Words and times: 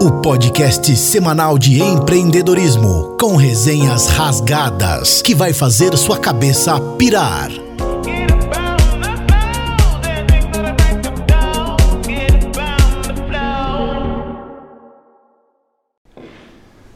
O 0.00 0.20
podcast 0.20 0.96
semanal 0.96 1.56
de 1.56 1.80
empreendedorismo 1.80 3.16
com 3.16 3.36
resenhas 3.36 4.08
rasgadas 4.08 5.22
que 5.22 5.32
vai 5.32 5.52
fazer 5.52 5.96
sua 5.96 6.18
cabeça 6.18 6.80
pirar. 6.98 7.52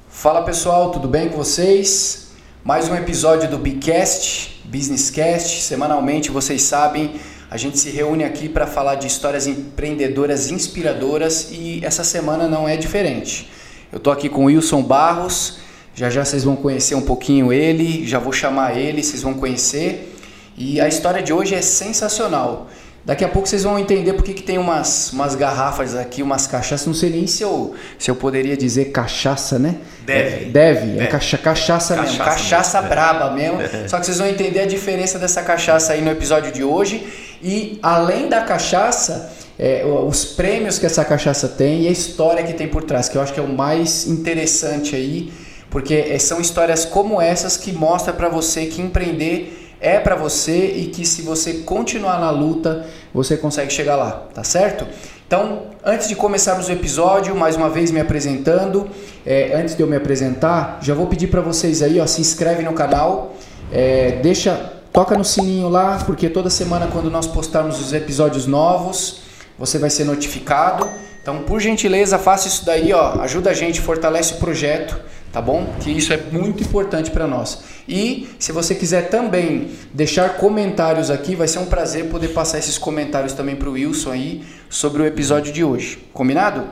Fala 0.08 0.42
pessoal, 0.42 0.90
tudo 0.90 1.06
bem 1.06 1.28
com 1.28 1.36
vocês? 1.36 2.32
Mais 2.64 2.88
um 2.88 2.96
episódio 2.96 3.48
do 3.48 3.56
Bcast, 3.56 4.60
Businesscast. 4.64 5.62
Semanalmente, 5.62 6.32
vocês 6.32 6.62
sabem, 6.62 7.20
a 7.50 7.56
gente 7.56 7.78
se 7.80 7.90
reúne 7.90 8.22
aqui 8.22 8.48
para 8.48 8.64
falar 8.64 8.94
de 8.94 9.08
histórias 9.08 9.48
empreendedoras 9.48 10.52
inspiradoras 10.52 11.48
e 11.50 11.80
essa 11.84 12.04
semana 12.04 12.46
não 12.46 12.68
é 12.68 12.76
diferente. 12.76 13.50
Eu 13.90 13.98
estou 13.98 14.12
aqui 14.12 14.28
com 14.28 14.42
o 14.42 14.44
Wilson 14.44 14.82
Barros, 14.82 15.58
já 15.92 16.08
já 16.08 16.24
vocês 16.24 16.44
vão 16.44 16.54
conhecer 16.54 16.94
um 16.94 17.02
pouquinho 17.02 17.52
ele, 17.52 18.06
já 18.06 18.20
vou 18.20 18.32
chamar 18.32 18.78
ele, 18.78 19.02
vocês 19.02 19.22
vão 19.22 19.34
conhecer. 19.34 20.16
E 20.56 20.80
a 20.80 20.86
história 20.86 21.20
de 21.20 21.32
hoje 21.32 21.56
é 21.56 21.60
sensacional. 21.60 22.68
Daqui 23.04 23.24
a 23.24 23.28
pouco 23.28 23.48
vocês 23.48 23.64
vão 23.64 23.78
entender 23.78 24.12
porque 24.12 24.34
que 24.34 24.42
tem 24.42 24.58
umas, 24.58 25.10
umas 25.12 25.34
garrafas 25.34 25.96
aqui, 25.96 26.22
umas 26.22 26.46
cachaças. 26.46 26.86
Não 26.86 26.94
sei 26.94 27.10
nem 27.10 27.26
se 27.26 27.42
eu, 27.42 27.74
se 27.98 28.10
eu 28.10 28.14
poderia 28.14 28.56
dizer 28.56 28.92
cachaça, 28.92 29.58
né? 29.58 29.76
Deve. 30.04 30.20
É, 30.20 30.38
deve, 30.44 30.86
Deve. 30.86 31.00
é 31.00 31.06
cacha, 31.06 31.38
cachaça, 31.38 31.96
mesmo. 31.96 32.18
Cachaça 32.18 32.30
Cachaça 32.30 32.78
mesmo. 32.82 32.94
braba 32.94 33.30
mesmo. 33.30 33.58
Só 33.88 33.98
que 33.98 34.04
vocês 34.06 34.18
vão 34.18 34.28
entender 34.28 34.60
a 34.60 34.66
diferença 34.66 35.18
dessa 35.18 35.42
cachaça 35.42 35.94
aí 35.94 36.02
no 36.02 36.10
episódio 36.10 36.52
de 36.52 36.62
hoje. 36.62 37.29
E 37.42 37.78
além 37.82 38.28
da 38.28 38.42
cachaça, 38.42 39.32
é, 39.58 39.84
os 39.84 40.24
prêmios 40.24 40.78
que 40.78 40.86
essa 40.86 41.04
cachaça 41.04 41.48
tem 41.48 41.82
e 41.82 41.88
a 41.88 41.90
história 41.90 42.42
que 42.42 42.52
tem 42.52 42.68
por 42.68 42.84
trás, 42.84 43.08
que 43.08 43.16
eu 43.16 43.22
acho 43.22 43.32
que 43.32 43.40
é 43.40 43.42
o 43.42 43.48
mais 43.48 44.06
interessante 44.06 44.94
aí, 44.94 45.32
porque 45.70 45.94
é, 45.94 46.18
são 46.18 46.40
histórias 46.40 46.84
como 46.84 47.20
essas 47.20 47.56
que 47.56 47.72
mostram 47.72 48.14
para 48.14 48.28
você 48.28 48.66
que 48.66 48.80
empreender 48.82 49.56
é 49.80 49.98
para 49.98 50.14
você 50.14 50.66
e 50.76 50.86
que 50.86 51.06
se 51.06 51.22
você 51.22 51.54
continuar 51.54 52.20
na 52.20 52.30
luta, 52.30 52.86
você 53.14 53.36
consegue 53.36 53.72
chegar 53.72 53.96
lá, 53.96 54.28
tá 54.34 54.44
certo? 54.44 54.86
Então, 55.26 55.62
antes 55.84 56.08
de 56.08 56.14
começarmos 56.14 56.68
o 56.68 56.72
episódio, 56.72 57.34
mais 57.34 57.56
uma 57.56 57.70
vez 57.70 57.90
me 57.90 58.00
apresentando, 58.00 58.90
é, 59.24 59.52
antes 59.54 59.74
de 59.74 59.82
eu 59.82 59.86
me 59.86 59.96
apresentar, 59.96 60.78
já 60.82 60.92
vou 60.92 61.06
pedir 61.06 61.28
para 61.28 61.40
vocês 61.40 61.82
aí, 61.82 61.98
ó, 62.00 62.06
se 62.06 62.20
inscreve 62.20 62.62
no 62.62 62.72
canal, 62.72 63.34
é, 63.72 64.18
deixa, 64.22 64.79
toca 64.92 65.16
no 65.16 65.24
sininho 65.24 65.68
lá, 65.68 66.02
porque 66.04 66.28
toda 66.28 66.50
semana 66.50 66.88
quando 66.88 67.10
nós 67.10 67.26
postarmos 67.26 67.80
os 67.80 67.92
episódios 67.92 68.46
novos, 68.46 69.20
você 69.58 69.78
vai 69.78 69.90
ser 69.90 70.04
notificado. 70.04 70.88
Então, 71.22 71.42
por 71.42 71.60
gentileza, 71.60 72.18
faça 72.18 72.48
isso 72.48 72.64
daí, 72.64 72.92
ó, 72.92 73.20
ajuda 73.20 73.50
a 73.50 73.54
gente, 73.54 73.80
fortalece 73.80 74.34
o 74.34 74.36
projeto, 74.38 74.98
tá 75.30 75.40
bom? 75.40 75.66
Que 75.80 75.90
isso 75.90 76.12
é 76.12 76.16
muito 76.32 76.62
importante 76.62 77.10
para 77.10 77.26
nós. 77.26 77.58
E 77.86 78.28
se 78.38 78.52
você 78.52 78.74
quiser 78.74 79.10
também 79.10 79.70
deixar 79.92 80.36
comentários 80.36 81.10
aqui, 81.10 81.34
vai 81.34 81.46
ser 81.46 81.58
um 81.58 81.66
prazer 81.66 82.06
poder 82.06 82.28
passar 82.28 82.58
esses 82.58 82.78
comentários 82.78 83.32
também 83.34 83.54
para 83.54 83.68
o 83.68 83.72
Wilson 83.72 84.12
aí 84.12 84.44
sobre 84.68 85.02
o 85.02 85.06
episódio 85.06 85.52
de 85.52 85.62
hoje. 85.62 85.98
Combinado? 86.12 86.64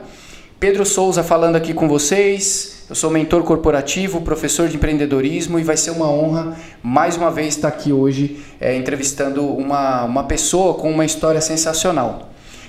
Pedro 0.59 0.85
Souza 0.85 1.23
falando 1.23 1.55
aqui 1.55 1.73
com 1.73 1.87
vocês. 1.87 2.83
Eu 2.89 2.95
sou 2.95 3.09
mentor 3.09 3.43
corporativo, 3.43 4.19
professor 4.19 4.67
de 4.67 4.75
empreendedorismo 4.75 5.57
e 5.57 5.63
vai 5.63 5.77
ser 5.77 5.91
uma 5.91 6.11
honra 6.11 6.57
mais 6.83 7.15
uma 7.15 7.31
vez 7.31 7.55
estar 7.55 7.69
aqui 7.69 7.93
hoje 7.93 8.43
é, 8.59 8.75
entrevistando 8.75 9.45
uma, 9.45 10.03
uma 10.03 10.25
pessoa 10.25 10.73
com 10.73 10.91
uma 10.91 11.05
história 11.05 11.39
sensacional. 11.39 12.27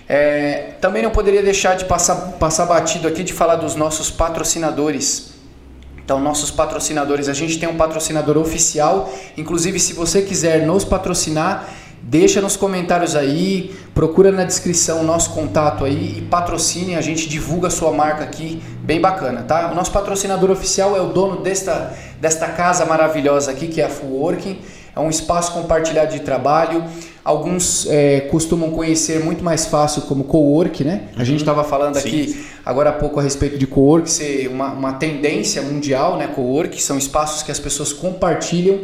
É, 0.09 0.75
também 0.81 1.03
não 1.03 1.11
poderia 1.11 1.43
deixar 1.43 1.75
de 1.75 1.85
passar, 1.85 2.15
passar 2.39 2.67
batido 2.67 3.09
aqui 3.09 3.25
de 3.25 3.33
falar 3.33 3.57
dos 3.57 3.75
nossos 3.75 4.09
patrocinadores. 4.09 5.33
Então, 5.97 6.21
nossos 6.21 6.51
patrocinadores, 6.51 7.29
a 7.29 7.33
gente 7.33 7.59
tem 7.59 7.69
um 7.69 7.77
patrocinador 7.77 8.39
oficial. 8.39 9.13
Inclusive, 9.37 9.81
se 9.81 9.95
você 9.95 10.23
quiser 10.23 10.65
nos 10.65 10.85
patrocinar, 10.85 11.69
deixa 12.03 12.41
nos 12.41 12.57
comentários 12.57 13.15
aí, 13.15 13.75
procura 13.95 14.33
na 14.33 14.45
descrição 14.45 15.01
o 15.01 15.05
nosso 15.05 15.31
contato 15.31 15.85
aí 15.85 16.19
e 16.19 16.23
patrocine, 16.23 16.97
a 16.97 17.01
gente 17.01 17.29
divulga 17.29 17.69
a 17.69 17.71
sua 17.71 17.93
marca 17.93 18.25
aqui, 18.25 18.63
bem 18.83 19.01
bacana, 19.01 19.43
tá? 19.43 19.71
O 19.71 19.75
nosso 19.75 19.93
patrocinador 19.93 20.51
oficial 20.51 20.97
é 20.97 21.01
o 21.01 21.09
dono 21.09 21.43
desta, 21.43 21.95
desta 22.21 22.49
casa 22.49 22.85
maravilhosa 22.85 23.51
aqui, 23.51 23.69
que 23.69 23.81
é 23.81 23.85
a 23.85 23.89
Full 23.89 24.11
Working. 24.11 24.59
É 24.95 24.99
um 24.99 25.09
espaço 25.09 25.53
compartilhado 25.53 26.13
de 26.13 26.21
trabalho. 26.21 26.85
Alguns 27.25 27.87
é, 27.89 28.21
costumam 28.23 28.71
conhecer 28.71 29.25
muito 29.25 29.45
mais 29.45 29.67
fácil 29.67 30.03
como 30.03 30.25
co-work, 30.25 30.83
né? 30.83 31.03
A 31.17 31.23
gente 31.23 31.41
estava 31.41 31.63
falando 31.63 31.95
Sim. 31.95 32.09
aqui 32.09 32.47
agora 32.67 32.91
há 32.91 32.93
pouco 32.93 33.21
a 33.21 33.23
respeito 33.23 33.57
de 33.57 33.67
co-work 33.67 34.11
ser 34.11 34.49
uma, 34.49 34.73
uma 34.73 34.93
tendência 34.95 35.63
mundial, 35.63 36.17
né? 36.17 36.27
Co-work 36.27 36.83
são 36.83 36.99
espaços 36.99 37.43
que 37.43 37.53
as 37.53 37.61
pessoas 37.61 37.93
compartilham 37.93 38.81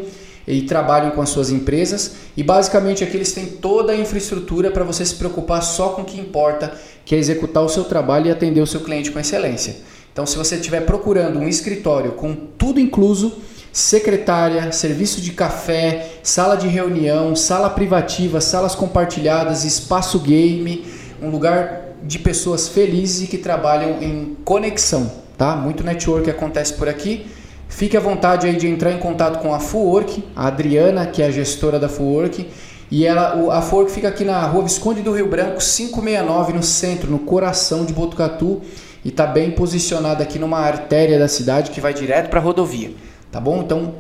e 0.47 0.63
trabalham 0.63 1.11
com 1.11 1.21
as 1.21 1.29
suas 1.29 1.51
empresas 1.51 2.13
e 2.37 2.43
basicamente 2.43 3.03
aqui 3.03 3.17
eles 3.17 3.33
têm 3.33 3.47
toda 3.47 3.93
a 3.93 3.97
infraestrutura 3.97 4.71
para 4.71 4.85
você 4.85 5.05
se 5.05 5.15
preocupar 5.15 5.63
só 5.63 5.91
com 5.91 6.03
o 6.03 6.05
que 6.05 6.21
importa, 6.21 6.73
que 7.05 7.15
é 7.15 7.19
executar 7.19 7.65
o 7.65 7.69
seu 7.69 7.85
trabalho 7.85 8.29
e 8.29 8.31
atender 8.31 8.61
o 8.61 8.67
seu 8.67 8.81
cliente 8.81 9.11
com 9.11 9.19
excelência. 9.19 9.77
Então, 10.13 10.25
se 10.25 10.37
você 10.39 10.55
estiver 10.55 10.81
procurando 10.81 11.39
um 11.39 11.47
escritório 11.47 12.13
com 12.13 12.35
tudo 12.35 12.81
incluso, 12.81 13.37
secretária, 13.71 14.73
serviço 14.73 15.21
de 15.21 15.33
café, 15.33 16.13
sala 16.23 16.57
de 16.57 16.67
reunião, 16.67 17.37
sala 17.37 17.69
privativa, 17.69 18.41
salas 18.41 18.75
compartilhadas, 18.75 19.65
espaço 19.65 20.19
game, 20.21 20.87
um 21.21 21.29
lugar 21.29 21.97
de 22.03 22.19
pessoas 22.19 22.69
felizes 22.69 23.25
e 23.25 23.27
que 23.27 23.37
trabalham 23.37 24.03
em 24.03 24.37
conexão, 24.45 25.13
tá? 25.37 25.55
Muito 25.55 25.85
network 25.85 26.31
acontece 26.31 26.73
por 26.73 26.89
aqui. 26.89 27.27
Fique 27.69 27.97
à 27.97 28.01
vontade 28.01 28.47
aí 28.47 28.57
de 28.57 28.67
entrar 28.67 28.93
em 28.93 28.99
contato 28.99 29.41
com 29.41 29.53
a 29.53 29.59
Fullwork, 29.59 30.23
a 30.35 30.47
Adriana, 30.47 31.07
que 31.07 31.21
é 31.21 31.27
a 31.27 31.31
gestora 31.31 31.79
da 31.79 31.89
Fullwork, 31.89 32.47
e 32.91 33.05
ela, 33.05 33.57
a 33.57 33.61
Fullwork 33.61 33.91
fica 33.91 34.09
aqui 34.09 34.25
na 34.25 34.47
Rua 34.47 34.63
Visconde 34.63 35.03
do 35.03 35.13
Rio 35.13 35.29
Branco, 35.29 35.59
569, 35.59 36.53
no 36.53 36.63
centro, 36.63 37.11
no 37.11 37.19
coração 37.19 37.85
de 37.85 37.93
Botucatu, 37.93 38.63
e 39.05 39.09
está 39.09 39.27
bem 39.27 39.51
posicionada 39.51 40.23
aqui 40.23 40.39
numa 40.39 40.59
artéria 40.59 41.19
da 41.19 41.29
cidade 41.29 41.71
que 41.71 41.81
vai 41.81 41.93
direto 41.93 42.31
para 42.31 42.41
a 42.41 42.43
rodovia, 42.43 42.93
tá 43.31 43.41
bom? 43.41 43.61
Então, 43.63 43.95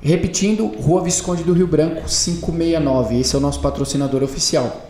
repetindo, 0.00 0.66
Rua 0.66 1.02
Visconde 1.02 1.44
do 1.44 1.52
Rio 1.52 1.66
Branco, 1.66 2.02
569, 2.06 3.20
esse 3.20 3.34
é 3.34 3.38
o 3.38 3.40
nosso 3.40 3.60
patrocinador 3.60 4.22
oficial. 4.22 4.88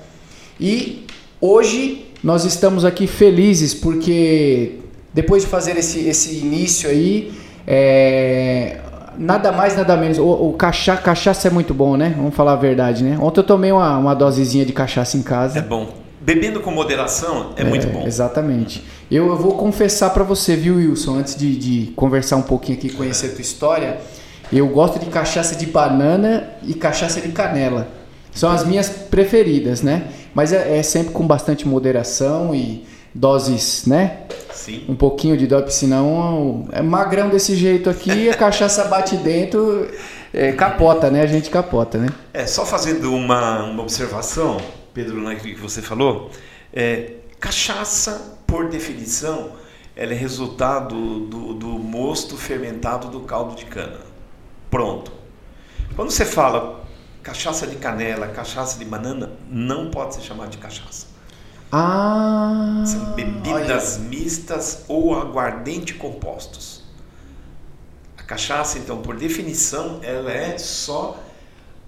E 0.58 1.06
hoje 1.40 2.06
nós 2.22 2.44
estamos 2.44 2.84
aqui 2.84 3.06
felizes 3.06 3.74
porque 3.74 4.78
depois 5.12 5.42
de 5.42 5.48
fazer 5.48 5.76
esse, 5.76 6.00
esse 6.00 6.34
início 6.38 6.88
aí, 6.88 7.32
é, 7.66 8.78
nada 9.16 9.52
mais, 9.52 9.76
nada 9.76 9.97
menos. 9.97 10.19
O, 10.19 10.25
o 10.25 10.52
cacha, 10.52 10.97
cachaça 10.97 11.48
é 11.48 11.50
muito 11.50 11.72
bom, 11.72 11.97
né? 11.97 12.14
Vamos 12.16 12.34
falar 12.34 12.52
a 12.52 12.56
verdade, 12.56 13.02
né? 13.02 13.19
Ontem 13.20 13.41
eu 13.41 13.44
tomei 13.44 13.72
uma, 13.72 13.97
uma 13.98 14.14
dosezinha 14.14 14.64
de 14.64 14.72
cachaça 14.72 15.16
em 15.16 15.22
casa. 15.22 15.58
É 15.58 15.62
bom. 15.62 15.88
Bebendo 16.20 16.60
com 16.60 16.70
moderação 16.70 17.52
é, 17.54 17.64
muito 17.64 17.86
bom. 17.88 18.06
Exatamente. 18.06 18.82
Eu, 19.10 19.28
eu 19.28 19.36
vou 19.36 19.52
confessar 19.58 20.10
pra 20.10 20.25
você, 20.25 20.56
viu, 20.56 20.76
Wilson, 20.76 21.19
antes 21.19 21.36
de, 21.36 21.54
de 21.56 21.92
conversar 21.92 22.36
um 22.36 22.42
pouquinho 22.42 22.78
aqui, 22.78 22.88
conhecer 22.88 23.26
a 23.26 23.30
tua 23.30 23.42
história, 23.42 23.98
eu 24.50 24.66
gosto 24.69 24.98
de 24.98 25.06
cachaça 25.06 25.54
de 25.54 25.66
banana 25.66 26.48
e 26.62 26.72
cachaça 26.72 27.20
de 27.20 27.28
canela. 27.28 27.88
São 28.32 28.50
as 28.50 28.64
minhas 28.64 28.88
preferidas, 28.88 29.82
né? 29.82 30.08
Mas 30.34 30.52
é, 30.52 30.78
é 30.78 30.82
sempre 30.82 31.12
com 31.12 31.26
bastante 31.26 31.69
moderação 31.69 32.54
e 32.54 32.84
doses, 33.14 33.86
né? 33.86 34.22
Sim. 34.52 34.84
Um 34.88 34.97
pouquinho 34.97 35.36
de 35.36 35.47
dose, 35.47 35.72
senão 35.72 36.66
é 36.72 36.82
magrão 36.82 37.28
desse 37.28 37.54
jeito 37.54 37.88
aqui, 37.88 38.28
a 38.28 38.34
cachaça 38.34 38.84
bate 38.84 39.16
dentro, 39.16 39.88
é, 40.32 40.52
capota, 40.52 41.10
né? 41.10 41.22
A 41.22 41.26
gente 41.26 41.50
capota, 41.50 41.99
né? 41.99 42.08
É, 42.32 42.46
só 42.46 42.66
fazendo 42.66 43.14
uma, 43.14 43.64
uma 43.64 43.82
observação, 43.82 44.56
Pedro, 44.93 45.22
naquilo 45.22 45.55
que 45.55 45.61
você 45.61 45.81
falou, 45.81 46.31
é, 46.72 47.12
cachaça, 47.38 48.38
por 48.46 48.69
definição, 48.69 49.52
ela 49.94 50.12
é 50.12 50.16
resultado 50.16 51.20
do, 51.26 51.55
do 51.55 51.69
mosto 51.69 52.37
fermentado 52.37 53.08
do 53.08 53.20
caldo 53.20 53.55
de 53.55 53.64
cana. 53.66 54.00
Pronto. 54.70 55.12
Quando 55.94 56.11
você 56.11 56.25
fala 56.25 56.82
cachaça 57.22 57.66
de 57.66 57.76
canela, 57.76 58.26
cachaça 58.26 58.78
de 58.78 58.84
banana, 58.84 59.32
não 59.49 59.90
pode 59.90 60.14
ser 60.16 60.22
chamado 60.22 60.50
de 60.50 60.58
cachaça. 60.58 61.13
Ah! 61.76 62.85
São 62.87 63.00
bebidas 63.15 63.99
mistas 63.99 64.85
ou 64.87 65.19
aguardente 65.19 65.94
compostos. 65.94 66.82
A 68.17 68.23
cachaça, 68.23 68.79
então, 68.79 68.99
por 68.99 69.17
definição, 69.17 69.99
ela 70.03 70.31
é 70.31 70.56
só 70.56 71.19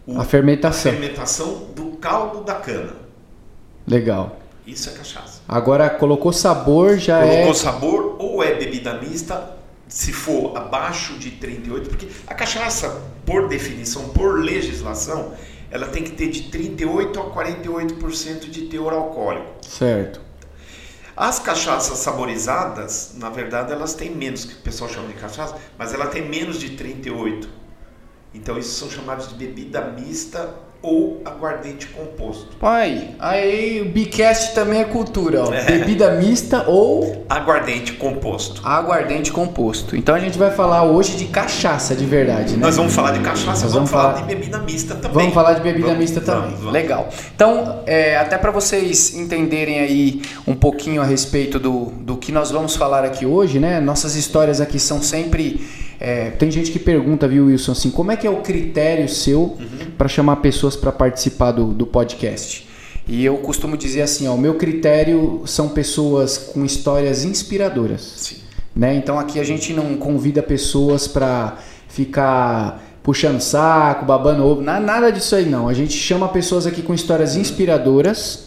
o- 0.07 0.21
A 0.21 0.25
fermentação. 0.25 0.91
a 0.91 0.95
fermentação 0.97 1.69
do 1.75 1.93
caldo 1.99 2.43
da 2.43 2.55
cana. 2.57 2.95
Legal. 3.87 4.37
Isso 4.67 4.89
é 4.91 4.93
cachaça. 4.93 5.41
Agora 5.47 5.89
colocou 5.89 6.33
sabor, 6.33 6.99
já 6.99 7.21
Colocou 7.23 7.51
é. 7.51 7.55
sabor 7.55 8.17
ou 8.19 8.43
é 8.43 8.55
bebida 8.55 8.95
mista, 8.95 9.51
se 9.87 10.13
for 10.13 10.57
abaixo 10.57 11.17
de 11.17 11.31
38, 11.31 11.89
porque 11.89 12.09
a 12.27 12.35
cachaça, 12.35 13.03
por 13.25 13.47
definição, 13.49 14.09
por 14.09 14.41
legislação, 14.41 15.33
ela 15.71 15.87
tem 15.87 16.03
que 16.03 16.13
ter 16.13 16.29
de 16.29 16.45
38 16.51 17.21
a 17.21 17.31
48% 17.31 18.51
de 18.51 18.63
teor 18.63 18.93
alcoólico. 18.93 19.53
Certo. 19.63 20.21
As 21.17 21.39
cachaças 21.39 21.99
saborizadas, 21.99 23.15
na 23.17 23.31
verdade, 23.31 23.73
elas 23.73 23.95
têm 23.95 24.11
menos, 24.11 24.45
que 24.45 24.53
o 24.55 24.59
pessoal 24.59 24.91
chama 24.91 25.09
de 25.09 25.15
cachaça, 25.15 25.57
mas 25.79 25.95
ela 25.95 26.07
tem 26.09 26.29
menos 26.29 26.61
de 26.61 26.77
38. 26.77 27.49
Então, 28.35 28.59
isso 28.59 28.79
são 28.79 28.91
chamados 28.91 29.29
de 29.29 29.35
bebida 29.35 29.81
mista 29.81 30.55
ou 30.87 31.21
aguardente 31.25 31.89
composto. 31.89 32.57
Pai, 32.61 33.09
aí 33.19 33.83
o 33.83 33.87
Bicast 33.87 34.55
também 34.55 34.81
é 34.81 34.85
cultura, 34.85 35.43
ó. 35.43 35.53
É. 35.53 35.65
Bebida 35.65 36.13
mista 36.13 36.65
ou 36.69 37.25
aguardente 37.29 37.95
composto. 37.95 38.61
Aguardente 38.65 39.33
composto. 39.33 39.97
Então 39.97 40.15
a 40.15 40.21
gente 40.21 40.39
vai 40.39 40.53
falar 40.53 40.85
hoje 40.85 41.17
de 41.17 41.25
cachaça 41.25 41.97
de 41.97 42.05
verdade, 42.05 42.53
né? 42.53 42.59
Nós 42.59 42.77
vamos 42.77 42.95
falar 42.95 43.11
de 43.11 43.19
cachaça, 43.19 43.65
Nós 43.65 43.75
vamos, 43.75 43.91
falar... 43.91 44.21
de 44.21 44.23
bebida 44.23 44.59
mista 44.59 44.95
também. 44.95 45.13
Vamos 45.13 45.35
falar 45.35 45.55
de 45.55 45.61
bebida 45.61 45.89
vamos, 45.89 45.99
mista 45.99 46.21
também. 46.21 46.43
Vamos, 46.43 46.59
vamos. 46.61 46.73
Legal. 46.73 47.09
Então, 47.35 47.83
é, 47.85 48.17
até 48.17 48.39
para 48.39 48.53
vocês 48.53 49.17
entenderem 49.17 49.81
aí 49.81 50.23
um 50.47 50.55
pouquinho 50.55 51.03
a 51.03 51.05
respeito 51.05 51.59
do, 51.59 51.87
do 51.99 52.17
que 52.17 52.31
nós 52.31 52.53
vamos 52.53 52.77
falar 52.77 53.05
aqui 53.05 53.27
hoje, 53.27 53.59
né? 53.59 53.81
Nossas 53.81 54.15
histórias 54.15 54.61
aqui 54.61 54.79
são 54.79 55.03
sempre 55.03 55.61
é, 55.99 56.31
tem 56.31 56.51
gente 56.51 56.71
que 56.71 56.79
pergunta, 56.79 57.27
viu, 57.27 57.47
Wilson, 57.47 57.73
assim, 57.73 57.91
como 57.91 58.13
é 58.13 58.17
que 58.17 58.27
é 58.27 58.31
o 58.31 58.43
critério 58.43 59.09
seu 59.09 59.41
uhum. 59.41 59.91
para 59.97 60.09
chamar 60.09 60.37
pessoas 60.37 60.77
para 60.77 60.93
participar 60.93 61.53
do, 61.53 61.67
do 61.73 61.87
podcast? 61.87 62.67
E 63.09 63.25
eu 63.25 63.37
costumo 63.39 63.77
dizer 63.77 64.03
assim, 64.03 64.27
ó, 64.27 64.35
o 64.35 64.39
meu 64.39 64.55
critério 64.55 65.43
são 65.47 65.69
pessoas 65.69 66.37
com 66.37 66.65
histórias 66.65 67.25
inspiradoras. 67.25 68.01
Sim. 68.17 68.37
Né? 68.75 68.95
Então 68.97 69.19
aqui 69.19 69.41
a 69.41 69.45
gente 69.45 69.73
não 69.73 69.97
convida 69.97 70.43
pessoas 70.43 71.07
para 71.07 71.57
ficar 71.89 72.83
puxando 73.03 73.41
saco, 73.41 74.05
babando 74.05 74.45
ovo, 74.45 74.61
nada 74.61 75.11
disso 75.11 75.37
aí 75.37 75.47
não. 75.47 75.69
A 75.69 75.73
gente 75.73 75.95
chama 75.95 76.29
pessoas 76.29 76.67
aqui 76.67 76.83
com 76.83 76.93
histórias 76.93 77.37
inspiradoras 77.37 78.46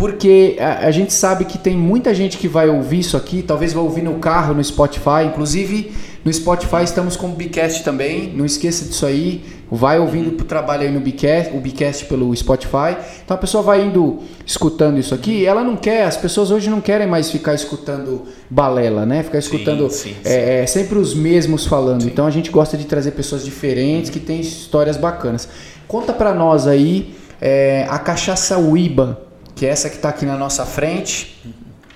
porque 0.00 0.56
a, 0.58 0.86
a, 0.86 0.90
gente 0.90 1.12
sabe 1.12 1.44
que 1.44 1.58
tem 1.58 1.76
muita 1.76 2.14
gente 2.14 2.38
que 2.38 2.48
vai 2.48 2.70
ouvir 2.70 3.00
isso 3.00 3.18
aqui, 3.18 3.42
talvez 3.42 3.74
vai 3.74 3.82
ouvir 3.82 4.00
no 4.00 4.14
carro, 4.14 4.54
no 4.54 4.64
Spotify, 4.64 5.26
inclusive 5.26 5.92
no 6.24 6.32
Spotify 6.32 6.82
estamos 6.82 7.18
com 7.18 7.26
o 7.26 7.32
Bicast 7.32 7.84
também, 7.84 8.32
não 8.34 8.46
esqueça 8.46 8.86
disso 8.86 9.04
aí, 9.04 9.44
vai 9.70 9.98
ouvindo 9.98 10.30
pro 10.32 10.46
trabalho 10.46 10.84
aí 10.84 10.90
no 10.90 11.00
Bicast, 11.00 11.54
o 11.54 11.60
Bicast 11.60 12.06
pelo 12.06 12.34
Spotify. 12.34 12.96
Então 13.22 13.34
a 13.34 13.38
pessoa 13.38 13.62
vai 13.62 13.84
indo 13.84 14.20
escutando 14.46 14.98
isso 14.98 15.14
aqui, 15.14 15.44
ela 15.44 15.62
não 15.62 15.76
quer, 15.76 16.04
as 16.04 16.16
pessoas 16.16 16.50
hoje 16.50 16.70
não 16.70 16.80
querem 16.80 17.06
mais 17.06 17.30
ficar 17.30 17.52
escutando 17.52 18.22
balela, 18.48 19.04
né? 19.04 19.22
Ficar 19.22 19.38
escutando 19.38 19.90
sim, 19.90 19.98
sim, 19.98 20.14
sim. 20.14 20.16
É, 20.24 20.62
é, 20.62 20.66
sempre 20.66 20.98
os 20.98 21.14
mesmos 21.14 21.66
falando. 21.66 22.06
Então 22.06 22.26
a 22.26 22.30
gente 22.30 22.50
gosta 22.50 22.74
de 22.74 22.86
trazer 22.86 23.10
pessoas 23.10 23.44
diferentes 23.44 24.08
que 24.08 24.18
têm 24.18 24.40
histórias 24.40 24.96
bacanas. 24.96 25.46
Conta 25.86 26.14
para 26.14 26.32
nós 26.32 26.66
aí 26.66 27.14
é, 27.38 27.86
a 27.90 27.98
cachaça 27.98 28.58
Uiba 28.58 29.28
que 29.60 29.66
é 29.66 29.68
essa 29.68 29.90
que 29.90 29.96
está 29.96 30.08
aqui 30.08 30.24
na 30.24 30.38
nossa 30.38 30.64
frente, 30.64 31.38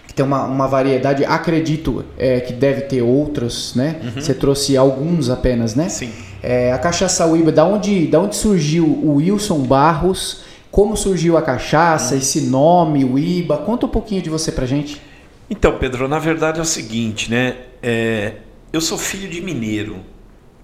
que 0.07 0.13
tem 0.13 0.23
uma, 0.23 0.45
uma 0.45 0.69
variedade, 0.69 1.25
acredito 1.25 2.05
é, 2.19 2.39
que 2.39 2.53
deve 2.53 2.83
ter 2.83 3.01
outros, 3.01 3.75
né? 3.75 4.03
Uhum. 4.05 4.21
Você 4.21 4.35
trouxe 4.35 4.77
alguns 4.77 5.31
apenas, 5.31 5.75
né? 5.75 5.89
Sim. 5.89 6.13
É, 6.43 6.75
a 6.75 6.79
cachaça 6.79 7.25
Uiba, 7.27 7.51
da 7.51 7.65
onde, 7.65 8.07
da 8.07 8.21
onde 8.21 8.37
surgiu 8.37 8.85
o 8.85 9.15
Wilson 9.15 9.61
Barros? 9.63 10.43
Como 10.71 10.95
surgiu 10.95 11.39
a 11.39 11.43
cachaça, 11.43 12.13
uhum. 12.13 12.21
esse 12.21 12.43
nome, 12.43 13.03
o 13.03 13.19
Iba? 13.19 13.57
Conta 13.57 13.87
um 13.87 13.89
pouquinho 13.89 14.21
de 14.21 14.29
você 14.29 14.53
pra 14.53 14.67
gente. 14.67 15.01
Então, 15.49 15.79
Pedro, 15.79 16.07
na 16.07 16.19
verdade 16.19 16.59
é 16.59 16.63
o 16.63 16.67
seguinte, 16.67 17.31
né? 17.31 17.57
É, 17.83 18.35
eu 18.75 18.81
sou 18.83 18.99
filho 18.99 19.27
de 19.27 19.41
mineiro, 19.41 20.01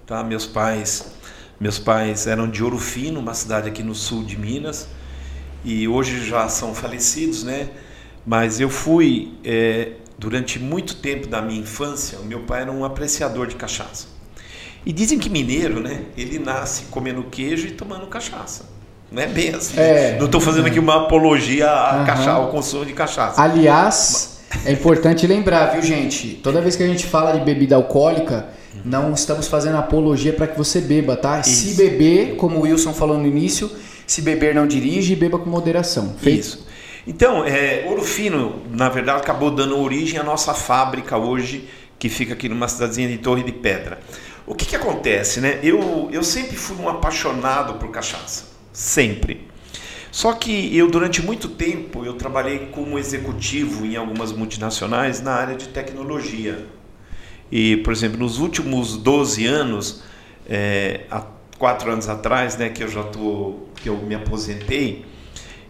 tá? 0.05 0.23
Meus 0.23 0.45
pais, 0.45 1.13
meus 1.59 1.79
pais 1.79 2.27
eram 2.27 2.47
de 2.47 2.63
Ouro 2.63 2.77
Fino, 2.77 3.19
uma 3.19 3.33
cidade 3.33 3.67
aqui 3.67 3.81
no 3.81 3.95
sul 3.95 4.23
de 4.23 4.37
Minas 4.37 4.87
e 5.63 5.87
hoje 5.87 6.25
já 6.25 6.47
são 6.49 6.73
falecidos, 6.73 7.43
né? 7.43 7.69
Mas 8.25 8.59
eu 8.59 8.69
fui, 8.69 9.33
é, 9.43 9.93
durante 10.17 10.59
muito 10.59 10.95
tempo 10.95 11.27
da 11.27 11.41
minha 11.41 11.59
infância, 11.59 12.19
o 12.19 12.25
meu 12.25 12.41
pai 12.41 12.61
era 12.61 12.71
um 12.71 12.85
apreciador 12.85 13.47
de 13.47 13.55
cachaça. 13.55 14.07
E 14.85 14.91
dizem 14.91 15.19
que 15.19 15.29
mineiro, 15.29 15.79
né? 15.79 16.01
Ele 16.17 16.39
nasce 16.39 16.85
comendo 16.89 17.23
queijo 17.23 17.67
e 17.67 17.71
tomando 17.71 18.07
cachaça. 18.07 18.65
Não 19.11 19.21
é 19.21 19.27
bem 19.27 19.53
assim. 19.53 19.77
É, 19.77 20.17
não 20.17 20.25
estou 20.25 20.39
fazendo 20.39 20.67
aqui 20.67 20.79
uma 20.79 21.05
apologia 21.05 21.67
uhum. 21.67 22.05
cachaça, 22.05 22.31
ao 22.31 22.47
consumo 22.49 22.85
de 22.85 22.93
cachaça. 22.93 23.41
Aliás, 23.41 24.39
é 24.65 24.71
importante 24.71 25.27
lembrar, 25.27 25.67
viu, 25.73 25.81
gente? 25.81 26.39
Toda 26.41 26.61
vez 26.61 26.75
que 26.75 26.83
a 26.83 26.87
gente 26.87 27.05
fala 27.05 27.33
de 27.37 27.43
bebida 27.43 27.75
alcoólica, 27.75 28.47
não 28.85 29.13
estamos 29.13 29.47
fazendo 29.47 29.77
apologia 29.77 30.33
para 30.33 30.47
que 30.47 30.57
você 30.57 30.79
beba, 30.79 31.15
tá? 31.15 31.39
Isso. 31.39 31.49
Se 31.49 31.73
beber, 31.75 32.35
como 32.37 32.57
o 32.57 32.61
Wilson 32.61 32.93
falou 32.93 33.17
no 33.17 33.27
início, 33.27 33.69
se 34.11 34.21
beber 34.21 34.53
não 34.53 34.67
dirige, 34.67 35.15
beba 35.15 35.39
com 35.39 35.49
moderação. 35.49 36.17
Feito? 36.19 36.41
Isso. 36.41 36.67
Então, 37.07 37.45
é, 37.45 37.85
Ouro 37.87 38.03
Fino, 38.03 38.61
na 38.69 38.89
verdade, 38.89 39.21
acabou 39.21 39.49
dando 39.49 39.79
origem 39.79 40.19
à 40.19 40.23
nossa 40.23 40.53
fábrica 40.53 41.15
hoje, 41.15 41.69
que 41.97 42.09
fica 42.09 42.33
aqui 42.33 42.49
numa 42.49 42.67
cidadezinha 42.67 43.07
de 43.07 43.17
Torre 43.19 43.41
de 43.41 43.53
Pedra. 43.53 44.01
O 44.45 44.53
que, 44.53 44.65
que 44.65 44.75
acontece, 44.75 45.39
né? 45.39 45.59
Eu, 45.63 46.09
eu 46.11 46.25
sempre 46.25 46.57
fui 46.57 46.75
um 46.75 46.89
apaixonado 46.89 47.75
por 47.75 47.89
cachaça. 47.89 48.47
Sempre. 48.73 49.47
Só 50.11 50.33
que 50.33 50.75
eu, 50.75 50.91
durante 50.91 51.21
muito 51.21 51.47
tempo, 51.47 52.03
eu 52.03 52.15
trabalhei 52.15 52.67
como 52.69 52.99
executivo 52.99 53.85
em 53.85 53.95
algumas 53.95 54.33
multinacionais 54.33 55.21
na 55.21 55.31
área 55.31 55.55
de 55.55 55.69
tecnologia. 55.69 56.67
E, 57.49 57.77
por 57.77 57.93
exemplo, 57.93 58.19
nos 58.19 58.39
últimos 58.39 58.97
12 58.97 59.45
anos, 59.45 60.03
é, 60.49 61.05
há 61.09 61.21
quatro 61.61 61.91
anos 61.91 62.09
atrás, 62.09 62.57
né, 62.57 62.69
que 62.69 62.83
eu 62.83 62.87
já 62.87 63.03
tô, 63.03 63.53
que 63.75 63.87
eu 63.87 63.95
me 63.95 64.15
aposentei, 64.15 65.05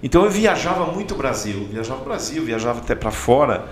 então 0.02 0.24
eu 0.24 0.32
viajava 0.32 0.86
muito 0.86 1.14
o 1.14 1.18
Brasil, 1.18 1.68
viajava 1.70 2.00
o 2.02 2.06
Brasil, 2.06 2.46
viajava 2.46 2.80
até 2.80 2.96
para 2.96 3.12
fora. 3.12 3.66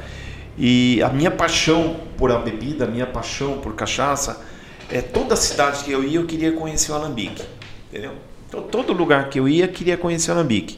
E 0.57 1.01
a 1.01 1.07
minha 1.07 1.31
paixão 1.31 1.95
por 2.17 2.29
a 2.29 2.39
bebida, 2.39 2.83
a 2.83 2.87
minha 2.89 3.07
paixão 3.07 3.59
por 3.59 3.73
cachaça, 3.73 4.45
é 4.91 5.01
toda 5.01 5.33
cidade 5.37 5.81
que 5.85 5.91
eu 5.91 6.03
ia, 6.03 6.19
eu 6.19 6.25
queria 6.25 6.51
conhecer 6.51 6.91
o 6.91 6.95
alambique. 6.95 7.41
Entendeu? 7.87 8.11
Então 8.49 8.63
todo 8.63 8.91
lugar 8.91 9.29
que 9.29 9.39
eu 9.39 9.47
ia, 9.47 9.65
queria 9.69 9.95
conhecer 9.95 10.31
o 10.31 10.33
alambique. 10.33 10.77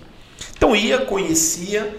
Então 0.55 0.75
ia, 0.75 0.99
conhecia 0.99 1.97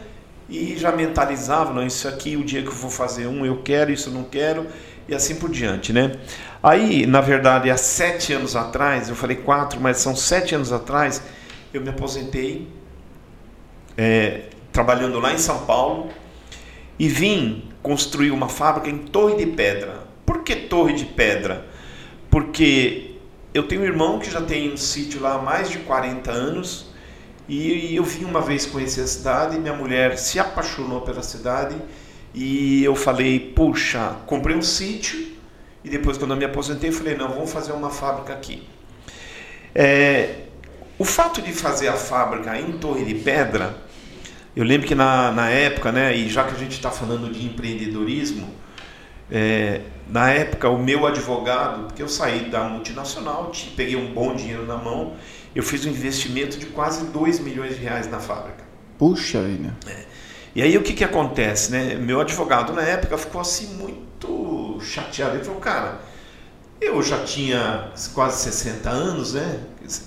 e 0.48 0.76
já 0.76 0.92
mentalizava, 0.92 1.72
não, 1.72 1.84
isso 1.84 2.06
aqui, 2.06 2.36
o 2.36 2.44
dia 2.44 2.62
que 2.62 2.68
eu 2.68 2.74
vou 2.74 2.90
fazer 2.90 3.26
um, 3.26 3.44
eu 3.44 3.60
quero, 3.64 3.90
isso 3.90 4.08
eu 4.08 4.14
não 4.14 4.22
quero 4.22 4.68
e 5.08 5.14
assim 5.14 5.34
por 5.34 5.50
diante, 5.50 5.92
né? 5.92 6.12
Aí, 6.62 7.06
na 7.06 7.20
verdade, 7.20 7.68
há 7.70 7.76
sete 7.76 8.32
anos 8.32 8.54
atrás, 8.54 9.08
eu 9.08 9.16
falei 9.16 9.36
quatro, 9.36 9.80
mas 9.80 9.96
são 9.96 10.14
sete 10.14 10.54
anos 10.54 10.72
atrás, 10.72 11.20
eu 11.74 11.80
me 11.80 11.88
aposentei, 11.88 12.68
é, 13.96 14.44
trabalhando 14.70 15.18
lá 15.18 15.32
em 15.32 15.38
São 15.38 15.66
Paulo, 15.66 16.10
e 16.96 17.08
vim 17.08 17.68
construir 17.82 18.30
uma 18.30 18.48
fábrica 18.48 18.88
em 18.88 18.98
Torre 18.98 19.44
de 19.44 19.46
Pedra. 19.46 20.04
Por 20.24 20.44
que 20.44 20.54
Torre 20.54 20.92
de 20.92 21.04
Pedra? 21.04 21.66
Porque 22.30 23.16
eu 23.52 23.64
tenho 23.64 23.80
um 23.80 23.84
irmão 23.84 24.20
que 24.20 24.30
já 24.30 24.40
tem 24.40 24.72
um 24.72 24.76
sítio 24.76 25.20
lá 25.20 25.34
há 25.34 25.38
mais 25.38 25.68
de 25.68 25.78
40 25.78 26.30
anos, 26.30 26.92
e 27.48 27.96
eu 27.96 28.04
vim 28.04 28.24
uma 28.24 28.40
vez 28.40 28.66
conhecer 28.66 29.00
a 29.00 29.06
cidade, 29.08 29.58
minha 29.58 29.74
mulher 29.74 30.16
se 30.16 30.38
apaixonou 30.38 31.00
pela 31.00 31.24
cidade, 31.24 31.74
e 32.32 32.84
eu 32.84 32.94
falei, 32.94 33.40
puxa, 33.40 34.14
comprei 34.26 34.54
um 34.54 34.62
sítio 34.62 35.31
e 35.84 35.90
depois 35.90 36.16
quando 36.16 36.32
eu 36.32 36.36
me 36.36 36.44
aposentei 36.44 36.90
eu 36.90 36.94
falei, 36.94 37.16
não, 37.16 37.28
vamos 37.28 37.52
fazer 37.52 37.72
uma 37.72 37.90
fábrica 37.90 38.32
aqui. 38.32 38.66
É, 39.74 40.44
o 40.98 41.04
fato 41.04 41.40
de 41.42 41.52
fazer 41.52 41.88
a 41.88 41.94
fábrica 41.94 42.58
em 42.58 42.72
Torre 42.72 43.04
de 43.04 43.14
Pedra, 43.14 43.74
eu 44.54 44.64
lembro 44.64 44.86
que 44.86 44.94
na, 44.94 45.32
na 45.32 45.48
época, 45.48 45.90
né, 45.90 46.14
e 46.14 46.28
já 46.28 46.44
que 46.44 46.54
a 46.54 46.58
gente 46.58 46.72
está 46.72 46.90
falando 46.90 47.32
de 47.32 47.44
empreendedorismo, 47.44 48.48
é, 49.30 49.80
na 50.08 50.30
época 50.30 50.68
o 50.68 50.78
meu 50.78 51.06
advogado, 51.06 51.86
porque 51.86 52.02
eu 52.02 52.08
saí 52.08 52.50
da 52.50 52.64
multinacional, 52.64 53.50
peguei 53.74 53.96
um 53.96 54.12
bom 54.12 54.34
dinheiro 54.34 54.66
na 54.66 54.76
mão, 54.76 55.14
eu 55.54 55.62
fiz 55.62 55.86
um 55.86 55.88
investimento 55.88 56.58
de 56.58 56.66
quase 56.66 57.06
2 57.06 57.40
milhões 57.40 57.76
de 57.76 57.82
reais 57.82 58.10
na 58.10 58.20
fábrica. 58.20 58.62
Puxa 58.98 59.42
vida. 59.42 59.74
É. 59.88 60.04
E 60.54 60.62
aí 60.62 60.76
o 60.76 60.82
que, 60.82 60.92
que 60.92 61.02
acontece, 61.02 61.72
né? 61.72 61.94
Meu 61.94 62.20
advogado 62.20 62.74
na 62.74 62.82
época 62.82 63.16
ficou 63.16 63.40
assim 63.40 63.68
muito 63.74 64.11
chateado. 64.80 65.36
Ele 65.36 65.44
falou, 65.44 65.60
cara, 65.60 66.00
eu 66.80 67.02
já 67.02 67.24
tinha 67.24 67.90
quase 68.14 68.42
60 68.42 68.90
anos, 68.90 69.34
né? 69.34 69.60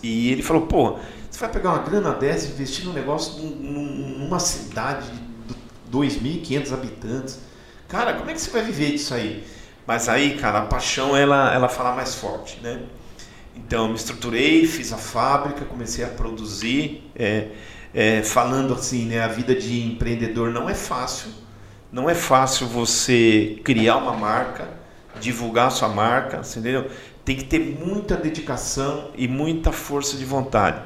E 0.03 0.31
ele 0.31 0.43
falou, 0.43 0.67
pô, 0.67 0.97
você 1.29 1.39
vai 1.39 1.49
pegar 1.49 1.71
uma 1.71 1.83
grana 1.83 2.11
dessa 2.11 2.47
e 2.47 2.51
investir 2.51 2.85
num 2.85 2.93
negócio 2.93 3.41
numa 3.43 4.39
cidade 4.39 5.09
de 5.47 5.55
2.500 5.91 6.73
habitantes. 6.73 7.39
Cara, 7.87 8.13
como 8.13 8.29
é 8.29 8.33
que 8.33 8.41
você 8.41 8.49
vai 8.49 8.63
viver 8.63 8.91
disso 8.91 9.13
aí? 9.13 9.45
Mas 9.85 10.09
aí, 10.09 10.37
cara, 10.37 10.59
a 10.59 10.65
paixão 10.65 11.15
ela, 11.15 11.53
ela 11.53 11.69
fala 11.69 11.95
mais 11.95 12.15
forte, 12.15 12.59
né? 12.61 12.81
Então, 13.55 13.87
me 13.87 13.95
estruturei, 13.95 14.65
fiz 14.67 14.91
a 14.91 14.97
fábrica, 14.97 15.63
comecei 15.65 16.03
a 16.03 16.07
produzir. 16.07 17.09
É, 17.15 17.49
é, 17.93 18.21
falando 18.21 18.73
assim, 18.73 19.05
né, 19.05 19.21
a 19.21 19.27
vida 19.27 19.55
de 19.55 19.87
empreendedor 19.87 20.51
não 20.51 20.69
é 20.69 20.73
fácil. 20.73 21.31
Não 21.95 22.09
é 22.09 22.13
fácil 22.13 22.67
você 22.67 23.57
criar 23.63 23.95
uma 23.95 24.11
marca, 24.11 24.67
divulgar 25.21 25.71
sua 25.71 25.87
marca, 25.87 26.41
entendeu? 26.45 26.91
Tem 27.23 27.37
que 27.37 27.45
ter 27.45 27.57
muita 27.57 28.17
dedicação 28.17 29.11
e 29.15 29.29
muita 29.29 29.71
força 29.71 30.17
de 30.17 30.25
vontade. 30.25 30.81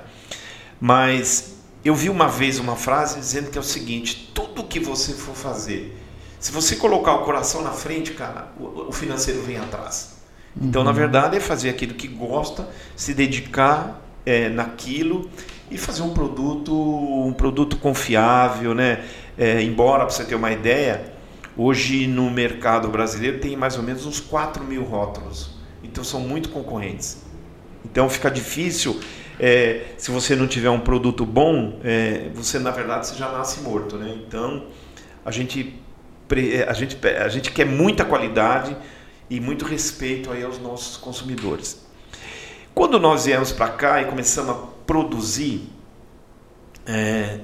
Mas 0.79 1.55
eu 1.83 1.95
vi 1.95 2.11
uma 2.11 2.27
vez 2.27 2.59
uma 2.59 2.75
frase 2.75 3.19
dizendo 3.19 3.49
que 3.49 3.57
é 3.57 3.61
o 3.61 3.63
seguinte: 3.63 4.29
tudo 4.35 4.63
que 4.65 4.79
você 4.79 5.13
for 5.13 5.33
fazer, 5.33 5.97
se 6.39 6.51
você 6.51 6.75
colocar 6.75 7.15
o 7.15 7.25
coração 7.25 7.63
na 7.63 7.71
frente, 7.71 8.11
cara, 8.11 8.49
o, 8.59 8.89
o 8.89 8.91
financeiro 8.91 9.41
vem 9.41 9.57
atrás. 9.57 10.19
Então, 10.61 10.83
na 10.83 10.91
verdade, 10.91 11.37
é 11.37 11.39
fazer 11.39 11.71
aquilo 11.71 11.95
que 11.95 12.07
gosta, 12.07 12.69
se 12.95 13.15
dedicar 13.15 13.99
é, 14.23 14.47
naquilo 14.47 15.27
e 15.71 15.77
fazer 15.77 16.03
um 16.03 16.13
produto, 16.13 16.71
um 16.71 17.33
produto 17.33 17.77
confiável, 17.77 18.75
né? 18.75 19.03
É, 19.39 19.61
embora, 19.63 19.99
para 19.99 20.09
você 20.09 20.25
ter 20.25 20.35
uma 20.35 20.51
ideia, 20.51 21.13
hoje 21.55 22.07
no 22.07 22.29
mercado 22.29 22.89
brasileiro 22.89 23.39
tem 23.39 23.55
mais 23.55 23.77
ou 23.77 23.83
menos 23.83 24.05
uns 24.05 24.19
4 24.19 24.61
mil 24.65 24.83
rótulos. 24.83 25.51
Então 25.81 26.03
são 26.03 26.19
muito 26.19 26.49
concorrentes. 26.49 27.23
Então 27.85 28.09
fica 28.09 28.29
difícil, 28.29 28.99
é, 29.39 29.93
se 29.97 30.11
você 30.11 30.35
não 30.35 30.45
tiver 30.45 30.69
um 30.69 30.81
produto 30.81 31.25
bom, 31.25 31.79
é, 31.85 32.29
você 32.35 32.59
na 32.59 32.69
verdade 32.69 33.07
você 33.07 33.15
já 33.15 33.31
nasce 33.31 33.61
morto. 33.61 33.95
Né? 33.95 34.13
Então 34.27 34.67
a 35.25 35.31
gente, 35.31 35.81
a, 36.67 36.73
gente, 36.73 36.97
a 37.07 37.29
gente 37.29 37.49
quer 37.51 37.65
muita 37.65 38.03
qualidade 38.03 38.75
e 39.29 39.39
muito 39.39 39.63
respeito 39.63 40.33
aí 40.33 40.43
aos 40.43 40.59
nossos 40.59 40.97
consumidores. 40.97 41.87
Quando 42.75 42.99
nós 42.99 43.23
viemos 43.23 43.53
para 43.53 43.69
cá 43.69 44.01
e 44.01 44.05
começamos 44.05 44.49
a 44.49 44.53
produzir, 44.85 45.69
é, 46.85 47.39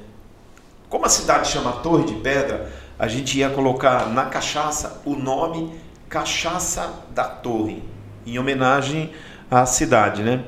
como 0.89 1.06
a 1.06 1.10
cidade 1.10 1.50
chama 1.50 1.72
Torre 1.74 2.06
de 2.06 2.13
Pedra, 2.15 2.72
a 2.98 3.08
gente 3.08 3.38
ia 3.38 3.50
colocar 3.50 4.10
na 4.10 4.25
cachaça 4.25 5.01
o 5.06 5.15
nome 5.15 5.74
Cachaça 6.08 7.04
da 7.13 7.24
Torre, 7.24 7.84
em 8.25 8.38
homenagem 8.38 9.12
à 9.50 9.65
cidade, 9.65 10.22
né? 10.22 10.44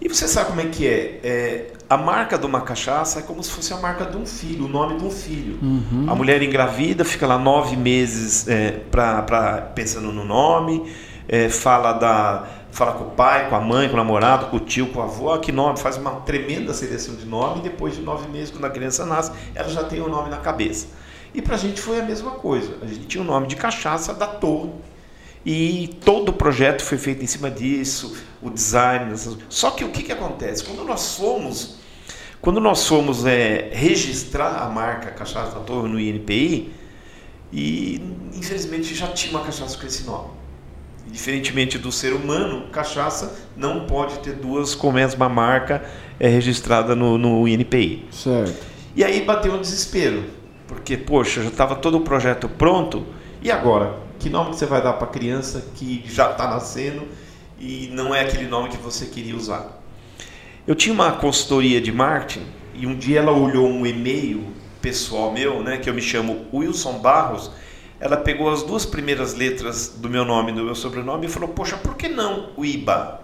E 0.00 0.08
você 0.08 0.28
sabe 0.28 0.50
como 0.50 0.60
é 0.60 0.66
que 0.66 0.86
é? 0.86 1.20
é 1.22 1.72
a 1.92 1.96
marca 1.96 2.38
de 2.38 2.46
uma 2.46 2.62
cachaça 2.62 3.18
é 3.18 3.22
como 3.22 3.42
se 3.42 3.50
fosse 3.50 3.72
a 3.72 3.76
marca 3.76 4.06
de 4.06 4.16
um 4.16 4.24
filho, 4.24 4.64
o 4.64 4.68
nome 4.68 4.96
de 4.96 5.04
um 5.04 5.10
filho. 5.10 5.58
Uhum. 5.62 6.06
A 6.08 6.14
mulher 6.14 6.42
engravida 6.42 7.04
fica 7.04 7.26
lá 7.26 7.38
nove 7.38 7.76
meses 7.76 8.48
é, 8.48 8.70
pra, 8.90 9.20
pra, 9.22 9.60
pensando 9.74 10.10
no 10.10 10.24
nome, 10.24 10.90
é, 11.28 11.50
fala 11.50 11.92
da 11.92 12.44
fala 12.72 12.94
com 12.94 13.04
o 13.04 13.10
pai, 13.10 13.48
com 13.48 13.54
a 13.54 13.60
mãe, 13.60 13.86
com 13.88 13.94
o 13.94 13.96
namorado, 13.98 14.46
com 14.46 14.56
o 14.56 14.60
tio, 14.60 14.88
com 14.88 15.00
a 15.00 15.04
avó, 15.04 15.36
que 15.38 15.52
nome, 15.52 15.78
faz 15.78 15.98
uma 15.98 16.12
tremenda 16.22 16.72
seleção 16.72 17.14
de 17.14 17.26
nome 17.26 17.60
e 17.60 17.62
depois 17.62 17.94
de 17.94 18.00
nove 18.00 18.26
meses, 18.28 18.50
quando 18.50 18.64
a 18.64 18.70
criança 18.70 19.04
nasce, 19.04 19.30
ela 19.54 19.68
já 19.68 19.84
tem 19.84 20.00
o 20.00 20.08
nome 20.08 20.30
na 20.30 20.38
cabeça. 20.38 20.86
E 21.34 21.40
para 21.40 21.54
a 21.54 21.58
gente 21.58 21.80
foi 21.80 22.00
a 22.00 22.02
mesma 22.02 22.32
coisa. 22.32 22.76
A 22.82 22.86
gente 22.86 23.06
tinha 23.06 23.22
o 23.22 23.26
nome 23.26 23.46
de 23.46 23.56
cachaça 23.56 24.12
da 24.14 24.26
torre. 24.26 24.70
E 25.44 25.98
todo 26.04 26.30
o 26.30 26.32
projeto 26.32 26.82
foi 26.82 26.98
feito 26.98 27.22
em 27.22 27.26
cima 27.26 27.50
disso, 27.50 28.16
o 28.40 28.48
design. 28.48 29.12
Só 29.48 29.70
que 29.70 29.84
o 29.84 29.90
que, 29.90 30.02
que 30.02 30.12
acontece? 30.12 30.64
Quando 30.64 30.84
nós 30.84 31.16
fomos, 31.16 31.78
quando 32.40 32.60
nós 32.60 32.86
fomos 32.86 33.26
é, 33.26 33.70
registrar 33.72 34.62
a 34.62 34.68
marca 34.68 35.10
Cachaça 35.10 35.58
da 35.58 35.60
Torre 35.60 35.88
no 35.88 35.98
INPI, 35.98 36.72
e 37.52 38.00
infelizmente 38.34 38.94
já 38.94 39.08
tinha 39.08 39.36
uma 39.36 39.44
cachaça 39.44 39.76
com 39.76 39.86
esse 39.86 40.04
nome. 40.04 40.41
Diferentemente 41.12 41.76
do 41.76 41.92
ser 41.92 42.14
humano, 42.14 42.68
cachaça 42.72 43.38
não 43.54 43.86
pode 43.86 44.18
ter 44.20 44.32
duas 44.32 44.74
com 44.74 44.88
a 44.88 44.94
mesma 44.94 45.28
marca 45.28 45.84
é, 46.18 46.26
registrada 46.26 46.96
no, 46.96 47.18
no 47.18 47.46
INPI. 47.46 48.06
Certo. 48.10 48.66
E 48.96 49.04
aí 49.04 49.20
bateu 49.22 49.52
um 49.52 49.60
desespero, 49.60 50.24
porque, 50.66 50.96
poxa, 50.96 51.42
já 51.42 51.50
estava 51.50 51.74
todo 51.76 51.98
o 51.98 52.00
projeto 52.00 52.48
pronto, 52.48 53.04
e 53.42 53.50
agora? 53.50 53.98
Que 54.18 54.30
nome 54.30 54.50
que 54.50 54.56
você 54.56 54.64
vai 54.64 54.82
dar 54.82 54.94
para 54.94 55.06
a 55.06 55.10
criança 55.10 55.66
que 55.74 56.02
já 56.06 56.30
está 56.30 56.48
nascendo 56.48 57.02
e 57.60 57.90
não 57.92 58.14
é 58.14 58.22
aquele 58.22 58.48
nome 58.48 58.70
que 58.70 58.78
você 58.78 59.06
queria 59.06 59.36
usar? 59.36 59.82
Eu 60.66 60.74
tinha 60.74 60.94
uma 60.94 61.12
consultoria 61.12 61.80
de 61.80 61.92
marketing 61.92 62.46
e 62.74 62.86
um 62.86 62.96
dia 62.96 63.18
ela 63.18 63.32
olhou 63.32 63.68
um 63.68 63.84
e-mail 63.84 64.46
pessoal 64.80 65.30
meu, 65.32 65.62
né, 65.62 65.76
que 65.76 65.90
eu 65.90 65.94
me 65.94 66.00
chamo 66.00 66.46
Wilson 66.52 66.98
Barros, 67.00 67.50
ela 68.02 68.16
pegou 68.16 68.50
as 68.50 68.64
duas 68.64 68.84
primeiras 68.84 69.32
letras 69.32 69.94
do 69.96 70.10
meu 70.10 70.24
nome 70.24 70.50
e 70.50 70.54
do 70.56 70.64
meu 70.64 70.74
sobrenome 70.74 71.26
e 71.26 71.28
falou: 71.28 71.50
Poxa, 71.50 71.76
por 71.76 71.94
que 71.94 72.08
não 72.08 72.50
o 72.56 72.64
IBA? 72.64 73.20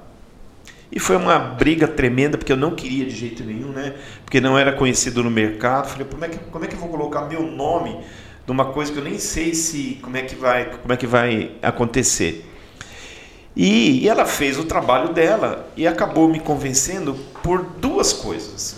E 0.93 1.01
foi 1.01 1.17
uma 1.17 1.37
briga 1.37 1.89
tremenda, 1.89 2.39
porque 2.39 2.53
eu 2.53 2.57
não 2.57 2.71
queria 2.71 3.05
de 3.05 3.11
jeito 3.11 3.43
nenhum, 3.43 3.73
né? 3.73 3.97
Porque 4.25 4.41
não 4.41 4.57
era 4.57 4.73
conhecido 4.73 5.25
no 5.25 5.31
mercado. 5.31 5.89
Falei, 5.89 6.07
como 6.07 6.25
é 6.25 6.29
que, 6.29 6.39
como 6.39 6.65
é 6.65 6.69
que 6.69 6.77
eu 6.77 6.79
vou 6.79 6.89
colocar 6.91 7.23
meu 7.23 7.43
nome 7.43 7.99
numa 8.47 8.67
coisa 8.67 8.93
que 8.93 8.99
eu 8.99 9.05
nem 9.05 9.19
sei 9.19 9.53
se 9.53 9.99
como 10.01 10.17
é 10.17 10.23
que 10.23 10.37
vai, 10.37 10.67
como 10.67 10.93
é 10.93 10.97
que 10.97 11.09
vai 11.09 11.51
acontecer? 11.61 12.49
E, 13.57 14.05
e 14.05 14.09
ela 14.09 14.27
fez 14.27 14.61
o 14.61 14.65
trabalho 14.65 15.13
dela 15.13 15.69
e 15.77 15.89
acabou 15.89 16.29
me 16.29 16.39
convencendo 16.39 17.15
por 17.43 17.65
duas 17.65 18.13
coisas. 18.13 18.77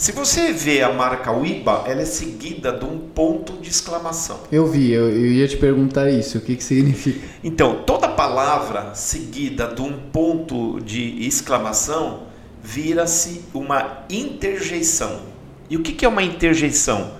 Se 0.00 0.12
você 0.12 0.50
vê 0.50 0.80
a 0.80 0.90
marca 0.90 1.30
Uiba, 1.30 1.84
ela 1.86 2.00
é 2.00 2.06
seguida 2.06 2.72
de 2.72 2.86
um 2.86 2.98
ponto 2.98 3.60
de 3.60 3.68
exclamação. 3.68 4.40
Eu 4.50 4.66
vi, 4.66 4.90
eu, 4.90 5.10
eu 5.10 5.26
ia 5.26 5.46
te 5.46 5.58
perguntar 5.58 6.08
isso, 6.08 6.38
o 6.38 6.40
que, 6.40 6.56
que 6.56 6.64
significa? 6.64 7.20
Então, 7.44 7.82
toda 7.84 8.08
palavra 8.08 8.94
seguida 8.94 9.66
de 9.66 9.82
um 9.82 9.92
ponto 9.92 10.80
de 10.80 11.26
exclamação 11.26 12.22
vira-se 12.64 13.42
uma 13.52 14.06
interjeição. 14.08 15.20
E 15.68 15.76
o 15.76 15.82
que, 15.82 15.92
que 15.92 16.06
é 16.06 16.08
uma 16.08 16.22
interjeição? 16.22 17.12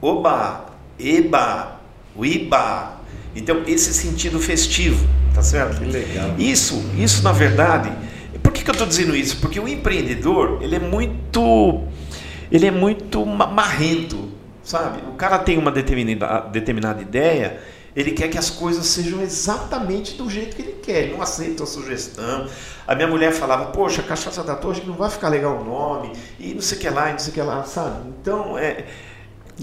Oba, 0.00 0.64
eba, 0.98 1.78
uiba. 2.16 3.02
Então, 3.36 3.64
esse 3.66 3.92
sentido 3.92 4.40
festivo, 4.40 5.06
tá 5.34 5.42
certo? 5.42 5.78
Que 5.78 5.90
legal. 5.90 6.34
Isso, 6.38 6.82
isso 6.96 7.22
na 7.22 7.32
verdade. 7.32 7.92
Por 8.42 8.50
que, 8.50 8.64
que 8.64 8.70
eu 8.70 8.72
estou 8.72 8.86
dizendo 8.86 9.14
isso? 9.14 9.36
Porque 9.42 9.60
o 9.60 9.68
empreendedor, 9.68 10.62
ele 10.62 10.76
é 10.76 10.80
muito 10.80 11.84
ele 12.54 12.66
é 12.66 12.70
muito 12.70 13.26
marrento, 13.26 14.28
sabe? 14.62 15.00
O 15.08 15.14
cara 15.14 15.40
tem 15.40 15.58
uma 15.58 15.72
determinada, 15.72 16.48
determinada 16.48 17.02
ideia, 17.02 17.60
ele 17.96 18.12
quer 18.12 18.28
que 18.28 18.38
as 18.38 18.48
coisas 18.48 18.86
sejam 18.86 19.20
exatamente 19.20 20.14
do 20.14 20.30
jeito 20.30 20.54
que 20.54 20.62
ele 20.62 20.76
quer, 20.80 21.02
ele 21.02 21.14
não 21.14 21.22
aceita 21.22 21.64
a 21.64 21.66
sugestão. 21.66 22.46
A 22.86 22.94
minha 22.94 23.08
mulher 23.08 23.32
falava, 23.32 23.72
poxa, 23.72 24.04
cachaça 24.04 24.44
da 24.44 24.54
torre 24.54 24.82
não 24.86 24.94
vai 24.94 25.10
ficar 25.10 25.30
legal 25.30 25.60
o 25.60 25.64
nome, 25.64 26.12
e 26.38 26.54
não 26.54 26.62
sei 26.62 26.78
o 26.78 26.80
que 26.80 26.88
lá, 26.88 27.08
e 27.08 27.12
não 27.14 27.18
sei 27.18 27.32
o 27.32 27.34
que 27.34 27.42
lá, 27.42 27.64
sabe? 27.64 28.08
Então, 28.20 28.56
é, 28.56 28.84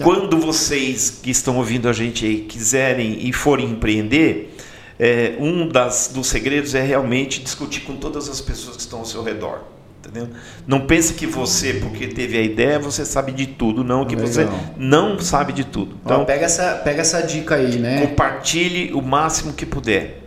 quando 0.02 0.38
vocês 0.38 1.18
que 1.22 1.30
estão 1.30 1.56
ouvindo 1.56 1.88
a 1.88 1.94
gente 1.94 2.26
aí 2.26 2.40
quiserem 2.42 3.26
e 3.26 3.32
forem 3.32 3.70
empreender, 3.70 4.54
é, 4.98 5.34
um 5.40 5.66
das, 5.66 6.10
dos 6.12 6.26
segredos 6.26 6.74
é 6.74 6.82
realmente 6.82 7.40
discutir 7.42 7.80
com 7.80 7.96
todas 7.96 8.28
as 8.28 8.42
pessoas 8.42 8.76
que 8.76 8.82
estão 8.82 8.98
ao 8.98 9.06
seu 9.06 9.22
redor. 9.22 9.62
Entendeu? 10.02 10.28
Não 10.66 10.84
pense 10.84 11.14
que 11.14 11.26
você, 11.26 11.74
porque 11.74 12.08
teve 12.08 12.36
a 12.36 12.42
ideia, 12.42 12.78
você 12.78 13.04
sabe 13.04 13.30
de 13.30 13.46
tudo, 13.46 13.84
não, 13.84 14.04
que 14.04 14.16
Legal. 14.16 14.32
você 14.32 14.48
não 14.76 15.18
sabe 15.20 15.52
de 15.52 15.64
tudo. 15.64 15.96
Então, 16.04 16.22
Ó, 16.22 16.24
pega 16.24 16.44
essa, 16.44 16.74
pega 16.82 17.02
essa 17.02 17.20
dica 17.22 17.54
aí, 17.54 17.78
né? 17.78 18.04
Compartilhe 18.04 18.92
o 18.92 19.00
máximo 19.00 19.52
que 19.52 19.64
puder. 19.64 20.24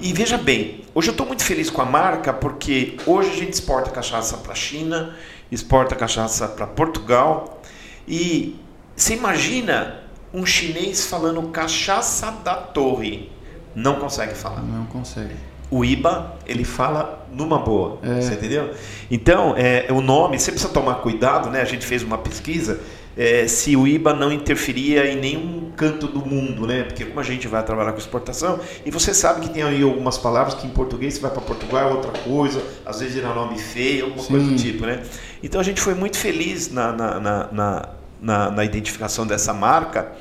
E 0.00 0.12
veja 0.12 0.36
bem, 0.36 0.84
hoje 0.92 1.08
eu 1.08 1.12
estou 1.12 1.24
muito 1.24 1.44
feliz 1.44 1.70
com 1.70 1.80
a 1.80 1.84
marca 1.84 2.32
porque 2.32 2.96
hoje 3.06 3.30
a 3.30 3.36
gente 3.36 3.52
exporta 3.52 3.90
cachaça 3.90 4.36
para 4.38 4.50
a 4.50 4.56
China, 4.56 5.14
exporta 5.52 5.94
cachaça 5.94 6.48
para 6.48 6.66
Portugal 6.66 7.62
e 8.08 8.56
você 8.96 9.14
imagina 9.14 10.00
um 10.34 10.44
chinês 10.44 11.06
falando 11.06 11.40
cachaça 11.50 12.32
da 12.44 12.56
torre? 12.56 13.30
Não 13.72 14.00
consegue 14.00 14.34
falar. 14.34 14.62
Não 14.62 14.86
consegue 14.86 15.51
o 15.72 15.82
IBA 15.82 16.34
ele 16.46 16.64
fala 16.64 17.26
numa 17.32 17.58
boa, 17.58 17.98
é. 18.02 18.20
você 18.20 18.34
entendeu? 18.34 18.74
Então, 19.10 19.54
é, 19.56 19.86
o 19.90 20.02
nome, 20.02 20.38
você 20.38 20.52
precisa 20.52 20.70
tomar 20.70 20.96
cuidado, 20.96 21.48
né? 21.48 21.62
A 21.62 21.64
gente 21.64 21.86
fez 21.86 22.02
uma 22.02 22.18
pesquisa 22.18 22.78
é, 23.16 23.46
se 23.48 23.74
o 23.74 23.86
IBA 23.86 24.12
não 24.12 24.30
interferia 24.30 25.10
em 25.10 25.16
nenhum 25.16 25.72
canto 25.74 26.06
do 26.06 26.20
mundo, 26.26 26.66
né? 26.66 26.82
Porque 26.82 27.06
como 27.06 27.18
a 27.20 27.22
gente 27.22 27.48
vai 27.48 27.64
trabalhar 27.64 27.92
com 27.92 27.98
exportação, 27.98 28.60
e 28.84 28.90
você 28.90 29.14
sabe 29.14 29.40
que 29.40 29.48
tem 29.48 29.62
aí 29.62 29.82
algumas 29.82 30.18
palavras 30.18 30.52
que 30.52 30.66
em 30.66 30.70
português 30.70 31.14
você 31.14 31.20
vai 31.20 31.30
para 31.30 31.40
Portugal 31.40 31.88
é 31.88 31.92
outra 31.94 32.12
coisa, 32.20 32.62
às 32.84 33.00
vezes 33.00 33.16
era 33.16 33.32
nome 33.32 33.58
feio, 33.58 34.04
alguma 34.04 34.22
Sim. 34.22 34.28
coisa 34.28 34.46
do 34.50 34.56
tipo, 34.56 34.84
né? 34.84 35.02
Então 35.42 35.58
a 35.58 35.64
gente 35.64 35.80
foi 35.80 35.94
muito 35.94 36.18
feliz 36.18 36.70
na, 36.70 36.92
na, 36.92 37.18
na, 37.18 37.88
na, 38.20 38.50
na 38.50 38.64
identificação 38.64 39.26
dessa 39.26 39.54
marca 39.54 40.12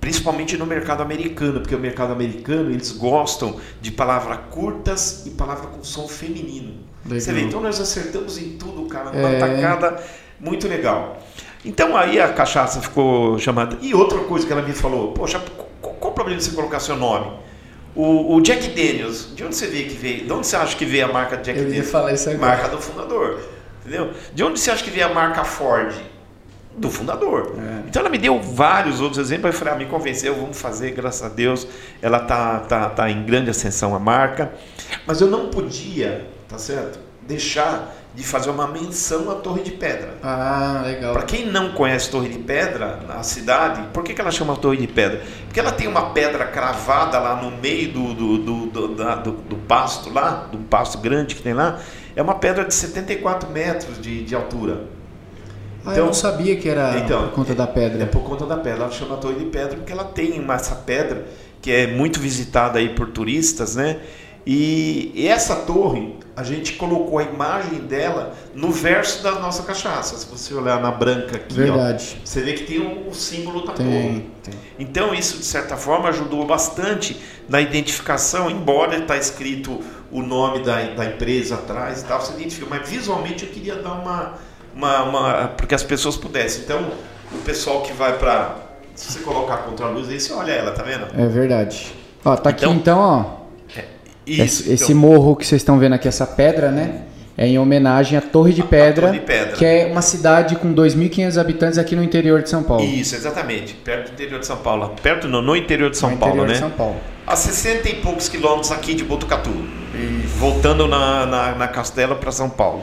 principalmente 0.00 0.56
no 0.56 0.66
mercado 0.66 1.02
americano, 1.02 1.60
porque 1.60 1.74
o 1.74 1.78
mercado 1.78 2.12
americano 2.12 2.70
eles 2.70 2.92
gostam 2.92 3.56
de 3.80 3.90
palavras 3.90 4.38
curtas 4.50 5.26
e 5.26 5.30
palavra 5.30 5.68
com 5.68 5.82
som 5.82 6.06
feminino. 6.06 6.74
Legal. 7.04 7.20
Você 7.20 7.32
vê, 7.32 7.40
então 7.42 7.60
nós 7.60 7.80
acertamos 7.80 8.38
em 8.38 8.56
tudo, 8.56 8.86
cara, 8.86 9.10
uma 9.10 9.28
é... 9.28 9.38
tacada 9.38 10.02
muito 10.38 10.68
legal. 10.68 11.22
Então 11.64 11.96
aí 11.96 12.20
a 12.20 12.32
cachaça 12.32 12.80
ficou 12.80 13.38
chamada. 13.38 13.76
E 13.80 13.94
outra 13.94 14.18
coisa 14.20 14.46
que 14.46 14.52
ela 14.52 14.62
me 14.62 14.72
falou, 14.72 15.12
poxa, 15.12 15.42
qual, 15.80 15.94
qual 15.94 16.12
o 16.12 16.14
problema 16.14 16.38
de 16.38 16.44
você 16.44 16.54
colocar 16.54 16.80
seu 16.80 16.96
nome? 16.96 17.32
O, 17.94 18.36
o, 18.36 18.40
Jack 18.40 18.68
Daniels, 18.68 19.34
de 19.34 19.44
onde 19.44 19.56
você 19.56 19.66
vê 19.66 19.82
que 19.82 19.96
veio? 19.96 20.24
De 20.24 20.32
onde 20.32 20.46
você 20.46 20.54
acha 20.54 20.76
que 20.76 20.84
veio 20.84 21.06
a 21.06 21.12
marca 21.12 21.36
Jack 21.36 21.58
Eu 21.58 21.64
Daniels? 21.64 21.86
Ia 21.86 21.92
falar 21.92 22.12
isso 22.12 22.30
agora. 22.30 22.46
Marca 22.46 22.68
do 22.68 22.80
fundador. 22.80 23.40
Entendeu? 23.80 24.12
De 24.32 24.44
onde 24.44 24.60
você 24.60 24.70
acha 24.70 24.84
que 24.84 24.90
veio 24.90 25.06
a 25.06 25.14
marca 25.14 25.42
Ford? 25.42 25.92
Do 26.78 26.90
fundador. 26.90 27.54
É. 27.58 27.88
Então 27.88 28.00
ela 28.00 28.08
me 28.08 28.18
deu 28.18 28.40
vários 28.40 29.00
outros 29.00 29.18
exemplos, 29.18 29.52
eu 29.52 29.58
falei, 29.58 29.74
ah, 29.74 29.76
me 29.76 29.86
convenceu, 29.86 30.34
vamos 30.34 30.60
fazer, 30.60 30.92
graças 30.92 31.22
a 31.22 31.28
Deus, 31.28 31.66
ela 32.00 32.20
tá, 32.20 32.60
tá, 32.60 32.90
tá 32.90 33.10
em 33.10 33.24
grande 33.24 33.50
ascensão 33.50 33.94
a 33.94 33.98
marca, 33.98 34.52
mas 35.06 35.20
eu 35.20 35.26
não 35.28 35.48
podia, 35.48 36.26
tá 36.48 36.58
certo? 36.58 37.08
deixar 37.28 37.94
de 38.14 38.24
fazer 38.24 38.50
uma 38.50 38.66
menção 38.66 39.30
à 39.30 39.34
Torre 39.34 39.62
de 39.62 39.70
Pedra. 39.72 40.14
Ah, 40.22 40.82
legal. 40.84 41.12
Para 41.12 41.22
quem 41.22 41.46
não 41.46 41.72
conhece 41.72 42.10
Torre 42.10 42.28
de 42.30 42.38
Pedra, 42.38 43.00
na 43.06 43.22
cidade, 43.22 43.82
por 43.92 44.02
que, 44.02 44.14
que 44.14 44.20
ela 44.20 44.30
chama 44.30 44.56
Torre 44.56 44.78
de 44.78 44.88
Pedra? 44.88 45.22
Porque 45.44 45.60
ela 45.60 45.70
tem 45.70 45.86
uma 45.86 46.10
pedra 46.10 46.46
cravada 46.46 47.18
lá 47.20 47.36
no 47.36 47.50
meio 47.50 47.92
do, 47.92 48.14
do, 48.14 48.38
do, 48.38 48.66
do, 48.66 48.88
da, 48.96 49.14
do, 49.16 49.32
do 49.32 49.56
pasto 49.56 50.10
lá, 50.12 50.48
do 50.50 50.58
pasto 50.58 50.98
grande 50.98 51.34
que 51.34 51.42
tem 51.42 51.52
lá. 51.52 51.78
É 52.16 52.22
uma 52.22 52.34
pedra 52.34 52.64
de 52.64 52.74
74 52.74 53.50
metros 53.50 54.00
de, 54.00 54.24
de 54.24 54.34
altura. 54.34 54.97
Ah, 55.84 55.94
eu 55.94 56.06
não 56.06 56.12
sabia 56.12 56.56
que 56.56 56.68
era 56.68 56.98
então, 56.98 57.28
por 57.28 57.34
conta 57.34 57.54
da 57.54 57.66
pedra. 57.66 58.02
É 58.02 58.06
por 58.06 58.22
conta 58.22 58.46
da 58.46 58.56
pedra. 58.56 58.84
Ela 58.84 58.90
chama 58.90 59.16
Torre 59.16 59.36
de 59.36 59.46
Pedra 59.46 59.76
porque 59.76 59.92
ela 59.92 60.04
tem 60.04 60.38
uma, 60.38 60.54
essa 60.54 60.74
pedra 60.74 61.26
que 61.62 61.70
é 61.70 61.86
muito 61.86 62.20
visitada 62.20 62.78
aí 62.78 62.90
por 62.90 63.08
turistas, 63.08 63.76
né? 63.76 64.00
E, 64.50 65.12
e 65.14 65.28
essa 65.28 65.54
torre, 65.56 66.16
a 66.34 66.42
gente 66.42 66.72
colocou 66.74 67.18
a 67.18 67.22
imagem 67.22 67.80
dela 67.80 68.34
no 68.54 68.70
verso 68.70 69.22
da 69.22 69.32
nossa 69.32 69.62
cachaça. 69.62 70.16
Se 70.16 70.26
você 70.26 70.54
olhar 70.54 70.80
na 70.80 70.90
branca 70.90 71.36
aqui, 71.36 71.54
Verdade. 71.54 72.16
Ó, 72.18 72.24
você 72.24 72.40
vê 72.40 72.54
que 72.54 72.64
tem 72.64 72.78
o, 72.78 73.10
o 73.10 73.14
símbolo 73.14 73.66
da 73.66 73.74
tem, 73.74 73.86
torre. 73.86 74.30
Tem. 74.42 74.54
Então 74.78 75.14
isso 75.14 75.36
de 75.36 75.44
certa 75.44 75.76
forma 75.76 76.08
ajudou 76.08 76.46
bastante 76.46 77.20
na 77.46 77.60
identificação, 77.60 78.50
embora 78.50 78.96
está 78.96 79.18
escrito 79.18 79.80
o 80.10 80.22
nome 80.22 80.60
da, 80.64 80.80
da 80.94 81.04
empresa 81.04 81.56
atrás 81.56 82.00
e 82.00 82.04
tal, 82.06 82.18
você 82.18 82.32
identifica. 82.32 82.66
Mas 82.70 82.88
visualmente 82.88 83.44
eu 83.44 83.50
queria 83.50 83.76
dar 83.76 83.92
uma, 83.92 84.38
uma, 84.78 85.02
uma 85.02 85.48
porque 85.48 85.74
as 85.74 85.82
pessoas 85.82 86.16
pudessem. 86.16 86.62
Então 86.62 86.90
o 87.32 87.38
pessoal 87.38 87.82
que 87.82 87.92
vai 87.92 88.16
para 88.16 88.56
se 88.94 89.12
você 89.12 89.20
colocar 89.20 89.58
contra 89.58 89.86
a 89.86 89.88
luz 89.90 90.08
aí, 90.08 90.18
você 90.18 90.32
olha 90.32 90.52
ela, 90.52 90.72
tá 90.72 90.82
vendo? 90.82 91.06
É 91.16 91.26
verdade. 91.26 91.92
Ó, 92.24 92.36
tá 92.36 92.50
então, 92.50 92.70
aqui 92.70 92.80
então, 92.80 92.98
ó. 92.98 93.38
Isso, 94.26 94.62
esse, 94.62 94.72
esse 94.72 94.94
morro 94.94 95.36
que 95.36 95.46
vocês 95.46 95.62
estão 95.62 95.78
vendo 95.78 95.94
aqui, 95.94 96.06
essa 96.06 96.26
pedra, 96.26 96.70
né? 96.70 97.02
É 97.36 97.46
em 97.46 97.58
homenagem 97.58 98.18
à 98.18 98.20
Torre 98.20 98.52
de, 98.52 98.64
Pedra, 98.64 99.06
Torre 99.06 99.20
de 99.20 99.24
Pedra, 99.24 99.52
que 99.52 99.64
é 99.64 99.86
uma 99.86 100.02
cidade 100.02 100.56
com 100.56 100.74
2.500 100.74 101.40
habitantes 101.40 101.78
aqui 101.78 101.94
no 101.94 102.02
interior 102.02 102.42
de 102.42 102.50
São 102.50 102.64
Paulo. 102.64 102.84
Isso, 102.84 103.14
exatamente. 103.14 103.74
Perto 103.74 104.08
do 104.08 104.12
interior 104.14 104.40
de 104.40 104.46
São 104.46 104.56
Paulo. 104.56 104.92
Perto, 105.00 105.28
no, 105.28 105.40
no 105.40 105.54
interior 105.54 105.88
de 105.88 105.96
São 105.96 106.10
no 106.10 106.16
Paulo, 106.16 106.34
interior 106.34 106.48
né? 106.48 106.54
De 106.54 106.60
São 106.60 106.70
Paulo. 106.70 106.96
A 107.24 107.36
60 107.36 107.88
e 107.88 107.94
poucos 107.94 108.28
quilômetros 108.28 108.72
aqui 108.72 108.92
de 108.92 109.04
Botucatu. 109.04 109.52
Voltando 110.36 110.88
na, 110.88 111.24
na, 111.26 111.54
na 111.54 111.68
Castela 111.68 112.16
para 112.16 112.32
São 112.32 112.50
Paulo. 112.50 112.82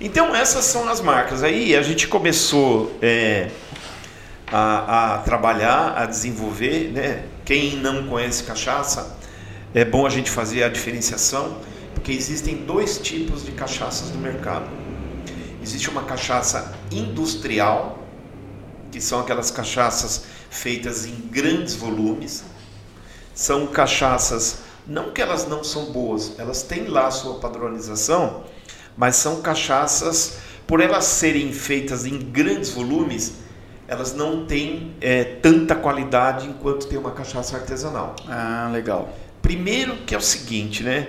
Então, 0.00 0.34
essas 0.34 0.64
são 0.66 0.88
as 0.88 1.00
marcas. 1.00 1.42
Aí 1.42 1.74
a 1.74 1.82
gente 1.82 2.06
começou 2.06 2.94
é, 3.00 3.50
a, 4.46 5.14
a 5.14 5.18
trabalhar, 5.18 5.94
a 5.96 6.04
desenvolver. 6.04 6.92
Né? 6.92 7.24
Quem 7.44 7.76
não 7.76 8.06
conhece 8.06 8.44
cachaça 8.44 9.16
é 9.74 9.84
bom 9.84 10.06
a 10.06 10.10
gente 10.10 10.30
fazer 10.30 10.62
a 10.64 10.68
diferenciação, 10.68 11.58
porque 11.94 12.12
existem 12.12 12.56
dois 12.56 12.98
tipos 12.98 13.44
de 13.44 13.52
cachaças 13.52 14.10
no 14.10 14.18
mercado. 14.18 14.66
Existe 15.62 15.90
uma 15.90 16.04
cachaça 16.04 16.74
industrial, 16.90 17.98
que 18.92 19.00
são 19.00 19.20
aquelas 19.20 19.50
cachaças 19.50 20.24
feitas 20.50 21.06
em 21.06 21.14
grandes 21.30 21.74
volumes. 21.74 22.44
São 23.34 23.66
cachaças, 23.66 24.58
não 24.86 25.10
que 25.10 25.20
elas 25.20 25.46
não 25.48 25.64
são 25.64 25.86
boas, 25.86 26.38
elas 26.38 26.62
têm 26.62 26.86
lá 26.86 27.10
sua 27.10 27.38
padronização, 27.40 28.44
mas 28.96 29.16
são 29.16 29.42
cachaças, 29.42 30.38
por 30.66 30.80
elas 30.80 31.04
serem 31.04 31.52
feitas 31.52 32.06
em 32.06 32.18
grandes 32.18 32.70
volumes, 32.70 33.34
elas 33.86 34.14
não 34.14 34.46
têm 34.46 34.94
é, 35.00 35.22
tanta 35.22 35.74
qualidade 35.74 36.48
enquanto 36.48 36.88
tem 36.88 36.98
uma 36.98 37.12
cachaça 37.12 37.56
artesanal. 37.56 38.16
Ah, 38.28 38.68
legal. 38.72 39.16
Primeiro 39.40 39.96
que 39.98 40.14
é 40.14 40.18
o 40.18 40.20
seguinte, 40.20 40.82
né? 40.82 41.08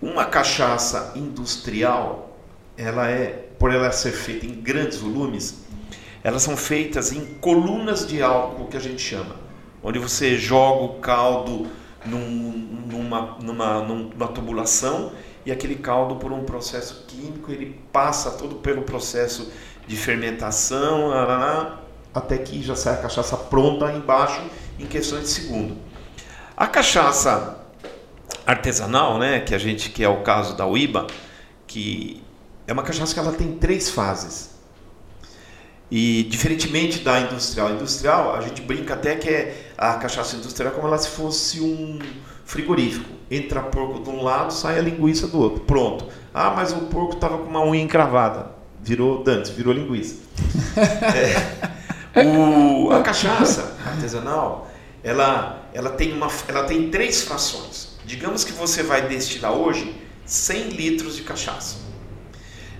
Uma 0.00 0.24
cachaça 0.24 1.12
industrial, 1.16 2.38
ela 2.76 3.10
é, 3.10 3.48
por 3.58 3.72
ela 3.72 3.90
ser 3.92 4.12
feita 4.12 4.46
em 4.46 4.54
grandes 4.54 4.98
volumes, 4.98 5.62
elas 6.22 6.42
são 6.42 6.56
feitas 6.56 7.12
em 7.12 7.24
colunas 7.40 8.06
de 8.06 8.22
álcool 8.22 8.66
que 8.68 8.76
a 8.76 8.80
gente 8.80 9.02
chama, 9.02 9.36
onde 9.82 9.98
você 9.98 10.38
joga 10.38 10.84
o 10.84 11.00
caldo 11.00 11.66
num, 12.06 12.80
numa, 12.90 13.36
numa, 13.42 13.82
numa 13.82 14.28
tubulação 14.28 15.12
e 15.44 15.52
aquele 15.52 15.76
caldo 15.76 16.16
por 16.16 16.32
um 16.32 16.44
processo 16.44 17.04
químico 17.06 17.50
ele 17.50 17.80
passa 17.92 18.30
todo 18.32 18.56
pelo 18.56 18.82
processo 18.82 19.52
de 19.86 19.96
fermentação 19.96 21.10
até 22.14 22.38
que 22.38 22.62
já 22.62 22.74
sai 22.74 22.94
a 22.94 22.98
cachaça 22.98 23.36
pronta 23.36 23.92
embaixo 23.92 24.40
em 24.78 24.86
questões 24.86 25.24
de 25.24 25.28
segundo. 25.28 25.76
A 26.56 26.66
cachaça 26.66 27.60
artesanal, 28.46 29.18
né, 29.18 29.40
que 29.40 29.54
a 29.54 29.58
gente 29.58 29.90
que 29.90 30.04
é 30.04 30.08
o 30.08 30.22
caso 30.22 30.56
da 30.56 30.66
Uiba, 30.66 31.06
que 31.66 32.22
é 32.66 32.72
uma 32.72 32.82
cachaça 32.82 33.12
que 33.12 33.20
ela 33.20 33.32
tem 33.32 33.56
três 33.56 33.90
fases. 33.90 34.54
E 35.90 36.24
diferentemente 36.24 37.00
da 37.00 37.20
industrial, 37.20 37.70
industrial 37.70 38.34
a 38.34 38.40
gente 38.40 38.62
brinca 38.62 38.94
até 38.94 39.16
que 39.16 39.28
é 39.28 39.72
a 39.76 39.94
cachaça 39.94 40.36
industrial 40.36 40.72
como 40.72 40.86
ela 40.86 40.98
se 40.98 41.08
fosse 41.08 41.60
um 41.60 41.98
frigorífico. 42.44 43.10
Entra 43.34 43.62
porco 43.62 44.00
de 44.00 44.10
um 44.10 44.22
lado, 44.22 44.52
sai 44.52 44.78
a 44.78 44.82
linguiça 44.82 45.26
do 45.26 45.40
outro. 45.40 45.60
Pronto. 45.60 46.06
Ah, 46.32 46.52
mas 46.54 46.72
o 46.72 46.82
porco 46.82 47.14
estava 47.14 47.38
com 47.38 47.50
uma 47.50 47.64
unha 47.64 47.82
encravada. 47.82 48.50
Virou 48.80 49.24
Dantes, 49.24 49.50
virou 49.50 49.72
linguiça. 49.72 50.16
é, 52.14 52.24
o, 52.24 52.92
a 52.92 53.02
cachaça 53.02 53.76
artesanal, 53.84 54.70
ela, 55.02 55.68
ela, 55.72 55.90
tem 55.90 56.12
uma, 56.12 56.28
ela 56.46 56.64
tem 56.64 56.90
três 56.90 57.22
frações. 57.22 57.96
Digamos 58.04 58.44
que 58.44 58.52
você 58.52 58.82
vai 58.82 59.08
destilar 59.08 59.52
hoje 59.52 60.00
100 60.24 60.68
litros 60.68 61.16
de 61.16 61.22
cachaça. 61.22 61.76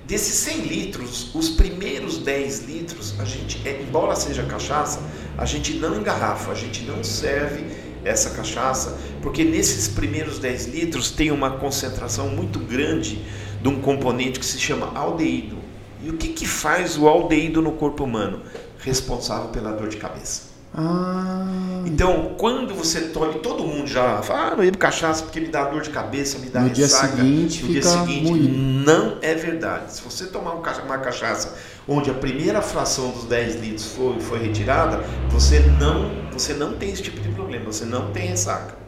Desses 0.06 0.34
100 0.34 0.58
litros, 0.66 1.34
os 1.34 1.48
primeiros 1.48 2.18
10 2.18 2.64
litros, 2.64 3.18
a 3.18 3.24
gente, 3.24 3.66
é, 3.66 3.80
embora 3.80 4.14
seja 4.14 4.42
cachaça, 4.42 5.00
a 5.38 5.46
gente 5.46 5.74
não 5.74 5.96
engarrafa, 5.96 6.52
a 6.52 6.54
gente 6.54 6.82
não 6.82 7.02
serve 7.02 7.64
essa 8.04 8.30
cachaça, 8.30 8.96
porque 9.22 9.44
nesses 9.44 9.88
primeiros 9.88 10.38
10 10.38 10.66
litros 10.66 11.10
tem 11.10 11.30
uma 11.30 11.52
concentração 11.52 12.28
muito 12.28 12.58
grande 12.58 13.22
de 13.60 13.68
um 13.68 13.80
componente 13.80 14.38
que 14.38 14.46
se 14.46 14.58
chama 14.58 14.92
aldeído. 14.94 15.56
E 16.02 16.10
o 16.10 16.18
que, 16.18 16.28
que 16.28 16.46
faz 16.46 16.98
o 16.98 17.08
aldeído 17.08 17.62
no 17.62 17.72
corpo 17.72 18.04
humano? 18.04 18.42
Responsável 18.78 19.48
pela 19.48 19.72
dor 19.72 19.88
de 19.88 19.96
cabeça. 19.96 20.54
Ah. 20.76 21.46
Então, 21.86 22.34
quando 22.36 22.74
você 22.74 23.02
toma, 23.02 23.32
todo 23.34 23.62
mundo 23.62 23.86
já 23.86 24.20
fala, 24.22 24.40
ah, 24.40 24.50
não 24.50 24.56
bebo 24.58 24.76
cachaça 24.76 25.22
porque 25.22 25.38
me 25.38 25.46
dá 25.46 25.64
dor 25.64 25.82
de 25.82 25.90
cabeça, 25.90 26.38
me 26.38 26.48
dá 26.48 26.60
no 26.60 26.68
ressaca. 26.68 27.16
Dia 27.16 27.24
seguinte, 27.24 27.62
no 27.62 27.68
dia 27.68 27.82
seguinte, 27.82 28.30
moído. 28.30 28.58
não 28.58 29.18
é 29.22 29.34
verdade. 29.34 29.92
Se 29.92 30.02
você 30.02 30.26
tomar 30.26 30.54
uma 30.54 30.98
cachaça 30.98 31.54
onde 31.86 32.10
a 32.10 32.14
primeira 32.14 32.62
fração 32.62 33.10
dos 33.10 33.24
10 33.24 33.56
litros 33.56 33.86
foi, 33.86 34.20
foi 34.20 34.38
retirada, 34.38 34.98
você 35.28 35.60
não, 35.60 36.10
você 36.32 36.54
não 36.54 36.76
tem 36.76 36.90
esse 36.90 37.02
tipo 37.02 37.20
de 37.20 37.28
problema, 37.30 37.66
você 37.66 37.84
não 37.84 38.10
tem 38.12 38.26
ressaca. 38.26 38.84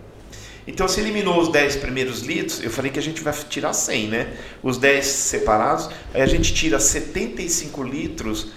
Então, 0.67 0.89
se 0.89 0.99
eliminou 1.01 1.41
os 1.41 1.49
10 1.49 1.77
primeiros 1.77 2.23
litros, 2.23 2.63
eu 2.63 2.71
falei 2.71 2.91
que 2.91 2.99
a 2.99 3.03
gente 3.03 3.23
vai 3.23 3.33
tirar 3.33 3.73
100, 3.73 4.09
né? 4.09 4.37
Os 4.63 4.79
10 4.79 5.07
separados, 5.07 5.89
aí 6.13 6.21
a 6.21 6.27
gente 6.27 6.53
tira 6.53 6.81
75 6.81 7.83
litros 7.85 8.49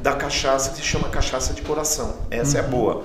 da 0.00 0.14
cachaça 0.14 0.70
que 0.70 0.76
se 0.76 0.84
chama 0.84 1.08
cachaça 1.08 1.52
de 1.52 1.60
coração. 1.60 2.16
Essa 2.30 2.58
uhum. 2.58 2.64
é 2.64 2.66
a 2.66 2.68
boa. 2.68 3.04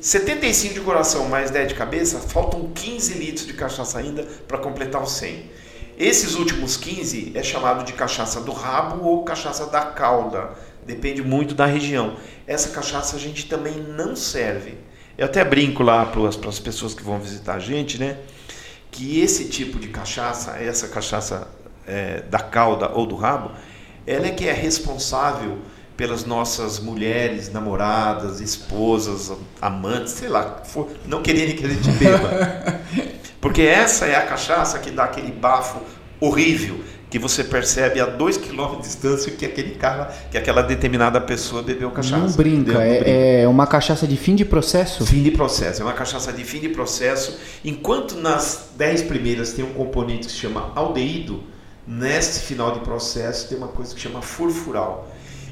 75 0.00 0.74
de 0.74 0.80
coração 0.80 1.26
mais 1.28 1.50
10 1.50 1.68
de 1.68 1.74
cabeça, 1.74 2.18
faltam 2.18 2.70
15 2.74 3.14
litros 3.14 3.46
de 3.46 3.54
cachaça 3.54 3.98
ainda 3.98 4.22
para 4.46 4.58
completar 4.58 5.02
os 5.02 5.12
100. 5.12 5.50
Esses 5.96 6.34
últimos 6.34 6.76
15 6.76 7.32
é 7.34 7.42
chamado 7.42 7.84
de 7.84 7.94
cachaça 7.94 8.40
do 8.40 8.52
rabo 8.52 9.02
ou 9.04 9.24
cachaça 9.24 9.66
da 9.66 9.80
cauda, 9.80 10.50
depende 10.84 11.22
muito 11.22 11.54
da 11.54 11.64
região. 11.64 12.16
Essa 12.46 12.68
cachaça 12.68 13.16
a 13.16 13.18
gente 13.18 13.46
também 13.46 13.74
não 13.74 14.14
serve. 14.14 14.74
Eu 15.16 15.24
até 15.24 15.42
brinco 15.42 15.82
lá 15.82 16.04
para 16.04 16.28
as 16.28 16.58
pessoas 16.58 16.92
que 16.92 17.02
vão 17.02 17.18
visitar 17.18 17.54
a 17.54 17.58
gente, 17.58 17.98
né? 17.98 18.18
Que 18.90 19.20
esse 19.20 19.48
tipo 19.48 19.78
de 19.78 19.88
cachaça, 19.88 20.58
essa 20.58 20.88
cachaça 20.88 21.48
é, 21.86 22.20
da 22.22 22.40
cauda 22.40 22.90
ou 22.90 23.06
do 23.06 23.16
rabo, 23.16 23.52
ela 24.06 24.26
é 24.26 24.30
que 24.30 24.46
é 24.46 24.52
responsável 24.52 25.58
pelas 25.96 26.26
nossas 26.26 26.78
mulheres, 26.78 27.50
namoradas, 27.50 28.40
esposas, 28.40 29.32
amantes, 29.62 30.12
sei 30.12 30.28
lá, 30.28 30.62
não 31.06 31.22
quererem 31.22 31.56
que 31.56 31.64
a 31.64 31.68
gente 31.68 31.90
beba. 31.92 32.80
Porque 33.46 33.62
essa 33.62 34.06
é 34.06 34.16
a 34.16 34.22
cachaça 34.22 34.76
que 34.80 34.90
dá 34.90 35.04
aquele 35.04 35.30
bafo 35.30 35.80
horrível 36.18 36.80
que 37.08 37.16
você 37.16 37.44
percebe 37.44 38.00
a 38.00 38.06
dois 38.06 38.36
quilômetros 38.36 38.82
de 38.82 38.88
distância 38.88 39.30
que 39.30 39.46
aquele 39.46 39.76
cara, 39.76 40.12
que 40.32 40.36
aquela 40.36 40.62
determinada 40.62 41.20
pessoa 41.20 41.62
bebeu 41.62 41.92
cachaça. 41.92 42.26
Não 42.26 42.32
brinca, 42.32 42.72
não 42.72 42.80
brinca. 42.80 43.08
É, 43.08 43.42
é, 43.42 43.48
uma 43.48 43.64
cachaça 43.64 44.04
de 44.04 44.16
fim 44.16 44.34
de 44.34 44.44
processo? 44.44 45.06
Fim 45.06 45.22
de 45.22 45.30
processo, 45.30 45.80
é 45.80 45.84
uma 45.84 45.92
cachaça 45.92 46.32
de 46.32 46.42
fim 46.42 46.58
de 46.58 46.70
processo. 46.70 47.38
Enquanto 47.64 48.16
nas 48.16 48.70
dez 48.76 49.00
primeiras 49.00 49.52
tem 49.52 49.64
um 49.64 49.74
componente 49.74 50.26
que 50.26 50.32
se 50.32 50.38
chama 50.38 50.72
aldeído, 50.74 51.44
neste 51.86 52.40
final 52.40 52.72
de 52.72 52.80
processo 52.80 53.48
tem 53.48 53.56
uma 53.56 53.68
coisa 53.68 53.94
que 53.94 54.00
chama 54.00 54.20
furfural. 54.22 55.08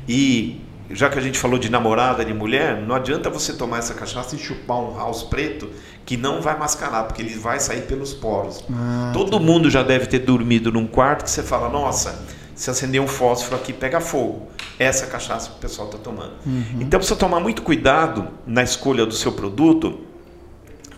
E 0.09 0.64
já 0.91 1.09
que 1.09 1.19
a 1.19 1.23
gente 1.23 1.39
falou 1.39 1.59
de 1.59 1.71
namorada, 1.71 2.25
de 2.25 2.35
mulher, 2.35 2.81
não 2.81 2.95
adianta 2.95 3.31
você 3.31 3.55
tomar 3.55 3.79
essa 3.79 3.95
cachaça 3.95 4.37
e 4.37 4.39
chupar 4.39 4.79
um 4.79 4.97
house 4.97 5.23
preto 5.23 5.71
que 6.05 6.17
não 6.17 6.43
vai 6.43 6.59
mascarar, 6.59 7.05
porque 7.05 7.23
ele 7.23 7.35
vai 7.35 7.59
sair 7.59 7.83
pelos 7.83 8.13
poros. 8.13 8.63
Ah, 8.71 9.11
Todo 9.13 9.39
tá. 9.39 9.45
mundo 9.45 9.71
já 9.71 9.83
deve 9.83 10.07
ter 10.07 10.19
dormido 10.19 10.71
num 10.71 10.87
quarto 10.87 11.25
que 11.25 11.31
você 11.31 11.43
fala, 11.43 11.71
nossa, 11.71 12.23
se 12.55 12.69
acender 12.69 13.01
um 13.01 13.09
fósforo 13.09 13.57
aqui 13.57 13.73
pega 13.73 14.01
fogo. 14.01 14.49
Essa 14.79 15.07
cachaça 15.07 15.51
que 15.51 15.57
o 15.57 15.61
pessoal 15.61 15.89
está 15.89 15.99
tomando. 15.99 16.33
Uhum. 16.45 16.81
Então 16.81 16.99
precisa 16.99 17.19
tomar 17.19 17.41
muito 17.41 17.63
cuidado 17.63 18.29
na 18.47 18.63
escolha 18.63 19.07
do 19.07 19.15
seu 19.15 19.33
produto, 19.33 20.01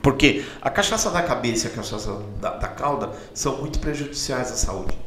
porque 0.03 0.45
a 0.61 0.71
cachaça 0.71 1.11
da 1.11 1.23
cabeça 1.23 1.69
e 1.69 1.71
a 1.71 1.75
cachaça 1.75 2.21
da, 2.41 2.51
da 2.51 2.69
cauda 2.69 3.13
são 3.33 3.59
muito 3.59 3.79
prejudiciais 3.79 4.51
à 4.51 4.57
saúde 4.57 5.07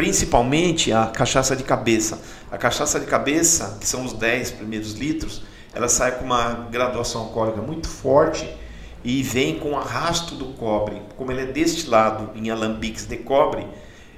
principalmente 0.00 0.90
a 0.94 1.08
cachaça 1.08 1.54
de 1.54 1.62
cabeça. 1.62 2.22
A 2.50 2.56
cachaça 2.56 2.98
de 2.98 3.04
cabeça, 3.04 3.76
que 3.78 3.86
são 3.86 4.02
os 4.02 4.14
10 4.14 4.52
primeiros 4.52 4.94
litros, 4.94 5.42
ela 5.74 5.90
sai 5.90 6.12
com 6.12 6.24
uma 6.24 6.66
graduação 6.70 7.20
alcoólica 7.20 7.60
muito 7.60 7.86
forte 7.86 8.48
e 9.04 9.22
vem 9.22 9.58
com 9.58 9.76
arrasto 9.76 10.34
do 10.36 10.54
cobre. 10.54 11.02
Como 11.18 11.30
ele 11.30 11.42
é 11.42 11.46
destilado 11.52 12.30
em 12.34 12.48
alambiques 12.48 13.04
de 13.04 13.18
cobre, 13.18 13.66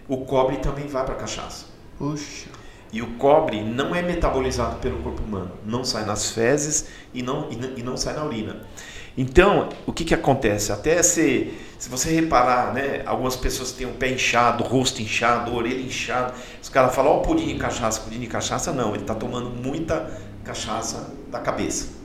o 0.06 0.18
cobre 0.18 0.58
também 0.58 0.86
vai 0.86 1.04
para 1.04 1.14
a 1.14 1.18
cachaça. 1.18 1.66
Puxa. 1.98 2.48
E 2.92 3.02
o 3.02 3.14
cobre 3.14 3.60
não 3.64 3.92
é 3.92 4.02
metabolizado 4.02 4.76
pelo 4.76 5.02
corpo 5.02 5.20
humano, 5.24 5.50
não 5.66 5.82
sai 5.82 6.04
nas 6.04 6.30
fezes 6.30 6.86
e 7.12 7.24
não, 7.24 7.48
e 7.50 7.82
não, 7.82 7.96
sai 7.96 8.14
na 8.14 8.24
urina. 8.24 8.68
Então, 9.16 9.68
o 9.86 9.92
que, 9.92 10.04
que 10.04 10.14
acontece? 10.14 10.72
Até 10.72 11.02
se, 11.02 11.52
se 11.78 11.88
você 11.88 12.10
reparar, 12.12 12.72
né, 12.72 13.02
algumas 13.04 13.36
pessoas 13.36 13.72
têm 13.72 13.86
o 13.86 13.92
pé 13.92 14.10
inchado, 14.10 14.64
o 14.64 14.66
rosto 14.66 15.02
inchado, 15.02 15.50
a 15.50 15.54
orelha 15.54 15.80
inchada. 15.80 16.34
Os 16.62 16.68
caras 16.68 16.94
falam, 16.94 17.12
ó, 17.12 17.16
oh, 17.18 17.20
pudim 17.20 17.48
de 17.48 17.54
cachaça, 17.54 18.00
pudim 18.00 18.20
de 18.20 18.26
cachaça. 18.26 18.72
Não, 18.72 18.90
ele 18.94 19.02
está 19.02 19.14
tomando 19.14 19.50
muita 19.50 20.10
cachaça 20.44 21.14
da 21.30 21.38
cabeça. 21.38 22.02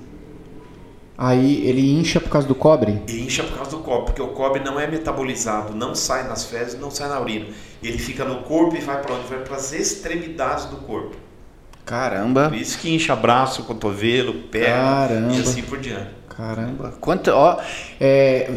Aí 1.17 1.67
ele 1.67 1.97
incha 1.99 2.19
por 2.19 2.29
causa 2.29 2.47
do 2.47 2.53
cobre? 2.53 3.01
Ele 3.07 3.23
incha 3.23 3.43
por 3.43 3.55
causa 3.55 3.71
do 3.71 3.79
cobre, 3.79 4.05
porque 4.05 4.21
o 4.21 4.27
cobre 4.27 4.63
não 4.63 4.79
é 4.79 4.85
metabolizado, 4.85 5.73
não 5.73 5.95
sai 5.95 6.27
nas 6.27 6.45
fezes, 6.45 6.79
não 6.79 6.91
sai 6.91 7.09
na 7.09 7.19
urina. 7.19 7.47
Ele 7.81 7.97
fica 7.97 8.23
no 8.23 8.43
corpo 8.43 8.75
e 8.75 8.81
vai 8.81 9.01
para 9.01 9.15
onde? 9.15 9.27
Vai 9.27 9.39
para 9.39 9.55
as 9.55 9.73
extremidades 9.73 10.65
do 10.65 10.75
corpo. 10.77 11.15
Caramba! 11.83 12.49
Por 12.49 12.57
isso 12.57 12.77
que 12.77 12.93
incha 12.93 13.15
braço, 13.15 13.63
cotovelo, 13.63 14.33
perna 14.51 15.07
Caramba. 15.07 15.33
e 15.33 15.41
assim 15.41 15.63
por 15.63 15.79
diante. 15.79 16.16
Caramba. 16.37 16.93
Quanto, 17.01 17.31
ó, 17.31 17.59
é, 17.99 18.53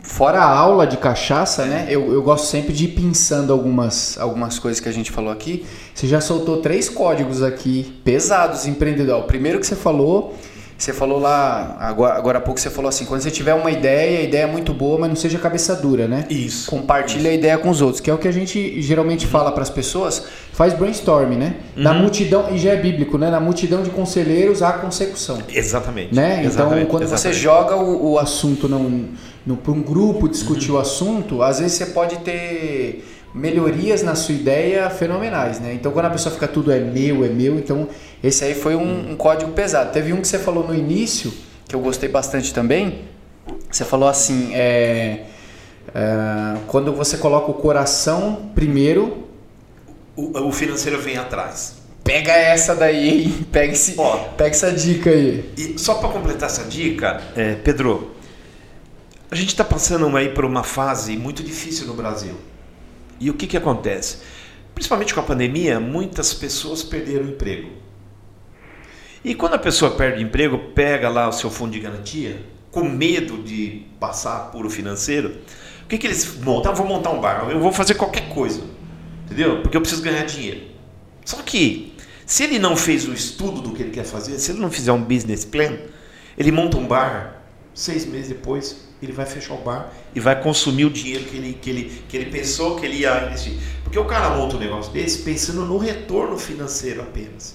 fora 0.00 0.40
a 0.40 0.48
aula 0.48 0.86
de 0.86 0.96
cachaça, 0.96 1.66
né? 1.66 1.86
Eu, 1.90 2.10
eu 2.14 2.22
gosto 2.22 2.46
sempre 2.46 2.72
de 2.72 2.86
ir 2.86 2.88
pensando 2.88 3.52
algumas, 3.52 4.18
algumas 4.18 4.58
coisas 4.58 4.80
que 4.80 4.88
a 4.88 4.92
gente 4.92 5.12
falou 5.12 5.30
aqui. 5.30 5.66
Você 5.94 6.06
já 6.06 6.22
soltou 6.22 6.62
três 6.62 6.88
códigos 6.88 7.42
aqui 7.42 8.00
pesados, 8.02 8.66
empreendedor. 8.66 9.20
O 9.20 9.24
primeiro 9.24 9.60
que 9.60 9.66
você 9.66 9.76
falou 9.76 10.34
você 10.76 10.92
falou 10.92 11.20
lá, 11.20 11.76
agora, 11.78 12.14
agora 12.14 12.38
há 12.38 12.40
pouco 12.40 12.58
você 12.58 12.68
falou 12.68 12.88
assim, 12.88 13.04
quando 13.04 13.20
você 13.20 13.30
tiver 13.30 13.54
uma 13.54 13.70
ideia, 13.70 14.18
a 14.18 14.22
ideia 14.22 14.42
é 14.42 14.46
muito 14.46 14.74
boa, 14.74 14.98
mas 14.98 15.08
não 15.08 15.16
seja 15.16 15.38
cabeça 15.38 15.76
dura, 15.76 16.08
né? 16.08 16.26
Isso. 16.28 16.68
Compartilha 16.68 17.20
isso. 17.20 17.28
a 17.28 17.32
ideia 17.32 17.58
com 17.58 17.70
os 17.70 17.80
outros, 17.80 18.00
que 18.00 18.10
é 18.10 18.14
o 18.14 18.18
que 18.18 18.26
a 18.26 18.32
gente 18.32 18.82
geralmente 18.82 19.24
uhum. 19.24 19.30
fala 19.30 19.52
para 19.52 19.62
as 19.62 19.70
pessoas, 19.70 20.26
faz 20.52 20.74
brainstorming, 20.74 21.36
né? 21.36 21.56
Na 21.76 21.92
uhum. 21.92 22.00
multidão, 22.00 22.52
e 22.52 22.58
já 22.58 22.72
é 22.72 22.76
bíblico, 22.76 23.16
né? 23.16 23.30
Na 23.30 23.38
multidão 23.38 23.82
de 23.82 23.90
conselheiros 23.90 24.62
há 24.62 24.72
consecução. 24.72 25.38
Exatamente. 25.48 26.12
Né? 26.12 26.38
Então, 26.38 26.46
Exatamente. 26.46 26.86
Quando 26.88 27.02
Exatamente. 27.04 27.36
você 27.36 27.40
joga 27.40 27.76
o, 27.76 28.12
o 28.12 28.18
assunto 28.18 28.68
para 28.68 29.72
um 29.72 29.82
grupo 29.82 30.28
discutir 30.28 30.72
uhum. 30.72 30.78
o 30.78 30.80
assunto, 30.80 31.42
às 31.42 31.60
vezes 31.60 31.76
você 31.76 31.86
pode 31.86 32.16
ter 32.18 33.04
melhorias 33.34 34.04
na 34.04 34.14
sua 34.14 34.32
ideia 34.32 34.88
fenomenais, 34.88 35.58
né? 35.58 35.74
Então 35.74 35.90
quando 35.90 36.06
a 36.06 36.10
pessoa 36.10 36.32
fica 36.32 36.46
tudo 36.46 36.70
é 36.70 36.78
meu, 36.78 37.24
é 37.24 37.28
meu, 37.28 37.58
então 37.58 37.88
esse 38.22 38.44
aí 38.44 38.54
foi 38.54 38.76
um, 38.76 39.10
um, 39.10 39.16
código 39.16 39.50
pesado. 39.50 39.92
Teve 39.92 40.12
um 40.12 40.20
que 40.20 40.28
você 40.28 40.38
falou 40.38 40.64
no 40.66 40.74
início 40.74 41.34
que 41.66 41.74
eu 41.74 41.80
gostei 41.80 42.08
bastante 42.08 42.54
também. 42.54 43.02
Você 43.68 43.84
falou 43.84 44.08
assim, 44.08 44.54
é, 44.54 45.24
é, 45.92 46.56
quando 46.68 46.92
você 46.92 47.16
coloca 47.16 47.50
o 47.50 47.54
coração 47.54 48.50
primeiro, 48.54 49.26
o, 50.14 50.46
o 50.46 50.52
financeiro 50.52 51.00
vem 51.00 51.16
atrás. 51.16 51.82
Pega 52.04 52.32
essa 52.32 52.74
daí, 52.74 53.08
hein? 53.08 53.46
Pega, 53.50 53.72
esse, 53.72 53.94
Ó, 53.98 54.16
pega 54.36 54.50
essa 54.50 54.70
dica 54.70 55.10
aí. 55.10 55.52
E 55.56 55.78
só 55.78 55.94
para 55.94 56.10
completar 56.10 56.48
essa 56.48 56.62
dica, 56.64 57.20
é, 57.34 57.54
Pedro, 57.54 58.14
a 59.28 59.34
gente 59.34 59.48
está 59.48 59.64
passando 59.64 60.16
aí 60.16 60.28
por 60.28 60.44
uma 60.44 60.62
fase 60.62 61.16
muito 61.16 61.42
difícil 61.42 61.86
no 61.86 61.94
Brasil 61.94 62.34
e 63.24 63.30
o 63.30 63.34
que, 63.34 63.46
que 63.46 63.56
acontece? 63.56 64.18
Principalmente 64.74 65.14
com 65.14 65.20
a 65.20 65.22
pandemia, 65.22 65.80
muitas 65.80 66.34
pessoas 66.34 66.82
perderam 66.82 67.24
o 67.24 67.28
emprego. 67.30 67.70
E 69.24 69.34
quando 69.34 69.54
a 69.54 69.58
pessoa 69.58 69.92
perde 69.92 70.22
o 70.22 70.26
emprego, 70.26 70.58
pega 70.74 71.08
lá 71.08 71.26
o 71.26 71.32
seu 71.32 71.50
fundo 71.50 71.72
de 71.72 71.80
garantia, 71.80 72.44
com 72.70 72.84
medo 72.84 73.42
de 73.42 73.86
passar 73.98 74.50
por 74.50 74.66
o 74.66 74.68
financeiro, 74.68 75.38
o 75.84 75.86
que, 75.88 75.96
que 75.96 76.06
eles 76.06 76.38
montam? 76.38 76.70
Ah, 76.70 76.74
vou 76.74 76.86
montar 76.86 77.12
um 77.12 77.20
bar, 77.22 77.48
eu 77.48 77.58
vou 77.60 77.72
fazer 77.72 77.94
qualquer 77.94 78.28
coisa, 78.28 78.60
entendeu? 79.24 79.62
Porque 79.62 79.74
eu 79.74 79.80
preciso 79.80 80.02
ganhar 80.02 80.26
dinheiro. 80.26 80.60
Só 81.24 81.38
que, 81.38 81.94
se 82.26 82.44
ele 82.44 82.58
não 82.58 82.76
fez 82.76 83.08
o 83.08 83.14
estudo 83.14 83.62
do 83.62 83.72
que 83.72 83.82
ele 83.82 83.90
quer 83.90 84.04
fazer, 84.04 84.38
se 84.38 84.52
ele 84.52 84.60
não 84.60 84.70
fizer 84.70 84.92
um 84.92 85.02
business 85.02 85.46
plan, 85.46 85.78
ele 86.36 86.52
monta 86.52 86.76
um 86.76 86.86
bar, 86.86 87.42
seis 87.72 88.04
meses 88.04 88.28
depois 88.28 88.83
ele 89.02 89.12
vai 89.12 89.26
fechar 89.26 89.54
o 89.54 89.58
bar 89.58 89.92
e 90.14 90.20
vai 90.20 90.40
consumir 90.40 90.84
o 90.84 90.90
dinheiro 90.90 91.24
que 91.24 91.36
ele, 91.36 91.58
que 91.60 91.70
ele, 91.70 92.02
que 92.08 92.16
ele 92.16 92.30
pensou 92.30 92.76
que 92.76 92.86
ele 92.86 92.98
ia 92.98 93.26
investir. 93.26 93.58
Porque 93.82 93.98
o 93.98 94.04
cara 94.04 94.30
monta 94.30 94.56
um 94.56 94.58
negócio 94.58 94.92
desse 94.92 95.18
pensando 95.22 95.64
no 95.64 95.76
retorno 95.78 96.38
financeiro 96.38 97.02
apenas. 97.02 97.54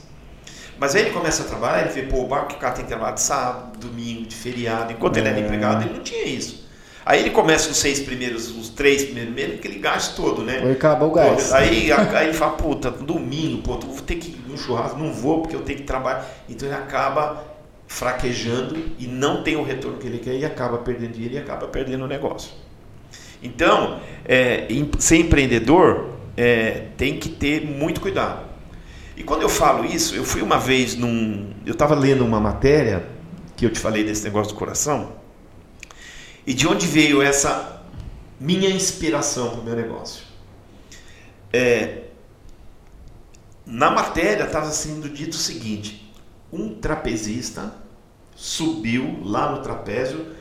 Mas 0.80 0.96
aí 0.96 1.02
ele 1.02 1.12
começa 1.12 1.44
a 1.44 1.46
trabalhar, 1.46 1.82
ele 1.82 1.90
vê, 1.90 2.04
pô, 2.04 2.24
o 2.24 2.28
bar 2.28 2.48
que 2.48 2.56
o 2.56 2.58
cara 2.58 2.74
tem 2.74 2.86
que 2.86 2.90
trabalhar 2.90 3.14
de 3.14 3.22
sábado, 3.22 3.78
domingo, 3.80 4.26
de 4.26 4.36
feriado. 4.36 4.94
Enquanto 4.94 5.18
é. 5.18 5.20
ele 5.20 5.30
era 5.30 5.40
empregado, 5.40 5.84
ele 5.84 5.94
não 5.94 6.04
tinha 6.04 6.24
isso. 6.24 6.70
Aí 7.06 7.22
ele 7.22 7.32
começa 7.32 7.70
os 7.72 7.78
seis 7.78 8.00
primeiros, 8.00 8.56
os 8.56 8.70
três 8.70 9.04
primeiros 9.04 9.34
meses, 9.34 9.60
que 9.60 9.68
ele 9.68 9.80
gasta 9.80 10.16
todo, 10.16 10.44
né? 10.44 10.62
Ou 10.64 10.72
acaba 10.72 11.06
o 11.06 11.12
gás. 11.12 11.52
Aí, 11.52 11.92
aí 11.92 12.28
ele 12.28 12.34
fala, 12.34 12.54
puta, 12.54 12.92
domingo, 12.92 13.64
pô, 13.64 13.80
vou 13.80 14.02
ter 14.02 14.16
que 14.16 14.30
ir 14.30 14.46
no 14.48 14.58
churrasco, 14.58 14.98
não 15.00 15.12
vou 15.12 15.42
porque 15.42 15.56
eu 15.56 15.62
tenho 15.62 15.80
que 15.80 15.86
trabalhar. 15.86 16.26
Então 16.48 16.68
ele 16.68 16.78
acaba 16.78 17.44
fraquejando 17.90 18.78
e 19.00 19.08
não 19.08 19.42
tem 19.42 19.58
o 19.58 19.64
retorno 19.64 19.98
que 19.98 20.06
ele 20.06 20.20
quer 20.20 20.36
e 20.36 20.46
acaba 20.46 20.78
perdendo 20.78 21.14
dinheiro 21.14 21.34
e 21.34 21.38
acaba 21.40 21.68
perdendo 21.68 22.06
o 22.06 22.08
negócio. 22.08 22.52
Então, 23.42 24.00
é, 24.24 24.68
ser 25.00 25.18
empreendedor 25.18 26.12
é, 26.38 26.86
tem 26.96 27.20
que 27.20 27.30
ter 27.30 27.66
muito 27.66 28.00
cuidado. 28.00 28.48
E 29.18 29.24
quando 29.24 29.42
eu 29.42 29.50
falo 29.50 29.84
isso, 29.84 30.16
eu 30.16 30.24
fui 30.24 30.42
uma 30.42 30.60
vez 30.60 30.96
num. 30.96 31.52
Eu 31.66 31.74
estava 31.74 31.96
lendo 31.96 32.24
uma 32.24 32.40
matéria 32.40 33.06
que 33.58 33.66
eu 33.66 33.72
te 33.72 33.80
falei 33.80 34.04
desse 34.04 34.24
negócio 34.24 34.54
do 34.54 34.58
coração. 34.58 35.14
E 36.46 36.54
de 36.54 36.68
onde 36.68 36.86
veio 36.86 37.22
essa 37.22 37.84
minha 38.40 38.70
inspiração 38.70 39.50
para 39.50 39.60
o 39.60 39.64
meu 39.64 39.76
negócio? 39.76 40.24
É, 41.52 42.04
na 43.66 43.90
matéria 43.90 44.44
estava 44.44 44.70
sendo 44.70 45.10
dito 45.10 45.34
o 45.34 45.38
seguinte: 45.38 46.09
um 46.52 46.76
trapezista 46.76 47.74
subiu 48.36 49.20
lá 49.24 49.52
no 49.52 49.62
trapézio 49.62 50.34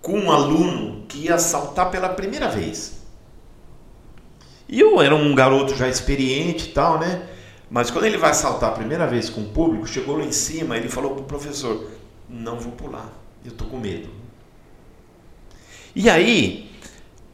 com 0.00 0.18
um 0.18 0.30
aluno 0.30 1.04
que 1.06 1.18
ia 1.18 1.38
saltar 1.38 1.90
pela 1.90 2.08
primeira 2.08 2.48
vez. 2.48 3.00
E 4.68 4.80
eu 4.80 5.00
era 5.00 5.14
um 5.14 5.34
garoto 5.34 5.74
já 5.74 5.88
experiente 5.88 6.70
e 6.70 6.72
tal, 6.72 6.98
né? 6.98 7.28
Mas 7.70 7.90
quando 7.90 8.04
ele 8.04 8.16
vai 8.16 8.32
saltar 8.32 8.70
a 8.70 8.74
primeira 8.74 9.06
vez 9.06 9.28
com 9.28 9.42
o 9.42 9.48
público, 9.48 9.86
chegou 9.86 10.16
lá 10.16 10.24
em 10.24 10.32
cima, 10.32 10.76
ele 10.76 10.88
falou 10.88 11.14
pro 11.14 11.24
professor: 11.24 11.90
"Não 12.28 12.58
vou 12.58 12.72
pular, 12.72 13.12
eu 13.44 13.52
tô 13.52 13.64
com 13.64 13.78
medo". 13.78 14.08
E 15.94 16.08
aí, 16.08 16.70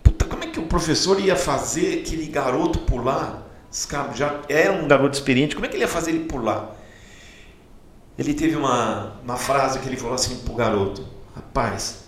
puta, 0.02 0.24
como 0.24 0.44
é 0.44 0.46
que 0.46 0.60
o 0.60 0.66
professor 0.66 1.20
ia 1.20 1.36
fazer 1.36 2.00
aquele 2.00 2.26
garoto 2.26 2.80
pular? 2.80 3.46
Já 4.14 4.40
era 4.48 4.72
um 4.72 4.86
garoto 4.86 5.16
experiente, 5.16 5.54
como 5.54 5.66
é 5.66 5.68
que 5.68 5.76
ele 5.76 5.84
ia 5.84 5.88
fazer 5.88 6.10
ele 6.10 6.24
pular? 6.24 6.76
Ele 8.18 8.34
teve 8.34 8.56
uma, 8.56 9.14
uma 9.24 9.36
frase 9.36 9.78
que 9.78 9.88
ele 9.88 9.96
falou 9.96 10.14
assim 10.14 10.36
para 10.36 10.52
o 10.52 10.56
garoto: 10.56 11.06
Rapaz, 11.34 12.04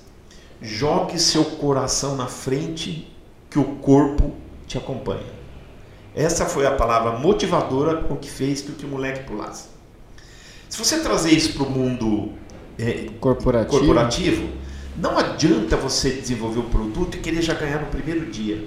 jogue 0.61 1.19
seu 1.19 1.45
coração 1.45 2.17
na 2.17 2.27
frente 2.27 3.11
que 3.51 3.59
o 3.59 3.65
corpo 3.77 4.35
te 4.67 4.77
acompanha. 4.79 5.35
Essa 6.15 6.47
foi 6.47 6.67
a 6.67 6.73
palavra 6.73 7.19
motivadora 7.19 8.03
com 8.03 8.17
que 8.17 8.31
fez 8.31 8.63
com 8.63 8.73
que 8.73 8.85
o 8.85 8.89
moleque 8.89 9.25
pulasse. 9.25 9.69
Se 10.69 10.79
você 10.79 11.01
trazer 11.01 11.31
isso 11.31 11.55
para 11.55 11.65
o 11.65 11.71
mundo 11.71 12.33
é, 12.79 13.09
corporativo. 13.21 13.79
corporativo, 13.79 14.49
não 14.97 15.19
adianta 15.19 15.77
você 15.77 16.11
desenvolver 16.11 16.61
o 16.61 16.65
produto 16.65 17.17
e 17.17 17.21
querer 17.21 17.43
já 17.43 17.55
ganhar 17.55 17.81
no 17.81 17.87
primeiro 17.87 18.27
dia. 18.27 18.67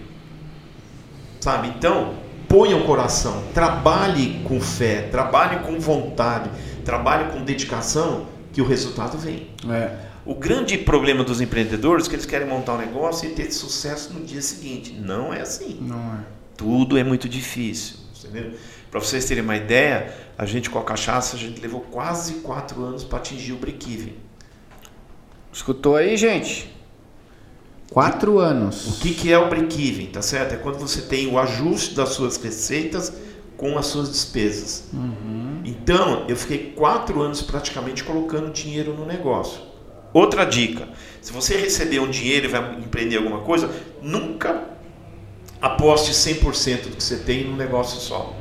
Sabe? 1.40 1.70
Então, 1.70 2.16
ponha 2.48 2.76
o 2.76 2.86
coração, 2.86 3.44
trabalhe 3.54 4.42
com 4.44 4.60
fé, 4.60 5.04
trabalhe 5.04 5.66
com 5.66 5.80
vontade, 5.80 6.50
trabalhe 6.88 7.34
com 7.34 7.44
dedicação, 7.44 8.28
que 8.54 8.62
o 8.62 8.66
resultado 8.66 9.18
vem. 9.18 9.50
É. 9.70 9.98
O 10.26 10.34
grande 10.34 10.78
problema 10.78 11.22
dos 11.22 11.42
empreendedores 11.42 12.06
é 12.06 12.10
que 12.10 12.16
eles 12.16 12.26
querem 12.26 12.48
montar 12.48 12.76
um 12.76 12.78
negócio 12.78 13.30
e 13.30 13.34
ter 13.34 13.52
sucesso 13.52 14.14
no 14.14 14.24
dia 14.24 14.42
seguinte. 14.42 14.94
Não 14.94 15.34
é 15.34 15.42
assim. 15.42 15.80
Não 15.82 15.98
é. 15.98 16.20
Tudo 16.56 16.98
é 16.98 17.04
muito 17.04 17.28
difícil. 17.28 17.98
Para 18.90 19.02
vocês 19.02 19.26
terem 19.26 19.44
uma 19.44 19.58
ideia, 19.58 20.14
a 20.38 20.46
gente 20.46 20.70
com 20.70 20.80
a 20.80 20.84
cachaça, 20.84 21.36
a 21.36 21.40
gente 21.40 21.60
levou 21.60 21.82
quase 21.82 22.36
quatro 22.36 22.82
anos 22.82 23.04
para 23.04 23.18
atingir 23.18 23.52
o 23.52 23.58
break-even. 23.58 24.16
Escutou 25.52 25.98
aí, 25.98 26.16
gente? 26.16 26.74
Quatro 27.92 28.40
anos. 28.40 28.88
O 28.88 29.00
que, 29.02 29.14
que 29.14 29.32
é 29.32 29.38
o 29.38 29.50
break-even, 29.50 30.08
tá 30.08 30.22
certo? 30.22 30.54
É 30.54 30.58
quando 30.58 30.80
você 30.80 31.02
tem 31.02 31.28
o 31.28 31.38
ajuste 31.38 31.96
das 31.96 32.10
suas 32.10 32.38
receitas 32.38 33.12
com 33.58 33.78
as 33.78 33.88
suas 33.88 34.10
despesas. 34.10 34.86
Uhum. 34.94 35.62
Então, 35.66 36.26
eu 36.30 36.38
fiquei 36.38 36.72
quatro 36.76 37.22
anos 37.22 37.42
praticamente 37.42 38.04
colocando 38.04 38.52
dinheiro 38.52 38.94
no 38.94 39.06
negócio. 39.06 39.62
Outra 40.14 40.46
dica: 40.46 40.88
se 41.22 41.34
você 41.34 41.58
receber 41.58 42.00
um 42.00 42.10
dinheiro 42.10 42.46
e 42.46 42.50
vai 42.50 42.76
empreender 42.76 43.18
alguma 43.18 43.42
coisa, 43.42 43.70
nunca 44.02 44.64
aposte 45.62 46.12
100% 46.12 46.90
do 46.90 46.96
que 46.96 47.04
você 47.04 47.18
tem 47.18 47.44
num 47.44 47.56
negócio 47.56 48.00
só. 48.00 48.34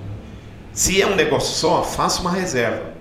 Se 0.72 1.00
é 1.00 1.07
um 1.07 1.16
negócio 1.16 1.55
só, 1.55 1.83
faça 1.83 2.20
uma 2.20 2.31
reserva. 2.31 2.94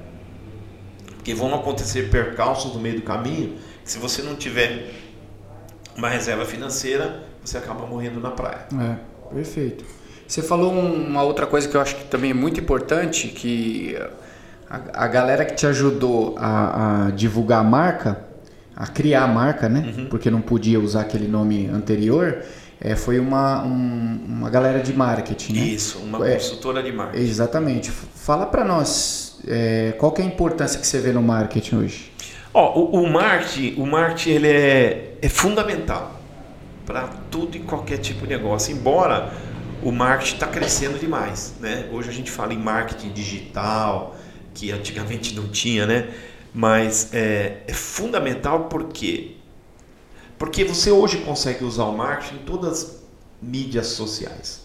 Porque 1.18 1.34
vão 1.34 1.54
acontecer 1.54 2.10
percalços 2.10 2.74
no 2.74 2.80
meio 2.80 2.96
do 2.96 3.02
caminho, 3.02 3.58
que 3.84 3.92
se 3.92 4.00
você 4.00 4.22
não 4.22 4.36
tiver 4.36 4.94
uma 5.96 6.08
reserva 6.08 6.46
financeira, 6.46 7.24
você 7.44 7.58
acaba 7.58 7.86
morrendo 7.86 8.20
na 8.20 8.32
praia. 8.32 8.68
É, 8.80 9.34
perfeito. 9.34 9.84
Você 10.28 10.42
falou 10.42 10.72
uma 10.72 11.24
outra 11.24 11.46
coisa 11.46 11.68
que 11.68 11.76
eu 11.76 11.82
acho 11.82 11.96
que 11.96 12.06
também 12.06 12.32
é 12.32 12.34
muito 12.34 12.60
importante, 12.60 13.28
que 13.28 13.96
a, 14.70 15.06
a 15.06 15.08
galera 15.08 15.46
que 15.46 15.54
te 15.54 15.68
ajudou 15.68 16.36
a, 16.38 17.08
a, 17.08 17.12
divulgar 17.12 17.60
a 17.60 17.64
marca, 17.64 18.26
a 18.76 18.88
criar 18.88 19.24
a 19.24 19.28
marca, 19.28 19.70
né? 19.70 19.94
Uhum. 19.96 20.06
Porque 20.08 20.30
não 20.32 20.42
podia 20.42 20.80
usar 20.80 21.02
aquele 21.02 21.28
nome 21.28 21.68
anterior, 21.68 22.44
é, 22.82 22.96
foi 22.96 23.20
uma, 23.20 23.64
um, 23.64 24.20
uma 24.28 24.50
galera 24.50 24.80
de 24.80 24.94
marketing, 24.94 25.54
né? 25.54 25.60
Isso, 25.62 26.00
uma 26.00 26.28
é, 26.28 26.34
consultora 26.34 26.84
de 26.84 26.92
marketing. 26.92 27.24
Exatamente. 27.24 27.92
Fala 27.92 28.46
para 28.48 28.66
nós, 28.66 29.40
é, 29.48 29.94
qual 29.98 30.12
que 30.12 30.22
é 30.22 30.26
a 30.26 30.28
importância 30.28 30.80
que 30.80 30.88
você 30.88 31.00
vê 31.00 31.12
no 31.12 31.22
marketing 31.22 31.76
hoje? 31.78 32.12
Ó, 32.54 32.80
o, 32.80 33.04
o 33.04 33.10
marketing, 33.10 33.76
o 33.80 33.86
marketing 33.86 34.30
ele 34.30 34.48
é, 34.48 35.14
é 35.22 35.30
fundamental 35.30 36.20
para 36.86 37.10
tudo 37.30 37.58
e 37.58 37.60
qualquer 37.60 37.98
tipo 37.98 38.28
de 38.28 38.36
negócio. 38.36 38.74
Embora 38.74 39.32
o 39.86 39.92
marketing 39.92 40.34
está 40.34 40.48
crescendo 40.48 40.98
demais. 40.98 41.54
Né? 41.60 41.88
Hoje 41.94 42.10
a 42.10 42.12
gente 42.12 42.32
fala 42.32 42.52
em 42.54 42.58
marketing 42.58 43.14
digital, 43.14 44.16
que 44.56 44.72
antigamente 44.72 45.36
não 45.36 45.48
tinha, 45.48 45.86
né? 45.86 46.12
mas 46.52 47.14
é, 47.14 47.62
é 47.68 47.74
fundamental 47.74 48.66
porque 48.66 49.36
porque 50.40 50.66
você 50.66 50.92
hoje 50.92 51.20
consegue 51.20 51.64
usar 51.64 51.86
o 51.86 51.96
marketing 51.96 52.36
em 52.36 52.46
todas 52.46 52.72
as 52.72 53.04
mídias 53.42 53.88
sociais. 53.88 54.64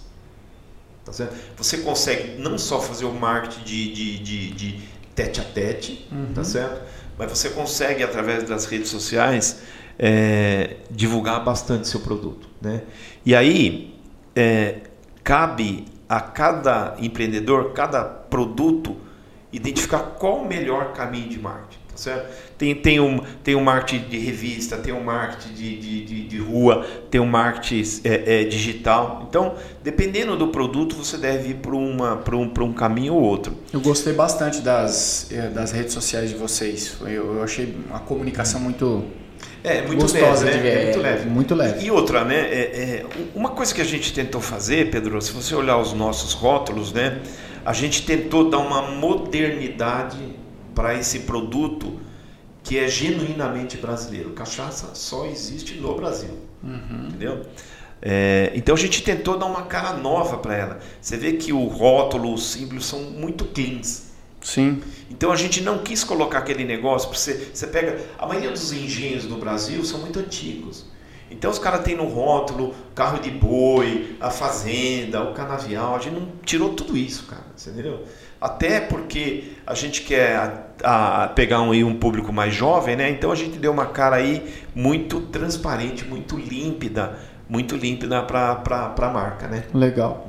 Tá 1.05 1.13
certo? 1.13 1.37
Você 1.57 1.79
consegue 1.79 2.41
não 2.41 2.57
só 2.59 2.81
fazer 2.81 3.05
o 3.05 3.13
marketing 3.13 3.63
de, 3.63 3.93
de, 3.93 4.19
de, 4.19 4.51
de 4.53 4.81
tete 5.15 5.41
a 5.41 5.45
tete, 5.45 6.09
uhum. 6.11 6.33
tá 6.35 6.43
certo? 6.43 6.83
mas 7.19 7.31
você 7.31 7.51
consegue, 7.51 8.03
através 8.03 8.45
das 8.45 8.65
redes 8.65 8.89
sociais, 8.89 9.61
é, 9.99 10.77
divulgar 10.91 11.45
bastante 11.45 11.87
seu 11.87 12.01
produto. 12.01 12.49
Né? 12.63 12.83
E 13.27 13.35
aí, 13.35 13.95
é, 14.35 14.81
cabe 15.23 15.87
a 16.09 16.21
cada 16.21 16.97
empreendedor, 16.99 17.73
cada 17.73 18.03
produto, 18.05 18.97
identificar 19.53 20.01
qual 20.19 20.43
o 20.43 20.49
melhor 20.49 20.93
caminho 20.93 21.29
de 21.29 21.39
marketing. 21.39 21.79
Tá 21.91 21.97
certo? 21.97 22.33
Tem, 22.57 22.75
tem, 22.75 23.01
um, 23.01 23.21
tem 23.43 23.55
um 23.55 23.63
marketing 23.63 24.09
de 24.09 24.19
revista, 24.19 24.77
tem 24.77 24.93
um 24.93 25.03
marketing 25.03 25.55
de, 25.55 25.77
de, 25.79 26.05
de, 26.05 26.29
de 26.29 26.39
rua, 26.39 26.87
tem 27.11 27.21
um 27.21 27.27
marketing 27.27 28.01
é, 28.05 28.43
é, 28.43 28.45
digital. 28.45 29.27
Então, 29.29 29.55
dependendo 29.83 30.37
do 30.37 30.49
produto, 30.49 30.95
você 30.95 31.17
deve 31.17 31.51
ir 31.51 31.55
para 31.57 31.75
um, 31.75 32.53
um 32.61 32.73
caminho 32.73 33.15
ou 33.15 33.23
outro. 33.23 33.57
Eu 33.73 33.81
gostei 33.81 34.13
bastante 34.13 34.61
das, 34.61 35.31
é, 35.33 35.49
das 35.49 35.73
redes 35.73 35.93
sociais 35.93 36.31
de 36.31 36.37
vocês. 36.37 36.97
Eu, 37.03 37.37
eu 37.37 37.43
achei 37.43 37.77
a 37.93 37.99
comunicação 37.99 38.61
muito 38.61 39.05
é, 39.63 39.83
muito 39.83 40.03
gostosa 40.03 40.45
leve, 40.45 40.45
né? 40.45 40.53
de 40.57 40.63
ver. 40.63 40.71
É 40.71 40.85
muito 40.85 41.01
leve. 41.01 41.29
Muito 41.29 41.55
leve. 41.55 41.85
E 41.85 41.91
outra, 41.91 42.25
né? 42.25 42.37
É, 42.37 42.61
é, 42.61 43.07
uma 43.35 43.51
coisa 43.51 43.75
que 43.75 43.81
a 43.81 43.85
gente 43.85 44.13
tentou 44.13 44.41
fazer, 44.41 44.91
Pedro, 44.91 45.21
se 45.21 45.33
você 45.33 45.55
olhar 45.55 45.77
os 45.79 45.93
nossos 45.93 46.33
rótulos, 46.33 46.93
né? 46.93 47.21
A 47.65 47.73
gente 47.73 48.07
tentou 48.07 48.49
dar 48.49 48.59
uma 48.59 48.83
modernidade 48.83 50.19
para 50.75 50.95
esse 50.95 51.21
produto 51.21 52.01
que 52.63 52.79
é 52.79 52.89
genuinamente 52.89 53.77
brasileiro. 53.77 54.31
Cachaça 54.31 54.95
só 54.95 55.27
existe 55.27 55.75
no 55.75 55.95
Brasil. 55.95 56.39
Uhum. 56.63 57.09
Entendeu? 57.09 57.43
É, 58.03 58.51
então 58.55 58.75
a 58.75 58.79
gente 58.79 59.03
tentou 59.03 59.37
dar 59.37 59.47
uma 59.47 59.63
cara 59.63 59.95
nova 59.95 60.39
para 60.39 60.57
ela. 60.57 60.79
Você 61.01 61.17
vê 61.17 61.35
que 61.35 61.53
o 61.53 61.67
rótulo, 61.67 62.33
os 62.33 62.53
símbolos 62.53 62.87
são 62.87 63.01
muito 63.03 63.45
cleans. 63.45 64.10
Sim. 64.43 64.83
Então 65.11 65.31
a 65.31 65.37
gente 65.37 65.61
não 65.61 65.79
quis 65.79 66.03
colocar 66.03 66.39
aquele 66.39 66.65
negócio, 66.65 67.13
você, 67.13 67.51
você 67.53 67.67
pega. 67.67 67.99
A 68.19 68.27
maioria 68.27 68.51
dos 68.51 68.73
engenhos 68.73 69.25
do 69.25 69.37
Brasil 69.37 69.85
são 69.85 70.01
muito 70.01 70.19
antigos. 70.19 70.87
Então 71.31 71.51
os 71.51 71.59
caras 71.59 71.83
têm 71.83 71.95
no 71.95 72.07
rótulo 72.07 72.75
carro 72.95 73.21
de 73.21 73.31
boi, 73.31 74.17
a 74.21 74.31
fazenda, 74.31 75.23
o 75.23 75.33
canavial. 75.33 75.95
A 75.95 75.99
gente 75.99 76.15
não 76.15 76.29
tirou 76.45 76.75
tudo 76.75 76.97
isso, 76.97 77.27
cara. 77.27 77.45
Você 77.55 77.71
entendeu? 77.71 78.05
Até 78.41 78.81
porque 78.81 79.53
a 79.67 79.75
gente 79.75 80.03
quer 80.03 80.37
a, 80.83 81.25
a 81.25 81.29
pegar 81.29 81.61
um, 81.61 81.73
um 81.73 81.95
público 81.95 82.33
mais 82.33 82.55
jovem, 82.55 82.97
né? 82.97 83.11
Então 83.11 83.31
a 83.31 83.37
gente 83.37 83.59
deu 83.59 83.71
uma 83.71 83.87
cara 83.87 84.17
aí 84.17 84.53
muito 84.75 85.21
transparente, 85.21 86.05
muito 86.05 86.37
límpida, 86.37 87.19
muito 87.49 87.77
límpida 87.77 88.23
para 88.23 88.63
a 88.97 89.11
marca, 89.11 89.47
né? 89.47 89.65
Legal. 89.73 90.29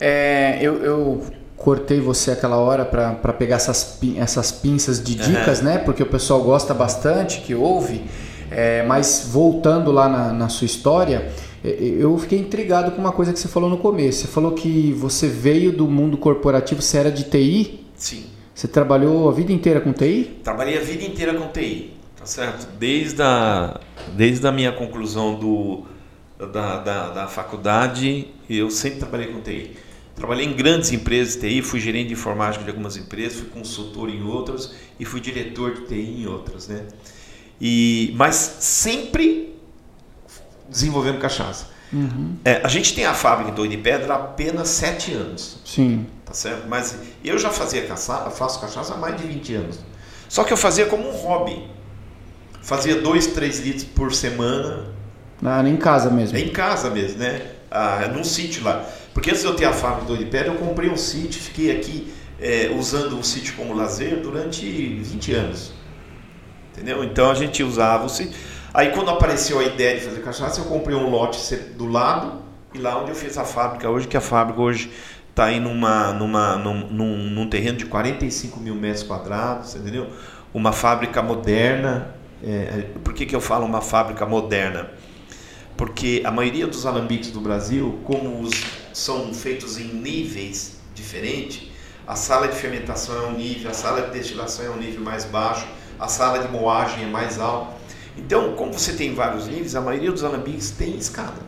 É, 0.00 0.58
eu, 0.62 0.82
eu 0.82 1.39
cortei 1.60 2.00
você 2.00 2.30
aquela 2.30 2.56
hora 2.56 2.86
para 2.86 3.32
pegar 3.34 3.56
essas, 3.56 3.98
essas 4.16 4.50
pinças 4.50 5.02
de 5.02 5.14
dicas, 5.14 5.58
uhum. 5.58 5.66
né? 5.66 5.78
Porque 5.78 6.02
o 6.02 6.06
pessoal 6.06 6.42
gosta 6.42 6.72
bastante, 6.72 7.42
que 7.42 7.54
ouve. 7.54 8.02
É, 8.50 8.82
mas 8.84 9.28
voltando 9.30 9.92
lá 9.92 10.08
na, 10.08 10.32
na, 10.32 10.48
sua 10.48 10.64
história, 10.64 11.30
eu 11.62 12.16
fiquei 12.18 12.38
intrigado 12.38 12.90
com 12.92 12.98
uma 12.98 13.12
coisa 13.12 13.32
que 13.32 13.38
você 13.38 13.46
falou 13.46 13.68
no 13.68 13.76
começo. 13.76 14.22
Você 14.22 14.26
falou 14.26 14.52
que 14.52 14.92
você 14.94 15.28
veio 15.28 15.70
do 15.70 15.86
mundo 15.86 16.16
corporativo, 16.16 16.80
você 16.80 16.96
era 16.96 17.12
de 17.12 17.24
TI? 17.24 17.86
Sim. 17.94 18.24
Você 18.54 18.66
trabalhou 18.66 19.28
a 19.28 19.32
vida 19.32 19.52
inteira 19.52 19.80
com 19.80 19.92
TI? 19.92 20.40
Trabalhei 20.42 20.78
a 20.78 20.80
vida 20.80 21.04
inteira 21.04 21.34
com 21.34 21.46
TI, 21.48 21.92
tá 22.16 22.24
certo? 22.24 22.66
Desde 22.78 23.22
a, 23.22 23.78
desde 24.16 24.46
a 24.46 24.50
minha 24.50 24.72
conclusão 24.72 25.34
do, 25.34 25.84
da, 26.38 26.78
da, 26.78 27.10
da 27.10 27.26
faculdade, 27.28 28.28
eu 28.48 28.70
sempre 28.70 28.98
trabalhei 28.98 29.28
com 29.28 29.40
TI. 29.40 29.76
Trabalhei 30.20 30.44
em 30.44 30.52
grandes 30.52 30.92
empresas 30.92 31.32
de 31.34 31.48
TI, 31.48 31.62
fui 31.62 31.80
gerente 31.80 32.08
de 32.08 32.12
informática 32.12 32.62
de 32.62 32.68
algumas 32.68 32.94
empresas, 32.94 33.38
fui 33.38 33.48
consultor 33.48 34.10
em 34.10 34.22
outras 34.22 34.74
e 34.98 35.04
fui 35.06 35.18
diretor 35.18 35.72
de 35.72 35.86
TI 35.86 36.20
em 36.20 36.26
outras, 36.26 36.68
né? 36.68 36.84
E, 37.58 38.12
mas 38.16 38.34
sempre 38.60 39.58
desenvolvendo 40.68 41.18
cachaça. 41.18 41.68
Uhum. 41.90 42.36
É, 42.44 42.60
a 42.62 42.68
gente 42.68 42.94
tem 42.94 43.06
a 43.06 43.14
fábrica 43.14 43.50
do 43.50 43.66
de 43.66 43.78
Pedra 43.78 44.12
há 44.12 44.16
apenas 44.18 44.68
sete 44.68 45.10
anos. 45.14 45.56
Sim. 45.64 46.06
Tá 46.26 46.34
certo? 46.34 46.68
Mas 46.68 46.98
eu 47.24 47.38
já 47.38 47.48
fazia 47.48 47.80
cachaça, 47.86 48.30
faço 48.30 48.60
cachaça 48.60 48.92
há 48.92 48.98
mais 48.98 49.16
de 49.16 49.26
20 49.26 49.54
anos. 49.54 49.78
Só 50.28 50.44
que 50.44 50.52
eu 50.52 50.56
fazia 50.58 50.84
como 50.84 51.08
um 51.08 51.12
hobby. 51.12 51.66
Fazia 52.60 53.00
dois, 53.00 53.26
três 53.28 53.58
litros 53.60 53.84
por 53.84 54.12
semana. 54.12 54.88
Ah, 55.42 55.66
em 55.66 55.78
casa 55.78 56.10
mesmo. 56.10 56.36
Em 56.36 56.50
casa 56.50 56.90
mesmo, 56.90 57.20
né? 57.20 57.52
Ah, 57.70 58.08
num 58.12 58.24
sítio 58.24 58.64
lá. 58.64 58.84
Porque 59.14 59.30
antes 59.30 59.42
de 59.42 59.48
eu 59.48 59.54
ter 59.54 59.64
a 59.64 59.72
fábrica 59.72 60.06
do 60.06 60.12
Olipédia, 60.12 60.50
eu 60.50 60.56
comprei 60.56 60.90
um 60.90 60.96
sítio, 60.96 61.40
fiquei 61.40 61.70
aqui 61.76 62.12
é, 62.40 62.74
usando 62.76 63.18
o 63.18 63.22
sítio 63.22 63.54
como 63.54 63.74
lazer 63.74 64.20
durante 64.20 64.64
20 64.64 65.32
anos. 65.34 65.72
Entendeu? 66.72 67.04
Então 67.04 67.30
a 67.30 67.34
gente 67.34 67.62
usava 67.62 68.06
o 68.06 68.08
sítio. 68.08 68.36
Aí 68.72 68.90
quando 68.90 69.10
apareceu 69.10 69.58
a 69.58 69.64
ideia 69.64 69.96
de 69.96 70.04
fazer 70.04 70.20
cachaça, 70.20 70.60
eu 70.60 70.64
comprei 70.64 70.96
um 70.96 71.10
lote 71.10 71.56
do 71.76 71.86
lado 71.86 72.42
e 72.72 72.78
lá 72.78 73.00
onde 73.00 73.10
eu 73.10 73.16
fiz 73.16 73.36
a 73.36 73.44
fábrica 73.44 73.88
hoje, 73.90 74.06
que 74.06 74.16
a 74.16 74.20
fábrica 74.20 74.60
hoje 74.60 74.90
está 75.28 75.46
aí 75.46 75.60
numa, 75.60 76.12
numa, 76.12 76.56
num, 76.56 76.86
num, 76.88 77.16
num, 77.30 77.48
terreno 77.48 77.78
de 77.78 77.86
45 77.86 78.60
mil 78.60 78.74
metros 78.74 79.02
quadrados, 79.02 79.74
entendeu? 79.74 80.08
Uma 80.54 80.72
fábrica 80.72 81.22
moderna. 81.22 82.14
É, 82.42 82.86
por 83.04 83.12
que, 83.12 83.26
que 83.26 83.34
eu 83.34 83.40
falo 83.40 83.66
uma 83.66 83.80
fábrica 83.80 84.24
moderna? 84.24 84.90
Porque 85.76 86.22
a 86.24 86.30
maioria 86.30 86.66
dos 86.66 86.84
alambiques 86.84 87.30
do 87.30 87.40
Brasil, 87.40 87.98
como 88.04 88.42
os 88.42 88.50
são 88.92 89.32
feitos 89.32 89.78
em 89.78 89.84
níveis 89.84 90.76
diferentes. 90.94 91.68
A 92.06 92.16
sala 92.16 92.48
de 92.48 92.56
fermentação 92.56 93.16
é 93.16 93.26
um 93.28 93.36
nível, 93.36 93.70
a 93.70 93.74
sala 93.74 94.02
de 94.02 94.10
destilação 94.10 94.66
é 94.66 94.70
um 94.70 94.76
nível 94.76 95.00
mais 95.00 95.24
baixo, 95.24 95.66
a 95.98 96.08
sala 96.08 96.40
de 96.40 96.52
moagem 96.52 97.04
é 97.04 97.06
mais 97.06 97.38
alta. 97.38 97.72
Então, 98.16 98.54
como 98.54 98.72
você 98.72 98.92
tem 98.92 99.14
vários 99.14 99.46
níveis, 99.46 99.76
a 99.76 99.80
maioria 99.80 100.10
dos 100.10 100.24
alambiques 100.24 100.70
tem 100.72 100.96
escada. 100.96 101.40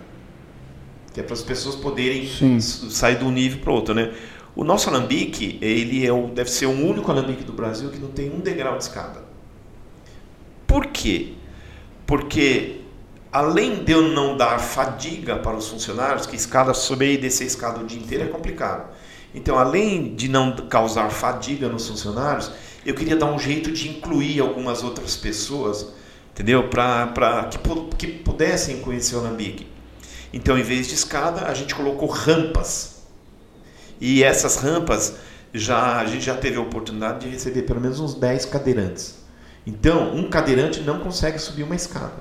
Que 1.13 1.21
é 1.21 1.23
para 1.23 1.35
as 1.35 1.43
pessoas 1.43 1.75
poderem 1.75 2.27
Sim. 2.27 2.61
sair 2.61 3.19
de 3.19 3.25
um 3.25 3.31
nível 3.31 3.61
para 3.61 3.71
o 3.71 3.75
outro, 3.75 3.95
né? 3.95 4.15
O 4.55 4.65
nosso 4.65 4.89
alambique, 4.89 5.59
ele 5.61 6.07
é 6.07 6.13
o, 6.13 6.29
deve 6.29 6.51
ser 6.51 6.67
o 6.67 6.71
único 6.71 7.11
alambique 7.11 7.43
do 7.43 7.53
Brasil 7.53 7.91
que 7.91 7.99
não 7.99 8.09
tem 8.09 8.31
um 8.31 8.39
degrau 8.39 8.77
de 8.77 8.85
escada. 8.85 9.25
Por 10.67 10.87
quê? 10.87 11.33
Porque 12.07 12.82
além 13.33 13.83
de 13.83 13.93
eu 13.93 14.03
não 14.03 14.37
dar 14.37 14.59
fadiga 14.59 15.37
para 15.37 15.57
os 15.57 15.67
funcionários, 15.69 16.27
que 16.27 16.37
escada 16.37 16.75
subir 16.75 17.15
e 17.15 17.19
descer 17.19 17.45
a 17.45 17.47
escada 17.47 17.81
o 17.81 17.87
dia 17.87 17.99
inteiro 17.99 18.25
é 18.25 18.27
complicado. 18.29 18.93
Então, 19.35 19.59
além 19.59 20.15
de 20.15 20.29
não 20.29 20.55
causar 20.69 21.11
fadiga 21.11 21.67
nos 21.69 21.89
funcionários, 21.89 22.51
eu 22.85 22.95
queria 22.95 23.17
dar 23.17 23.33
um 23.33 23.39
jeito 23.39 23.73
de 23.73 23.89
incluir 23.89 24.41
algumas 24.41 24.83
outras 24.83 25.17
pessoas, 25.17 25.89
entendeu? 26.33 26.69
Para 26.69 27.49
que, 27.51 27.59
que 27.97 28.07
pudessem 28.19 28.81
conhecer 28.81 29.17
o 29.17 29.21
Alambique. 29.21 29.67
Então, 30.33 30.59
em 30.59 30.63
vez 30.63 30.89
de 30.89 30.95
escada, 30.95 31.47
a 31.47 31.55
gente 31.55 31.75
colocou 31.75 32.09
rampas. 32.09 33.03
E 33.99 34.23
essas 34.23 34.57
rampas, 34.57 35.15
já 35.55 36.01
a 36.01 36.05
gente 36.05 36.25
já 36.25 36.37
teve 36.37 36.57
a 36.57 36.61
oportunidade 36.61 37.21
de 37.21 37.29
receber 37.29 37.63
pelo 37.63 37.81
menos 37.81 38.01
uns 38.01 38.15
10 38.15 38.47
cadeirantes. 38.47 39.23
Então, 39.67 40.15
um 40.15 40.29
cadeirante 40.29 40.81
não 40.81 40.99
consegue 40.99 41.39
subir 41.39 41.63
uma 41.63 41.77
escada. 41.77 42.13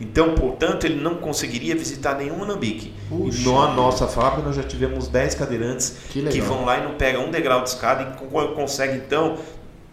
Então, 0.00 0.34
portanto, 0.34 0.84
ele 0.84 1.00
não 1.00 1.16
conseguiria 1.16 1.74
visitar 1.74 2.16
nenhum 2.16 2.42
Alambique. 2.42 2.92
E 3.10 3.44
na 3.44 3.74
nossa 3.74 4.08
fábrica 4.08 4.42
nós 4.42 4.56
já 4.56 4.62
tivemos 4.62 5.06
10 5.06 5.34
cadeirantes 5.36 5.96
que, 6.10 6.20
que, 6.22 6.40
vão 6.40 6.64
lá 6.64 6.78
e 6.78 6.82
não 6.82 6.94
pegam 6.94 7.26
um 7.26 7.30
degrau 7.30 7.62
de 7.62 7.68
escada 7.68 8.02
e 8.02 8.54
conseguem, 8.54 8.96
então, 8.96 9.38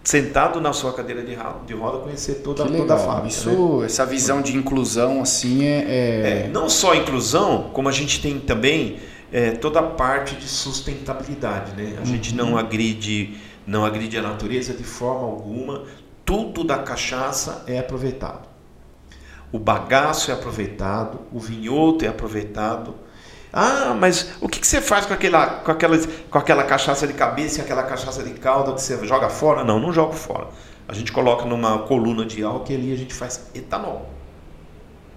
sentado 0.04 0.60
na 0.60 0.74
sua 0.74 0.94
cadeira 0.94 1.22
de, 1.22 1.38
de 1.68 1.74
roda, 1.74 2.00
conhecer 2.00 2.36
toda, 2.44 2.66
toda 2.66 2.94
a 2.96 2.98
fábrica. 2.98 3.28
Isso, 3.28 3.50
né? 3.80 3.86
Essa 3.86 4.06
visão 4.06 4.42
de 4.42 4.58
inclusão, 4.58 5.22
assim, 5.22 5.66
é, 5.66 5.78
é... 5.78 6.46
é 6.46 6.50
Não 6.52 6.68
só 6.68 6.96
inclusão, 6.96 7.70
como 7.72 7.88
a 7.88 7.92
gente 7.92 8.22
tem 8.22 8.40
também 8.40 8.98
é, 9.32 9.52
toda 9.52 9.80
a 9.80 9.84
parte 9.84 10.36
de 10.36 10.48
sustentabilidade. 10.48 11.74
Né? 11.74 11.94
A 11.98 12.00
uhum. 12.00 12.06
gente 12.06 12.36
não 12.36 12.58
agride, 12.58 13.38
não 13.66 13.86
agride 13.86 14.18
a 14.18 14.22
natureza 14.22 14.74
de 14.74 14.84
forma 14.84 15.28
alguma. 15.28 15.84
Tudo 16.26 16.64
da 16.64 16.80
cachaça 16.80 17.64
é 17.68 17.80
aproveitado. 17.80 18.51
O 19.52 19.60
bagaço 19.60 20.32
é 20.32 20.34
aproveitado, 20.34 21.20
o 21.32 21.40
vinhoto 21.40 22.06
é 22.06 22.08
aproveitado. 22.08 22.96
Ah, 23.52 23.94
mas 24.00 24.32
o 24.40 24.48
que, 24.48 24.60
que 24.60 24.68
você 24.68 24.80
faz 24.80 25.06
com 25.06 25.14
aquela, 25.14 25.46
com, 25.46 25.72
aquela, 25.72 26.00
com 26.30 26.38
aquela 26.38 26.64
cachaça 26.64 27.06
de 27.06 27.14
cabeça 27.14 27.60
e 27.60 27.62
aquela 27.62 27.84
cachaça 27.84 28.24
de 28.24 28.32
calda 28.32 28.74
que 28.74 28.82
você 28.82 29.06
joga 29.06 29.30
fora? 29.30 29.64
Não, 29.64 29.78
não 29.78 29.92
jogo 29.92 30.14
fora. 30.14 30.48
A 30.88 30.94
gente 30.94 31.12
coloca 31.12 31.46
numa 31.46 31.80
coluna 31.80 32.26
de 32.26 32.44
álcool 32.44 32.72
e 32.72 32.76
ali 32.76 32.94
a 32.94 32.96
gente 32.96 33.14
faz 33.14 33.50
etanol, 33.54 34.10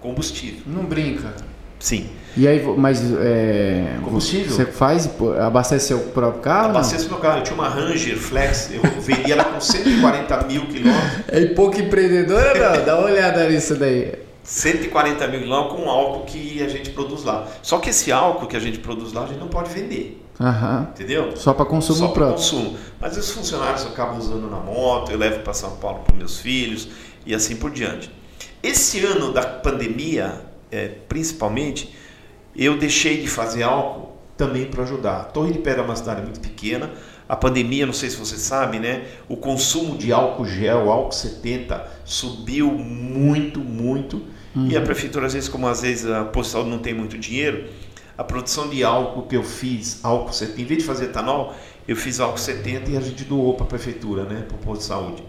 combustível. 0.01 0.61
Não 0.65 0.83
brinca. 0.83 1.33
Sim. 1.79 2.09
E 2.35 2.47
aí, 2.47 2.61
mas 2.77 3.01
é, 3.19 3.97
combustível? 4.03 4.51
Você 4.51 4.65
faz, 4.65 5.09
abastece 5.39 5.87
seu 5.87 5.99
próprio 5.99 6.41
carro? 6.41 6.69
Abastece 6.71 7.07
meu 7.07 7.19
carro. 7.19 7.39
Eu 7.39 7.43
tinha 7.43 7.55
uma 7.55 7.69
Ranger 7.69 8.17
Flex, 8.17 8.71
eu 8.71 8.81
vendia 8.99 9.35
ela 9.35 9.45
com 9.45 9.61
140 9.61 10.43
mil 10.47 10.65
quilômetros. 10.65 11.23
É 11.29 11.45
pouco 11.47 11.79
empreendedora, 11.79 12.77
não? 12.77 12.85
Dá 12.85 12.97
uma 12.97 13.07
olhada 13.07 13.47
nisso 13.49 13.75
daí. 13.75 14.24
140 14.45 15.27
mil 15.27 15.41
quilômetros 15.41 15.81
com 15.81 15.89
álcool 15.89 16.25
que 16.25 16.63
a 16.63 16.69
gente 16.69 16.91
produz 16.91 17.23
lá. 17.23 17.47
Só 17.63 17.79
que 17.79 17.89
esse 17.89 18.11
álcool 18.11 18.45
que 18.45 18.55
a 18.55 18.59
gente 18.59 18.77
produz 18.77 19.11
lá, 19.11 19.23
a 19.23 19.27
gente 19.27 19.39
não 19.39 19.47
pode 19.47 19.73
vender. 19.73 20.23
Uhum. 20.39 20.81
Entendeu? 20.83 21.35
Só 21.35 21.53
para 21.53 21.65
consumo 21.65 21.97
Só 21.97 22.07
próprio. 22.09 22.35
consumo. 22.35 22.77
Mas 23.01 23.17
os 23.17 23.31
funcionários 23.31 23.85
acabam 23.85 24.19
usando 24.19 24.49
na 24.49 24.57
moto, 24.57 25.11
eu 25.11 25.17
levo 25.17 25.39
para 25.39 25.53
São 25.53 25.77
Paulo 25.77 26.03
para 26.05 26.15
meus 26.15 26.39
filhos 26.39 26.89
e 27.25 27.33
assim 27.33 27.55
por 27.55 27.71
diante. 27.71 28.11
Esse 28.61 29.03
ano 29.03 29.33
da 29.33 29.41
pandemia, 29.41 30.41
é, 30.71 30.89
principalmente, 31.07 31.95
eu 32.55 32.77
deixei 32.77 33.21
de 33.21 33.27
fazer 33.27 33.63
álcool 33.63 34.15
também 34.37 34.65
para 34.65 34.83
ajudar. 34.83 35.21
A 35.21 35.23
Torre 35.23 35.53
de 35.53 35.59
Pedra 35.59 35.81
é 35.81 35.85
uma 35.85 35.95
cidade 35.95 36.21
muito 36.21 36.39
pequena. 36.39 36.91
A 37.27 37.35
pandemia, 37.35 37.85
não 37.85 37.93
sei 37.93 38.09
se 38.11 38.17
você 38.17 38.37
sabe, 38.37 38.77
né? 38.77 39.05
O 39.27 39.37
consumo 39.37 39.97
de 39.97 40.11
álcool 40.11 40.45
gel, 40.45 40.91
álcool 40.91 41.11
70, 41.11 41.83
subiu 42.03 42.71
muito, 42.71 43.59
muito. 43.59 44.34
Uhum. 44.55 44.67
E 44.67 44.77
a 44.77 44.81
prefeitura, 44.81 45.25
às 45.25 45.33
vezes, 45.33 45.49
como 45.49 45.67
às 45.67 45.81
vezes 45.81 46.09
a 46.09 46.23
posto 46.23 46.63
não 46.63 46.79
tem 46.79 46.93
muito 46.93 47.17
dinheiro, 47.17 47.69
a 48.17 48.23
produção 48.23 48.69
de 48.69 48.83
álcool 48.83 49.23
que 49.23 49.35
eu 49.35 49.43
fiz, 49.43 49.99
álcool 50.03 50.31
70, 50.31 50.61
em 50.61 50.65
vez 50.65 50.81
de 50.81 50.87
fazer 50.87 51.05
etanol, 51.05 51.53
eu 51.87 51.95
fiz 51.95 52.19
álcool 52.19 52.37
70 52.37 52.91
e 52.91 52.97
a 52.97 53.01
gente 53.01 53.23
doou 53.25 53.53
para 53.55 53.65
a 53.65 53.67
prefeitura, 53.67 54.23
né? 54.23 54.43
Para 54.47 54.55
o 54.55 54.59
posto 54.59 54.81
de 54.81 54.87
saúde. 54.87 55.23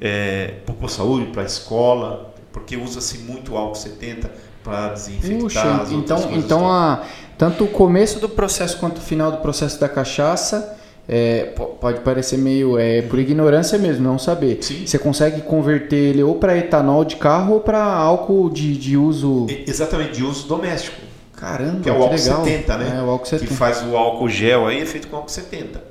É, 0.00 0.54
para 0.64 0.72
o 0.72 0.76
posto 0.76 0.94
de 0.94 1.02
saúde, 1.02 1.26
para 1.32 1.42
a 1.42 1.46
escola, 1.46 2.34
porque 2.52 2.76
usa-se 2.76 3.18
muito 3.18 3.56
álcool 3.56 3.74
70 3.74 4.30
para 4.62 4.90
desinfectar. 4.90 5.40
Puxa, 5.40 5.82
as 5.82 5.92
então, 5.92 6.32
então 6.32 6.72
a, 6.72 7.04
tanto 7.36 7.64
o 7.64 7.68
começo 7.68 8.20
do 8.20 8.28
processo 8.28 8.78
quanto 8.78 8.98
o 8.98 9.00
final 9.00 9.32
do 9.32 9.38
processo 9.38 9.78
da 9.80 9.88
cachaça 9.88 10.73
é, 11.08 11.52
pode 11.80 12.00
parecer 12.00 12.38
meio 12.38 12.78
é, 12.78 13.02
por 13.02 13.18
ignorância 13.18 13.78
mesmo, 13.78 14.02
não 14.02 14.18
saber. 14.18 14.58
Sim. 14.62 14.86
Você 14.86 14.98
consegue 14.98 15.42
converter 15.42 15.96
ele 15.96 16.22
ou 16.22 16.36
para 16.36 16.56
etanol 16.56 17.04
de 17.04 17.16
carro 17.16 17.54
ou 17.54 17.60
para 17.60 17.82
álcool 17.82 18.48
de, 18.48 18.76
de 18.76 18.96
uso. 18.96 19.46
Exatamente, 19.66 20.12
de 20.12 20.24
uso 20.24 20.48
doméstico. 20.48 20.96
Caramba, 21.36 21.80
que 21.82 21.90
é 21.90 21.92
o 21.92 21.96
álcool 21.96 22.16
legal. 22.16 22.44
70, 22.44 22.78
né? 22.78 22.96
É, 22.96 23.02
o 23.02 23.10
álcool 23.10 23.26
70. 23.26 23.50
Que 23.50 23.54
faz 23.54 23.82
o 23.82 23.96
álcool 23.96 24.28
gel 24.28 24.66
aí 24.66 24.80
é 24.80 24.86
feito 24.86 25.08
com 25.08 25.16
álcool 25.16 25.28
70. 25.28 25.82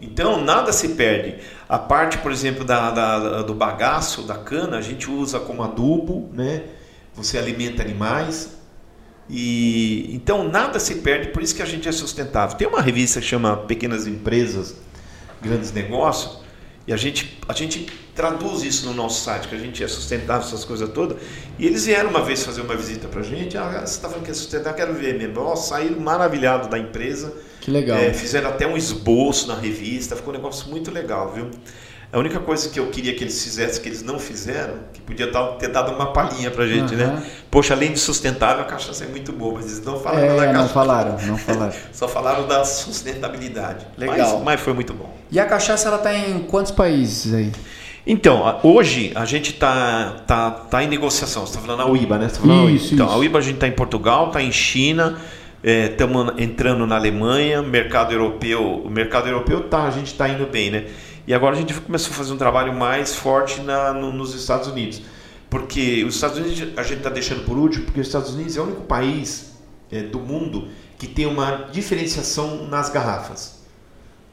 Então 0.00 0.44
nada 0.44 0.72
se 0.72 0.90
perde. 0.90 1.36
A 1.68 1.78
parte, 1.78 2.18
por 2.18 2.30
exemplo, 2.30 2.64
da, 2.64 2.90
da, 2.90 3.42
do 3.42 3.54
bagaço 3.54 4.22
da 4.22 4.34
cana, 4.34 4.76
a 4.76 4.80
gente 4.80 5.10
usa 5.10 5.40
como 5.40 5.62
adubo, 5.62 6.28
né? 6.32 6.62
Você 7.14 7.36
alimenta 7.36 7.82
animais, 7.82 8.56
e 9.28 10.10
então 10.14 10.48
nada 10.48 10.78
se 10.78 10.96
perde, 10.96 11.28
por 11.28 11.42
isso 11.42 11.54
que 11.54 11.62
a 11.62 11.66
gente 11.66 11.88
é 11.88 11.92
sustentável. 11.92 12.56
Tem 12.56 12.66
uma 12.66 12.80
revista 12.80 13.20
que 13.20 13.26
chama 13.26 13.56
Pequenas 13.56 14.06
Empresas, 14.06 14.76
Grandes 15.40 15.72
Negócios, 15.72 16.42
e 16.86 16.92
a 16.92 16.96
gente, 16.96 17.38
a 17.48 17.52
gente 17.52 17.86
traduz 18.14 18.62
isso 18.64 18.86
no 18.86 18.94
nosso 18.94 19.22
site, 19.22 19.46
que 19.46 19.54
a 19.54 19.58
gente 19.58 19.82
é 19.84 19.88
sustentável, 19.88 20.46
essas 20.46 20.64
coisas 20.64 20.88
todas. 20.90 21.16
E 21.58 21.64
eles 21.64 21.86
vieram 21.86 22.10
uma 22.10 22.22
vez 22.22 22.44
fazer 22.44 22.60
uma 22.60 22.74
visita 22.74 23.06
para 23.06 23.20
a 23.20 23.24
gente. 23.24 23.56
Ah, 23.56 23.82
você 23.84 23.94
está 23.94 24.08
falando 24.08 24.24
que 24.24 24.32
é 24.32 24.34
sustentável, 24.34 24.74
quero 24.74 24.94
ver 24.94 25.16
mesmo. 25.16 25.40
Oh, 25.40 25.54
saíram 25.54 26.00
maravilhados 26.00 26.68
da 26.68 26.78
empresa. 26.78 27.32
Que 27.60 27.70
legal. 27.70 27.96
É, 27.96 28.12
fizeram 28.12 28.50
até 28.50 28.66
um 28.66 28.76
esboço 28.76 29.46
na 29.46 29.54
revista, 29.54 30.16
ficou 30.16 30.34
um 30.34 30.36
negócio 30.36 30.68
muito 30.68 30.90
legal, 30.90 31.32
viu? 31.32 31.50
A 32.12 32.18
única 32.18 32.38
coisa 32.38 32.68
que 32.68 32.78
eu 32.78 32.88
queria 32.88 33.14
que 33.14 33.24
eles 33.24 33.42
fizessem, 33.42 33.82
que 33.82 33.88
eles 33.88 34.02
não 34.02 34.18
fizeram, 34.18 34.74
que 34.92 35.00
podia 35.00 35.28
ter 35.58 35.68
dado 35.68 35.92
uma 35.92 36.12
palhinha 36.12 36.50
pra 36.50 36.66
gente, 36.66 36.92
uhum. 36.92 36.98
né? 36.98 37.22
Poxa, 37.50 37.72
além 37.72 37.90
de 37.90 37.98
sustentável, 37.98 38.64
a 38.64 38.66
cachaça 38.66 39.04
é 39.04 39.06
muito 39.06 39.32
boa, 39.32 39.54
mas 39.54 39.64
eles 39.64 39.82
não 39.82 39.98
falaram 39.98 40.26
é, 40.26 40.28
da 40.28 40.46
cachaça. 40.46 40.58
Não 40.58 40.68
falaram, 40.68 41.16
não 41.26 41.38
falaram. 41.38 41.72
Só 41.90 42.06
falaram 42.06 42.46
da 42.46 42.66
sustentabilidade. 42.66 43.86
Legal. 43.96 44.34
Mas, 44.34 44.42
mas 44.44 44.60
foi 44.60 44.74
muito 44.74 44.92
bom. 44.92 45.10
E 45.30 45.40
a 45.40 45.46
cachaça, 45.46 45.88
ela 45.88 45.96
tá 45.96 46.14
em 46.14 46.40
quantos 46.40 46.70
países 46.70 47.32
aí? 47.32 47.50
Então, 48.06 48.60
hoje 48.62 49.12
a 49.14 49.24
gente 49.24 49.52
está 49.52 50.16
tá, 50.26 50.50
tá 50.50 50.84
em 50.84 50.88
negociação. 50.88 51.46
Você 51.46 51.56
está 51.56 51.62
falando 51.62 51.80
a 51.80 51.90
UIBA, 51.90 52.18
né? 52.18 52.28
Tá 52.28 52.40
falando 52.40 52.68
isso, 52.68 52.92
então, 52.92 53.06
isso. 53.06 53.14
a 53.14 53.18
UIBA 53.18 53.38
a 53.38 53.42
gente 53.42 53.54
está 53.54 53.68
em 53.68 53.72
Portugal, 53.72 54.26
está 54.26 54.42
em 54.42 54.52
China, 54.52 55.18
estamos 55.62 56.34
é, 56.36 56.42
entrando 56.42 56.86
na 56.86 56.96
Alemanha, 56.96 57.62
mercado 57.62 58.12
europeu. 58.12 58.82
O 58.84 58.90
mercado 58.90 59.28
europeu 59.28 59.62
tá, 59.62 59.84
a 59.84 59.90
gente 59.90 60.08
está 60.08 60.28
indo 60.28 60.46
bem, 60.46 60.70
né? 60.70 60.84
E 61.26 61.32
agora 61.32 61.54
a 61.54 61.58
gente 61.58 61.72
começou 61.80 62.12
a 62.12 62.14
fazer 62.14 62.32
um 62.32 62.36
trabalho 62.36 62.74
mais 62.74 63.14
forte 63.14 63.60
na, 63.60 63.92
no, 63.92 64.12
nos 64.12 64.34
Estados 64.34 64.68
Unidos. 64.68 65.02
Porque 65.48 66.04
os 66.04 66.14
Estados 66.14 66.38
Unidos 66.38 66.78
a 66.78 66.82
gente 66.82 66.98
está 66.98 67.10
deixando 67.10 67.44
por 67.44 67.56
último, 67.56 67.84
porque 67.84 68.00
os 68.00 68.06
Estados 68.06 68.34
Unidos 68.34 68.56
é 68.56 68.60
o 68.60 68.64
único 68.64 68.82
país 68.82 69.52
é, 69.90 70.02
do 70.02 70.18
mundo 70.18 70.68
que 70.98 71.06
tem 71.06 71.26
uma 71.26 71.68
diferenciação 71.70 72.66
nas 72.68 72.88
garrafas. 72.88 73.62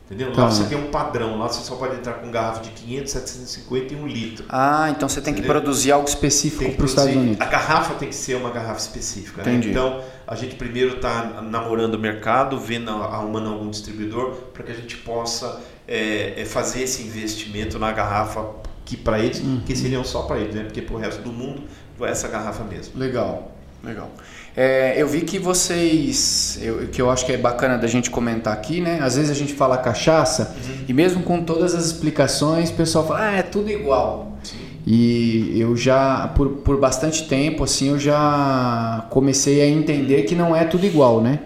Entendeu? 0.10 0.30
Lá 0.30 0.36
tá. 0.36 0.49
você 0.49 0.63
tem 0.63 0.75
um 0.75 0.89
padrão, 0.89 1.38
lá 1.38 1.47
você 1.47 1.63
só 1.63 1.75
pode 1.75 1.95
entrar 1.95 2.13
com 2.13 2.32
garrafa 2.32 2.63
de 2.63 2.71
500, 2.71 3.12
750 3.12 3.93
e 3.93 3.97
1 3.97 4.08
litro. 4.08 4.45
Ah, 4.49 4.88
então 4.89 5.08
você 5.08 5.21
tem 5.21 5.34
Entendeu? 5.34 5.54
que 5.54 5.60
produzir 5.60 5.91
algo 5.91 6.08
específico 6.08 6.71
para 6.71 6.84
os 6.84 6.91
Estados 6.91 7.15
Unidos. 7.15 7.39
A 7.39 7.45
garrafa 7.45 7.93
tem 7.93 8.10
que 8.10 8.15
ser 8.15 8.36
uma 8.36 8.49
garrafa 8.49 8.80
específica. 8.80 9.43
Né? 9.43 9.62
Então 9.63 10.02
a 10.25 10.36
gente 10.36 10.56
primeiro 10.56 10.95
está 10.95 11.41
namorando 11.43 11.93
o 11.93 11.99
mercado, 11.99 12.60
vendo, 12.60 12.89
arrumando 12.89 13.49
algum 13.49 13.69
distribuidor 13.69 14.32
para 14.52 14.63
que 14.63 14.71
a 14.71 14.75
gente 14.75 14.97
possa 14.97 15.62
é, 15.89 16.41
é 16.41 16.45
fazer 16.45 16.84
esse 16.84 17.02
investimento 17.02 17.80
na 17.80 17.91
garrafa 17.91 18.45
que 18.86 18.95
para 18.95 19.19
eles, 19.19 19.39
uhum. 19.39 19.62
que 19.65 19.75
seriam 19.75 20.04
só 20.04 20.21
para 20.21 20.39
eles, 20.39 20.56
né? 20.56 20.63
porque 20.63 20.82
para 20.82 20.95
o 20.95 20.99
resto 20.99 21.21
do 21.21 21.32
mundo 21.32 21.63
vai 21.97 22.12
essa 22.12 22.28
garrafa 22.28 22.63
mesmo. 22.63 22.97
Legal, 22.97 23.52
legal. 23.84 24.12
É, 24.56 25.02
eu 25.02 25.08
vi 25.08 25.21
que 25.21 25.39
vocês, 25.39 26.60
eu, 26.62 26.88
que 26.88 27.02
eu 27.02 27.10
acho 27.10 27.25
que 27.25 27.32
é 27.32 27.38
bacana 27.38 27.78
da 27.78 27.88
gente 27.88 28.10
comentar 28.10 28.54
aqui, 28.54 28.82
né? 28.82 28.99
Às 29.02 29.15
vezes 29.15 29.32
a 29.32 29.34
gente 29.34 29.54
fala 29.54 29.78
cachaça 29.78 30.56
uhum. 30.56 30.86
e 30.88 30.93
mesmo 30.93 31.23
com 31.23 31.43
todas 31.43 31.73
as 31.73 31.86
explicações, 31.86 32.69
o 32.69 32.73
pessoal 32.73 33.08
fala, 33.08 33.30
ah, 33.30 33.36
é 33.38 33.43
tudo 33.43 33.69
igual. 33.69 34.38
Sim. 34.43 34.58
E 34.86 35.60
eu 35.60 35.75
já, 35.75 36.28
por, 36.30 36.49
por 36.49 36.80
bastante 36.80 37.28
tempo, 37.28 37.64
assim, 37.64 37.89
eu 37.89 37.99
já 37.99 39.05
comecei 39.09 39.61
a 39.61 39.68
entender 39.68 40.24
que 40.24 40.36
não 40.36 40.55
é 40.55 40.66
tudo 40.66 40.86
igual, 40.86 41.22
né? 41.22 41.39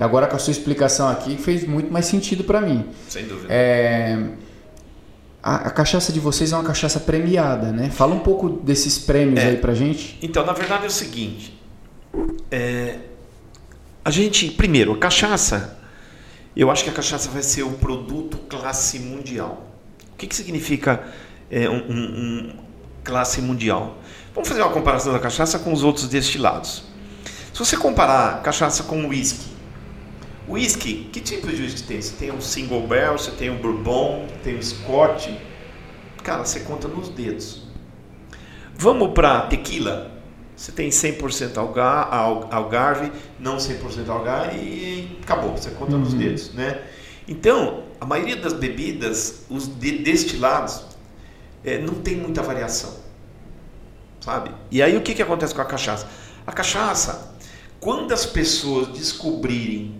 E 0.00 0.02
agora 0.02 0.26
com 0.26 0.34
a 0.34 0.38
sua 0.38 0.50
explicação 0.50 1.10
aqui 1.10 1.36
fez 1.36 1.68
muito 1.68 1.92
mais 1.92 2.06
sentido 2.06 2.42
para 2.42 2.58
mim. 2.58 2.88
Sem 3.06 3.26
dúvida. 3.26 3.52
É, 3.52 4.18
a, 5.42 5.56
a, 5.56 5.70
cachaça 5.70 6.10
de 6.10 6.18
vocês 6.18 6.52
é 6.52 6.56
uma 6.56 6.64
cachaça 6.64 6.98
premiada, 6.98 7.70
né? 7.70 7.90
Fala 7.90 8.14
um 8.14 8.20
pouco 8.20 8.48
desses 8.48 8.98
prêmios 8.98 9.38
é, 9.40 9.48
aí 9.48 9.56
pra 9.58 9.74
gente. 9.74 10.18
Então, 10.22 10.46
na 10.46 10.54
verdade 10.54 10.84
é 10.84 10.86
o 10.86 10.90
seguinte. 10.90 11.54
É, 12.50 12.96
a 14.02 14.10
gente, 14.10 14.50
primeiro, 14.52 14.94
a 14.94 14.96
cachaça, 14.96 15.78
eu 16.56 16.70
acho 16.70 16.82
que 16.82 16.88
a 16.88 16.94
cachaça 16.94 17.28
vai 17.28 17.42
ser 17.42 17.64
um 17.64 17.74
produto 17.74 18.38
classe 18.48 18.98
mundial. 18.98 19.66
O 20.14 20.16
que, 20.16 20.26
que 20.26 20.34
significa 20.34 21.04
é, 21.50 21.68
um, 21.68 21.74
um, 21.74 21.90
um 21.90 22.52
classe 23.04 23.42
mundial? 23.42 23.98
Vamos 24.34 24.48
fazer 24.48 24.62
uma 24.62 24.72
comparação 24.72 25.12
da 25.12 25.18
cachaça 25.18 25.58
com 25.58 25.74
os 25.74 25.84
outros 25.84 26.08
destilados. 26.08 26.84
Se 27.52 27.58
você 27.58 27.76
comparar 27.76 28.40
cachaça 28.40 28.82
com 28.84 29.04
uísque, 29.06 29.59
Whisky, 30.50 31.08
que 31.12 31.20
tipo 31.20 31.46
de 31.46 31.62
whisky 31.62 31.82
tem? 31.84 32.02
Você 32.02 32.16
tem 32.16 32.32
um 32.32 32.40
single 32.40 32.86
barrel, 32.86 33.16
você 33.16 33.30
tem 33.30 33.50
um 33.50 33.56
bourbon, 33.58 34.26
tem 34.42 34.56
um 34.56 34.62
scotch. 34.62 35.28
Cara, 36.24 36.44
você 36.44 36.60
conta 36.60 36.88
nos 36.88 37.08
dedos. 37.08 37.62
Vamos 38.74 39.12
para 39.12 39.42
tequila. 39.42 40.10
Você 40.56 40.72
tem 40.72 40.90
100% 40.90 41.56
algar, 41.56 42.12
algarve, 42.50 43.10
não 43.38 43.56
100% 43.56 44.08
algarve 44.08 44.58
e 44.58 45.18
acabou. 45.22 45.56
Você 45.56 45.70
conta 45.70 45.92
uhum. 45.92 46.00
nos 46.00 46.12
dedos, 46.12 46.52
né? 46.52 46.82
Então, 47.26 47.84
a 48.00 48.04
maioria 48.04 48.36
das 48.36 48.52
bebidas, 48.52 49.44
os 49.48 49.68
destilados, 49.68 50.84
é, 51.64 51.78
não 51.78 51.94
tem 51.94 52.16
muita 52.16 52.42
variação, 52.42 52.94
sabe? 54.20 54.50
E 54.70 54.82
aí 54.82 54.96
o 54.96 55.00
que, 55.00 55.14
que 55.14 55.22
acontece 55.22 55.54
com 55.54 55.60
a 55.60 55.64
cachaça? 55.64 56.08
A 56.46 56.52
cachaça, 56.52 57.34
quando 57.78 58.12
as 58.12 58.26
pessoas 58.26 58.88
descobrirem 58.88 59.99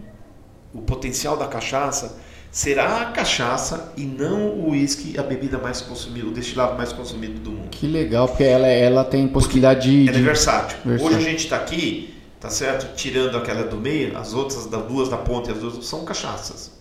o 0.73 0.81
potencial 0.81 1.37
da 1.37 1.47
cachaça, 1.47 2.18
será 2.51 3.03
a 3.03 3.05
cachaça 3.12 3.93
e 3.97 4.05
não 4.05 4.49
o 4.49 4.71
uísque 4.71 5.18
a 5.18 5.23
bebida 5.23 5.59
mais 5.59 5.81
consumida, 5.81 6.27
o 6.27 6.33
destilado 6.33 6.77
mais 6.77 6.93
consumido 6.93 7.39
do 7.41 7.51
mundo. 7.51 7.68
Que 7.71 7.87
legal, 7.87 8.29
porque 8.29 8.45
ela, 8.45 8.66
ela 8.66 9.05
tem 9.05 9.27
possibilidade 9.29 9.91
de. 9.91 10.09
Ela 10.09 10.18
é 10.18 10.23
versátil. 10.23 10.79
versátil. 10.85 11.07
Hoje 11.07 11.16
a 11.16 11.31
gente 11.31 11.45
está 11.45 11.57
aqui, 11.57 12.14
tá 12.41 12.51
certo? 12.51 12.95
Tirando 12.95 13.37
aquela 13.37 13.64
do 13.64 13.77
meio, 13.77 14.16
as 14.18 14.35
outras, 14.35 14.66
das 14.66 14.83
duas 14.85 15.09
da 15.09 15.16
ponta 15.16 15.51
e 15.51 15.53
as 15.53 15.59
duas 15.59 15.85
são 15.87 16.05
cachaças. 16.05 16.73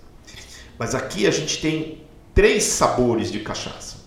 Mas 0.78 0.96
aqui 0.96 1.28
a 1.28 1.32
gente 1.32 1.62
tem 1.62 2.02
três 2.34 2.64
sabores 2.64 3.32
de 3.32 3.40
cachaça. 3.40 3.98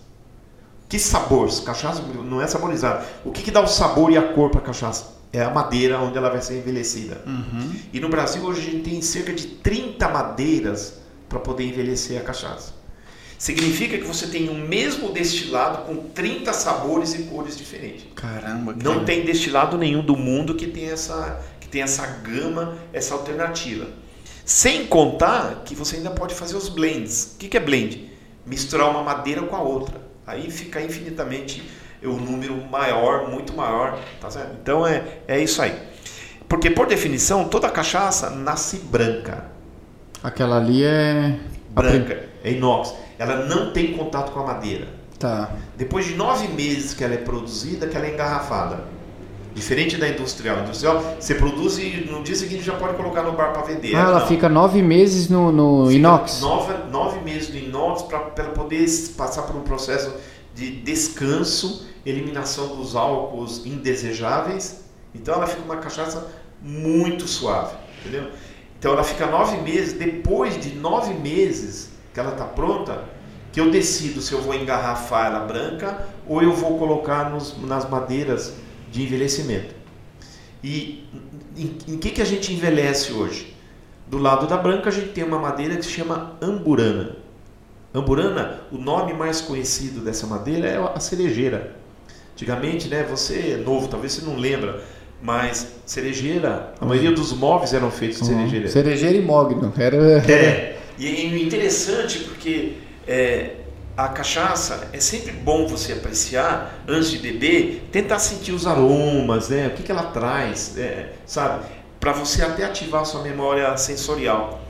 Que 0.89 0.99
sabores? 0.99 1.59
Cachaça 1.59 2.03
não 2.23 2.41
é 2.41 2.47
saborizada. 2.47 3.05
O 3.23 3.31
que, 3.31 3.41
que 3.41 3.51
dá 3.51 3.61
o 3.61 3.67
sabor 3.67 4.11
e 4.11 4.17
a 4.17 4.21
cor 4.21 4.49
para 4.49 4.59
a 4.59 4.63
cachaça? 4.63 5.13
É 5.33 5.41
a 5.41 5.49
madeira 5.49 5.99
onde 5.99 6.15
ela 6.15 6.29
vai 6.29 6.41
ser 6.41 6.59
envelhecida. 6.59 7.23
Uhum. 7.25 7.73
E 7.91 7.99
no 7.99 8.07
Brasil 8.07 8.43
hoje 8.43 8.61
a 8.61 8.71
gente 8.71 8.83
tem 8.83 9.01
cerca 9.01 9.33
de 9.33 9.47
30 9.47 10.07
madeiras 10.07 10.99
para 11.27 11.39
poder 11.39 11.63
envelhecer 11.63 12.21
a 12.21 12.23
cachaça. 12.23 12.73
Significa 13.43 13.97
que 13.97 14.05
você 14.05 14.27
tem 14.27 14.47
o 14.47 14.53
mesmo 14.53 15.11
destilado 15.11 15.79
com 15.79 15.95
30 15.97 16.53
sabores 16.53 17.13
e 17.15 17.23
cores 17.23 17.57
diferentes. 17.57 18.05
Caramba, 18.15 18.73
cara. 18.73 18.83
Não 18.83 19.03
tem 19.03 19.25
destilado 19.25 19.77
nenhum 19.77 20.05
do 20.05 20.15
mundo 20.15 20.55
que 20.55 20.67
tem 20.67 20.85
essa, 20.85 21.43
que 21.59 21.67
tem 21.67 21.81
essa 21.81 22.05
gama, 22.05 22.77
essa 22.93 23.15
alternativa. 23.15 23.87
Sem 24.45 24.85
contar 24.85 25.63
que 25.65 25.73
você 25.73 25.97
ainda 25.97 26.11
pode 26.11 26.35
fazer 26.35 26.55
os 26.55 26.69
blends. 26.69 27.33
O 27.33 27.37
que 27.37 27.57
é 27.57 27.59
blend? 27.59 28.09
Misturar 28.45 28.89
uma 28.89 29.03
madeira 29.03 29.41
com 29.41 29.55
a 29.55 29.61
outra. 29.61 29.99
Aí 30.25 30.49
fica 30.49 30.81
infinitamente 30.81 31.63
um 32.09 32.17
número 32.17 32.55
maior, 32.69 33.29
muito 33.29 33.53
maior. 33.55 33.97
Tá 34.19 34.29
certo? 34.29 34.55
Então 34.61 34.85
é, 34.85 35.03
é 35.27 35.39
isso 35.39 35.61
aí. 35.61 35.73
Porque, 36.47 36.69
por 36.69 36.85
definição, 36.85 37.45
toda 37.45 37.69
cachaça 37.69 38.29
nasce 38.29 38.77
branca. 38.77 39.45
Aquela 40.23 40.57
ali 40.57 40.83
é. 40.83 41.37
Branca, 41.69 42.29
é 42.43 42.51
inox. 42.51 42.93
Ela 43.17 43.45
não 43.45 43.73
tem 43.73 43.93
contato 43.93 44.31
com 44.31 44.39
a 44.39 44.45
madeira. 44.45 44.87
Tá. 45.17 45.51
Depois 45.75 46.05
de 46.05 46.15
nove 46.15 46.47
meses 46.49 46.93
que 46.93 47.03
ela 47.03 47.13
é 47.13 47.17
produzida, 47.17 47.87
que 47.87 47.97
ela 47.97 48.05
é 48.05 48.13
engarrafada. 48.13 48.83
Diferente 49.55 49.97
da 49.97 50.07
industrial. 50.07 50.59
Industrial, 50.59 51.15
você 51.19 51.35
produz 51.35 51.77
e 51.77 52.07
no 52.09 52.23
dia 52.23 52.35
seguinte 52.35 52.63
já 52.63 52.73
pode 52.73 52.95
colocar 52.95 53.21
no 53.21 53.33
bar 53.33 53.53
para 53.53 53.61
vender. 53.63 53.95
Ah, 53.95 53.99
ela 53.99 54.19
não. 54.19 54.27
fica 54.27 54.49
nove 54.49 54.81
meses 54.81 55.29
no, 55.29 55.51
no 55.51 55.91
inox? 55.91 56.41
Nove, 56.41 56.73
nove 56.91 57.19
meses 57.21 57.49
no 57.49 57.57
inox 57.57 58.01
para 58.03 58.45
poder 58.49 58.85
passar 59.15 59.43
por 59.43 59.55
um 59.55 59.61
processo 59.61 60.11
de 60.53 60.81
descanso, 60.81 61.87
eliminação 62.05 62.75
dos 62.75 62.95
álcools 62.95 63.65
indesejáveis. 63.65 64.83
Então 65.13 65.35
ela 65.35 65.47
fica 65.47 65.63
uma 65.63 65.77
cachaça 65.77 66.31
muito 66.61 67.27
suave, 67.27 67.75
entendeu? 67.99 68.31
Então 68.79 68.93
ela 68.93 69.03
fica 69.03 69.25
nove 69.27 69.57
meses. 69.57 69.93
Depois 69.93 70.59
de 70.59 70.75
nove 70.75 71.13
meses 71.13 71.91
que 72.13 72.19
ela 72.19 72.31
está 72.31 72.45
pronta, 72.45 73.05
que 73.51 73.59
eu 73.59 73.69
decido 73.69 74.21
se 74.21 74.33
eu 74.33 74.41
vou 74.41 74.53
engarrafar 74.55 75.27
ela 75.27 75.39
branca 75.41 76.07
ou 76.27 76.41
eu 76.41 76.53
vou 76.53 76.77
colocar 76.77 77.29
nos, 77.29 77.57
nas 77.61 77.89
madeiras 77.89 78.53
de 78.91 79.03
envelhecimento. 79.03 79.75
E 80.63 81.07
em, 81.55 81.77
em, 81.87 81.97
que, 81.97 82.11
que 82.11 82.21
a 82.21 82.25
gente 82.25 82.53
envelhece 82.53 83.13
hoje? 83.13 83.55
Do 84.07 84.17
lado 84.17 84.47
da 84.47 84.57
branca 84.57 84.89
a 84.89 84.91
gente 84.91 85.09
tem 85.09 85.23
uma 85.23 85.39
madeira 85.39 85.75
que 85.75 85.83
se 85.83 85.91
chama 85.91 86.35
amburana. 86.41 87.22
Amburana, 87.93 88.61
o 88.71 88.77
nome 88.77 89.13
mais 89.13 89.41
conhecido 89.41 90.01
dessa 90.01 90.25
madeira 90.25 90.67
é 90.67 90.77
a 90.77 90.99
cerejeira. 90.99 91.75
Antigamente, 92.33 92.87
né, 92.87 93.05
você 93.07 93.53
é 93.53 93.63
novo, 93.63 93.87
talvez 93.87 94.13
você 94.13 94.25
não 94.25 94.35
lembra, 94.35 94.81
mas 95.21 95.67
cerejeira, 95.85 96.73
a 96.81 96.85
maioria 96.85 97.11
dos 97.11 97.31
móveis 97.31 97.73
eram 97.73 97.91
feitos 97.91 98.19
de 98.19 98.25
cerejeira. 98.25 98.67
Cerejeira 98.67 99.17
e 99.17 99.21
mogno, 99.21 99.71
era... 99.77 99.97
É, 100.29 100.77
e 100.97 101.43
interessante 101.43 102.19
porque 102.19 102.73
é, 103.07 103.57
a 103.95 104.07
cachaça 104.07 104.89
é 104.91 104.99
sempre 104.99 105.31
bom 105.31 105.67
você 105.67 105.93
apreciar 105.93 106.83
antes 106.87 107.11
de 107.11 107.19
beber, 107.19 107.87
tentar 107.91 108.17
sentir 108.17 108.51
os 108.51 108.65
aromas, 108.65 109.49
né? 109.49 109.67
O 109.67 109.71
que, 109.71 109.83
que 109.83 109.91
ela 109.91 110.05
traz, 110.05 110.75
é, 110.77 111.13
sabe? 111.25 111.65
Para 111.99 112.11
você 112.11 112.43
até 112.43 112.65
ativar 112.65 113.01
a 113.01 113.05
sua 113.05 113.21
memória 113.21 113.77
sensorial. 113.77 114.62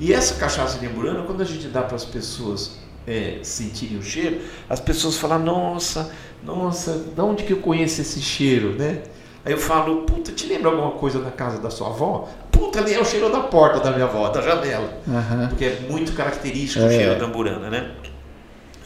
E 0.00 0.12
essa 0.12 0.34
cachaça 0.34 0.78
de 0.78 0.86
Emburana, 0.86 1.22
quando 1.22 1.40
a 1.40 1.44
gente 1.44 1.68
dá 1.68 1.82
para 1.82 1.96
as 1.96 2.04
pessoas 2.04 2.78
é, 3.06 3.38
sentirem 3.42 3.98
o 3.98 4.02
cheiro, 4.02 4.40
as 4.68 4.80
pessoas 4.80 5.16
falam: 5.16 5.38
Nossa, 5.38 6.12
nossa, 6.42 7.04
de 7.14 7.20
onde 7.20 7.44
que 7.44 7.52
eu 7.52 7.58
conheço 7.58 8.00
esse 8.00 8.20
cheiro, 8.20 8.74
né? 8.76 9.02
Aí 9.44 9.52
eu 9.52 9.58
falo: 9.58 10.02
Puta, 10.02 10.32
te 10.32 10.46
lembra 10.46 10.70
alguma 10.70 10.92
coisa 10.92 11.20
da 11.20 11.30
casa 11.30 11.58
da 11.60 11.70
sua 11.70 11.88
avó? 11.88 12.28
Puta, 12.50 12.80
ali 12.80 12.94
é 12.94 13.00
o 13.00 13.04
cheiro 13.04 13.30
da 13.30 13.40
porta 13.40 13.80
da 13.80 13.90
minha 13.90 14.04
avó, 14.04 14.28
da 14.28 14.40
janela. 14.40 14.98
Uhum. 15.06 15.48
Porque 15.48 15.64
é 15.64 15.80
muito 15.88 16.12
característico 16.12 16.84
é. 16.84 16.88
o 16.88 16.90
cheiro 16.90 17.18
da 17.18 17.26
Amburana, 17.26 17.70
né? 17.70 17.94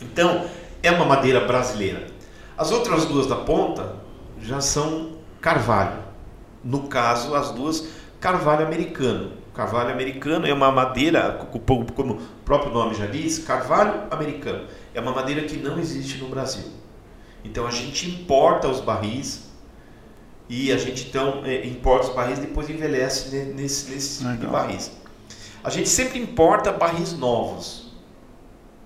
Então, 0.01 0.45
é 0.83 0.91
uma 0.91 1.05
madeira 1.05 1.41
brasileira. 1.41 2.07
As 2.57 2.71
outras 2.73 3.05
duas 3.05 3.27
da 3.27 3.37
ponta 3.37 3.97
já 4.43 4.61
são 4.61 5.13
carvalho. 5.41 5.99
No 6.65 6.89
caso, 6.89 7.35
as 7.35 7.51
duas, 7.51 7.89
carvalho 8.21 8.67
americano. 8.67 9.33
Carvalho 9.59 9.91
americano 9.91 10.47
é 10.47 10.55
uma 10.55 10.71
madeira, 10.71 11.33
como 11.97 12.13
o 12.13 12.21
próprio 12.45 12.73
nome 12.73 12.95
já 12.95 13.07
diz, 13.07 13.41
carvalho 13.41 14.05
americano. 14.09 14.69
É 14.95 15.01
uma 15.01 15.11
madeira 15.11 15.43
que 15.49 15.57
não 15.57 15.81
existe 15.81 16.19
no 16.19 16.29
Brasil. 16.29 16.63
Então 17.45 17.67
a 17.67 17.71
gente 17.73 18.09
importa 18.09 18.69
os 18.69 18.79
barris 18.81 19.49
e 20.49 20.71
a 20.71 20.77
gente 20.77 21.09
então 21.09 21.43
é, 21.45 21.67
importa 21.67 22.07
os 22.07 22.15
barris 22.15 22.39
e 22.39 22.43
depois 22.43 22.71
envelhece 22.71 23.35
nesse, 23.35 23.91
nesse 23.91 24.19
tipo 24.23 24.37
de 24.37 24.47
barris. 24.47 24.93
A 25.65 25.71
gente 25.71 25.89
sempre 25.89 26.21
importa 26.21 26.71
barris 26.71 27.19
novos 27.19 27.93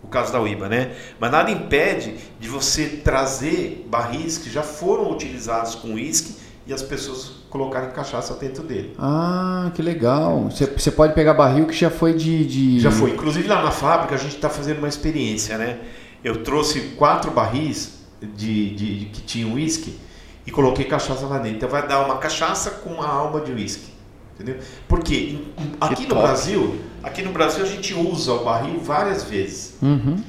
o 0.03 0.09
caso 0.09 0.33
da 0.33 0.41
UIBA, 0.41 0.71
né? 0.71 0.97
Mas 1.21 1.31
nada 1.31 1.51
impede 1.51 2.17
de 2.41 2.49
você 2.49 2.89
trazer 2.89 3.87
barris 3.91 4.39
que 4.39 4.49
já 4.49 4.63
foram 4.63 5.11
utilizados 5.13 5.75
com 5.75 5.89
uísque 5.89 6.35
e 6.67 6.73
as 6.73 6.81
pessoas 6.81 7.42
colocarem 7.53 7.91
cachaça 7.91 8.33
dentro 8.35 8.63
dele. 8.63 8.95
Ah, 8.99 9.71
que 9.75 9.83
legal. 9.83 10.49
Você, 10.51 10.91
pode 10.91 11.13
pegar 11.13 11.35
barril 11.35 11.67
que 11.67 11.75
já 11.75 11.91
foi 11.91 12.15
de, 12.15 12.47
de... 12.47 12.81
Já 12.81 12.91
foi. 12.91 13.11
Inclusive 13.11 13.47
lá 13.47 13.63
na 13.63 13.71
fábrica 13.71 14.15
a 14.15 14.19
gente 14.19 14.37
está 14.37 14.49
fazendo 14.49 14.79
uma 14.79 14.89
experiência, 14.89 15.59
né? 15.59 15.79
Eu 16.25 16.43
trouxe 16.43 16.81
quatro 16.97 17.31
barris 17.31 18.07
de, 18.23 18.75
de, 18.75 18.99
de 19.01 19.05
que 19.05 19.21
tinham 19.21 19.53
uísque 19.53 19.99
e 20.47 20.51
coloquei 20.51 20.87
cachaça 20.87 21.27
lá 21.27 21.37
dentro. 21.37 21.59
Então 21.59 21.69
vai 21.69 21.87
dar 21.87 22.01
uma 22.01 22.17
cachaça 22.17 22.71
com 22.71 23.03
a 23.03 23.07
alma 23.07 23.43
de 23.43 23.53
uísque. 23.53 23.93
Entendeu? 24.35 24.57
Porque 24.89 25.39
aqui 25.79 26.07
no 26.07 26.15
Brasil, 26.15 26.81
aqui 27.03 27.21
no 27.21 27.33
Brasil 27.33 27.63
a 27.65 27.69
gente 27.69 27.93
usa 27.93 28.33
o 28.33 28.45
barril 28.45 28.81
várias 28.81 29.25
vezes. 29.25 29.77
Uhum. 29.83 30.23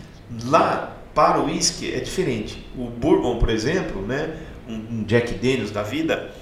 Lá 0.47 0.97
para 1.15 1.39
o 1.39 1.45
whisky 1.45 1.93
é 1.93 2.01
diferente. 2.01 2.67
O 2.78 2.89
bourbon, 2.89 3.39
por 3.39 3.49
exemplo, 3.49 4.01
né, 4.01 4.36
um, 4.67 5.05
Jack 5.05 5.36
Daniels 5.36 5.71
da 5.71 5.84
vida, 5.84 6.34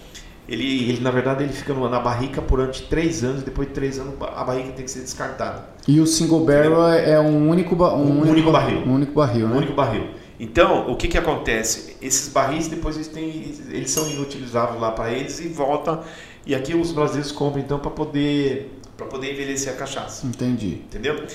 ele, 0.48 0.90
ele 0.90 1.02
na 1.02 1.12
verdade 1.12 1.44
ele 1.44 1.54
fica 1.54 1.74
na 1.74 2.00
barrica 2.00 2.42
durante 2.42 2.84
três 2.84 3.24
anos. 3.24 3.44
Depois 3.44 3.68
de 3.68 3.74
três 3.74 4.00
anos 4.00 4.16
a 4.22 4.44
barrica 4.44 4.72
tem 4.72 4.86
que 4.86 4.92
ser 4.92 5.02
descartada. 5.02 5.66
E 5.88 6.00
o 6.00 6.08
single 6.08 6.46
barrel 6.46 6.88
é 6.88 7.20
um 7.20 7.50
único, 7.50 7.76
um, 7.76 7.88
um 7.88 8.12
único, 8.20 8.30
único 8.30 8.52
barril. 8.52 8.80
Um 8.80 8.94
único 8.94 9.14
barril, 9.14 9.48
né? 9.48 9.54
Um 9.54 9.58
único 9.58 9.74
barril. 9.74 10.08
Então, 10.40 10.92
o 10.92 10.96
que, 10.96 11.08
que 11.08 11.18
acontece? 11.18 11.96
Esses 12.02 12.30
barris 12.30 12.68
depois 12.68 12.96
eles, 12.96 13.08
têm, 13.08 13.54
eles 13.70 13.92
são 13.92 14.10
inutilizáveis 14.10 14.82
lá 14.82 14.92
para 14.92 15.12
eles 15.12 15.40
e 15.40 15.48
voltam 15.48 16.04
e 16.46 16.56
aqui 16.56 16.74
os 16.74 16.92
brasileiros 16.92 17.32
compram 17.32 17.62
então 17.62 17.78
para 17.78 17.92
poder 17.92 18.72
para 18.98 19.06
poder 19.06 19.34
envelhecer 19.34 19.74
a 19.74 19.76
cachaça. 19.76 20.26
Entendi. 20.28 20.82
Entendeu? 20.86 21.26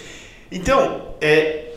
Então, 0.52 1.14
é, 1.20 1.74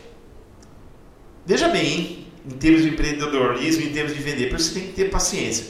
veja 1.44 1.68
bem, 1.68 1.86
hein? 1.86 2.26
em 2.46 2.50
termos 2.50 2.82
de 2.82 2.88
empreendedorismo, 2.90 3.84
em 3.84 3.92
termos 3.92 4.14
de 4.14 4.22
vender, 4.22 4.48
por 4.48 4.56
isso 4.56 4.72
você 4.72 4.80
tem 4.80 4.88
que 4.88 4.94
ter 4.94 5.10
paciência. 5.10 5.66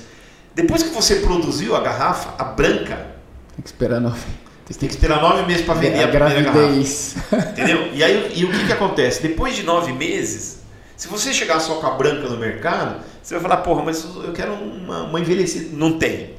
Depois 0.55 0.83
que 0.83 0.91
você 0.91 1.17
produziu 1.17 1.77
a 1.77 1.81
garrafa, 1.81 2.35
a 2.39 2.45
branca, 2.45 3.07
tem 3.55 3.63
que 3.63 3.69
esperar 3.69 4.01
nove. 4.01 4.21
Você 4.69 4.79
tem 4.79 4.89
que 4.89 4.95
esperar 4.95 5.21
nove 5.21 5.43
meses 5.47 5.65
para 5.65 5.75
vender 5.75 6.01
a, 6.01 6.05
a 6.05 6.09
primeira 6.09 6.43
gravidez. 6.43 7.17
garrafa. 7.31 7.51
Entendeu? 7.51 7.91
E 7.93 8.05
aí 8.05 8.33
e 8.37 8.45
o 8.45 8.51
que, 8.51 8.67
que 8.67 8.73
acontece? 8.73 9.21
Depois 9.23 9.55
de 9.57 9.63
nove 9.65 9.93
meses, 9.93 10.61
se 10.97 11.09
você 11.09 11.33
chegar 11.33 11.59
só 11.61 11.75
com 11.77 11.87
a 11.87 11.91
branca 11.91 12.29
no 12.29 12.37
mercado, 12.37 13.03
você 13.23 13.35
vai 13.35 13.43
falar, 13.43 13.57
porra, 13.59 13.83
mas 13.83 14.05
eu 14.05 14.33
quero 14.33 14.53
uma, 14.55 15.03
uma 15.05 15.21
envelhecida. 15.21 15.77
Não 15.77 15.99
tem. 15.99 16.35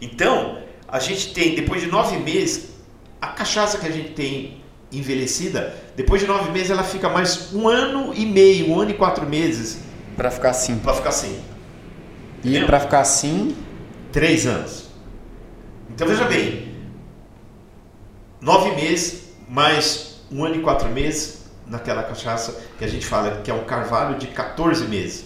Então, 0.00 0.58
a 0.88 0.98
gente 0.98 1.32
tem, 1.32 1.54
depois 1.54 1.80
de 1.82 1.88
nove 1.88 2.16
meses, 2.18 2.68
A 3.20 3.28
cachaça 3.28 3.78
que 3.78 3.86
a 3.86 3.90
gente 3.90 4.10
tem 4.10 4.60
envelhecida, 4.92 5.74
depois 5.96 6.20
de 6.20 6.26
nove 6.26 6.50
meses 6.50 6.70
ela 6.70 6.82
fica 6.84 7.08
mais 7.08 7.52
um 7.52 7.68
ano 7.68 8.12
e 8.14 8.24
meio, 8.24 8.70
um 8.70 8.80
ano 8.80 8.90
e 8.90 8.94
quatro 8.94 9.26
meses 9.26 9.78
Pra 10.16 10.30
ficar 10.30 10.50
assim. 10.50 10.78
para 10.78 10.94
ficar 10.94 11.10
assim. 11.10 11.38
E 12.44 12.64
pra 12.64 12.80
ficar 12.80 13.00
assim, 13.00 13.56
Três 14.12 14.46
anos. 14.46 14.88
Então 15.90 16.06
veja 16.08 16.24
bem, 16.24 16.74
nove 18.40 18.70
meses 18.74 19.24
mais 19.48 20.20
um 20.30 20.44
ano 20.44 20.56
e 20.56 20.60
quatro 20.60 20.88
meses 20.88 21.44
naquela 21.66 22.02
cachaça 22.02 22.58
que 22.78 22.84
a 22.84 22.88
gente 22.88 23.04
fala 23.04 23.40
que 23.42 23.50
é 23.50 23.54
um 23.54 23.64
carvalho 23.64 24.18
de 24.18 24.28
14 24.28 24.86
meses. 24.86 25.24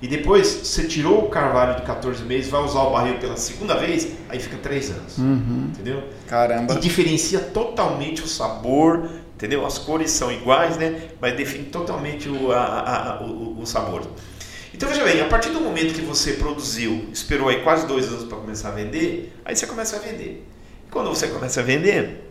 E 0.00 0.06
depois 0.06 0.46
você 0.46 0.84
tirou 0.86 1.24
o 1.24 1.28
carvalho 1.28 1.76
de 1.76 1.82
14 1.82 2.22
meses, 2.24 2.50
vai 2.50 2.62
usar 2.62 2.80
o 2.82 2.90
barril 2.92 3.18
pela 3.18 3.36
segunda 3.36 3.74
vez, 3.76 4.08
aí 4.28 4.38
fica 4.38 4.56
três 4.58 4.90
anos. 4.90 5.18
Entendeu? 5.18 6.04
caramba. 6.28 6.74
E 6.74 6.78
diferencia 6.78 7.40
totalmente 7.40 8.22
o 8.22 8.28
sabor, 8.28 9.08
entendeu? 9.34 9.64
As 9.66 9.78
cores 9.78 10.10
são 10.10 10.30
iguais, 10.30 10.76
né? 10.76 11.08
Mas 11.20 11.34
define 11.36 11.64
totalmente 11.64 12.28
o, 12.28 12.52
a- 12.52 12.58
a- 12.58 13.12
a- 13.14 13.22
o, 13.22 13.60
o 13.60 13.66
sabor. 13.66 14.02
Então 14.78 14.88
veja 14.88 15.02
bem, 15.02 15.20
a 15.20 15.26
partir 15.26 15.48
do 15.50 15.60
momento 15.60 15.92
que 15.92 16.00
você 16.02 16.34
produziu, 16.34 17.08
esperou 17.12 17.48
aí 17.48 17.64
quase 17.64 17.84
dois 17.84 18.06
anos 18.06 18.22
para 18.22 18.38
começar 18.38 18.68
a 18.68 18.70
vender, 18.70 19.32
aí 19.44 19.56
você 19.56 19.66
começa 19.66 19.96
a 19.96 19.98
vender. 19.98 20.46
E 20.86 20.90
quando 20.92 21.08
você 21.08 21.26
começa 21.26 21.58
a 21.58 21.64
vender, 21.64 22.30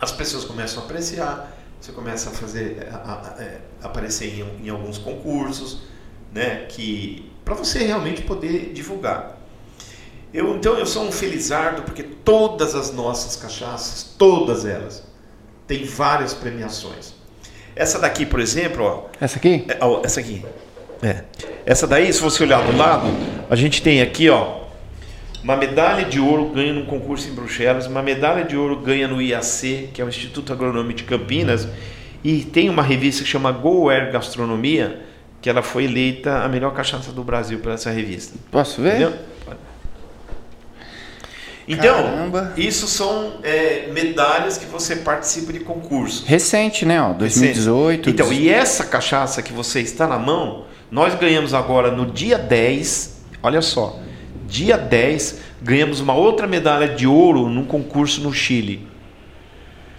as 0.00 0.10
pessoas 0.10 0.44
começam 0.44 0.82
a 0.82 0.86
apreciar, 0.86 1.54
você 1.78 1.92
começa 1.92 2.30
a 2.30 2.32
fazer 2.32 2.88
a- 2.90 2.96
a- 2.96 3.34
a- 3.38 3.42
é, 3.42 3.60
aparecer 3.82 4.28
em, 4.40 4.64
em 4.66 4.70
alguns 4.70 4.96
concursos, 4.96 5.82
né? 6.32 6.64
Que 6.70 7.30
para 7.44 7.52
você 7.54 7.80
realmente 7.84 8.22
poder 8.22 8.72
divulgar. 8.72 9.38
Eu, 10.32 10.56
então 10.56 10.78
eu 10.78 10.86
sou 10.86 11.04
um 11.04 11.12
felizardo 11.12 11.82
porque 11.82 12.02
todas 12.02 12.74
as 12.74 12.90
nossas 12.90 13.36
cachaças, 13.36 14.14
todas 14.16 14.64
elas, 14.64 15.02
têm 15.66 15.84
várias 15.84 16.32
premiações. 16.32 17.12
Essa 17.76 17.98
daqui, 17.98 18.24
por 18.24 18.40
exemplo, 18.40 18.82
ó, 18.82 19.04
Essa 19.20 19.36
aqui? 19.36 19.66
é, 19.68 19.76
ó, 19.82 20.00
essa 20.02 20.20
aqui. 20.20 20.42
É. 21.04 21.22
Essa 21.66 21.86
daí, 21.86 22.10
se 22.10 22.20
você 22.22 22.44
olhar 22.44 22.64
do 22.64 22.74
lado, 22.74 23.08
a 23.50 23.54
gente 23.54 23.82
tem 23.82 24.00
aqui, 24.00 24.30
ó, 24.30 24.64
uma 25.42 25.54
medalha 25.54 26.06
de 26.06 26.18
ouro 26.18 26.46
ganha 26.46 26.72
num 26.72 26.86
concurso 26.86 27.28
em 27.28 27.34
Bruxelas, 27.34 27.86
uma 27.86 28.02
medalha 28.02 28.42
de 28.42 28.56
ouro 28.56 28.76
ganha 28.80 29.06
no 29.06 29.20
IAC, 29.20 29.90
que 29.92 30.00
é 30.00 30.04
o 30.04 30.08
Instituto 30.08 30.50
Agronômico 30.50 30.94
de 30.94 31.04
Campinas, 31.04 31.68
e 32.24 32.42
tem 32.42 32.70
uma 32.70 32.82
revista 32.82 33.22
que 33.22 33.28
chama 33.28 33.52
Go 33.52 33.90
Air 33.90 34.10
Gastronomia, 34.10 35.02
que 35.42 35.50
ela 35.50 35.60
foi 35.60 35.84
eleita 35.84 36.38
a 36.38 36.48
melhor 36.48 36.72
cachaça 36.72 37.12
do 37.12 37.22
Brasil 37.22 37.58
por 37.58 37.72
essa 37.72 37.90
revista. 37.90 38.38
Posso 38.50 38.80
ver? 38.80 38.94
Entendeu? 38.94 39.12
Então, 41.66 42.02
Caramba. 42.02 42.52
isso 42.56 42.86
são 42.86 43.40
é, 43.42 43.88
medalhas 43.90 44.56
que 44.56 44.66
você 44.66 44.96
participa 44.96 45.52
de 45.52 45.60
concursos. 45.60 46.26
Recente, 46.26 46.86
né? 46.86 47.00
Ó, 47.00 47.12
2018. 47.12 48.10
Então, 48.10 48.32
e 48.32 48.48
essa 48.48 48.84
cachaça 48.84 49.42
que 49.42 49.52
você 49.52 49.80
está 49.80 50.06
na 50.06 50.18
mão, 50.18 50.64
nós 50.94 51.12
ganhamos 51.16 51.52
agora 51.52 51.90
no 51.90 52.06
dia 52.06 52.38
10, 52.38 53.20
olha 53.42 53.60
só, 53.60 53.98
dia 54.46 54.78
10, 54.78 55.40
ganhamos 55.60 55.98
uma 55.98 56.14
outra 56.14 56.46
medalha 56.46 56.86
de 56.86 57.04
ouro 57.04 57.48
num 57.48 57.64
concurso 57.64 58.20
no 58.20 58.32
Chile. 58.32 58.86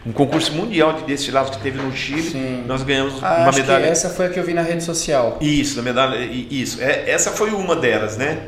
Um 0.05 0.13
concurso 0.13 0.53
mundial 0.53 0.93
de 0.93 1.03
destilados 1.03 1.49
que 1.53 1.61
teve 1.61 1.79
no 1.81 1.93
Chile, 1.93 2.21
Sim. 2.21 2.63
nós 2.65 2.81
ganhamos 2.81 3.21
Ah, 3.21 3.39
uma 3.39 3.49
acho 3.49 3.59
medalha. 3.59 3.83
que 3.83 3.91
essa 3.91 4.09
foi 4.09 4.27
a 4.27 4.29
que 4.29 4.39
eu 4.39 4.43
vi 4.45 4.53
na 4.53 4.61
rede 4.61 4.85
social. 4.85 5.37
Isso, 5.41 5.77
a 5.81 5.83
medalha, 5.83 6.17
isso. 6.17 6.81
É, 6.81 7.09
essa 7.11 7.29
foi 7.31 7.49
uma 7.49 7.75
delas, 7.75 8.15
né? 8.15 8.43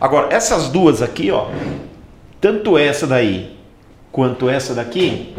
Agora, 0.00 0.32
essas 0.32 0.68
duas 0.68 1.02
aqui, 1.02 1.32
ó, 1.32 1.48
tanto 2.40 2.78
essa 2.78 3.08
daí 3.08 3.56
quanto 4.12 4.48
essa 4.48 4.72
daqui, 4.72 5.34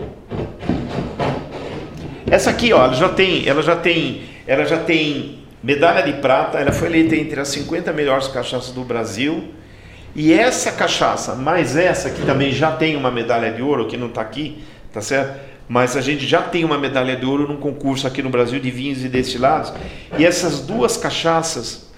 essa 2.30 2.50
aqui, 2.50 2.74
ó, 2.74 2.84
ela 2.84 2.94
já 2.96 3.08
tem, 3.08 3.48
ela 3.48 3.62
já 3.62 3.78
tem, 3.78 4.24
ela 4.46 4.66
já 4.66 4.78
tem 4.80 5.40
medalha 5.64 6.02
de 6.02 6.14
prata, 6.22 6.58
ela 6.58 6.72
foi 6.72 6.88
eleita 6.88 7.16
entre 7.16 7.40
as 7.40 7.50
50 7.50 7.92
melhores 7.94 8.28
cachaças 8.28 8.72
do 8.72 8.84
Brasil. 8.84 9.54
E 10.16 10.34
essa 10.34 10.72
cachaça, 10.72 11.36
mais 11.36 11.76
essa 11.76 12.10
que 12.10 12.26
também 12.26 12.52
já 12.52 12.72
tem 12.72 12.96
uma 12.96 13.12
medalha 13.12 13.52
de 13.52 13.62
ouro, 13.62 13.88
que 13.88 13.96
não 13.96 14.08
está 14.08 14.22
aqui, 14.22 14.64
tá 14.92 15.02
certo? 15.02 15.40
Mas 15.68 15.96
a 15.96 16.02
gente 16.02 16.26
já 16.26 16.42
tem 16.42 16.66
uma 16.66 16.80
medalha 16.80 17.16
de 17.16 17.26
ouro 17.26 17.48
num 17.48 17.58
concurso 17.58 18.08
aqui 18.08 18.24
no 18.24 18.30
Brasil 18.30 18.60
de 18.60 18.72
vinhos 18.72 19.06
e 19.06 19.08
destilados. 19.08 19.72
E 20.18 20.26
essas 20.26 20.62
duas 20.62 20.98
cachaças, 20.98 21.92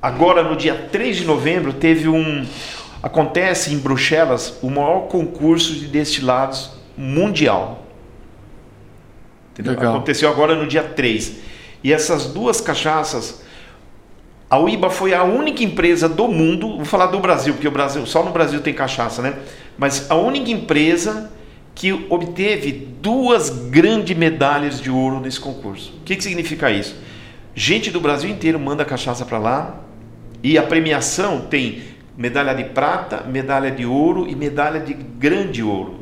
agora 0.00 0.44
no 0.44 0.54
dia 0.54 0.74
3 0.92 1.16
de 1.16 1.24
novembro, 1.24 1.72
teve 1.72 2.08
um. 2.08 2.46
Acontece 3.02 3.72
em 3.74 3.78
Bruxelas 3.78 4.58
o 4.62 4.70
maior 4.70 5.08
concurso 5.08 5.72
de 5.74 5.88
destilados 5.88 6.70
mundial. 6.96 7.84
Aconteceu 9.88 10.30
agora 10.30 10.54
no 10.54 10.66
dia 10.66 10.82
3. 10.82 11.49
E 11.82 11.92
essas 11.92 12.26
duas 12.26 12.60
cachaças, 12.60 13.42
a 14.48 14.58
UIBA 14.58 14.90
foi 14.90 15.14
a 15.14 15.22
única 15.22 15.62
empresa 15.62 16.08
do 16.08 16.28
mundo, 16.28 16.76
vou 16.76 16.84
falar 16.84 17.06
do 17.06 17.20
Brasil, 17.20 17.54
porque 17.54 17.68
o 17.68 17.70
Brasil, 17.70 18.04
só 18.04 18.24
no 18.24 18.32
Brasil 18.32 18.60
tem 18.60 18.74
cachaça, 18.74 19.22
né? 19.22 19.34
Mas 19.78 20.10
a 20.10 20.14
única 20.14 20.50
empresa 20.50 21.30
que 21.74 22.06
obteve 22.10 22.72
duas 23.00 23.48
grandes 23.48 24.16
medalhas 24.16 24.80
de 24.80 24.90
ouro 24.90 25.20
nesse 25.20 25.40
concurso. 25.40 25.94
O 26.00 26.04
que, 26.04 26.16
que 26.16 26.22
significa 26.22 26.70
isso? 26.70 26.96
Gente 27.54 27.90
do 27.90 28.00
Brasil 28.00 28.28
inteiro 28.28 28.58
manda 28.58 28.84
cachaça 28.84 29.24
para 29.24 29.38
lá 29.38 29.80
e 30.42 30.58
a 30.58 30.62
premiação 30.62 31.42
tem 31.42 31.82
medalha 32.16 32.54
de 32.54 32.64
prata, 32.64 33.24
medalha 33.24 33.70
de 33.70 33.86
ouro 33.86 34.28
e 34.28 34.34
medalha 34.34 34.80
de 34.80 34.92
grande 34.92 35.62
ouro. 35.62 36.00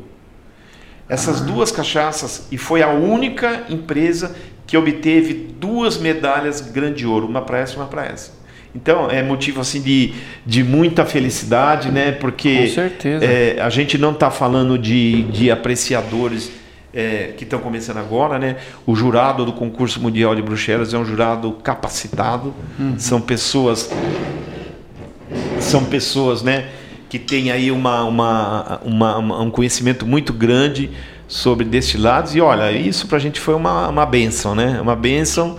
Essas 1.07 1.41
duas 1.41 1.71
cachaças, 1.71 2.47
e 2.51 2.57
foi 2.57 2.83
a 2.83 2.89
única 2.89 3.63
empresa 3.69 4.35
que 4.69 4.77
obteve 4.77 5.33
duas 5.33 5.97
medalhas 5.97 6.61
grande 6.61 7.05
ouro, 7.05 7.25
uma 7.27 7.41
para 7.41 7.57
essa 7.57 7.73
e 7.73 7.77
uma 7.77 7.87
para 7.87 8.05
essa. 8.05 8.37
Então 8.75 9.09
é 9.09 9.23
motivo 9.23 9.59
assim 9.61 9.81
de, 9.81 10.13
de 10.45 10.63
muita 10.63 11.03
felicidade, 11.03 11.91
né? 11.91 12.11
Porque 12.11 12.67
é, 13.23 13.57
a 13.59 13.69
gente 13.71 13.97
não 13.97 14.11
está 14.11 14.29
falando 14.29 14.77
de, 14.77 15.23
de 15.23 15.49
apreciadores 15.49 16.51
é, 16.93 17.33
que 17.35 17.43
estão 17.45 17.57
começando 17.59 17.97
agora, 17.97 18.37
né? 18.37 18.57
O 18.85 18.95
jurado 18.95 19.43
do 19.43 19.53
concurso 19.53 19.99
mundial 19.99 20.35
de 20.35 20.41
Bruxelas 20.43 20.93
é 20.93 20.97
um 20.99 21.05
jurado 21.05 21.51
capacitado, 21.63 22.53
são 22.97 23.19
pessoas 23.19 23.89
são 25.59 25.83
pessoas 25.85 26.41
né, 26.41 26.65
que 27.09 27.19
têm 27.19 27.51
aí 27.51 27.71
uma, 27.71 28.03
uma, 28.03 28.79
uma- 28.83 29.17
uma- 29.17 29.41
um 29.41 29.51
conhecimento 29.51 30.05
muito 30.05 30.31
grande 30.33 30.89
sobre 31.29 31.63
destilados. 31.63 32.35
E 32.35 32.41
olha, 32.41 32.69
isso 32.71 33.07
pra 33.07 33.19
gente 33.19 33.39
foi 33.39 33.53
uma, 33.53 33.87
uma 33.87 34.05
benção, 34.05 34.53
né? 34.53 34.81
Uma 34.81 34.95
benção. 34.95 35.57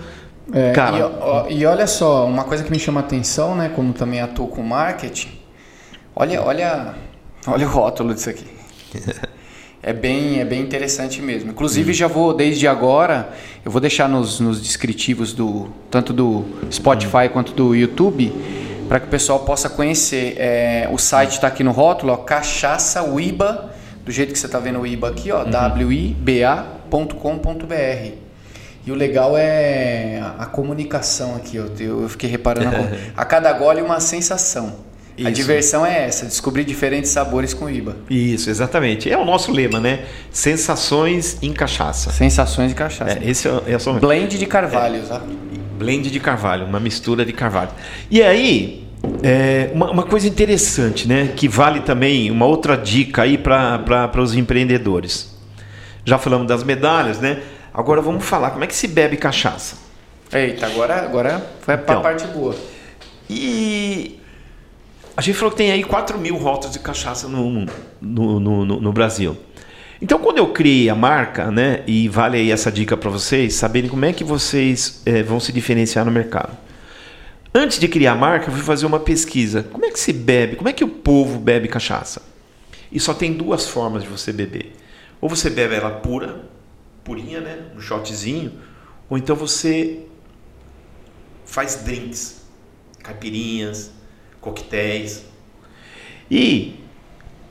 É, 0.53 0.73
Cara, 0.73 0.97
e, 0.97 1.01
ó, 1.01 1.47
e 1.49 1.65
olha 1.65 1.87
só, 1.87 2.27
uma 2.27 2.43
coisa 2.43 2.63
que 2.63 2.69
me 2.69 2.77
chama 2.77 2.99
a 2.99 3.03
atenção, 3.03 3.55
né? 3.55 3.71
Como 3.73 3.93
também 3.93 4.19
atuo 4.19 4.47
com 4.47 4.61
marketing. 4.61 5.31
Olha, 6.13 6.41
olha, 6.41 6.93
olha 7.47 7.65
o 7.65 7.69
rótulo 7.71 8.13
disso 8.13 8.29
aqui. 8.29 8.45
É 9.83 9.93
bem, 9.93 10.39
é 10.39 10.45
bem 10.45 10.61
interessante 10.61 11.23
mesmo. 11.23 11.49
Hum. 11.49 11.53
Inclusive, 11.53 11.91
já 11.91 12.07
vou, 12.07 12.35
desde 12.35 12.67
agora, 12.67 13.33
eu 13.65 13.71
vou 13.71 13.81
deixar 13.81 14.07
nos, 14.07 14.39
nos 14.39 14.61
descritivos 14.61 15.33
do 15.33 15.69
tanto 15.89 16.13
do 16.13 16.45
Spotify 16.71 17.27
quanto 17.33 17.51
do 17.53 17.73
YouTube, 17.73 18.31
para 18.87 18.99
que 18.99 19.07
o 19.07 19.09
pessoal 19.09 19.39
possa 19.39 19.67
conhecer. 19.69 20.35
É, 20.37 20.87
o 20.91 20.99
site 20.99 21.31
está 21.31 21.47
aqui 21.47 21.63
no 21.63 21.71
rótulo, 21.71 22.13
ó, 22.13 22.17
Cachaça 22.17 23.01
Uiba, 23.01 23.73
do 24.05 24.11
jeito 24.11 24.33
que 24.33 24.39
você 24.39 24.45
está 24.45 24.59
vendo 24.59 24.79
o 24.79 24.87
Iba 24.87 25.09
aqui, 25.09 25.31
ó, 25.31 25.43
wiba.com.br. 25.77 26.31
E 28.83 28.91
o 28.91 28.95
legal 28.95 29.37
é 29.37 30.19
a, 30.19 30.43
a 30.43 30.45
comunicação 30.45 31.35
aqui, 31.35 31.59
ó, 31.59 31.65
eu, 31.79 32.01
eu 32.03 32.09
fiquei 32.09 32.29
reparando. 32.29 32.75
A, 33.15 33.21
a 33.21 33.25
cada 33.25 33.51
gole 33.53 33.81
uma 33.81 33.99
sensação. 33.99 34.91
A 35.17 35.23
Isso. 35.23 35.33
diversão 35.33 35.85
é 35.85 36.05
essa, 36.05 36.25
descobrir 36.25 36.63
diferentes 36.63 37.11
sabores 37.11 37.53
com 37.53 37.69
Iba. 37.69 37.95
Isso, 38.09 38.49
exatamente. 38.49 39.11
É 39.11 39.17
o 39.17 39.25
nosso 39.25 39.51
lema, 39.51 39.79
né? 39.79 40.05
Sensações 40.31 41.37
em 41.41 41.53
cachaça. 41.53 42.11
Sensações 42.11 42.69
de 42.69 42.75
cachaça. 42.75 43.19
É, 43.19 43.29
esse 43.29 43.47
é, 43.47 43.51
é 43.51 43.89
o 43.89 43.99
Blend 43.99 44.39
de 44.39 44.45
carvalho, 44.45 45.03
tá? 45.03 45.21
blend 45.81 46.11
de 46.11 46.19
carvalho, 46.19 46.65
uma 46.67 46.79
mistura 46.79 47.25
de 47.25 47.33
carvalho. 47.33 47.71
E 48.09 48.21
aí, 48.21 48.87
é, 49.23 49.71
uma, 49.73 49.91
uma 49.91 50.03
coisa 50.03 50.27
interessante, 50.27 51.07
né? 51.07 51.31
Que 51.35 51.47
vale 51.47 51.81
também 51.81 52.29
uma 52.31 52.45
outra 52.45 52.75
dica 52.77 53.23
aí 53.23 53.37
para 53.37 54.11
os 54.21 54.33
empreendedores. 54.35 55.35
Já 56.05 56.17
falamos 56.17 56.47
das 56.47 56.63
medalhas, 56.63 57.19
né? 57.19 57.41
Agora 57.73 58.01
vamos 58.01 58.25
falar 58.25 58.51
como 58.51 58.63
é 58.63 58.67
que 58.67 58.75
se 58.75 58.87
bebe 58.87 59.17
cachaça. 59.17 59.77
Eita, 60.33 60.65
agora, 60.65 61.01
agora 61.03 61.45
foi 61.61 61.77
pra 61.77 61.93
Então. 61.93 62.01
parte 62.01 62.25
boa. 62.27 62.55
E 63.29 64.19
a 65.15 65.21
gente 65.21 65.35
falou 65.37 65.51
que 65.51 65.57
tem 65.57 65.71
aí 65.71 65.83
4 65.83 66.17
mil 66.17 66.35
rótulos 66.37 66.73
de 66.73 66.79
cachaça 66.79 67.27
no, 67.27 67.65
no, 68.01 68.39
no, 68.39 68.65
no- 68.65 68.91
Brasil. 68.93 69.37
Então, 70.01 70.17
quando 70.19 70.39
eu 70.39 70.47
criei 70.47 70.89
a 70.89 70.95
marca, 70.95 71.51
né, 71.51 71.83
e 71.85 72.07
vale 72.09 72.37
aí 72.37 72.51
essa 72.51 72.71
dica 72.71 72.97
para 72.97 73.09
vocês, 73.09 73.53
saberem 73.53 73.89
como 73.89 74.03
é 74.03 74.11
que 74.11 74.23
vocês 74.23 75.01
eh, 75.05 75.21
vão 75.21 75.39
se 75.39 75.53
diferenciar 75.53 76.03
no 76.03 76.11
mercado. 76.11 76.57
Antes 77.53 77.79
de 77.79 77.87
criar 77.87 78.13
a 78.13 78.15
marca, 78.15 78.47
eu 78.47 78.53
fui 78.53 78.63
fazer 78.63 78.85
uma 78.85 78.99
pesquisa. 78.99 79.63
Como 79.63 79.85
é 79.85 79.91
que 79.91 79.99
se 79.99 80.13
bebe? 80.13 80.55
Como 80.55 80.69
é 80.69 80.73
que 80.73 80.83
o 80.83 80.87
povo 80.87 81.37
bebe 81.37 81.67
cachaça? 81.67 82.21
E 82.89 82.99
só 82.99 83.13
tem 83.13 83.33
duas 83.33 83.67
formas 83.67 84.03
de 84.03 84.09
você 84.09 84.31
beber. 84.31 84.73
Ou 85.19 85.27
você 85.27 85.49
bebe 85.49 85.75
ela 85.75 85.91
pura, 85.91 86.45
purinha, 87.03 87.41
né? 87.41 87.65
Um 87.75 87.81
shotzinho. 87.81 88.53
Ou 89.09 89.17
então 89.17 89.35
você 89.35 90.05
faz 91.45 91.83
drinks, 91.83 92.45
caipirinhas, 93.03 93.91
coquetéis. 94.39 95.25
E 96.29 96.79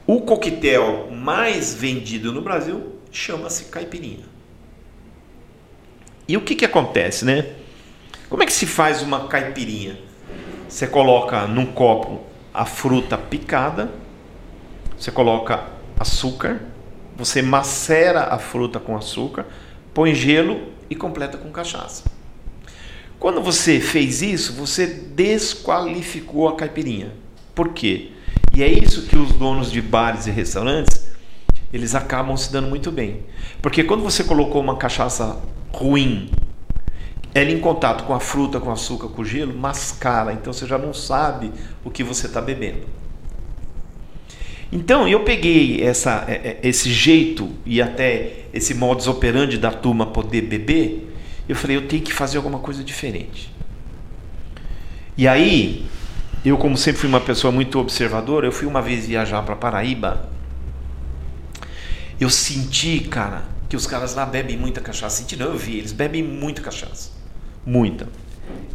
o 0.06 0.22
coquetel 0.22 1.10
mais 1.10 1.74
vendido 1.74 2.32
no 2.32 2.40
Brasil 2.40 2.96
chama-se 3.12 3.66
caipirinha. 3.66 4.24
E 6.26 6.36
o 6.36 6.40
que, 6.40 6.54
que 6.54 6.64
acontece, 6.64 7.24
né? 7.24 7.54
Como 8.30 8.44
é 8.44 8.46
que 8.46 8.52
se 8.52 8.64
faz 8.64 9.02
uma 9.02 9.26
caipirinha? 9.26 9.98
Você 10.68 10.86
coloca 10.86 11.48
num 11.48 11.66
copo 11.66 12.20
a 12.54 12.64
fruta 12.64 13.18
picada, 13.18 13.90
você 14.96 15.10
coloca 15.10 15.64
açúcar, 15.98 16.60
você 17.16 17.42
macera 17.42 18.32
a 18.32 18.38
fruta 18.38 18.78
com 18.78 18.96
açúcar, 18.96 19.46
põe 19.92 20.14
gelo 20.14 20.68
e 20.88 20.94
completa 20.94 21.36
com 21.36 21.50
cachaça. 21.50 22.04
Quando 23.18 23.40
você 23.42 23.80
fez 23.80 24.22
isso, 24.22 24.52
você 24.52 24.86
desqualificou 24.86 26.48
a 26.48 26.54
caipirinha. 26.54 27.12
Por 27.52 27.70
quê? 27.70 28.12
E 28.54 28.62
é 28.62 28.68
isso 28.68 29.08
que 29.08 29.18
os 29.18 29.32
donos 29.32 29.72
de 29.72 29.82
bares 29.82 30.28
e 30.28 30.30
restaurantes 30.30 31.10
eles 31.72 31.96
acabam 31.96 32.36
se 32.36 32.52
dando 32.52 32.68
muito 32.68 32.92
bem. 32.92 33.24
Porque 33.60 33.82
quando 33.82 34.04
você 34.04 34.22
colocou 34.22 34.60
uma 34.60 34.76
cachaça 34.76 35.40
ruim, 35.72 36.30
ela 37.34 37.50
em 37.50 37.60
contato 37.60 38.04
com 38.04 38.14
a 38.14 38.20
fruta, 38.20 38.58
com 38.58 38.70
açúcar, 38.70 39.08
com 39.08 39.24
gelo, 39.24 39.54
mascara. 39.54 40.32
Então 40.32 40.52
você 40.52 40.66
já 40.66 40.76
não 40.76 40.92
sabe 40.92 41.52
o 41.84 41.90
que 41.90 42.02
você 42.02 42.26
está 42.26 42.40
bebendo. 42.40 42.86
Então 44.72 45.06
eu 45.08 45.24
peguei 45.24 45.82
essa, 45.82 46.24
é, 46.28 46.58
é, 46.62 46.68
esse 46.68 46.90
jeito 46.92 47.50
e 47.66 47.82
até 47.82 48.44
esse 48.52 48.74
modus 48.74 49.06
operandi 49.06 49.58
da 49.58 49.70
turma 49.70 50.06
poder 50.06 50.42
beber. 50.42 51.08
Eu 51.48 51.56
falei, 51.56 51.76
eu 51.76 51.88
tenho 51.88 52.02
que 52.02 52.12
fazer 52.12 52.36
alguma 52.36 52.60
coisa 52.60 52.82
diferente. 52.84 53.52
E 55.16 55.26
aí, 55.26 55.84
eu 56.44 56.56
como 56.56 56.76
sempre 56.76 57.00
fui 57.00 57.08
uma 57.08 57.20
pessoa 57.20 57.52
muito 57.52 57.78
observadora, 57.78 58.46
eu 58.46 58.52
fui 58.52 58.66
uma 58.66 58.80
vez 58.80 59.06
viajar 59.06 59.42
para 59.42 59.56
Paraíba. 59.56 60.28
Eu 62.20 62.30
senti, 62.30 63.00
cara, 63.00 63.42
que 63.68 63.76
os 63.76 63.86
caras 63.86 64.14
lá 64.14 64.24
bebem 64.24 64.56
muita 64.56 64.80
cachaça. 64.80 65.16
Senti 65.16 65.36
não, 65.36 65.46
eu 65.46 65.58
vi, 65.58 65.78
eles 65.78 65.92
bebem 65.92 66.22
muita 66.22 66.62
cachaça. 66.62 67.19
Muita. 67.64 68.08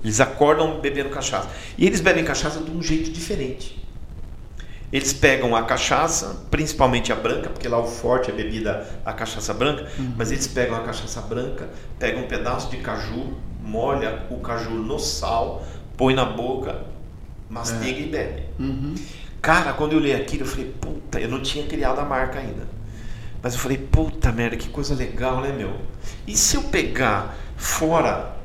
Eles 0.03 0.21
acordam 0.21 0.79
bebendo 0.79 1.09
cachaça. 1.09 1.49
E 1.77 1.85
eles 1.85 1.99
bebem 1.99 2.23
cachaça 2.23 2.59
de 2.59 2.71
um 2.71 2.81
jeito 2.81 3.11
diferente. 3.11 3.83
Eles 4.91 5.11
pegam 5.11 5.55
a 5.55 5.63
cachaça, 5.63 6.45
principalmente 6.51 7.11
a 7.11 7.15
branca, 7.15 7.49
porque 7.49 7.67
lá 7.67 7.79
o 7.79 7.87
forte 7.87 8.29
é 8.29 8.33
bebida 8.33 8.87
a 9.03 9.11
cachaça 9.11 9.53
branca, 9.53 9.87
uhum. 9.97 10.13
mas 10.15 10.31
eles 10.31 10.47
pegam 10.47 10.77
a 10.77 10.81
cachaça 10.81 11.21
branca, 11.21 11.67
pegam 11.99 12.23
um 12.23 12.27
pedaço 12.27 12.69
de 12.69 12.77
caju, 12.77 13.33
molha 13.61 14.25
o 14.29 14.37
caju 14.37 14.69
no 14.69 14.99
sal, 14.99 15.65
põe 15.97 16.13
na 16.13 16.23
boca, 16.23 16.83
mastiga 17.49 17.99
é. 17.99 18.01
e 18.01 18.05
bebe. 18.05 18.43
Uhum. 18.59 18.95
Cara, 19.41 19.73
quando 19.73 19.93
eu 19.93 19.99
li 19.99 20.13
aquilo, 20.13 20.43
eu 20.43 20.47
falei, 20.47 20.73
puta, 20.79 21.19
eu 21.19 21.29
não 21.29 21.41
tinha 21.41 21.65
criado 21.65 21.99
a 21.99 22.05
marca 22.05 22.39
ainda. 22.39 22.67
Mas 23.41 23.53
eu 23.53 23.59
falei, 23.59 23.77
puta 23.77 24.31
merda, 24.31 24.55
que 24.55 24.69
coisa 24.69 24.95
legal, 24.95 25.41
né, 25.41 25.51
meu? 25.51 25.75
E 26.25 26.37
se 26.37 26.55
eu 26.55 26.63
pegar 26.63 27.35
fora 27.57 28.35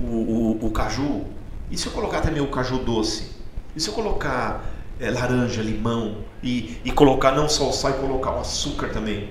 o, 0.00 0.04
o, 0.04 0.66
o 0.66 0.70
caju, 0.70 1.24
e 1.70 1.76
se 1.76 1.86
eu 1.86 1.92
colocar 1.92 2.20
também 2.20 2.42
o 2.42 2.48
caju 2.48 2.78
doce? 2.78 3.30
E 3.74 3.80
se 3.80 3.88
eu 3.88 3.94
colocar 3.94 4.64
é, 5.00 5.10
laranja, 5.10 5.62
limão, 5.62 6.18
e, 6.42 6.78
e 6.84 6.90
colocar 6.90 7.32
não 7.32 7.48
só 7.48 7.68
o 7.68 7.72
sal, 7.72 7.92
e 7.92 7.94
colocar 7.94 8.32
o 8.32 8.40
açúcar 8.40 8.88
também? 8.88 9.28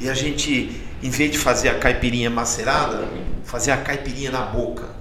E 0.00 0.08
a 0.08 0.14
gente, 0.14 0.80
em 1.02 1.10
vez 1.10 1.30
de 1.30 1.38
fazer 1.38 1.68
a 1.68 1.78
caipirinha 1.78 2.28
macerada, 2.28 3.08
fazer 3.44 3.70
a 3.70 3.76
caipirinha 3.76 4.30
na 4.30 4.42
boca. 4.42 4.96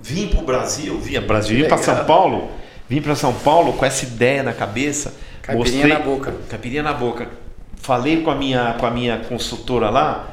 Vim 0.00 0.28
para 0.28 0.40
o 0.40 0.42
Brasil, 0.42 0.98
vim 0.98 1.20
Brasil, 1.20 1.56
vim 1.56 1.68
para 1.68 1.78
São 1.78 2.04
Paulo, 2.04 2.50
vim 2.88 3.00
para 3.00 3.14
São 3.14 3.32
Paulo 3.32 3.74
com 3.74 3.84
essa 3.84 4.04
ideia 4.04 4.42
na 4.42 4.52
cabeça. 4.52 5.14
Caipirinha 5.42 5.86
mostrei, 5.86 5.92
na 5.92 5.98
boca. 6.00 6.34
Caipirinha 6.48 6.82
na 6.82 6.92
boca. 6.92 7.28
Falei 7.76 8.22
com 8.22 8.30
a 8.30 8.34
minha, 8.34 8.74
com 8.74 8.86
a 8.86 8.90
minha 8.90 9.18
consultora 9.18 9.90
lá 9.90 10.30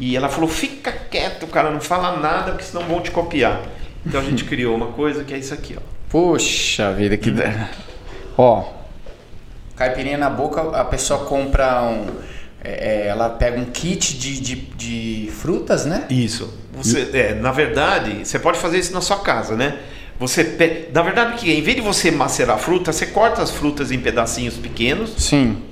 e 0.00 0.16
ela 0.16 0.30
falou: 0.30 0.48
fica 0.48 0.90
quieto, 0.90 1.46
cara, 1.46 1.70
não 1.70 1.80
fala 1.80 2.18
nada, 2.18 2.52
porque 2.52 2.64
senão 2.64 2.82
vão 2.86 3.00
te 3.00 3.10
copiar. 3.10 3.62
Então 4.04 4.18
a 4.20 4.24
gente 4.24 4.44
criou 4.44 4.74
uma 4.74 4.88
coisa 4.88 5.22
que 5.22 5.34
é 5.34 5.38
isso 5.38 5.52
aqui, 5.52 5.76
ó. 5.76 5.82
Poxa 6.08 6.92
vida, 6.92 7.16
que. 7.18 7.32
Ó. 8.36 8.64
Caipirinha 9.76 10.18
na 10.18 10.30
boca, 10.30 10.62
a 10.76 10.84
pessoa 10.84 11.26
compra 11.26 11.82
um. 11.82 12.06
É, 12.62 13.04
é, 13.04 13.06
ela 13.06 13.30
pega 13.30 13.58
um 13.58 13.66
kit 13.66 14.18
de, 14.18 14.40
de, 14.40 14.54
de 14.56 15.30
frutas, 15.32 15.86
né? 15.86 16.06
Isso. 16.10 16.52
Você, 16.74 17.10
é, 17.12 17.34
na 17.34 17.52
verdade, 17.52 18.26
você 18.26 18.38
pode 18.38 18.58
fazer 18.58 18.78
isso 18.78 18.92
na 18.92 19.00
sua 19.00 19.18
casa, 19.20 19.56
né? 19.56 19.78
Você 20.18 20.44
pe... 20.44 20.88
na 20.92 21.00
verdade 21.00 21.38
que 21.38 21.50
em 21.50 21.62
vez 21.62 21.76
de 21.76 21.82
você 21.82 22.10
macerar 22.10 22.56
a 22.56 22.58
fruta, 22.58 22.92
você 22.92 23.06
corta 23.06 23.42
as 23.42 23.50
frutas 23.50 23.90
em 23.90 23.98
pedacinhos 23.98 24.56
pequenos. 24.56 25.14
Sim. 25.16 25.62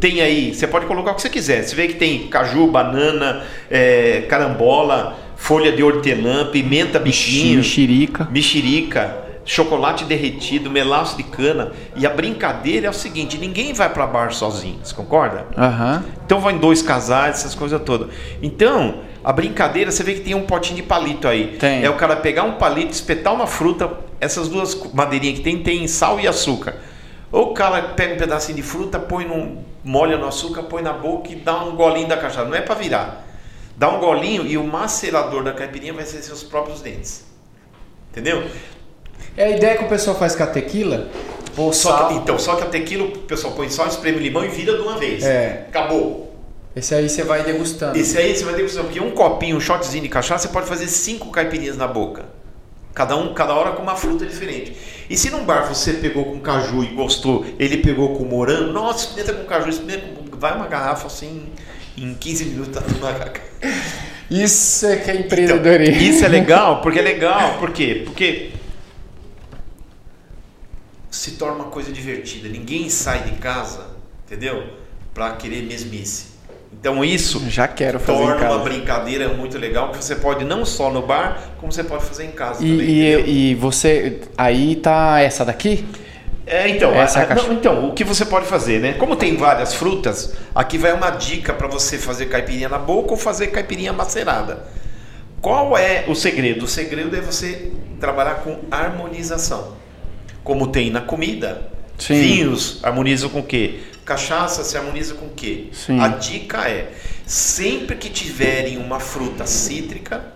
Tem 0.00 0.20
aí, 0.20 0.54
você 0.54 0.66
pode 0.66 0.86
colocar 0.86 1.12
o 1.12 1.14
que 1.14 1.22
você 1.22 1.30
quiser. 1.30 1.62
Você 1.62 1.74
vê 1.74 1.88
que 1.88 1.94
tem 1.94 2.28
caju, 2.28 2.66
banana, 2.68 3.44
é, 3.70 4.26
carambola, 4.28 5.18
folha 5.36 5.72
de 5.72 5.82
hortelã, 5.82 6.46
pimenta 6.50 6.98
bichinho, 6.98 7.58
mexerica, 7.58 8.28
mexerica 8.30 9.28
chocolate 9.48 10.04
derretido, 10.04 10.70
melaço 10.70 11.16
de 11.16 11.22
cana. 11.22 11.72
E 11.96 12.06
a 12.06 12.10
brincadeira 12.10 12.86
é 12.86 12.90
o 12.90 12.92
seguinte: 12.92 13.38
ninguém 13.38 13.72
vai 13.72 13.88
para 13.88 14.06
bar 14.06 14.32
sozinho, 14.32 14.78
você 14.84 14.94
concorda? 14.94 15.46
Uhum. 15.56 16.02
Então 16.24 16.40
vai 16.40 16.52
em 16.54 16.58
dois 16.58 16.82
casais, 16.82 17.36
essas 17.36 17.54
coisas 17.54 17.80
todas. 17.82 18.08
Então, 18.42 19.00
a 19.24 19.32
brincadeira, 19.32 19.90
você 19.90 20.02
vê 20.02 20.14
que 20.14 20.20
tem 20.20 20.34
um 20.34 20.42
potinho 20.42 20.76
de 20.76 20.82
palito 20.82 21.26
aí. 21.26 21.56
Tem. 21.58 21.82
É 21.82 21.90
o 21.90 21.94
cara 21.94 22.14
pegar 22.16 22.44
um 22.44 22.52
palito, 22.52 22.92
espetar 22.92 23.34
uma 23.34 23.46
fruta, 23.46 23.90
essas 24.20 24.48
duas 24.48 24.78
madeirinhas 24.92 25.38
que 25.38 25.44
tem, 25.44 25.62
tem 25.62 25.88
sal 25.88 26.20
e 26.20 26.28
açúcar. 26.28 26.76
Ou 27.30 27.50
o 27.50 27.54
cara 27.54 27.82
pega 27.94 28.14
um 28.14 28.18
pedacinho 28.18 28.56
de 28.56 28.62
fruta, 28.62 28.98
põe 28.98 29.26
num, 29.26 29.62
molha 29.84 30.16
no 30.16 30.26
açúcar, 30.26 30.62
põe 30.64 30.82
na 30.82 30.92
boca 30.92 31.30
e 31.30 31.36
dá 31.36 31.62
um 31.62 31.76
golinho 31.76 32.08
da 32.08 32.16
cachaça. 32.16 32.44
Não 32.44 32.54
é 32.54 32.60
para 32.60 32.74
virar. 32.74 33.26
Dá 33.76 33.88
um 33.90 34.00
golinho 34.00 34.46
e 34.46 34.56
o 34.56 34.64
macerador 34.64 35.44
da 35.44 35.52
caipirinha 35.52 35.92
vai 35.92 36.04
ser 36.04 36.22
seus 36.22 36.42
próprios 36.42 36.80
dentes. 36.80 37.24
Entendeu? 38.10 38.44
É 39.36 39.44
a 39.44 39.50
ideia 39.50 39.76
que 39.76 39.84
o 39.84 39.88
pessoal 39.88 40.16
faz 40.16 40.34
com 40.34 40.42
a 40.42 40.46
tequila. 40.46 41.08
Só 41.72 42.08
que, 42.08 42.14
então, 42.14 42.38
só 42.38 42.56
que 42.56 42.62
a 42.62 42.66
tequila 42.66 43.04
o 43.04 43.18
pessoal 43.18 43.52
põe 43.52 43.68
só, 43.68 43.86
espreme 43.86 44.18
limão 44.18 44.44
e 44.44 44.48
vira 44.48 44.74
de 44.74 44.80
uma 44.80 44.96
vez. 44.96 45.24
É. 45.24 45.66
Acabou. 45.68 46.32
Esse 46.74 46.94
aí 46.94 47.08
você 47.08 47.24
vai 47.24 47.42
degustando. 47.42 47.98
Esse 47.98 48.16
aí 48.16 48.34
você 48.34 48.44
vai 48.44 48.54
degustando, 48.54 48.84
porque 48.84 49.00
um 49.00 49.10
copinho, 49.10 49.56
um 49.56 49.60
shotzinho 49.60 50.02
de 50.02 50.08
cachaça, 50.08 50.46
você 50.46 50.52
pode 50.52 50.66
fazer 50.66 50.86
cinco 50.86 51.30
caipirinhas 51.30 51.76
na 51.76 51.88
boca. 51.88 52.26
Cada 52.94 53.16
um, 53.16 53.32
cada 53.32 53.54
hora 53.54 53.72
com 53.72 53.82
uma 53.82 53.94
fruta 53.94 54.26
diferente. 54.26 54.76
E 55.08 55.16
se 55.16 55.30
num 55.30 55.44
bar 55.44 55.68
você 55.72 55.94
pegou 55.94 56.24
com 56.24 56.40
caju 56.40 56.82
e 56.82 56.88
gostou, 56.88 57.46
ele 57.58 57.78
pegou 57.78 58.16
com 58.16 58.24
morango, 58.24 58.72
nossa, 58.72 59.06
experimenta 59.06 59.34
com 59.34 59.44
caju, 59.44 59.68
experimenta 59.68 60.06
com... 60.14 60.36
Vai 60.36 60.54
uma 60.54 60.66
garrafa 60.66 61.06
assim, 61.06 61.48
em 61.96 62.14
15 62.14 62.44
minutos 62.46 62.74
tá 62.74 62.80
tudo 62.80 63.00
na 63.00 63.10
Isso 64.30 64.86
é 64.86 64.96
que 64.96 65.10
é 65.10 65.16
empreendedorismo. 65.16 65.94
Então, 65.94 66.06
isso 66.06 66.24
é 66.24 66.28
legal, 66.28 66.82
porque 66.82 66.98
é 66.98 67.02
legal, 67.02 67.58
por 67.58 67.72
quê? 67.72 68.02
Porque 68.04 68.52
se 71.10 71.32
torna 71.32 71.64
uma 71.64 71.70
coisa 71.70 71.90
divertida. 71.90 72.48
Ninguém 72.48 72.88
sai 72.90 73.24
de 73.24 73.38
casa, 73.38 73.86
entendeu? 74.26 74.74
Para 75.14 75.32
querer 75.32 75.62
mesmice. 75.62 76.37
Então 76.80 77.04
isso 77.04 77.48
já 77.50 77.66
quero 77.66 77.98
fazer 77.98 78.18
torna 78.18 78.52
uma 78.52 78.58
brincadeira 78.60 79.28
muito 79.28 79.58
legal 79.58 79.90
que 79.90 80.02
você 80.02 80.14
pode 80.14 80.44
não 80.44 80.64
só 80.64 80.90
no 80.90 81.02
bar, 81.02 81.40
como 81.58 81.72
você 81.72 81.82
pode 81.82 82.04
fazer 82.04 82.24
em 82.24 82.30
casa 82.30 82.64
e, 82.64 82.70
também. 82.70 82.88
E, 82.88 83.50
e 83.50 83.54
você 83.54 84.20
aí 84.36 84.76
tá 84.76 85.20
essa 85.20 85.44
daqui? 85.44 85.84
É, 86.46 86.68
então, 86.68 86.94
essa 86.94 87.24
a, 87.24 87.34
não, 87.34 87.52
então, 87.52 87.88
o 87.88 87.92
que 87.92 88.02
você 88.02 88.24
pode 88.24 88.46
fazer, 88.46 88.80
né? 88.80 88.94
Como 88.94 89.16
tem 89.16 89.36
várias 89.36 89.74
frutas, 89.74 90.34
aqui 90.54 90.78
vai 90.78 90.92
uma 90.92 91.10
dica 91.10 91.52
para 91.52 91.68
você 91.68 91.98
fazer 91.98 92.26
caipirinha 92.26 92.70
na 92.70 92.78
boca 92.78 93.10
ou 93.10 93.16
fazer 93.18 93.48
caipirinha 93.48 93.92
macerada. 93.92 94.64
Qual 95.42 95.76
é 95.76 96.04
o 96.08 96.14
segredo? 96.14 96.64
O 96.64 96.68
segredo 96.68 97.14
é 97.14 97.20
você 97.20 97.70
trabalhar 98.00 98.36
com 98.36 98.60
harmonização 98.70 99.76
como 100.48 100.66
tem 100.68 100.90
na 100.90 101.02
comida. 101.02 101.68
Sim. 101.98 102.22
Vinhos 102.22 102.78
harmonizam 102.82 103.28
com 103.28 103.40
o 103.40 103.42
quê? 103.42 103.80
Cachaça 104.08 104.64
se 104.64 104.74
harmoniza 104.74 105.12
com 105.16 105.26
o 105.26 105.34
quê? 105.34 105.68
Sim. 105.70 106.00
A 106.00 106.08
dica 106.08 106.66
é, 106.66 106.94
sempre 107.26 107.94
que 107.94 108.08
tiverem 108.08 108.78
uma 108.78 108.98
fruta 108.98 109.44
cítrica, 109.44 110.32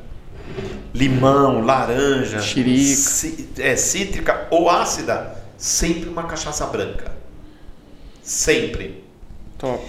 limão, 0.93 1.64
laranja, 1.64 2.37
é, 2.37 3.77
cítrica 3.77 4.47
ou 4.51 4.68
ácida, 4.68 5.39
sempre 5.57 6.11
uma 6.11 6.25
cachaça 6.25 6.66
branca. 6.66 7.12
Sempre. 8.23 9.03
Top. 9.57 9.83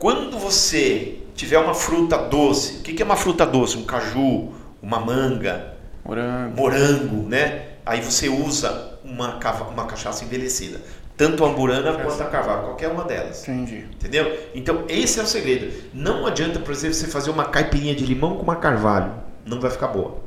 Quando 0.00 0.36
você 0.36 1.20
tiver 1.36 1.58
uma 1.60 1.74
fruta 1.74 2.18
doce, 2.18 2.78
o 2.78 2.82
que 2.82 3.00
é 3.00 3.04
uma 3.04 3.14
fruta 3.14 3.46
doce? 3.46 3.76
Um 3.76 3.84
caju, 3.84 4.52
uma 4.82 4.98
manga, 4.98 5.76
morango, 6.04 6.56
morango 6.56 7.28
né? 7.28 7.66
Aí 7.86 8.00
você 8.00 8.28
usa 8.28 8.98
uma, 9.04 9.38
uma 9.70 9.84
cachaça 9.86 10.24
envelhecida. 10.24 10.80
Tanto 11.16 11.44
a 11.44 11.48
Amburana 11.48 11.94
quanto 11.94 12.20
a 12.22 12.26
Carvalho, 12.26 12.62
qualquer 12.64 12.88
uma 12.88 13.04
delas. 13.04 13.42
Entendi. 13.48 13.84
Entendeu? 13.94 14.38
Então, 14.54 14.84
esse 14.88 15.18
é 15.18 15.22
o 15.22 15.26
segredo. 15.26 15.72
Não 15.94 16.26
adianta, 16.26 16.58
por 16.58 16.72
exemplo, 16.72 16.94
você 16.94 17.06
fazer 17.06 17.30
uma 17.30 17.46
caipirinha 17.46 17.94
de 17.94 18.04
limão 18.04 18.36
com 18.36 18.42
uma 18.42 18.56
Carvalho. 18.56 19.12
Não 19.46 19.58
vai 19.58 19.70
ficar 19.70 19.86
boa. 19.88 20.18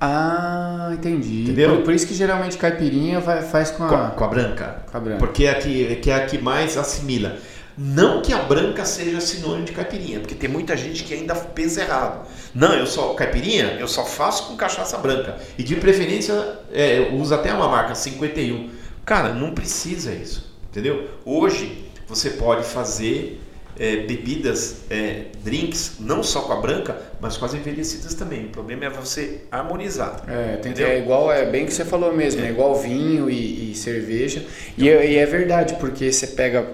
Ah, 0.00 0.90
entendi. 0.92 1.42
Entendeu? 1.42 1.76
Por, 1.76 1.84
por 1.86 1.94
isso 1.94 2.06
que 2.06 2.14
geralmente 2.14 2.56
caipirinha 2.56 3.18
vai- 3.20 3.42
faz 3.42 3.70
com 3.70 3.86
Com 3.88 3.94
a, 3.94 4.06
a, 4.08 4.10
com 4.10 4.24
a 4.24 4.28
branca. 4.28 4.82
com 4.90 4.96
a 4.96 5.00
branca. 5.00 5.18
Porque 5.18 5.44
é 5.44 5.50
a, 5.50 5.54
que, 5.56 5.96
que 5.96 6.10
é 6.10 6.14
a 6.14 6.24
que 6.26 6.38
mais 6.38 6.76
assimila. 6.76 7.36
Não 7.76 8.22
que 8.22 8.32
a 8.32 8.38
branca 8.38 8.84
seja 8.84 9.20
sinônimo 9.20 9.64
de 9.64 9.72
caipirinha, 9.72 10.18
porque 10.20 10.34
tem 10.34 10.48
muita 10.50 10.76
gente 10.76 11.04
que 11.04 11.14
ainda 11.14 11.34
pensa 11.34 11.80
errado. 11.82 12.26
Não, 12.54 12.72
eu 12.74 12.86
só 12.86 13.14
caipirinha, 13.14 13.76
eu 13.78 13.86
só 13.86 14.04
faço 14.04 14.48
com 14.48 14.56
cachaça 14.56 14.98
branca. 14.98 15.36
E 15.56 15.62
de 15.62 15.76
preferência, 15.76 16.58
é, 16.72 16.98
eu 16.98 17.14
uso 17.14 17.34
até 17.34 17.52
uma 17.52 17.68
marca 17.68 17.94
51. 17.94 18.70
Cara, 19.08 19.32
não 19.32 19.52
precisa 19.52 20.12
isso. 20.12 20.54
Entendeu? 20.70 21.08
Hoje 21.24 21.86
você 22.06 22.28
pode 22.28 22.62
fazer 22.62 23.40
é, 23.78 23.96
bebidas, 24.02 24.82
é, 24.90 25.22
drinks, 25.42 25.94
não 25.98 26.22
só 26.22 26.42
com 26.42 26.52
a 26.52 26.60
branca, 26.60 26.94
mas 27.18 27.38
com 27.38 27.46
as 27.46 27.54
envelhecidas 27.54 28.12
também. 28.12 28.44
O 28.44 28.48
problema 28.50 28.84
é 28.84 28.90
você 28.90 29.44
harmonizar. 29.50 30.24
É, 30.28 30.56
tem 30.56 30.74
é 30.84 30.98
igual, 30.98 31.32
é 31.32 31.46
bem 31.46 31.64
que 31.64 31.72
você 31.72 31.86
falou 31.86 32.12
mesmo, 32.14 32.44
é, 32.44 32.50
igual 32.50 32.74
vinho 32.74 33.30
e, 33.30 33.72
e 33.72 33.74
cerveja. 33.74 34.44
E, 34.76 34.90
é- 34.90 35.10
e 35.12 35.16
é 35.16 35.24
verdade, 35.24 35.76
porque 35.80 36.12
você 36.12 36.26
pega. 36.26 36.66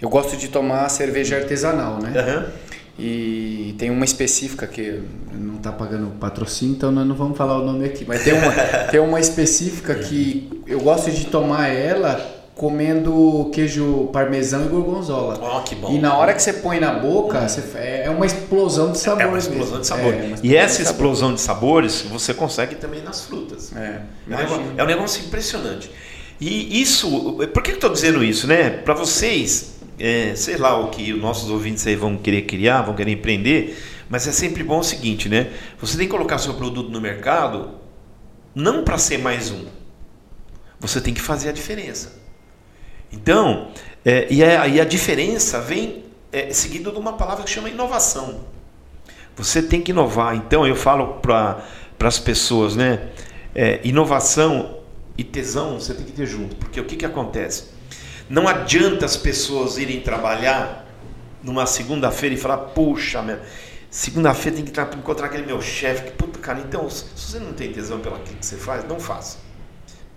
Eu 0.00 0.08
gosto 0.08 0.34
de 0.34 0.48
tomar 0.48 0.88
cerveja 0.88 1.36
artesanal, 1.36 2.00
né? 2.00 2.18
Aham. 2.18 2.52
E 2.98 3.74
tem 3.78 3.90
uma 3.90 4.04
específica 4.04 4.66
que 4.66 5.00
não 5.32 5.56
tá 5.56 5.72
pagando 5.72 6.08
patrocínio, 6.20 6.74
então 6.74 6.92
nós 6.92 7.06
não 7.06 7.14
vamos 7.14 7.36
falar 7.38 7.58
o 7.58 7.64
nome 7.64 7.84
aqui. 7.86 8.04
Mas 8.06 8.22
tem 8.22 8.34
uma, 8.34 8.52
tem 8.90 9.00
uma 9.00 9.18
específica 9.18 9.94
que 9.94 10.62
eu 10.66 10.80
gosto 10.80 11.10
de 11.10 11.26
tomar 11.26 11.68
ela 11.68 12.40
comendo 12.54 13.50
queijo 13.52 14.10
parmesão 14.12 14.66
e 14.66 14.68
gorgonzola. 14.68 15.38
Ó, 15.40 15.60
que 15.62 15.74
bom. 15.74 15.90
E 15.94 15.98
na 15.98 16.14
hora 16.16 16.34
que 16.34 16.42
você 16.42 16.52
põe 16.52 16.78
na 16.78 16.92
boca, 16.92 17.48
você- 17.48 17.62
é 17.78 18.10
uma 18.10 18.26
explosão 18.26 18.92
de 18.92 18.98
sabor. 18.98 19.22
É 19.22 19.26
uma 19.26 19.38
explosão 19.38 19.80
de 19.80 19.86
sabor. 19.86 20.12
É, 20.12 20.22
uma 20.26 20.36
e 20.42 20.54
essa 20.54 20.82
explosão 20.82 21.34
de 21.34 21.40
sabores 21.40 22.02
você 22.02 22.34
consegue 22.34 22.74
também 22.74 23.02
nas 23.02 23.22
frutas. 23.24 23.72
É, 23.74 24.00
É 24.30 24.34
um, 24.34 24.36
negócio, 24.36 24.62
é 24.76 24.84
um 24.84 24.86
negócio 24.86 25.24
impressionante. 25.24 25.90
E 26.38 26.80
isso, 26.82 27.38
por 27.54 27.62
que 27.62 27.70
eu 27.70 27.76
estou 27.76 27.90
dizendo 27.90 28.22
isso, 28.22 28.46
né? 28.46 28.68
Para 28.68 28.94
vocês, 28.94 29.76
é, 29.98 30.34
sei 30.34 30.56
lá 30.56 30.78
o 30.78 30.90
que 30.90 31.12
os 31.12 31.20
nossos 31.20 31.50
ouvintes 31.50 31.86
aí 31.86 31.96
vão 31.96 32.16
querer 32.16 32.42
criar, 32.42 32.82
vão 32.82 32.94
querer 32.94 33.12
empreender, 33.12 33.76
mas 34.08 34.26
é 34.26 34.32
sempre 34.32 34.62
bom 34.62 34.80
o 34.80 34.84
seguinte, 34.84 35.28
né? 35.28 35.52
Você 35.80 35.96
tem 35.96 36.06
que 36.06 36.12
colocar 36.12 36.38
seu 36.38 36.54
produto 36.54 36.90
no 36.90 37.00
mercado 37.00 37.70
não 38.54 38.84
para 38.84 38.98
ser 38.98 39.18
mais 39.18 39.50
um. 39.50 39.64
Você 40.78 41.00
tem 41.00 41.14
que 41.14 41.20
fazer 41.20 41.48
a 41.48 41.52
diferença. 41.52 42.20
Então, 43.10 43.70
é, 44.04 44.26
e, 44.30 44.42
a, 44.42 44.66
e 44.66 44.80
a 44.80 44.84
diferença 44.84 45.60
vem 45.60 46.04
é, 46.32 46.52
seguido 46.52 46.90
de 46.90 46.98
uma 46.98 47.12
palavra 47.12 47.44
que 47.44 47.50
chama 47.50 47.68
inovação. 47.68 48.40
Você 49.36 49.62
tem 49.62 49.80
que 49.80 49.92
inovar. 49.92 50.34
Então 50.34 50.66
eu 50.66 50.74
falo 50.74 51.20
para 51.20 51.64
as 52.00 52.18
pessoas, 52.18 52.74
né? 52.74 53.08
É, 53.54 53.80
inovação 53.84 54.78
e 55.16 55.22
tesão 55.22 55.78
você 55.78 55.94
tem 55.94 56.04
que 56.04 56.12
ter 56.12 56.26
junto. 56.26 56.56
Porque 56.56 56.80
o 56.80 56.84
que, 56.84 56.96
que 56.96 57.06
acontece? 57.06 57.66
Não 58.32 58.48
adianta 58.48 59.04
as 59.04 59.14
pessoas 59.14 59.76
irem 59.76 60.00
trabalhar 60.00 60.86
numa 61.42 61.66
segunda-feira 61.66 62.34
e 62.34 62.38
falar, 62.38 62.56
puxa, 62.58 63.22
segunda-feira 63.90 64.56
tem 64.56 64.64
que 64.64 64.70
tra- 64.70 64.88
encontrar 64.96 65.26
aquele 65.26 65.44
meu 65.44 65.60
chefe. 65.60 66.04
Que 66.04 66.12
puta, 66.12 66.38
cara, 66.38 66.58
então, 66.60 66.88
se 66.88 67.04
você 67.14 67.38
não 67.38 67.52
tem 67.52 67.70
tesão 67.70 68.00
pelo 68.00 68.18
que 68.20 68.34
você 68.40 68.56
faz, 68.56 68.88
não 68.88 68.98
faça. 68.98 69.36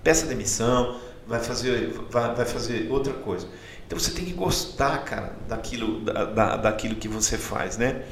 Peça 0.01 0.27
demissão, 0.27 0.97
vai 1.27 1.41
fazer, 1.41 1.93
vai, 2.09 2.33
vai 2.33 2.45
fazer 2.45 2.87
outra 2.89 3.11
coisa. 3.11 3.47
Então 3.85 3.99
você 3.99 4.11
tem 4.11 4.23
que 4.23 4.31
gostar, 4.31 4.99
cara, 5.03 5.33
daquilo, 5.49 5.99
da, 5.99 6.23
da- 6.23 6.55
daquilo 6.55 6.95
que 6.95 7.09
você 7.09 7.37
faz, 7.37 7.75
né? 7.77 8.03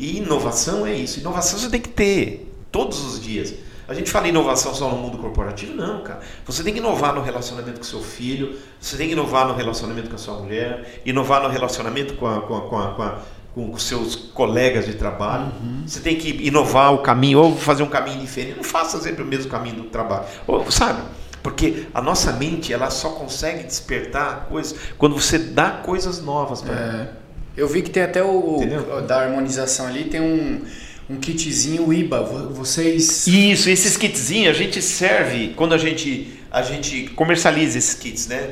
E 0.00 0.16
inovação 0.16 0.84
é 0.84 0.92
isso. 0.94 1.20
Inovação 1.20 1.60
você 1.60 1.68
tem 1.70 1.80
que 1.80 1.90
ter 1.90 2.52
todos 2.72 3.04
os 3.04 3.20
dias. 3.22 3.54
A 3.86 3.94
gente 3.94 4.10
fala 4.10 4.28
inovação 4.28 4.74
só 4.74 4.88
no 4.88 4.96
mundo 4.96 5.18
corporativo? 5.18 5.74
Não, 5.74 6.02
cara. 6.02 6.20
Você 6.46 6.62
tem 6.62 6.72
que 6.72 6.78
inovar 6.78 7.14
no 7.14 7.22
relacionamento 7.22 7.78
com 7.78 7.84
seu 7.84 8.00
filho, 8.00 8.56
você 8.80 8.96
tem 8.96 9.08
que 9.08 9.12
inovar 9.12 9.46
no 9.46 9.54
relacionamento 9.54 10.08
com 10.08 10.16
a 10.16 10.18
sua 10.18 10.34
mulher, 10.34 11.02
inovar 11.04 11.42
no 11.42 11.48
relacionamento 11.48 12.14
com, 12.14 12.26
a, 12.26 12.40
com, 12.40 12.56
a, 12.56 12.60
com, 12.62 12.78
a, 12.78 12.94
com, 12.94 13.02
a, 13.02 13.18
com 13.54 13.72
os 13.72 13.82
seus 13.82 14.16
colegas 14.16 14.86
de 14.86 14.94
trabalho. 14.94 15.52
Você 15.86 16.00
tem 16.00 16.16
que 16.16 16.46
inovar 16.46 16.94
o 16.94 16.98
caminho, 16.98 17.40
ou 17.40 17.56
fazer 17.56 17.82
um 17.82 17.88
caminho 17.88 18.20
diferente. 18.20 18.56
Não 18.56 18.64
faça 18.64 18.98
sempre 19.00 19.22
o 19.22 19.26
mesmo 19.26 19.50
caminho 19.50 19.76
do 19.76 19.84
trabalho. 19.84 20.24
Ou, 20.46 20.70
sabe? 20.70 21.02
Porque 21.42 21.86
a 21.92 22.00
nossa 22.00 22.32
mente 22.32 22.72
ela 22.72 22.88
só 22.88 23.10
consegue 23.10 23.64
despertar 23.64 24.46
coisas 24.48 24.74
quando 24.96 25.14
você 25.14 25.38
dá 25.38 25.70
coisas 25.70 26.22
novas 26.22 26.62
para 26.62 26.74
ela. 26.74 27.02
É. 27.20 27.24
Eu 27.54 27.68
vi 27.68 27.82
que 27.82 27.90
tem 27.90 28.02
até 28.02 28.22
o 28.24 28.56
Entendeu? 28.56 29.02
da 29.02 29.20
harmonização 29.20 29.86
ali, 29.86 30.04
tem 30.04 30.20
um, 30.20 30.64
um 31.08 31.16
kitzinho 31.16 31.92
IBA. 31.92 32.22
Vo- 32.22 32.48
Vocês. 32.54 33.26
Isso, 33.26 33.68
esses 33.70 33.96
kitzinhos 33.96 34.54
a 34.56 34.58
gente 34.58 34.80
serve 34.82 35.52
quando 35.56 35.74
a 35.74 35.78
gente 35.78 36.32
a 36.50 36.62
gente 36.62 37.08
comercializa 37.16 37.76
esses 37.78 37.94
kits, 37.94 38.28
né? 38.28 38.50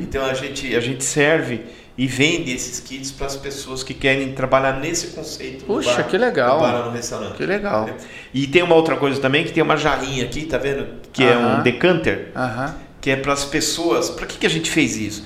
Então 0.00 0.24
a 0.24 0.34
gente 0.34 0.74
a 0.74 0.80
gente 0.80 1.04
serve 1.04 1.60
e 1.96 2.06
vende 2.08 2.52
esses 2.52 2.80
kits 2.80 3.12
para 3.12 3.26
as 3.28 3.36
pessoas 3.36 3.84
que 3.84 3.94
querem 3.94 4.32
trabalhar 4.32 4.80
nesse 4.80 5.08
conceito. 5.08 5.64
Puxa, 5.64 5.94
bar- 5.94 6.08
que 6.08 6.18
legal. 6.18 6.56
No 6.56 6.60
bar 6.60 6.84
no 6.86 6.90
restaurante. 6.90 7.36
Que 7.36 7.46
legal. 7.46 7.88
E 8.34 8.46
tem 8.48 8.62
uma 8.62 8.74
outra 8.74 8.96
coisa 8.96 9.20
também 9.20 9.44
que 9.44 9.52
tem 9.52 9.62
uma 9.62 9.76
jarrinha 9.76 10.24
aqui, 10.24 10.46
tá 10.46 10.58
vendo? 10.58 10.86
Que 11.12 11.22
é 11.22 11.36
um 11.38 11.62
decanter. 11.62 12.32
Aham. 12.34 12.74
que 13.00 13.10
é 13.10 13.16
para 13.16 13.32
as 13.34 13.44
pessoas. 13.44 14.10
Para 14.10 14.26
que, 14.26 14.38
que 14.38 14.46
a 14.46 14.50
gente 14.50 14.68
fez 14.70 14.96
isso? 14.96 15.24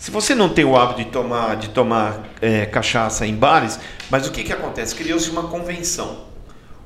Se 0.00 0.10
você 0.10 0.34
não 0.34 0.48
tem 0.48 0.64
o 0.64 0.78
hábito 0.78 1.04
de 1.04 1.10
tomar, 1.10 1.56
de 1.56 1.68
tomar 1.68 2.22
é, 2.40 2.64
cachaça 2.64 3.26
em 3.26 3.34
bares, 3.34 3.78
mas 4.08 4.26
o 4.26 4.32
que, 4.32 4.42
que 4.42 4.50
acontece? 4.50 4.94
Criou-se 4.94 5.28
uma 5.28 5.42
convenção. 5.42 6.24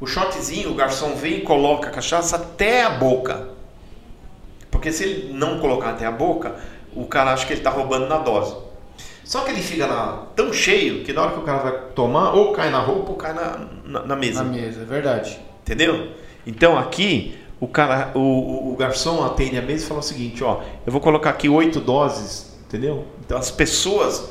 O 0.01 0.07
shotzinho, 0.07 0.73
o 0.73 0.75
garçom 0.75 1.15
vem 1.15 1.35
e 1.35 1.41
coloca 1.43 1.87
a 1.87 1.93
cachaça 1.93 2.35
até 2.35 2.83
a 2.83 2.91
boca. 2.91 3.51
Porque 4.69 4.91
se 4.91 5.05
ele 5.05 5.33
não 5.33 5.61
colocar 5.61 5.91
até 5.91 6.05
a 6.05 6.11
boca, 6.11 6.57
o 6.93 7.07
cara 7.07 7.33
acha 7.33 7.47
que 7.47 7.53
ele 7.53 7.61
está 7.61 7.71
roubando 7.71 8.09
na 8.09 8.19
dose. 8.19 8.57
Só 9.23 9.43
que 9.43 9.53
ele 9.53 9.63
fica 9.63 9.87
lá 9.87 10.27
tão 10.35 10.53
cheio 10.53 11.05
que 11.05 11.13
na 11.13 11.23
hora 11.23 11.33
que 11.35 11.39
o 11.39 11.45
cara 11.45 11.59
vai 11.59 11.73
tomar, 11.95 12.33
ou 12.33 12.53
cai 12.53 12.69
na 12.69 12.81
roupa 12.81 13.13
ou 13.13 13.17
cai 13.17 13.33
na, 13.33 13.61
na, 13.85 14.03
na 14.07 14.17
mesa. 14.17 14.43
Na 14.43 14.51
mesa, 14.51 14.83
é 14.83 14.85
verdade. 14.85 15.39
Entendeu? 15.63 16.15
Então 16.45 16.77
aqui 16.77 17.39
o 17.61 17.69
cara, 17.69 18.11
o, 18.17 18.19
o, 18.19 18.73
o 18.73 18.77
garçom 18.77 19.25
atende 19.25 19.57
a 19.57 19.63
mesa 19.63 19.85
e 19.85 19.87
fala 19.87 20.01
o 20.01 20.03
seguinte, 20.03 20.43
ó, 20.43 20.63
eu 20.85 20.91
vou 20.91 21.01
colocar 21.01 21.31
aqui 21.31 21.49
oito 21.49 21.81
doses, 21.81 22.54
entendeu? 22.75 23.05
Então 23.25 23.39
as 23.39 23.51
pessoas 23.53 24.31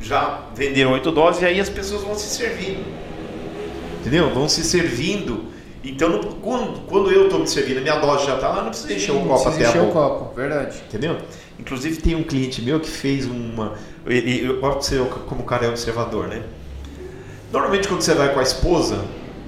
já 0.00 0.40
venderam 0.54 0.92
oito 0.92 1.12
doses 1.12 1.42
e 1.42 1.46
aí 1.46 1.60
as 1.60 1.68
pessoas 1.68 2.02
vão 2.02 2.16
se 2.16 2.26
servindo, 2.26 2.84
entendeu? 4.00 4.34
Vão 4.34 4.48
se 4.48 4.64
servindo. 4.64 5.44
Então 5.84 6.08
não- 6.08 6.20
quando, 6.20 6.80
quando 6.86 7.12
eu 7.12 7.24
estou 7.26 7.38
me 7.38 7.46
servindo, 7.46 7.80
minha 7.80 7.96
dose 7.98 8.26
já 8.26 8.34
está 8.34 8.48
lá, 8.48 8.62
não 8.62 8.70
precisa 8.70 8.92
encher 8.92 9.12
o 9.12 9.20
copo 9.20 9.44
Precisa 9.44 9.50
até 9.50 9.66
a 9.66 9.68
encher 9.70 9.88
o 9.88 9.92
copo, 9.92 10.34
verdade. 10.34 10.76
Entendeu? 10.88 11.18
Inclusive 11.58 11.98
tem 12.00 12.16
um 12.16 12.24
cliente 12.24 12.60
meu 12.62 12.80
que 12.80 12.88
fez 12.88 13.26
uma. 13.26 13.74
Ele, 14.06 14.44
eu 14.44 14.60
como 15.28 15.42
o 15.42 15.44
cara 15.44 15.66
é 15.66 15.68
observador, 15.68 16.26
né? 16.26 16.42
Normalmente 17.52 17.86
quando 17.86 18.00
você 18.00 18.14
vai 18.14 18.32
com 18.34 18.40
a 18.40 18.42
esposa, 18.42 19.04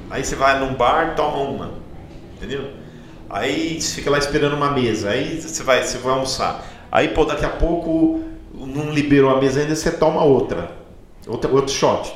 aí 0.09 0.23
você 0.23 0.37
vai 0.37 0.61
num 0.61 0.75
bar, 0.75 1.17
toma 1.17 1.39
uma. 1.39 1.71
Entendeu? 2.37 2.71
Aí 3.29 3.81
você 3.81 3.97
fica 3.97 4.11
lá 4.11 4.19
esperando 4.19 4.55
uma 4.55 4.71
mesa, 4.71 5.11
aí 5.11 5.41
você 5.41 5.65
vai, 5.65 5.83
você 5.83 5.99
vai 5.99 6.13
almoçar. 6.13 6.65
Aí, 6.93 7.09
pô, 7.09 7.25
daqui 7.25 7.45
a 7.45 7.49
pouco 7.51 8.23
não 8.77 8.93
liberou 8.93 9.31
a 9.31 9.41
mesa 9.41 9.61
ainda, 9.61 9.75
você 9.75 9.91
toma 9.91 10.23
outra. 10.23 10.71
Outra 11.27 11.51
outro 11.51 11.73
shot. 11.73 12.15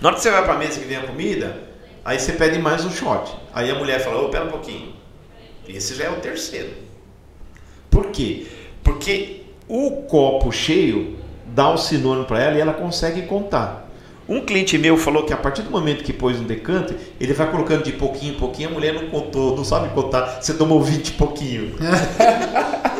Na 0.00 0.08
hora 0.08 0.16
que 0.16 0.22
você 0.22 0.30
vai 0.30 0.44
pra 0.44 0.58
mesa 0.58 0.80
que 0.80 0.86
vem 0.86 0.96
a 0.96 1.06
comida, 1.06 1.62
aí 2.04 2.18
você 2.18 2.32
pede 2.32 2.58
mais 2.58 2.84
um 2.84 2.90
shot. 2.90 3.32
Aí 3.54 3.70
a 3.70 3.74
mulher 3.74 4.00
fala, 4.00 4.22
ô, 4.22 4.28
pera 4.28 4.44
um 4.44 4.50
pouquinho. 4.50 4.92
Esse 5.68 5.94
já 5.94 6.04
é 6.04 6.10
o 6.10 6.16
terceiro. 6.16 6.70
Por 7.90 8.06
quê? 8.06 8.46
Porque 8.82 9.42
o 9.68 10.02
copo 10.02 10.50
cheio 10.50 11.18
dá 11.46 11.70
o 11.70 11.76
sinônimo 11.76 12.24
para 12.24 12.40
ela 12.40 12.56
e 12.56 12.60
ela 12.60 12.72
consegue 12.72 13.22
contar. 13.22 13.88
Um 14.28 14.40
cliente 14.44 14.78
meu 14.78 14.96
falou 14.96 15.24
que 15.24 15.32
a 15.32 15.36
partir 15.36 15.62
do 15.62 15.70
momento 15.70 16.04
que 16.04 16.12
pôs 16.12 16.38
um 16.38 16.44
decanter, 16.44 16.96
ele 17.20 17.32
vai 17.32 17.50
colocando 17.50 17.82
de 17.82 17.92
pouquinho 17.92 18.34
em 18.34 18.38
pouquinho, 18.38 18.68
a 18.68 18.72
mulher 18.72 18.94
não 18.94 19.08
contou, 19.08 19.56
não 19.56 19.64
sabe 19.64 19.92
contar. 19.92 20.40
Você 20.40 20.54
tomou 20.54 20.80
20 20.80 21.08
e 21.08 21.12
pouquinho. 21.12 21.74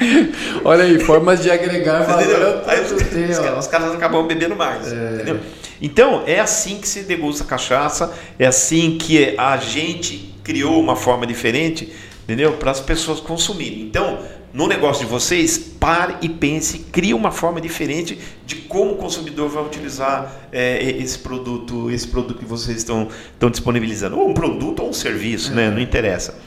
Olha 0.64 0.84
aí, 0.84 0.98
formas 1.00 1.42
de 1.42 1.50
agregar 1.50 2.02
valor. 2.04 2.62
Aí 2.66 2.80
os, 2.82 2.92
caras- 3.38 3.58
os 3.58 3.66
caras 3.66 3.94
acabam 3.94 4.26
bebendo 4.26 4.56
mais. 4.56 4.92
entendeu? 4.92 5.38
Então, 5.80 6.22
é 6.26 6.40
assim 6.40 6.78
que 6.80 6.88
se 6.88 7.02
degusta 7.02 7.44
cachaça, 7.44 8.12
é 8.38 8.46
assim 8.46 8.96
que 8.98 9.34
a 9.36 9.56
gente 9.58 10.34
criou 10.42 10.80
uma 10.80 10.96
forma 10.96 11.26
diferente, 11.26 11.92
entendeu? 12.24 12.54
Para 12.54 12.70
as 12.70 12.80
pessoas 12.80 13.20
consumirem. 13.20 13.82
Então, 13.82 14.20
no 14.54 14.66
negócio 14.66 15.04
de 15.04 15.10
vocês, 15.10 15.58
pare 15.58 16.14
e 16.22 16.30
pense, 16.30 16.78
crie 16.90 17.12
uma 17.12 17.30
forma 17.30 17.60
diferente 17.60 18.18
de 18.46 18.56
como 18.56 18.92
o 18.92 18.96
consumidor 18.96 19.50
vai 19.50 19.62
utilizar 19.64 20.32
é, 20.50 20.82
esse 20.98 21.18
produto, 21.18 21.90
esse 21.90 22.08
produto 22.08 22.38
que 22.38 22.44
vocês 22.46 22.78
estão, 22.78 23.08
estão 23.34 23.50
disponibilizando. 23.50 24.18
Ou 24.18 24.30
um 24.30 24.32
produto 24.34 24.80
ou 24.82 24.88
um 24.88 24.92
serviço, 24.94 25.52
né? 25.52 25.70
Não 25.70 25.78
interessa. 25.80 26.38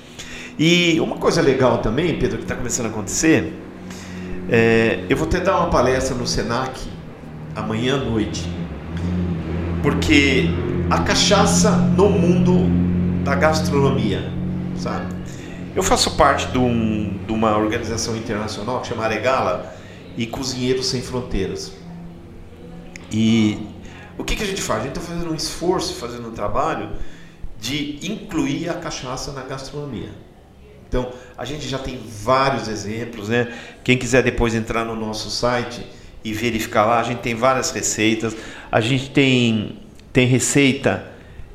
E 0.59 0.99
uma 0.99 1.15
coisa 1.15 1.41
legal 1.41 1.77
também, 1.77 2.19
Pedro, 2.19 2.37
que 2.37 2.43
está 2.43 2.55
começando 2.55 2.87
a 2.87 2.89
acontecer, 2.89 3.53
É, 4.51 5.05
eu 5.07 5.15
vou 5.15 5.27
dar 5.27 5.59
uma 5.59 5.69
palestra 5.69 6.15
no 6.15 6.25
Senac 6.25 6.81
amanhã 7.55 7.97
à 7.97 8.03
noite, 8.03 8.49
porque 9.83 10.49
a 10.89 11.03
cachaça 11.03 11.69
no 11.69 12.09
mundo 12.09 12.65
da 13.23 13.35
gastronomia, 13.35 14.33
sabe? 14.75 15.05
Eu 15.75 15.83
faço 15.83 16.17
parte 16.17 16.47
de, 16.47 16.57
um, 16.57 17.19
de 17.27 17.31
uma 17.31 17.55
organização 17.55 18.17
internacional 18.17 18.81
que 18.81 18.87
chama 18.87 19.03
Aregala 19.03 19.71
e 20.17 20.25
Cozinheiros 20.25 20.87
Sem 20.87 21.03
Fronteiras. 21.03 21.71
E 23.11 23.67
o 24.17 24.23
que, 24.23 24.35
que 24.35 24.41
a 24.41 24.47
gente 24.47 24.63
faz? 24.63 24.79
A 24.79 24.83
gente 24.85 24.97
está 24.97 25.13
fazendo 25.13 25.31
um 25.31 25.35
esforço, 25.35 25.93
fazendo 25.93 26.27
um 26.27 26.31
trabalho 26.31 26.89
de 27.59 27.99
incluir 28.01 28.67
a 28.67 28.73
cachaça 28.73 29.31
na 29.31 29.43
gastronomia. 29.43 30.09
Então, 30.89 31.11
a 31.37 31.45
gente 31.45 31.69
já 31.69 31.77
tem 31.77 31.99
vários 32.03 32.67
exemplos, 32.67 33.29
né? 33.29 33.55
Quem 33.83 33.95
quiser 33.95 34.23
depois 34.23 34.55
entrar 34.55 34.83
no 34.83 34.95
nosso 34.95 35.29
site 35.29 35.85
e 36.25 36.33
verificar 36.33 36.83
lá, 36.83 36.99
a 36.99 37.03
gente 37.03 37.19
tem 37.19 37.35
várias 37.35 37.69
receitas. 37.69 38.35
A 38.71 38.81
gente 38.81 39.11
tem, 39.11 39.79
tem 40.11 40.25
receita 40.25 41.05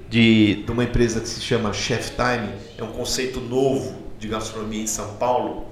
de, 0.09 0.63
de 0.65 0.71
uma 0.71 0.85
empresa 0.85 1.21
que 1.21 1.29
se 1.29 1.41
chama 1.41 1.73
Chef 1.73 2.13
Time, 2.13 2.49
é 2.79 2.85
um 2.85 2.93
conceito 2.93 3.41
novo 3.41 3.97
de 4.21 4.29
gastronomia 4.29 4.83
em 4.83 4.87
São 4.87 5.15
Paulo, 5.15 5.67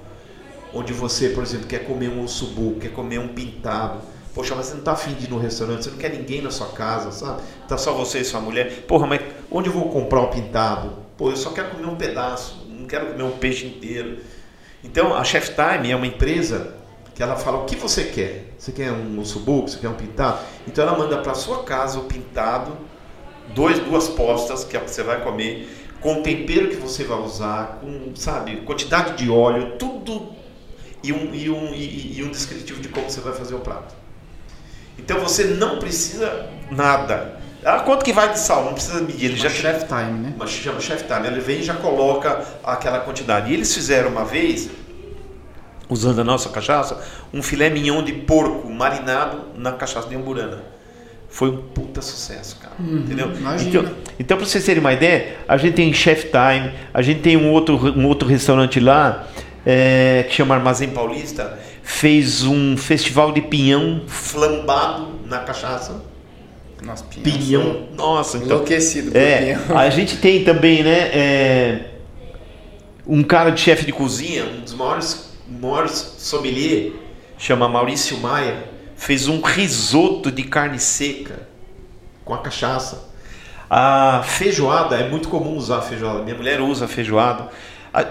onde 0.73 0.91
você, 0.91 1.29
por 1.29 1.41
exemplo, 1.41 1.65
quer 1.65 1.85
comer 1.85 2.09
um 2.09 2.21
ossobuco, 2.21 2.81
quer 2.81 2.91
comer 2.91 3.19
um 3.19 3.29
pintado. 3.29 4.01
Poxa, 4.35 4.55
mas 4.55 4.65
você 4.65 4.73
não 4.73 4.79
está 4.79 4.91
afim 4.91 5.13
de 5.13 5.25
ir 5.25 5.29
no 5.29 5.37
restaurante, 5.37 5.85
você 5.85 5.91
não 5.91 5.97
quer 5.97 6.09
ninguém 6.09 6.41
na 6.41 6.51
sua 6.51 6.67
casa, 6.67 7.11
sabe? 7.11 7.43
Tá 7.67 7.77
só 7.77 7.93
você 7.93 8.19
e 8.19 8.25
sua 8.25 8.41
mulher. 8.41 8.81
Porra, 8.87 9.07
mas 9.07 9.21
onde 9.49 9.69
eu 9.69 9.73
vou 9.73 9.89
comprar 9.89 10.19
um 10.21 10.29
pintado? 10.29 10.91
Pô, 11.15 11.29
eu 11.29 11.37
só 11.37 11.51
quero 11.51 11.69
comer 11.69 11.87
um 11.87 11.95
pedaço 11.95 12.62
não 12.83 12.87
quero 12.87 13.07
comer 13.07 13.23
um 13.23 13.31
peixe 13.31 13.65
inteiro. 13.65 14.17
Então, 14.83 15.15
a 15.15 15.23
Chef 15.23 15.53
Time 15.55 15.89
é 15.89 15.95
uma 15.95 16.05
empresa 16.05 16.75
que 17.15 17.23
ela 17.23 17.35
fala 17.35 17.59
o 17.59 17.65
que 17.65 17.75
você 17.75 18.05
quer. 18.05 18.53
Você 18.57 18.71
quer 18.71 18.91
um 18.91 19.19
ossobuco, 19.19 19.69
você 19.69 19.79
quer 19.79 19.89
um 19.89 19.95
pintado? 19.95 20.39
Então, 20.67 20.85
ela 20.85 20.97
manda 20.97 21.17
para 21.19 21.33
sua 21.33 21.63
casa 21.63 21.99
o 21.99 22.03
pintado, 22.03 22.77
dois, 23.55 23.79
duas 23.79 24.09
postas 24.09 24.63
que 24.63 24.77
você 24.77 25.01
vai 25.01 25.23
comer, 25.23 25.69
com 26.01 26.19
o 26.19 26.23
tempero 26.23 26.69
que 26.69 26.75
você 26.75 27.05
vai 27.05 27.19
usar, 27.19 27.79
com, 27.79 28.13
sabe, 28.15 28.57
quantidade 28.57 29.15
de 29.15 29.29
óleo, 29.29 29.77
tudo 29.77 30.33
e 31.01 31.13
um, 31.13 31.33
e 31.33 31.49
um, 31.49 31.73
e, 31.73 32.19
e 32.19 32.23
um 32.23 32.29
descritivo 32.29 32.81
de 32.81 32.89
como 32.89 33.09
você 33.09 33.21
vai 33.21 33.33
fazer 33.33 33.55
o 33.55 33.59
prato. 33.59 33.95
Então, 34.99 35.19
você 35.21 35.45
não 35.45 35.79
precisa 35.79 36.49
nada. 36.69 37.41
Ah, 37.65 37.79
quanto 37.79 38.03
que 38.03 38.11
vai 38.11 38.31
de 38.31 38.39
sal? 38.39 38.65
Não 38.65 38.73
precisa 38.73 39.01
medir. 39.01 39.25
Ele 39.25 39.37
já 39.37 39.49
chef 39.49 39.85
time, 39.85 40.19
né? 40.19 40.33
Mas 40.37 40.49
chama 40.49 40.79
chef 40.79 41.03
time. 41.03 41.27
Ele 41.27 41.39
vem 41.39 41.59
e 41.59 41.63
já 41.63 41.73
coloca 41.73 42.43
aquela 42.63 42.99
quantidade. 42.99 43.51
E 43.51 43.53
eles 43.53 43.73
fizeram 43.73 44.09
uma 44.09 44.25
vez, 44.25 44.69
usando 45.89 46.19
a 46.19 46.23
nossa 46.23 46.49
cachaça, 46.49 47.01
um 47.33 47.41
filé 47.41 47.69
mignon 47.69 48.03
de 48.03 48.13
porco 48.13 48.69
marinado 48.69 49.45
na 49.55 49.71
cachaça 49.71 50.07
de 50.09 50.15
amburana. 50.15 50.61
Foi 51.29 51.49
um 51.49 51.57
puta 51.57 52.01
sucesso, 52.01 52.57
cara. 52.61 52.75
Uhum, 52.79 52.99
entendeu? 52.99 53.31
Imagina. 53.33 53.69
Então, 53.69 53.93
então 54.19 54.37
para 54.37 54.45
vocês 54.45 54.63
terem 54.63 54.79
uma 54.79 54.93
ideia, 54.93 55.37
a 55.47 55.57
gente 55.57 55.73
tem 55.73 55.91
Chef 55.91 56.25
Time, 56.25 56.71
a 56.93 57.01
gente 57.01 57.21
tem 57.21 57.35
um 57.35 57.51
outro, 57.51 57.75
um 57.97 58.05
outro 58.05 58.27
restaurante 58.27 58.79
lá, 58.79 59.27
é, 59.65 60.25
que 60.27 60.35
chama 60.35 60.53
Armazém 60.53 60.89
Paulista, 60.89 61.57
fez 61.81 62.43
um 62.43 62.77
festival 62.77 63.31
de 63.31 63.41
pinhão 63.41 64.03
flambado 64.05 65.21
na 65.25 65.39
cachaça 65.39 66.12
nossa, 66.85 67.03
pinhão. 67.05 67.23
pinhão. 67.23 67.87
Nossa, 67.95 68.37
então. 68.37 68.57
Enlouquecido 68.57 69.17
é, 69.17 69.55
pinhão. 69.55 69.77
A 69.77 69.89
gente 69.89 70.17
tem 70.17 70.43
também, 70.43 70.83
né? 70.83 71.09
É, 71.13 71.85
um 73.07 73.23
cara 73.23 73.49
de 73.49 73.61
chefe 73.61 73.85
de 73.85 73.91
cozinha, 73.91 74.45
um 74.45 74.61
dos 74.61 74.73
maiores, 74.73 75.29
maiores 75.47 76.15
sommelier, 76.17 76.93
chama 77.37 77.67
Maurício 77.67 78.17
Maia, 78.17 78.63
fez 78.95 79.27
um 79.27 79.41
risoto 79.41 80.31
de 80.31 80.43
carne 80.43 80.79
seca 80.79 81.47
com 82.23 82.33
a 82.33 82.37
cachaça. 82.37 83.11
A 83.69 84.21
feijoada, 84.23 84.95
é 84.95 85.09
muito 85.09 85.29
comum 85.29 85.57
usar 85.57 85.79
a 85.79 85.81
feijoada. 85.81 86.21
Minha 86.21 86.35
mulher 86.35 86.61
usa 86.61 86.87
feijoada. 86.87 87.49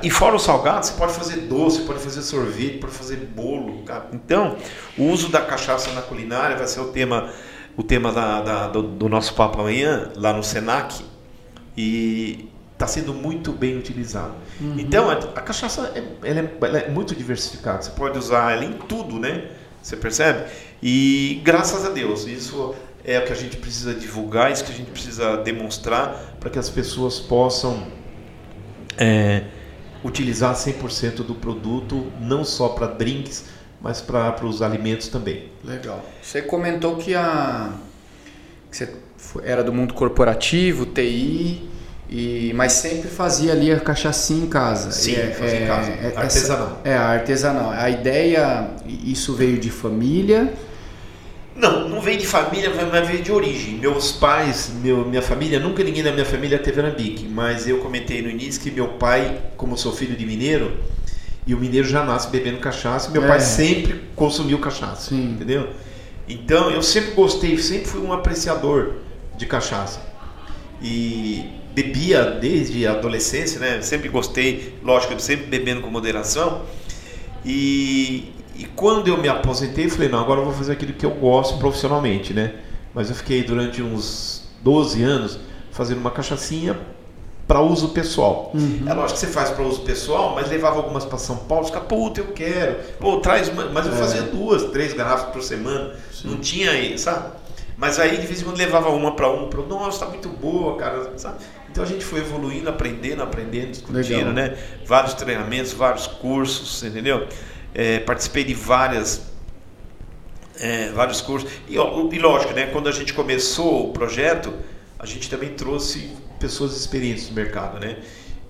E 0.03 0.11
fora 0.11 0.37
o 0.37 0.39
salgado, 0.39 0.87
você 0.87 0.93
pode 0.93 1.13
fazer 1.13 1.43
doce, 1.43 1.83
pode 1.83 1.99
fazer 1.99 2.23
sorvete, 2.23 2.79
pode 2.79 2.93
fazer 2.93 3.17
bolo. 3.17 3.83
Cara. 3.83 4.07
Então, 4.13 4.57
o 4.97 5.05
uso 5.05 5.29
da 5.29 5.41
cachaça 5.41 5.91
na 5.93 6.03
culinária 6.03 6.57
vai 6.57 6.67
ser 6.67 6.81
o 6.81 6.87
tema 6.87 7.31
o 7.77 7.83
tema 7.83 8.13
da, 8.13 8.41
da, 8.41 8.69
do, 8.69 8.83
do, 8.83 9.09
nosso 9.09 9.35
papo 9.35 9.61
amanhã, 9.61 10.11
lá 10.17 10.33
no 10.33 10.43
Senac, 10.43 11.03
e 11.77 12.49
está 12.73 12.87
sendo 12.87 13.15
muito 13.15 13.53
bem 13.53 13.79
utilizado. 13.79 14.35
Uhum. 14.61 14.77
Então, 14.79 15.09
a, 15.09 15.15
a 15.15 15.41
cachaça 15.41 15.93
é, 15.95 16.29
ela 16.29 16.41
é, 16.41 16.51
ela 16.61 16.79
é, 16.79 16.89
muito 16.91 17.15
diversificada, 17.15 17.83
você 17.83 17.91
pode 17.91 18.19
usar 18.19 18.53
ela 18.53 18.65
em 18.65 18.73
tudo, 18.73 19.19
né? 19.19 19.49
Você 19.83 19.97
percebe? 19.97 20.51
E 20.83 21.41
graças 21.45 21.85
a 21.85 21.91
Deus, 21.91 22.27
isso 22.27 22.75
é 23.05 23.19
o 23.19 23.25
que 23.25 23.33
a 23.33 23.37
gente 23.37 23.57
precisa 23.57 23.95
divulgar, 23.95 24.53
isso 24.53 24.65
que 24.65 24.73
a 24.73 24.75
gente 24.75 24.91
precisa 24.91 25.37
demonstrar 25.39 26.37
para 26.39 26.51
que 26.51 26.59
as 26.59 26.71
pessoas 26.71 27.19
possam 27.19 27.87
é, 28.97 29.45
utilizar 30.05 30.55
100% 30.55 31.25
do 31.25 31.35
produto, 31.35 32.13
não 32.21 32.45
só 32.45 32.69
para 32.69 32.87
drinks, 32.87 33.47
mas 33.83 34.01
para 34.01 34.45
os 34.45 34.63
alimentos 34.63 35.09
também. 35.09 35.51
Legal. 35.65 36.05
Você 36.23 36.41
comentou 36.41 36.97
que 36.97 37.15
a 37.15 37.73
que 38.71 38.77
você 38.77 38.89
era 39.45 39.63
do 39.63 39.73
mundo 39.73 39.93
corporativo, 39.93 40.87
TI, 40.87 41.69
e, 42.09 42.53
mas 42.55 42.73
sempre 42.73 43.09
fazia 43.09 43.53
ali 43.53 43.73
a 43.73 43.81
cachaçinha 43.81 44.45
em 44.45 44.49
casa. 44.49 44.91
Sim, 44.91 45.15
é, 45.15 45.31
fazia 45.31 45.59
é, 45.59 45.63
em 45.63 45.67
casa. 45.67 45.91
É, 45.91 46.13
artesanal. 46.17 46.81
é, 46.85 46.95
artesanal. 46.95 47.71
A 47.71 47.91
ideia, 47.91 48.71
isso 48.87 49.35
veio 49.35 49.59
de 49.59 49.71
família? 49.71 50.53
Não, 51.55 51.89
não 51.89 52.01
veio 52.01 52.19
de 52.19 52.27
família, 52.27 52.71
mas 52.91 53.09
veio 53.09 53.23
de 53.23 53.31
origem. 53.31 53.75
Meus 53.75 54.13
pais, 54.13 54.71
meu, 54.83 55.05
minha 55.07 55.23
família, 55.23 55.61
nunca 55.61 55.83
ninguém 55.85 56.03
da 56.03 56.13
minha 56.13 56.25
família 56.25 56.59
teve 56.59 56.81
alambique, 56.81 57.27
mas 57.29 57.69
eu 57.69 57.79
comentei 57.79 58.23
no 58.23 58.31
início 58.31 58.61
que 58.61 58.71
meu 58.71 58.89
pai, 58.89 59.39
como 59.57 59.77
sou 59.77 59.93
filho 59.93 60.17
de 60.17 60.25
mineiro, 60.25 60.73
e 61.47 61.55
o 61.55 61.59
mineiro 61.59 61.87
já 61.87 62.05
nasce 62.05 62.29
bebendo 62.29 62.59
cachaça. 62.59 63.11
Meu 63.11 63.25
é. 63.25 63.29
pai 63.29 63.41
sempre 63.41 64.03
consumiu 64.15 64.59
cachaça, 64.59 65.11
Sim. 65.11 65.33
entendeu? 65.33 65.71
Então 66.29 66.71
eu 66.71 66.83
sempre 66.83 67.13
gostei, 67.13 67.59
sempre 67.59 67.89
fui 67.89 68.01
um 68.01 68.13
apreciador 68.13 68.95
de 69.37 69.47
cachaça. 69.47 70.01
E 70.81 71.45
bebia 71.75 72.25
desde 72.25 72.87
a 72.87 72.93
adolescência, 72.93 73.59
né? 73.59 73.81
Sempre 73.83 74.09
gostei, 74.09 74.79
lógico, 74.83 75.19
sempre 75.21 75.47
bebendo 75.47 75.81
com 75.81 75.91
moderação. 75.91 76.63
E, 77.45 78.33
e 78.55 78.65
quando 78.77 79.09
eu 79.09 79.19
me 79.19 79.29
aposentei, 79.29 79.89
falei, 79.89 80.09
não, 80.09 80.21
agora 80.21 80.41
eu 80.41 80.45
vou 80.45 80.55
fazer 80.55 80.73
aquilo 80.73 80.93
que 80.93 81.05
eu 81.05 81.13
gosto 81.13 81.59
profissionalmente, 81.59 82.33
né? 82.33 82.55
Mas 82.95 83.09
eu 83.09 83.17
fiquei 83.17 83.43
durante 83.43 83.83
uns 83.83 84.49
12 84.63 85.03
anos 85.03 85.39
fazendo 85.73 85.99
uma 85.99 86.11
cachaçinha 86.11 86.79
para 87.47 87.61
uso 87.61 87.89
pessoal. 87.89 88.51
Uhum. 88.55 88.85
É 88.87 88.95
lógico 88.95 89.21
que 89.21 89.27
você 89.27 89.33
faz 89.33 89.51
para 89.51 89.63
uso 89.65 89.81
pessoal, 89.83 90.35
mas 90.35 90.49
levava 90.49 90.77
algumas 90.77 91.05
para 91.05 91.19
São 91.19 91.37
Paulo, 91.37 91.67
fica, 91.67 91.81
puta, 91.81 92.21
eu 92.21 92.29
quero. 92.29 92.77
Pô, 92.99 93.21
traz 93.21 93.49
uma, 93.49 93.67
mas 93.67 93.87
eu 93.87 93.93
é. 93.93 93.97
fazia 93.97 94.23
duas, 94.23 94.65
três 94.71 94.93
garrafas 94.93 95.33
por 95.33 95.43
semana. 95.43 95.95
Sim. 96.13 96.29
Não 96.29 96.37
tinha 96.39 96.71
aí, 96.71 96.99
sabe? 96.99 97.33
Mas 97.77 97.99
aí 97.99 98.17
de 98.19 98.27
vez 98.27 98.41
em 98.41 98.45
quando 98.45 98.59
levava 98.59 98.91
uma 98.91 99.17
para 99.17 99.29
um, 99.31 99.49
para 99.49 99.61
nossa, 99.63 100.05
tá 100.05 100.11
muito 100.11 100.29
boa, 100.29 100.77
cara, 100.77 101.13
sabe? 101.17 101.39
Então 101.71 101.83
a 101.83 101.87
gente 101.87 102.05
foi 102.05 102.21
evoluindo, 102.21 102.69
aprendendo, 102.69 103.23
aprendendo, 103.23 103.71
discutindo, 103.71 104.19
Legal. 104.19 104.33
né? 104.33 104.57
Vários 104.87 105.15
treinamentos, 105.15 105.73
vários 105.73 106.07
cursos, 106.07 106.83
entendeu? 106.83 107.27
É, 107.75 107.99
participei 108.01 108.45
de 108.45 108.55
várias 108.55 109.33
é, 110.61 110.91
vários 110.93 111.21
cursos. 111.21 111.51
E, 111.69 111.75
e 111.75 112.19
lógico, 112.19 112.53
né? 112.53 112.67
Quando 112.67 112.89
a 112.89 112.93
gente 112.93 113.13
começou 113.13 113.89
o 113.89 113.93
projeto, 113.93 114.53
a 114.99 115.07
gente 115.07 115.29
também 115.29 115.51
trouxe 115.51 116.11
pessoas 116.43 116.77
experientes 116.77 117.29
no 117.29 117.37
mercado, 117.37 117.79
né? 117.79 117.99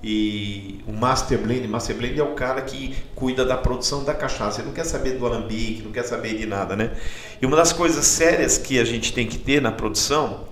E 0.03 0.81
o 0.89 0.93
Master 0.93 1.39
Blend, 1.39 1.69
Master 1.69 1.95
Blend 1.95 2.19
é 2.19 2.25
o 2.25 2.35
cara 2.35 2.63
que 2.63 2.97
cuida 3.15 3.45
da 3.45 3.57
produção 3.57 4.03
da 4.03 4.15
cachaça. 4.15 4.61
Ele 4.61 4.69
não 4.69 4.75
quer 4.75 4.85
saber 4.85 5.13
do 5.13 5.27
alambique, 5.27 5.83
não 5.83 5.93
quer 5.93 6.03
saber 6.03 6.37
de 6.37 6.47
nada, 6.47 6.75
né? 6.75 6.97
E 7.41 7.47
uma 7.47 7.57
das 7.57 7.73
coisas 7.73 8.05
sérias 8.05 8.57
que 8.59 8.81
a 8.81 8.85
gente 8.85 9.13
tem 9.13 9.29
que 9.29 9.39
ter 9.39 9.61
na 9.61 9.71
produção 9.71 10.49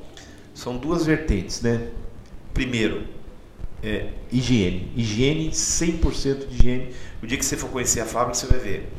são 0.54 0.76
duas 0.76 1.04
vertentes, 1.06 1.62
né? 1.62 1.88
Primeiro, 2.52 3.04
é, 3.82 4.10
higiene. 4.30 4.92
Higiene, 4.94 5.50
100% 5.50 6.46
de 6.46 6.54
higiene. 6.56 6.94
O 7.22 7.26
dia 7.26 7.38
que 7.38 7.44
você 7.44 7.56
for 7.56 7.70
conhecer 7.70 8.00
a 8.00 8.06
fábrica, 8.06 8.34
você 8.34 8.46
vai 8.46 8.58
ver. 8.58 8.92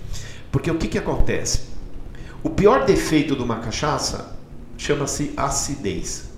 Porque 0.51 0.69
o 0.69 0.77
que, 0.77 0.87
que 0.87 0.97
acontece? 0.97 1.61
O 2.43 2.49
pior 2.49 2.85
defeito 2.85 3.35
de 3.35 3.43
uma 3.43 3.59
cachaça 3.59 4.35
chama-se 4.77 5.31
acidez. 5.37 6.30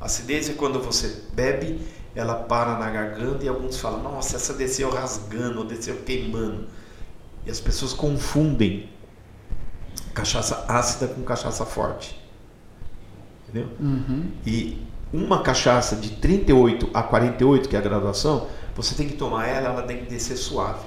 Acidez 0.00 0.48
é 0.48 0.52
quando 0.52 0.80
você 0.80 1.22
bebe, 1.32 1.80
ela 2.14 2.34
para 2.34 2.78
na 2.78 2.90
garganta 2.90 3.44
e 3.44 3.48
alguns 3.48 3.78
falam: 3.78 4.02
Nossa, 4.02 4.36
essa 4.36 4.54
desceu 4.54 4.90
rasgando, 4.90 5.60
ou 5.60 5.64
desceu 5.64 5.96
queimando. 6.06 6.66
E 7.44 7.50
as 7.50 7.60
pessoas 7.60 7.92
confundem 7.92 8.88
cachaça 10.14 10.64
ácida 10.68 11.08
com 11.08 11.22
cachaça 11.22 11.64
forte. 11.64 12.18
Entendeu? 13.48 13.70
Uhum. 13.80 14.30
E 14.46 14.86
uma 15.12 15.42
cachaça 15.42 15.96
de 15.96 16.10
38 16.10 16.90
a 16.92 17.02
48, 17.02 17.68
que 17.68 17.76
é 17.76 17.78
a 17.78 17.82
graduação, 17.82 18.46
você 18.76 18.94
tem 18.94 19.08
que 19.08 19.14
tomar 19.14 19.46
ela, 19.46 19.70
ela 19.70 19.82
tem 19.82 19.98
que 19.98 20.10
descer 20.10 20.36
suave. 20.36 20.86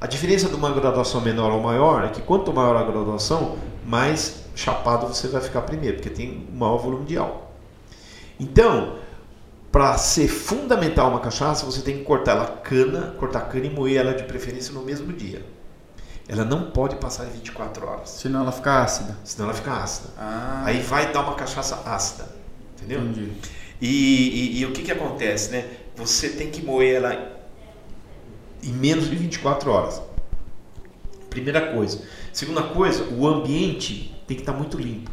A 0.00 0.06
diferença 0.06 0.48
de 0.48 0.54
uma 0.54 0.70
graduação 0.70 1.20
menor 1.20 1.52
ou 1.52 1.60
maior 1.60 2.04
é 2.04 2.08
que 2.08 2.22
quanto 2.22 2.52
maior 2.52 2.76
a 2.76 2.82
graduação, 2.82 3.56
mais 3.86 4.44
chapado 4.54 5.06
você 5.06 5.28
vai 5.28 5.40
ficar 5.40 5.62
primeiro, 5.62 5.96
porque 5.96 6.10
tem 6.10 6.46
um 6.52 6.56
maior 6.58 6.78
volume 6.78 7.04
de 7.04 7.16
álcool. 7.16 7.49
Então, 8.40 8.96
para 9.70 9.96
ser 9.98 10.26
fundamental 10.26 11.10
uma 11.10 11.20
cachaça, 11.20 11.64
você 11.66 11.82
tem 11.82 11.98
que 11.98 12.04
cortar 12.04 12.32
ela 12.32 12.46
cana, 12.46 13.14
cortar 13.18 13.42
cana 13.42 13.66
e 13.66 13.70
moer 13.70 13.98
ela 14.00 14.14
de 14.14 14.24
preferência 14.24 14.72
no 14.72 14.82
mesmo 14.82 15.12
dia. 15.12 15.44
Ela 16.26 16.44
não 16.44 16.70
pode 16.70 16.96
passar 16.96 17.24
de 17.26 17.32
24 17.32 17.86
horas. 17.86 18.10
Senão 18.10 18.42
ela 18.42 18.52
fica 18.52 18.82
ácida. 18.82 19.16
Senão 19.24 19.46
ela 19.46 19.54
fica 19.54 19.72
ácida. 19.72 20.08
Ah, 20.16 20.62
Aí 20.64 20.80
vai 20.80 21.12
dar 21.12 21.20
uma 21.22 21.34
cachaça 21.34 21.82
ácida. 21.84 22.26
Entendeu? 22.76 23.00
entendi. 23.02 23.32
E, 23.80 23.88
e- 23.88 24.60
e 24.60 24.66
o 24.66 24.72
que, 24.72 24.82
que 24.82 24.92
acontece, 24.92 25.50
né? 25.50 25.68
Você 25.96 26.30
tem 26.30 26.50
que 26.50 26.62
moer 26.64 26.96
ela 26.96 27.40
Em 28.62 28.72
menos 28.72 29.08
de 29.08 29.16
24 29.16 29.70
horas. 29.70 30.00
Primeira 31.28 31.72
coisa. 31.72 32.02
Segunda 32.32 32.62
coisa, 32.62 33.04
o 33.12 33.26
ambiente 33.26 34.14
tem 34.26 34.36
que 34.36 34.42
estar 34.42 34.52
muito 34.52 34.78
limpo. 34.78 35.10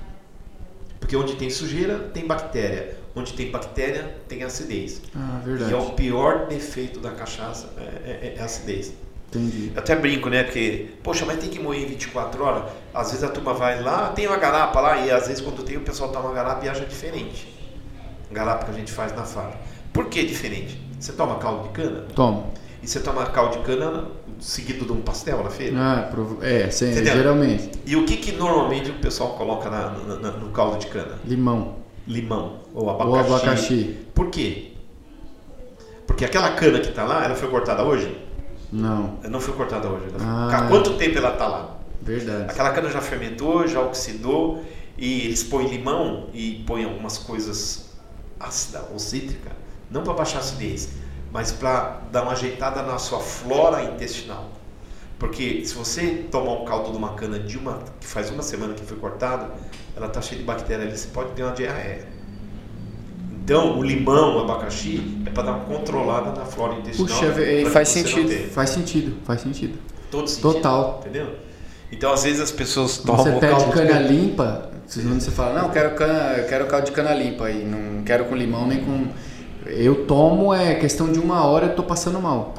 Porque 0.99 1.15
onde 1.15 1.35
tem 1.35 1.49
sujeira, 1.49 1.97
tem 2.13 2.25
bactéria. 2.27 2.96
Onde 3.17 3.33
tem 3.33 3.49
bactéria, 3.49 4.15
tem 4.27 4.43
acidez. 4.43 5.01
Ah, 5.15 5.39
E 5.43 5.45
verdade. 5.49 5.73
é 5.73 5.75
o 5.77 5.91
pior 5.91 6.45
defeito 6.47 6.99
da 6.99 7.11
cachaça, 7.11 7.67
é, 7.77 7.81
é- 7.81 8.35
é 8.37 8.41
a 8.41 8.45
acidez. 8.45 8.93
Entendi. 9.29 9.71
Eu 9.73 9.79
até 9.79 9.95
brinco, 9.95 10.29
né? 10.29 10.43
Porque, 10.43 10.89
poxa, 11.03 11.25
mas 11.25 11.39
tem 11.39 11.49
que 11.49 11.59
moer 11.59 11.81
em 11.81 11.85
24 11.87 12.43
horas. 12.43 12.63
Às 12.93 13.07
vezes 13.11 13.23
a 13.23 13.29
turma 13.29 13.53
vai 13.53 13.81
lá, 13.81 14.09
tem 14.09 14.27
uma 14.27 14.37
garapa 14.37 14.79
lá, 14.79 14.97
e 14.99 15.11
às 15.11 15.27
vezes 15.27 15.41
quando 15.41 15.63
tem 15.63 15.75
o 15.77 15.81
pessoal 15.81 16.11
toma 16.11 16.25
uma 16.25 16.33
garapa 16.33 16.65
e 16.65 16.69
acha 16.69 16.85
diferente. 16.85 17.53
Garapa 18.31 18.65
que 18.65 18.71
a 18.71 18.73
gente 18.73 18.91
faz 18.91 19.13
na 19.15 19.23
fábrica. 19.23 19.57
Por 19.91 20.05
que 20.05 20.23
diferente? 20.25 20.79
Você 20.99 21.11
toma 21.13 21.35
caldo 21.39 21.63
de 21.63 21.69
cana 21.69 22.05
Toma. 22.15 22.43
e 22.83 22.87
você 22.87 22.99
toma 22.99 23.25
caldo 23.27 23.57
de 23.57 23.63
cana 23.63 24.05
seguido 24.39 24.85
de 24.85 24.91
um 24.91 25.01
pastel 25.01 25.43
na 25.43 25.49
feira. 25.49 25.75
Ah, 25.77 26.09
é, 26.41 26.69
sim, 26.69 26.91
Entendeu? 26.91 27.15
geralmente. 27.15 27.71
E 27.85 27.95
o 27.95 28.05
que, 28.05 28.17
que 28.17 28.31
normalmente 28.33 28.91
o 28.91 28.95
pessoal 28.95 29.31
coloca 29.35 29.69
na- 29.69 29.89
na- 29.91 30.15
na- 30.19 30.31
no 30.31 30.49
caldo 30.51 30.77
de 30.77 30.87
cana? 30.87 31.15
Limão. 31.25 31.75
Limão 32.07 32.59
ou 32.73 32.89
abacaxi. 32.89 33.09
Ou 33.09 33.19
abacaxi. 33.19 33.97
Por 34.13 34.29
quê? 34.29 34.71
Porque 36.05 36.25
aquela 36.25 36.51
cana 36.51 36.79
que 36.79 36.89
está 36.89 37.03
lá, 37.03 37.25
ela 37.25 37.35
foi 37.35 37.49
cortada 37.49 37.83
hoje? 37.83 38.17
Não, 38.71 39.17
Ela 39.21 39.29
não 39.29 39.39
foi 39.39 39.53
cortada 39.53 39.87
hoje. 39.87 40.05
Ah. 40.19 40.49
Há 40.51 40.67
quanto 40.67 40.93
tempo 40.97 41.17
ela 41.17 41.33
está 41.33 41.47
lá? 41.47 41.77
verdade. 42.01 42.45
Aquela 42.49 42.71
cana 42.71 42.89
já 42.89 43.01
fermentou, 43.01 43.67
já 43.67 43.81
oxidou, 43.81 44.63
e 44.97 45.25
eles 45.25 45.43
põem 45.43 45.67
limão 45.67 46.29
e 46.33 46.63
põem 46.65 46.85
algumas 46.85 47.17
coisas 47.17 47.87
Ácida 48.39 48.83
ou 48.91 48.99
cítrica. 48.99 49.51
Não 49.89 50.03
para 50.03 50.13
baixar 50.13 50.37
a 50.37 50.41
acidez, 50.41 50.89
mas 51.31 51.51
para 51.51 52.01
dar 52.11 52.23
uma 52.23 52.33
ajeitada 52.33 52.83
na 52.83 52.97
sua 52.97 53.19
flora 53.19 53.83
intestinal. 53.83 54.49
Porque 55.19 55.65
se 55.65 55.73
você 55.73 56.25
tomar 56.31 56.61
um 56.61 56.65
caldo 56.65 56.91
de 56.91 56.97
uma 56.97 57.13
cana 57.13 57.39
de 57.39 57.57
uma 57.57 57.79
que 57.99 58.05
faz 58.05 58.29
uma 58.29 58.43
semana 58.43 58.73
que 58.73 58.83
foi 58.83 58.97
cortada, 58.97 59.49
ela 59.95 60.07
está 60.07 60.21
cheia 60.21 60.39
de 60.39 60.45
bactéria 60.45 60.85
ali, 60.85 60.95
você 60.95 61.07
pode 61.07 61.31
ter 61.31 61.43
uma 61.43 61.53
diarreia. 61.53 62.07
Então, 63.43 63.79
o 63.79 63.83
limão, 63.83 64.37
o 64.37 64.39
abacaxi, 64.41 65.23
é 65.25 65.29
para 65.29 65.43
dar 65.43 65.51
uma 65.53 65.65
controlada 65.65 66.37
na 66.37 66.45
flora 66.45 66.75
intestinal. 66.75 67.07
Puxa, 67.07 67.33
faz 67.71 67.87
sentido. 67.87 68.51
Faz 68.51 68.69
sentido, 68.69 69.15
faz 69.23 69.41
sentido. 69.41 69.79
Todo 70.11 70.27
sentido. 70.27 70.53
Total. 70.53 70.99
Entendeu? 71.01 71.35
Então, 71.91 72.11
às 72.11 72.23
vezes 72.23 72.41
as 72.41 72.51
pessoas 72.51 72.97
tomam 72.97 73.23
você 73.23 73.31
pede 73.31 73.47
caldo 73.47 73.65
de 73.65 73.71
cana 73.71 73.99
limpa, 73.99 74.69
quando 74.93 75.21
você 75.21 75.31
fala, 75.31 75.53
não, 75.53 75.67
eu 75.67 75.71
quero, 75.71 75.95
cana, 75.95 76.33
eu 76.37 76.47
quero 76.47 76.65
caldo 76.67 76.85
de 76.85 76.91
cana 76.91 77.13
limpa 77.13 77.45
aí, 77.45 77.65
não 77.65 78.03
quero 78.03 78.25
com 78.25 78.35
limão 78.35 78.67
nem 78.67 78.83
com. 78.83 79.07
Eu 79.65 80.05
tomo, 80.05 80.53
é 80.53 80.75
questão 80.75 81.11
de 81.11 81.17
uma 81.17 81.45
hora 81.45 81.67
eu 81.67 81.75
tô 81.75 81.83
passando 81.83 82.21
mal. 82.21 82.53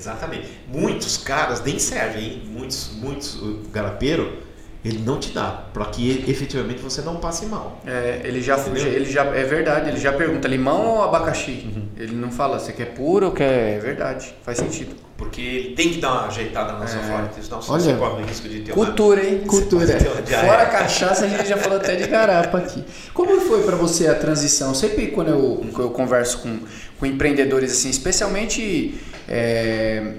Exatamente. 0.00 0.48
Muitos 0.66 1.16
caras 1.18 1.62
nem 1.62 1.78
servem, 1.78 2.24
hein? 2.24 2.42
Muitos, 2.46 2.90
muitos 2.94 3.34
uh, 3.36 3.60
garapeiro, 3.72 4.38
ele 4.82 4.98
não 5.04 5.20
te 5.20 5.30
dá, 5.32 5.64
para 5.74 5.84
que 5.86 6.24
efetivamente 6.26 6.80
você 6.80 7.02
não 7.02 7.16
passe 7.16 7.44
mal. 7.44 7.82
É, 7.86 8.22
ele 8.24 8.40
já, 8.40 8.58
Entendeu? 8.58 8.86
ele 8.86 9.04
já 9.04 9.24
é 9.26 9.44
verdade, 9.44 9.90
ele 9.90 10.00
já 10.00 10.10
pergunta 10.10 10.48
limão 10.48 10.86
ou 10.86 11.02
abacaxi. 11.02 11.66
Ele 11.98 12.16
não 12.16 12.30
fala 12.30 12.58
você 12.58 12.72
quer 12.72 12.94
puro 12.94 13.26
ou 13.26 13.32
quer. 13.32 13.76
É 13.76 13.78
verdade, 13.78 14.34
faz 14.42 14.56
sentido. 14.56 14.96
Porque 15.18 15.42
ele 15.42 15.74
tem 15.74 15.90
que 15.90 16.00
dar 16.00 16.12
uma 16.12 16.26
ajeitada 16.28 16.72
na 16.78 16.86
sua 16.86 16.98
É. 16.98 17.02
flora 17.02 17.24
intestinal, 17.26 17.60
senão 17.60 17.74
Olha, 17.74 17.84
você 17.84 17.94
corre 17.94 18.22
o 18.22 18.26
risco 18.26 18.48
de 18.48 18.60
ter 18.62 18.72
uma... 18.72 18.86
Cultura, 18.86 19.22
hein? 19.22 19.42
Cultura. 19.46 19.84
uma. 19.84 20.38
Fora 20.38 20.62
a 20.62 20.66
cachaça, 20.66 21.26
a 21.26 21.28
gente 21.28 21.46
já 21.46 21.58
falou 21.58 21.76
até 21.76 21.94
de 21.96 22.08
garapa 22.08 22.56
aqui. 22.56 22.82
Como 23.12 23.38
foi 23.42 23.62
pra 23.62 23.76
você 23.76 24.06
a 24.08 24.14
transição? 24.14 24.72
Sempre 24.74 25.08
quando 25.08 25.28
eu, 25.28 25.66
eu 25.78 25.90
converso 25.90 26.38
com, 26.38 26.58
com 26.98 27.04
empreendedores, 27.04 27.70
assim, 27.72 27.90
especialmente 27.90 28.98
é, 29.30 30.14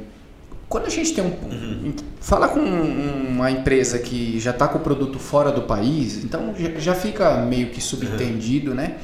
quando 0.69 0.85
a 0.85 0.89
gente 0.89 1.13
tem 1.13 1.21
um. 1.21 1.27
Uhum. 1.27 1.93
Fala 2.21 2.47
com 2.47 2.59
uma 2.61 3.51
empresa 3.51 3.99
que 3.99 4.39
já 4.39 4.51
está 4.51 4.69
com 4.69 4.77
o 4.77 4.81
produto 4.81 5.19
fora 5.19 5.51
do 5.51 5.63
país, 5.63 6.23
então 6.23 6.53
já, 6.77 6.95
fica 6.95 7.37
meio 7.41 7.67
que 7.67 7.81
subentendido, 7.81 8.73
né? 8.73 8.95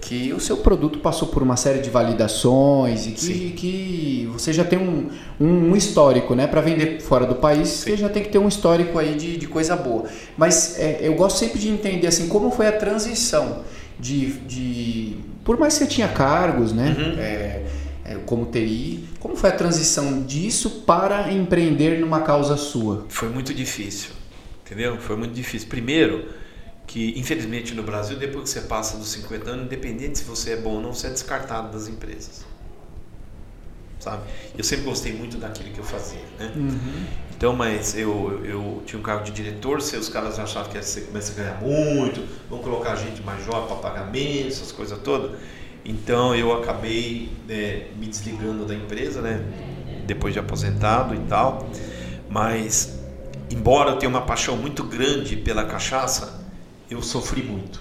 Que 0.00 0.32
o 0.32 0.40
seu 0.40 0.58
produto 0.58 0.98
passou 1.00 1.28
por 1.28 1.42
uma 1.42 1.56
série 1.56 1.80
de 1.80 1.90
validações 1.90 3.06
e 3.06 3.10
que, 3.10 3.20
Sim. 3.20 3.52
que 3.54 4.30
você 4.32 4.52
já 4.52 4.64
tem 4.64 4.78
um, 4.78 5.08
um, 5.38 5.76
histórico, 5.76 6.34
né? 6.34 6.46
Para 6.46 6.62
vender 6.62 7.00
fora 7.00 7.26
do 7.26 7.34
país, 7.34 7.68
você 7.68 7.96
já 7.98 8.08
tem 8.08 8.22
que 8.22 8.30
ter 8.30 8.38
um 8.38 8.48
histórico 8.48 8.98
aí 8.98 9.14
de, 9.14 9.36
de 9.36 9.46
coisa 9.46 9.76
boa. 9.76 10.04
Mas 10.38 10.78
é, 10.78 11.00
eu 11.02 11.14
gosto 11.14 11.38
sempre 11.38 11.58
de 11.58 11.68
entender 11.68 12.06
assim 12.06 12.28
como 12.28 12.50
foi 12.50 12.66
a 12.66 12.72
transição 12.72 13.62
de, 14.00 14.32
de 14.46 15.16
por 15.44 15.58
mais 15.58 15.74
que 15.74 15.84
você 15.84 15.90
tinha 15.90 16.08
cargos, 16.08 16.72
né? 16.72 16.96
É, 17.18 17.22
é, 17.22 17.66
como 18.26 18.46
TI, 18.46 19.08
como 19.18 19.34
foi 19.34 19.50
a 19.50 19.52
transição 19.56 20.22
disso 20.22 20.82
para 20.86 21.32
empreender 21.32 21.98
numa 22.00 22.20
causa 22.20 22.56
sua? 22.56 23.06
Foi 23.08 23.30
muito 23.30 23.54
difícil, 23.54 24.10
entendeu? 24.64 24.98
Foi 24.98 25.16
muito 25.16 25.32
difícil. 25.32 25.68
Primeiro, 25.68 26.28
que 26.86 27.18
infelizmente 27.18 27.74
no 27.74 27.82
Brasil, 27.82 28.18
depois 28.18 28.44
que 28.44 28.50
você 28.50 28.60
passa 28.62 28.98
dos 28.98 29.08
50 29.12 29.50
anos, 29.50 29.64
independente 29.64 30.18
se 30.18 30.24
você 30.24 30.52
é 30.52 30.56
bom 30.56 30.74
ou 30.74 30.80
não, 30.82 30.92
você 30.92 31.06
é 31.06 31.10
descartado 31.10 31.72
das 31.72 31.88
empresas. 31.88 32.44
Sabe? 33.98 34.22
Eu 34.56 34.62
sempre 34.62 34.84
gostei 34.84 35.14
muito 35.14 35.38
daquilo 35.38 35.70
que 35.70 35.78
eu 35.78 35.84
fazia, 35.84 36.20
né? 36.38 36.52
Então, 37.34 37.54
mas 37.56 37.96
eu, 37.96 38.38
eu, 38.44 38.44
eu 38.44 38.82
tinha 38.84 38.98
um 38.98 39.02
cargo 39.02 39.24
de 39.24 39.32
diretor, 39.32 39.80
se 39.80 39.96
os 39.96 40.10
caras 40.10 40.38
achavam 40.38 40.70
que 40.70 40.82
você 40.82 41.00
começa 41.00 41.32
a 41.32 41.34
ganhar 41.36 41.60
muito, 41.62 42.22
vão 42.50 42.58
colocar 42.58 42.96
gente 42.96 43.22
mais 43.22 43.42
jovem 43.44 43.66
para 43.66 43.76
pagar 43.76 44.10
menos, 44.12 44.54
essas 44.54 44.72
coisas 44.72 44.98
todas. 44.98 45.38
Então 45.84 46.34
eu 46.34 46.52
acabei 46.52 47.30
né, 47.46 47.88
me 47.96 48.06
desligando 48.06 48.64
da 48.64 48.74
empresa, 48.74 49.20
né? 49.20 49.44
Depois 50.06 50.32
de 50.32 50.40
aposentado 50.40 51.14
e 51.14 51.20
tal. 51.20 51.68
Mas, 52.28 52.98
embora 53.50 53.90
eu 53.90 53.96
tenha 53.96 54.08
uma 54.08 54.22
paixão 54.22 54.56
muito 54.56 54.82
grande 54.82 55.36
pela 55.36 55.64
cachaça, 55.64 56.42
Eu 56.90 57.00
sofri 57.02 57.42
muito. 57.42 57.80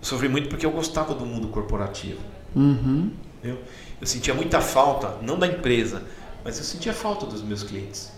Eu 0.00 0.04
sofri 0.04 0.28
muito 0.28 0.48
porque 0.48 0.66
eu 0.66 0.70
gostava 0.70 1.14
do 1.14 1.24
mundo 1.24 1.48
corporativo. 1.48 2.20
Uhum. 2.54 3.12
Eu, 3.42 3.58
eu 4.00 4.06
sentia 4.06 4.34
muita 4.34 4.60
falta, 4.60 5.16
não 5.22 5.38
da 5.38 5.46
empresa, 5.46 6.02
mas 6.44 6.58
eu 6.58 6.64
sentia 6.64 6.92
falta 6.92 7.26
dos 7.26 7.42
meus 7.42 7.62
clientes. 7.62 8.12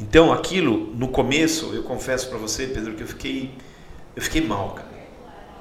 Então, 0.00 0.32
aquilo, 0.32 0.94
no 0.94 1.08
começo, 1.08 1.72
eu 1.74 1.82
confesso 1.82 2.28
para 2.28 2.38
você, 2.38 2.66
Pedro, 2.66 2.94
que 2.94 3.02
eu 3.02 3.06
fiquei, 3.06 3.50
eu 4.14 4.22
fiquei 4.22 4.46
mal, 4.46 4.70
cara. 4.70 4.88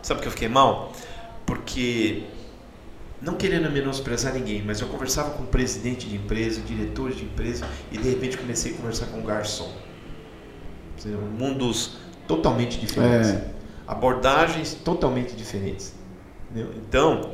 Sabe 0.03 0.19
por 0.19 0.23
que 0.23 0.27
eu 0.27 0.31
fiquei 0.31 0.47
mal? 0.47 0.91
Porque, 1.45 2.23
Não 3.21 3.35
querendo 3.35 3.71
menosprezar 3.71 4.33
ninguém, 4.33 4.61
mas 4.63 4.79
eu 4.79 4.87
conversava 4.87 5.31
com 5.31 5.45
presidente 5.45 6.07
de 6.07 6.15
empresa, 6.15 6.61
diretores 6.61 7.17
de 7.17 7.25
empresa, 7.25 7.67
e 7.91 7.97
de 7.97 8.09
repente 8.09 8.37
comecei 8.37 8.73
a 8.73 8.75
conversar 8.75 9.07
com 9.07 9.19
um 9.19 9.23
garçom. 9.23 9.71
Mundos 11.37 11.97
totalmente 12.27 12.79
diferentes. 12.79 13.29
É. 13.29 13.51
Abordagens 13.87 14.73
totalmente 14.73 15.35
diferentes. 15.35 15.95
Entendeu? 16.49 16.73
então, 16.75 17.31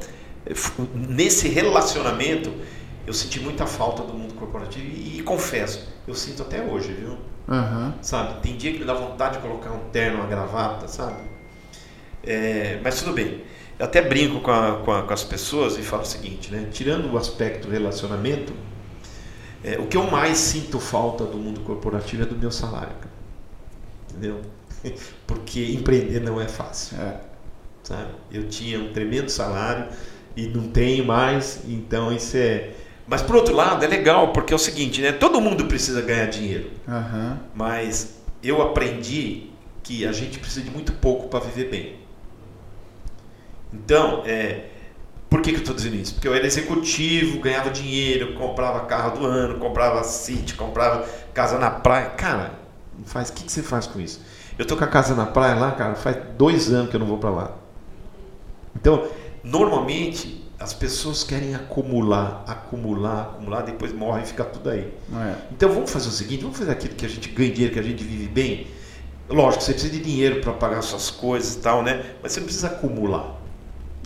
nesse 0.94 1.48
relacionamento, 1.48 2.52
eu 3.06 3.14
senti 3.14 3.40
muita 3.40 3.66
falta 3.66 4.04
do 4.04 4.14
mundo 4.14 4.34
corporativo 4.36 4.86
e, 4.86 5.20
e 5.20 5.24
confesso, 5.24 5.88
Eu 6.08 6.16
sinto 6.16 6.42
até 6.42 6.62
hoje, 6.62 6.94
viu? 6.94 7.18
Aham. 7.48 7.94
Sabe? 8.02 8.42
Tem 8.42 8.58
dia 8.58 8.74
que 8.74 8.80
me 8.80 8.86
dá 8.86 8.94
vontade 8.94 9.38
de 9.38 9.42
colocar 9.42 9.72
um 9.72 9.90
terno, 9.90 10.20
uma 10.20 10.28
gravata, 10.28 10.88
sabe? 10.88 11.34
é, 12.24 12.80
mas 12.84 13.00
tudo 13.02 13.14
bem. 13.14 13.44
Eu 13.80 13.86
até 13.86 14.02
brinco 14.02 14.40
com, 14.40 14.52
a- 14.52 14.82
com 14.84 14.92
a- 14.92 15.04
com 15.04 15.14
as 15.14 15.24
pessoas 15.24 15.78
e 15.78 15.82
falo 15.82 16.04
o 16.04 16.06
seguinte, 16.06 16.52
né? 16.52 16.68
Tirando 16.72 17.12
o 17.12 17.18
aspecto 17.18 17.70
relacionamento, 17.70 18.54
é, 19.64 19.78
o 19.80 19.88
que 19.88 19.98
eu 19.98 20.10
mais 20.10 20.38
sinto 20.38 20.80
falta 20.80 21.24
do 21.26 21.38
mundo 21.38 21.62
corporativo 21.62 22.24
é 22.24 22.26
do 22.26 22.36
meu 22.36 22.52
salário. 22.52 22.94
Entendeu? 24.12 24.42
Porque 25.26 25.66
empreender 25.74 26.20
não 26.20 26.40
é 26.40 26.48
fácil. 26.48 26.98
É. 27.00 27.18
Sabe? 27.84 28.12
Eu 28.32 28.48
tinha 28.48 28.80
um 28.80 28.94
tremendo 28.94 29.30
salário 29.30 29.88
e 30.38 30.48
não 30.48 30.70
tenho 30.70 31.04
mais, 31.06 31.62
então 31.68 32.14
isso 32.14 32.38
é. 32.38 32.72
Mas 33.06 33.22
por 33.22 33.36
outro 33.36 33.54
lado, 33.54 33.84
é 33.84 33.88
legal, 33.88 34.32
porque 34.32 34.54
é 34.54 34.56
o 34.56 34.60
seguinte, 34.60 35.02
né? 35.02 35.12
Todo 35.12 35.42
mundo 35.42 35.66
precisa 35.66 36.02
ganhar 36.02 36.28
dinheiro. 36.28 36.70
Aham. 36.88 37.40
Mas 37.54 38.20
eu 38.42 38.62
aprendi 38.62 39.50
que 39.84 40.06
a 40.06 40.14
gente 40.14 40.40
precisa 40.40 40.62
de 40.62 40.72
muito 40.72 40.94
pouco 40.94 41.28
para 41.28 41.42
viver 41.42 41.70
bem. 41.70 41.96
Então, 43.74 44.24
é, 44.26 44.70
Por 45.30 45.42
que, 45.42 45.50
que 45.50 45.56
eu 45.58 45.62
estou 45.62 45.76
dizendo 45.76 45.96
isso? 45.96 46.14
Porque 46.14 46.28
eu 46.28 46.36
era 46.36 46.46
executivo, 46.46 47.40
ganhava 47.40 47.72
dinheiro, 47.72 48.36
comprava 48.36 48.82
carro 48.82 49.18
do 49.18 49.26
ano, 49.26 49.58
comprava 49.58 50.04
sítio, 50.04 50.56
comprava 50.56 51.08
casa 51.34 51.58
na 51.58 51.72
praia. 51.72 52.12
Cara, 52.12 52.54
faz, 53.06 53.30
o 53.30 53.34
que, 53.34 53.44
que 53.46 53.52
você 53.52 53.64
faz 53.64 53.88
com 53.88 54.00
isso? 54.00 54.22
Eu 54.60 54.66
tô 54.68 54.78
com 54.78 54.84
a 54.84 54.88
casa 54.88 55.16
na 55.16 55.26
praia 55.26 55.56
lá, 55.56 55.72
cara, 55.72 55.96
faz 55.96 56.18
dois 56.38 56.72
anos 56.72 56.92
que 56.92 56.96
eu 56.96 57.00
não 57.00 57.08
vou 57.08 57.18
para 57.18 57.32
lá. 57.32 57.52
Então, 58.76 59.08
normalmente 59.44 60.48
as 60.60 60.72
pessoas 60.72 61.24
querem 61.24 61.56
acumular, 61.56 62.44
acumular, 62.48 63.22
acumular, 63.24 63.62
depois 63.64 63.92
morre 63.92 64.22
e 64.22 64.26
fica 64.28 64.44
tudo 64.44 64.70
aí. 64.70 64.94
É. 65.14 65.36
Então 65.52 65.70
vamos 65.74 65.92
fazer 65.92 66.10
o 66.10 66.12
seguinte, 66.12 66.44
vamos 66.44 66.60
fazer 66.60 66.72
aquilo 66.72 66.94
que 66.94 67.08
a 67.08 67.10
gente 67.10 67.30
ganha 67.30 67.52
dinheiro, 67.52 67.74
que 67.74 67.80
a 67.80 67.84
gente 67.84 68.04
vive 68.04 68.28
bem. 68.28 68.68
Lógico, 69.28 69.64
você 69.64 69.74
precisa 69.74 69.92
de 69.92 70.00
dinheiro 70.00 70.42
para 70.42 70.54
pagar 70.54 70.84
suas 70.84 71.10
coisas 71.10 71.56
e 71.56 71.60
tal, 71.60 71.82
né? 71.82 72.06
Mas 72.22 72.34
você 72.34 72.40
não 72.40 72.46
precisa 72.46 72.68
acumular. 72.68 73.42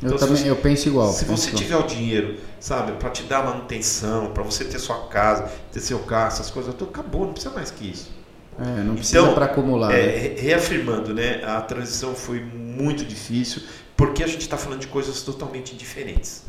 Eu 0.01 0.07
Então, 0.07 0.17
se 0.17 0.25
também 0.25 0.43
você- 0.43 0.49
eu 0.49 0.55
penso 0.55 0.87
igual. 0.89 1.11
Se 1.11 1.25
penso 1.25 1.41
você 1.41 1.47
igual. 1.49 1.63
tiver 1.63 1.75
o 1.77 1.83
dinheiro, 1.83 2.37
sabe, 2.59 2.91
para 2.93 3.09
te 3.09 3.23
dar 3.23 3.43
manutenção, 3.43 4.31
para 4.31 4.43
você 4.43 4.63
ter 4.65 4.77
sua 4.79 5.07
casa, 5.07 5.51
ter 5.71 5.79
seu 5.79 5.99
carro, 5.99 6.27
essas 6.27 6.51
coisas, 6.51 6.73
tudo 6.75 6.89
acabou, 6.89 7.25
não 7.25 7.33
precisa 7.33 7.53
mais 7.53 7.71
que 7.71 7.89
isso. 7.89 8.11
É, 8.59 8.83
não 8.83 8.95
precisa 8.95 9.19
Então, 9.19 9.33
para 9.33 9.45
acumular. 9.45 9.91
É, 9.93 10.05
né? 10.05 10.17
re- 10.17 10.35
reafirmando, 10.39 11.13
né, 11.13 11.43
a 11.43 11.61
transição 11.61 12.13
foi 12.15 12.39
muito 12.39 13.03
difícil, 13.05 13.61
porque 13.95 14.23
a 14.23 14.27
gente 14.27 14.41
está 14.41 14.57
falando 14.57 14.79
de 14.81 14.87
coisas 14.87 15.21
totalmente 15.23 15.75
diferentes. 15.75 16.43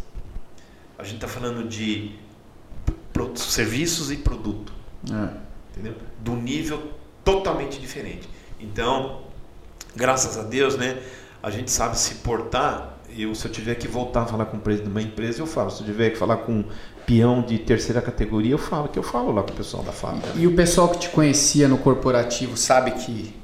A 0.99 1.03
gente 1.05 1.15
está 1.17 1.29
falando 1.29 1.67
de 1.69 2.13
serviços 3.37 4.11
e 4.11 4.17
produto, 4.17 4.73
É. 5.11 5.29
entendeu? 5.73 5.95
Do 6.21 6.33
nível 6.37 6.93
totalmente 7.25 7.81
diferente. 7.81 8.29
Então, 8.61 9.23
graças 9.97 10.37
a 10.39 10.43
Deus, 10.43 10.77
né, 10.77 10.99
a 11.43 11.51
gente 11.51 11.71
sabe 11.71 11.99
se 11.99 12.17
portar. 12.17 12.98
Eu, 13.17 13.35
se 13.35 13.47
eu 13.47 13.53
tiver 13.53 13.75
que 13.75 13.89
voltar 13.89 14.23
a 14.23 14.27
falar 14.27 14.47
com 14.47 14.57
o 14.57 14.61
presidente 14.61 14.89
de 14.89 14.93
uma 14.93 15.03
empresa, 15.03 15.41
eu 15.41 15.47
falo. 15.47 15.71
Se 15.71 15.81
eu 15.81 15.87
tiver 15.87 16.11
que 16.11 16.17
falar 16.17 16.39
com 16.39 16.53
um 16.53 16.65
peão 17.07 17.43
de 17.43 17.59
terceira 17.59 18.01
categoria, 18.01 18.53
eu 18.53 18.59
falo, 18.59 18.89
que 18.89 18.99
eu 18.99 19.03
falo 19.03 19.33
lá 19.33 19.43
com 19.43 19.51
o 19.51 19.57
pessoal 19.57 19.83
da 19.83 19.93
fábrica. 19.93 20.29
E 20.37 20.47
o 20.47 20.55
pessoal 20.55 20.89
que 20.89 20.99
te 20.99 21.09
conhecia 21.09 21.69
no 21.69 21.79
corporativo 21.79 22.57
sabe 22.57 22.93
que. 22.93 23.35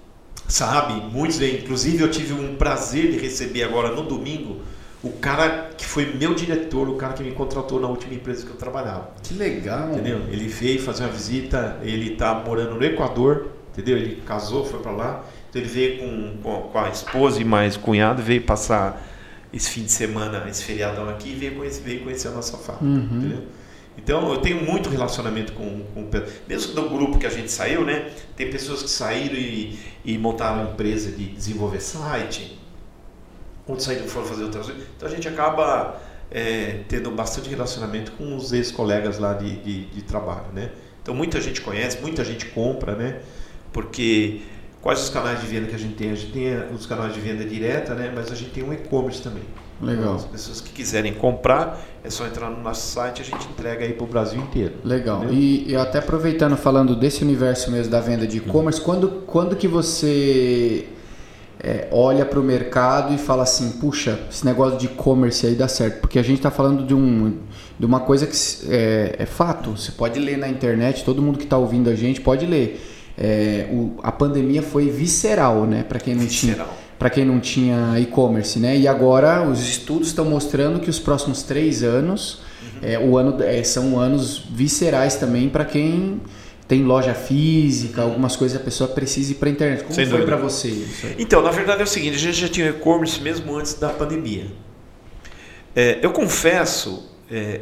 Sabe, 0.46 0.94
muitos 1.10 1.38
bem. 1.38 1.56
Inclusive, 1.56 2.02
eu 2.02 2.10
tive 2.10 2.34
um 2.34 2.56
prazer 2.56 3.10
de 3.10 3.18
receber 3.18 3.62
agora 3.62 3.90
no 3.90 4.02
domingo 4.02 4.60
o 5.04 5.12
cara 5.12 5.70
que 5.76 5.84
foi 5.84 6.14
meu 6.14 6.34
diretor, 6.34 6.88
o 6.88 6.96
cara 6.96 7.12
que 7.12 7.22
me 7.22 7.32
contratou 7.32 7.78
na 7.78 7.86
última 7.86 8.14
empresa 8.14 8.46
que 8.46 8.50
eu 8.50 8.56
trabalhava. 8.56 9.10
Que 9.22 9.34
legal. 9.34 9.90
Entendeu? 9.90 10.22
Ele 10.30 10.48
veio 10.48 10.80
fazer 10.80 11.04
uma 11.04 11.12
visita, 11.12 11.78
ele 11.82 12.16
tá 12.16 12.34
morando 12.34 12.76
no 12.76 12.84
Equador, 12.84 13.48
entendeu? 13.70 13.98
Ele 13.98 14.22
casou, 14.26 14.64
foi 14.64 14.80
para 14.80 14.92
lá. 14.92 15.24
Então 15.50 15.60
ele 15.60 15.70
veio 15.70 15.98
com, 15.98 16.38
com, 16.42 16.68
com 16.68 16.78
a 16.78 16.88
esposa 16.88 17.38
e 17.38 17.44
mais 17.44 17.76
cunhado, 17.76 18.22
veio 18.22 18.42
passar 18.42 19.13
esse 19.55 19.70
fim 19.70 19.84
de 19.84 19.92
semana, 19.92 20.44
esse 20.48 20.64
feriadão 20.64 21.09
aqui 21.09 21.30
e 21.30 21.34
veio 21.34 21.55
conhecer, 21.55 21.82
veio 21.82 22.02
conhecer 22.02 22.28
a 22.28 22.32
nossa 22.32 22.57
fábrica, 22.59 22.84
Uhum. 22.84 23.05
entendeu? 23.18 23.42
Então 23.96 24.32
eu 24.32 24.38
tenho 24.38 24.61
muito 24.64 24.88
relacionamento 24.90 25.52
com, 25.52 25.84
com 25.94 26.11
mesmo 26.48 26.74
do 26.74 26.88
grupo 26.90 27.16
que 27.18 27.26
a 27.26 27.30
gente 27.30 27.50
saiu, 27.52 27.84
né? 27.84 28.11
Tem 28.36 28.50
pessoas 28.50 28.82
que 28.82 28.90
saíram 28.90 29.36
e, 29.36 29.78
e 30.05 30.18
montaram 30.18 30.72
empresa 30.72 31.12
de 31.12 31.26
desenvolver 31.28 31.80
site, 31.80 32.59
outros 33.66 33.86
saíram 33.86 34.05
e 34.05 34.09
foram 34.09 34.26
fazer 34.26 34.42
outras 34.42 34.66
coisas. 34.66 34.84
Então 34.96 35.09
a 35.09 35.11
gente 35.12 35.28
acaba 35.28 36.02
é, 36.30 36.80
tendo 36.88 37.11
bastante 37.12 37.48
relacionamento 37.48 38.11
com 38.12 38.36
os 38.36 38.52
ex-colegas 38.52 39.18
lá 39.20 39.32
de, 39.34 39.57
de, 39.59 39.84
de 39.86 40.02
trabalho, 40.02 40.46
né? 40.52 40.72
Então 41.00 41.14
muita 41.14 41.40
gente 41.40 41.61
conhece, 41.61 41.98
muita 42.00 42.24
gente 42.24 42.46
compra, 42.46 42.96
né? 42.96 43.20
Porque 43.72 44.40
quais 44.85 45.03
os 45.03 45.09
canais 45.09 45.41
de 45.41 45.47
venda 45.47 45.66
que 45.66 45.74
a 45.74 45.78
gente 45.78 45.95
tem? 45.95 46.11
A 46.11 46.14
gente 46.14 46.30
tem 46.30 46.55
os 46.74 46.85
canais 46.85 47.14
de 47.14 47.18
venda 47.18 47.43
direta, 47.43 47.95
né? 47.95 48.12
Mas 48.14 48.30
a 48.30 48.35
gente 48.35 48.51
tem 48.51 48.62
um 48.62 48.70
e-commerce 48.70 49.22
também. 49.22 49.43
Legal. 49.80 50.16
As 50.16 50.24
pessoas 50.26 50.61
que 50.61 50.70
quiserem 50.70 51.14
comprar, 51.14 51.80
é 52.05 52.11
só 52.11 52.26
entrar 52.26 52.51
no 52.51 52.62
nosso 52.62 52.93
site, 52.93 53.22
a 53.22 53.24
gente 53.24 53.49
entrega 53.49 53.87
aí 53.87 53.95
para 53.95 54.05
o 54.05 54.07
Brasil 54.07 54.39
inteiro. 54.39 54.74
Legal. 54.85 55.24
E, 55.30 55.70
e 55.70 55.74
até 55.74 55.99
aproveitando, 56.01 56.55
falando 56.59 56.95
desse 56.95 57.24
universo 57.24 57.70
mesmo 57.70 57.91
da 57.91 57.99
venda 57.99 58.26
de 58.26 58.37
e-commerce, 58.37 58.78
quando, 58.78 59.22
quando 59.26 59.57
que 59.57 59.66
você 59.66 60.87
é, 61.59 61.89
olha 61.91 62.26
para 62.26 62.39
o 62.39 62.43
mercado 62.43 63.14
e 63.14 63.16
fala 63.16 63.45
assim, 63.45 63.78
puxa, 63.80 64.20
esse 64.30 64.45
negócio 64.45 64.78
de 64.78 64.85
e-commerce 64.85 65.47
aí 65.47 65.55
dá 65.55 65.66
certo? 65.66 66.01
Porque 66.03 66.18
a 66.18 66.22
gente 66.22 66.37
está 66.37 66.51
falando 66.51 66.87
de, 66.87 66.95
um, 66.95 67.39
de 67.78 67.87
uma 67.87 68.01
coisa 68.01 68.26
que 68.26 68.37
é, 68.68 69.16
é 69.18 69.26
fato, 69.26 69.70
você 69.70 69.93
pode 69.93 70.20
ler 70.20 70.37
na 70.37 70.49
internet, 70.49 71.05
todo 71.05 71.22
mundo 71.22 71.39
que 71.39 71.45
está 71.45 71.57
ouvindo 71.57 71.89
a 71.89 71.95
gente 71.95 72.20
pode 72.20 72.45
ler. 72.45 72.93
É, 73.16 73.68
o- 73.70 73.96
a 74.02 74.10
pandemia 74.10 74.62
foi 74.62 74.88
visceral, 74.90 75.64
né? 75.66 75.84
Para 75.88 76.00
quem 76.00 76.14
não 76.14 76.26
tinha 76.26 76.52
Visceral. 76.54 76.78
para 76.98 77.10
quem 77.10 77.24
não 77.24 77.38
tinha 77.40 77.98
e-commerce, 78.00 78.58
né? 78.58 78.76
E 78.76 78.88
agora 78.88 79.46
os 79.48 79.60
estudos 79.60 80.08
estão 80.08 80.24
mostrando 80.24 80.80
que 80.80 80.90
os 80.90 80.98
próximos 80.98 81.42
três 81.42 81.82
anos 81.82 82.42
é, 82.82 82.98
o 82.98 83.16
ano, 83.16 83.42
é, 83.42 83.62
são 83.62 83.98
anos 83.98 84.38
viscerais 84.50 85.14
também 85.16 85.48
para 85.48 85.64
quem 85.64 86.20
tem 86.66 86.82
loja 86.82 87.14
física, 87.14 88.02
algumas 88.02 88.36
coisas 88.36 88.58
a 88.60 88.64
pessoa 88.64 88.88
precisa 88.88 89.32
ir 89.32 89.34
para 89.36 89.48
internet. 89.50 89.82
Como 89.82 89.94
Sem 89.94 90.06
foi 90.06 90.22
para 90.24 90.36
você 90.36 90.68
isso 90.68 91.06
aí? 91.06 91.14
Então, 91.18 91.42
na 91.42 91.50
verdade 91.50 91.80
é 91.82 91.84
o 91.84 91.86
seguinte, 91.86 92.14
a 92.16 92.18
gente 92.18 92.40
já 92.40 92.48
tinha 92.48 92.68
e-commerce 92.70 93.20
mesmo 93.20 93.54
antes 93.56 93.74
da 93.74 93.90
pandemia. 93.90 94.46
É, 95.76 95.98
eu 96.02 96.10
confesso, 96.12 97.08
é, 97.30 97.60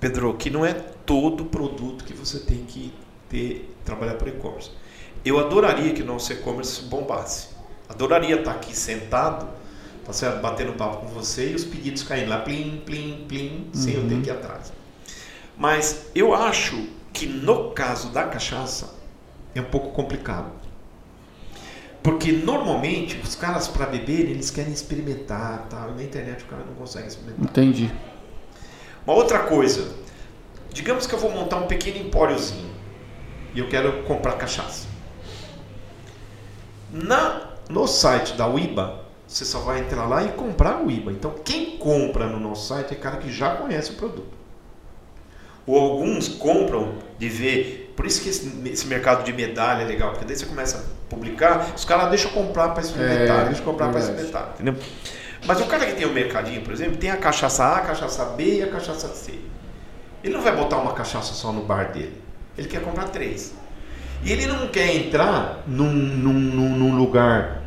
Pedro, 0.00 0.34
que 0.34 0.50
não 0.50 0.64
é 0.64 0.72
todo 1.04 1.44
produto 1.44 2.04
que 2.04 2.12
você 2.14 2.38
tem 2.38 2.58
que 2.66 2.92
ter, 3.28 3.74
trabalhar 3.88 4.14
por 4.14 4.28
e-commerce. 4.28 4.70
Eu 5.24 5.38
adoraria 5.38 5.92
que 5.92 6.02
o 6.02 6.04
nosso 6.04 6.32
e-commerce 6.32 6.82
bombasse. 6.82 7.48
Adoraria 7.88 8.36
estar 8.36 8.52
aqui 8.52 8.76
sentado, 8.76 9.48
tá 10.04 10.12
certo? 10.12 10.40
batendo 10.40 10.74
papo 10.74 10.98
com 10.98 11.06
você 11.06 11.52
e 11.52 11.54
os 11.54 11.64
pedidos 11.64 12.02
caindo 12.02 12.28
lá, 12.28 12.38
plim, 12.40 12.82
plim, 12.84 13.24
plim, 13.26 13.70
sem 13.72 13.94
eu 13.94 14.06
ter 14.08 14.20
que 14.20 14.28
ir 14.28 14.32
atrás. 14.32 14.72
Mas 15.56 16.06
eu 16.14 16.34
acho 16.34 16.86
que 17.12 17.26
no 17.26 17.70
caso 17.70 18.10
da 18.10 18.24
cachaça 18.24 18.94
é 19.54 19.60
um 19.60 19.64
pouco 19.64 19.90
complicado. 19.90 20.52
Porque 22.02 22.30
normalmente 22.30 23.18
os 23.22 23.34
caras 23.34 23.66
para 23.66 23.86
beber 23.86 24.30
eles 24.30 24.50
querem 24.50 24.72
experimentar, 24.72 25.66
tá? 25.68 25.88
Na 25.88 26.02
internet 26.02 26.44
o 26.44 26.46
cara 26.46 26.62
não 26.64 26.74
consegue 26.74 27.08
experimentar. 27.08 27.50
Entendi. 27.50 27.90
Uma 29.04 29.16
outra 29.16 29.40
coisa, 29.40 29.94
digamos 30.72 31.06
que 31.06 31.14
eu 31.14 31.18
vou 31.18 31.30
montar 31.30 31.56
um 31.56 31.66
pequeno 31.66 31.98
empóriozinho 31.98 32.77
e 33.54 33.58
eu 33.58 33.68
quero 33.68 34.02
comprar 34.04 34.32
cachaça. 34.32 34.86
Na, 36.90 37.48
no 37.68 37.86
site 37.86 38.34
da 38.34 38.46
UIBA, 38.46 39.08
você 39.26 39.44
só 39.44 39.60
vai 39.60 39.80
entrar 39.80 40.06
lá 40.06 40.24
e 40.24 40.28
comprar 40.28 40.82
o 40.82 40.90
IBA. 40.90 41.12
Então 41.12 41.34
quem 41.44 41.76
compra 41.76 42.26
no 42.26 42.40
nosso 42.40 42.68
site 42.68 42.94
é 42.94 42.96
cara 42.96 43.18
que 43.18 43.30
já 43.30 43.56
conhece 43.56 43.92
o 43.92 43.94
produto. 43.94 44.32
Ou 45.66 45.78
alguns 45.78 46.28
compram 46.28 46.94
de 47.18 47.28
ver. 47.28 47.92
Por 47.94 48.06
isso 48.06 48.22
que 48.22 48.30
esse, 48.30 48.62
esse 48.66 48.86
mercado 48.86 49.24
de 49.24 49.32
medalha 49.32 49.82
é 49.82 49.84
legal, 49.84 50.10
porque 50.12 50.24
daí 50.24 50.36
você 50.36 50.46
começa 50.46 50.78
a 50.78 51.10
publicar, 51.10 51.74
os 51.76 51.84
caras 51.84 52.08
deixam 52.08 52.30
comprar 52.30 52.70
para 52.70 52.82
experimentar, 52.82 53.40
É, 53.40 53.44
deixam 53.46 53.64
comprar 53.64 53.90
para 53.90 54.00
experimentar, 54.00 54.52
entendeu? 54.54 54.76
Mas 55.44 55.60
o 55.60 55.66
cara 55.66 55.84
que 55.84 55.94
tem 55.94 56.06
o 56.06 56.12
mercadinho, 56.12 56.62
por 56.62 56.72
exemplo, 56.72 56.96
tem 56.96 57.10
a 57.10 57.16
cachaça 57.16 57.64
A, 57.64 57.76
a 57.78 57.80
cachaça 57.80 58.24
B 58.24 58.58
e 58.58 58.62
a 58.62 58.68
cachaça 58.68 59.08
C. 59.08 59.38
Ele 60.22 60.34
não 60.34 60.40
vai 60.40 60.56
botar 60.56 60.78
uma 60.78 60.94
cachaça 60.94 61.34
só 61.34 61.52
no 61.52 61.62
bar 61.62 61.92
dele. 61.92 62.22
Ele 62.58 62.66
quer 62.66 62.82
comprar 62.82 63.04
três. 63.08 63.54
E 64.24 64.32
ele 64.32 64.46
não 64.46 64.66
quer 64.66 64.94
entrar 64.96 65.62
num, 65.66 65.92
num, 65.92 66.32
num, 66.32 66.96
lugar 66.96 67.62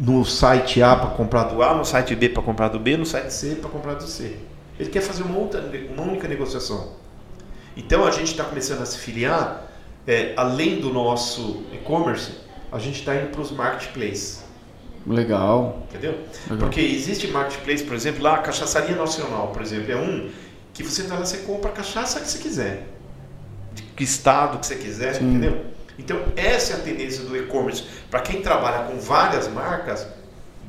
no 0.00 0.24
site 0.24 0.82
A 0.82 0.96
para 0.96 1.10
comprar 1.10 1.44
do 1.44 1.62
A, 1.62 1.74
no 1.74 1.84
site 1.84 2.16
B 2.16 2.30
para 2.30 2.42
comprar 2.42 2.68
do 2.68 2.78
B, 2.78 2.96
no 2.96 3.04
site 3.04 3.30
C 3.30 3.56
para 3.56 3.68
comprar 3.68 3.94
do 3.94 4.04
C. 4.04 4.36
Ele 4.80 4.88
quer 4.88 5.02
fazer 5.02 5.24
uma, 5.24 5.38
outra, 5.38 5.62
uma 5.94 6.04
única 6.04 6.26
negociação. 6.26 6.94
Então 7.76 8.06
a 8.06 8.10
gente 8.10 8.30
está 8.30 8.44
começando 8.44 8.80
a 8.80 8.86
se 8.86 8.98
filiar, 8.98 9.64
é, 10.06 10.32
além 10.36 10.80
do 10.80 10.90
nosso 10.90 11.64
e-commerce, 11.72 12.32
a 12.72 12.78
gente 12.78 13.00
está 13.00 13.14
indo 13.14 13.30
para 13.30 13.42
os 13.42 13.50
marketplaces. 13.50 14.42
Legal. 15.06 15.86
Entendeu? 15.90 16.12
Legal. 16.44 16.58
Porque 16.58 16.80
existe 16.80 17.28
marketplace, 17.28 17.84
por 17.84 17.94
exemplo, 17.94 18.22
lá 18.22 18.36
a 18.36 18.38
Cachaçaria 18.38 18.96
Nacional, 18.96 19.48
por 19.48 19.60
exemplo, 19.60 19.92
é 19.92 19.96
um 19.96 20.30
que 20.72 20.82
você 20.82 21.02
vai 21.02 21.18
lá 21.18 21.24
você 21.24 21.38
compra 21.38 21.70
a 21.70 21.74
cachaça 21.74 22.20
que 22.20 22.28
você 22.28 22.38
quiser. 22.38 22.97
Que 23.98 24.04
estado 24.04 24.58
que 24.58 24.66
você 24.66 24.76
quiser, 24.76 25.16
Sim. 25.16 25.28
entendeu? 25.28 25.66
Então, 25.98 26.20
essa 26.36 26.74
é 26.74 26.76
a 26.76 26.78
tendência 26.78 27.24
do 27.24 27.36
e-commerce. 27.36 27.82
Para 28.08 28.20
quem 28.20 28.40
trabalha 28.40 28.84
com 28.84 28.96
várias 29.00 29.48
marcas, 29.48 30.06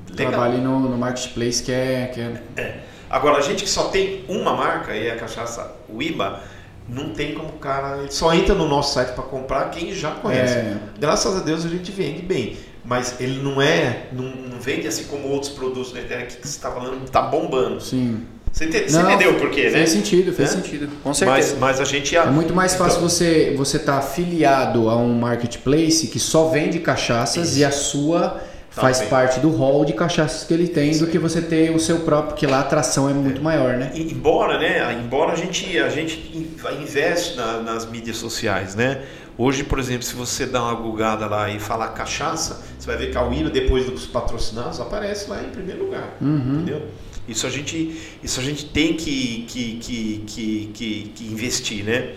legal. 0.09 0.31
Trabalhe 0.31 0.57
no, 0.57 0.79
no 0.79 0.97
marketplace 0.97 1.61
que 1.61 1.71
é, 1.71 2.09
que 2.11 2.19
é 2.19 2.83
Agora, 3.07 3.37
a 3.37 3.41
gente 3.41 3.63
que 3.63 3.69
só 3.69 3.89
tem 3.89 4.25
uma 4.27 4.55
marca, 4.55 4.95
e 4.95 5.05
é 5.05 5.11
a 5.11 5.15
cachaça 5.15 5.75
Uiba, 5.87 6.41
não 6.87 7.13
tem 7.13 7.35
como 7.35 7.49
o 7.49 7.59
cara. 7.59 7.99
Ele 7.99 8.11
só 8.11 8.33
entra 8.33 8.55
no 8.55 8.67
nosso 8.67 8.95
site 8.95 9.13
para 9.13 9.23
comprar 9.25 9.69
quem 9.69 9.93
já 9.93 10.09
conhece. 10.09 10.55
É. 10.55 10.77
Graças 10.99 11.37
a 11.37 11.41
Deus 11.41 11.63
a 11.63 11.69
gente 11.69 11.91
vende 11.91 12.23
bem. 12.23 12.57
Mas 12.83 13.21
ele 13.21 13.43
não 13.43 13.61
é. 13.61 14.07
Não, 14.11 14.23
não 14.23 14.59
vende 14.59 14.87
assim 14.87 15.03
como 15.03 15.27
outros 15.27 15.51
produtos 15.51 15.93
na 15.93 16.01
internet 16.01 16.37
que 16.37 16.47
você 16.47 16.55
está 16.55 16.71
falando, 16.71 17.03
está 17.03 17.21
bombando. 17.21 17.79
sim. 17.79 18.25
Você, 18.51 18.65
ente- 18.65 18.89
você 18.89 18.97
Não, 18.97 19.09
entendeu 19.11 19.35
por 19.35 19.49
quê, 19.51 19.63
né? 19.65 19.69
Fez 19.71 19.89
sentido, 19.91 20.33
fez 20.33 20.49
É? 20.49 20.53
sentido. 20.53 20.87
Com 21.03 21.09
Mas, 21.09 21.17
certeza. 21.17 21.55
mas 21.59 21.79
a 21.79 21.83
gente. 21.85 22.15
É 22.17 22.25
muito 22.25 22.53
mais 22.53 22.75
fácil 22.75 22.97
Então, 22.97 23.09
você 23.09 23.53
você 23.57 23.77
estar 23.77 23.97
afiliado 23.97 24.89
a 24.89 24.97
um 24.97 25.13
marketplace 25.13 26.07
que 26.07 26.19
só 26.19 26.49
vende 26.49 26.79
cachaças 26.79 27.49
Isso. 27.51 27.59
e 27.59 27.65
a 27.65 27.71
sua 27.71 28.41
faz 28.71 28.97
Também. 28.97 29.09
parte 29.09 29.39
do 29.39 29.49
hall 29.49 29.83
de 29.85 29.93
cachaças 29.93 30.43
que 30.45 30.53
ele 30.53 30.67
tem 30.67 30.97
do 30.97 31.07
que 31.07 31.17
você 31.17 31.41
ter 31.41 31.71
o 31.75 31.79
seu 31.79 31.99
próprio, 31.99 32.29
porque 32.33 32.45
lá 32.47 32.57
a 32.57 32.61
atração 32.61 33.09
é 33.09 33.13
muito 33.13 33.41
maior, 33.41 33.77
né? 33.77 33.91
E- 33.93 34.11
Embora, 34.13 34.57
né? 34.59 34.93
Embora 35.03 35.33
a 35.33 35.35
gente, 35.35 35.77
a 35.77 35.89
gente 35.89 36.15
in- 36.33 36.47
investe 36.81 37.35
na- 37.35 37.61
nas 37.61 37.85
mídias 37.89 38.17
sociais, 38.17 38.75
né? 38.75 39.01
Hoje, 39.39 39.63
por 39.63 39.79
exemplo, 39.79 40.03
se 40.03 40.13
você 40.15 40.45
dá 40.45 40.61
uma 40.61 40.73
gulgada 40.73 41.25
lá 41.25 41.49
e 41.49 41.61
falar 41.61 41.87
cachaça, 41.93 42.61
você 42.77 42.85
vai 42.85 42.97
ver 42.97 43.09
que 43.09 43.17
a 43.17 43.21
Wino, 43.21 43.49
depois 43.49 43.85
dos 43.85 44.05
patrocinados, 44.05 44.81
aparece 44.81 45.29
lá 45.29 45.41
em 45.41 45.49
primeiro 45.49 45.85
lugar. 45.85 46.17
Entendeu? 46.55 46.85
Isso 47.25 47.47
a 47.47 47.49
gente, 47.49 48.17
isso 48.21 48.37
a 48.41 48.43
gente 48.43 48.65
tem 48.65 48.97
que, 48.97 49.45
que, 49.47 49.77
que, 49.77 50.23
que, 50.27 50.71
que, 50.73 51.11
que 51.15 51.23
investir, 51.27 51.85
né? 51.85 52.15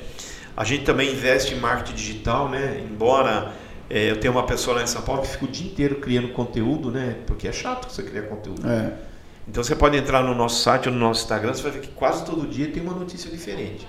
A 0.57 0.65
gente 0.65 0.83
também 0.83 1.13
investe 1.13 1.55
em 1.55 1.61
marketing 1.61 1.95
digital, 1.95 2.49
né? 2.49 2.85
Embora 2.91 3.53
eh, 3.89 4.11
eu 4.11 4.17
tenha 4.19 4.33
uma 4.33 4.45
pessoa 4.45 4.79
lá 4.79 4.83
em 4.83 4.89
São 4.89 5.03
Paulo 5.03 5.23
que 5.23 5.29
fica 5.29 5.45
o 5.45 5.49
dia 5.49 5.71
inteiro 5.71 6.01
criando 6.01 6.27
conteúdo, 6.31 6.91
né? 6.91 7.19
Porque 7.25 7.47
é 7.47 7.53
chato 7.53 7.89
você 7.89 8.03
criar 8.03 8.23
conteúdo. 8.23 8.69
É. 8.69 8.95
Então 9.47 9.63
você 9.63 9.77
pode 9.77 9.97
entrar 9.97 10.25
no 10.25 10.35
nosso 10.35 10.61
site 10.61 10.89
ou 10.89 10.93
no 10.93 10.99
nosso 10.99 11.23
Instagram, 11.23 11.55
você 11.55 11.63
vai 11.63 11.71
ver 11.71 11.83
que 11.83 11.89
quase 11.93 12.25
todo 12.25 12.49
dia 12.49 12.67
tem 12.73 12.83
uma 12.83 12.95
notícia 12.95 13.31
diferente. 13.31 13.87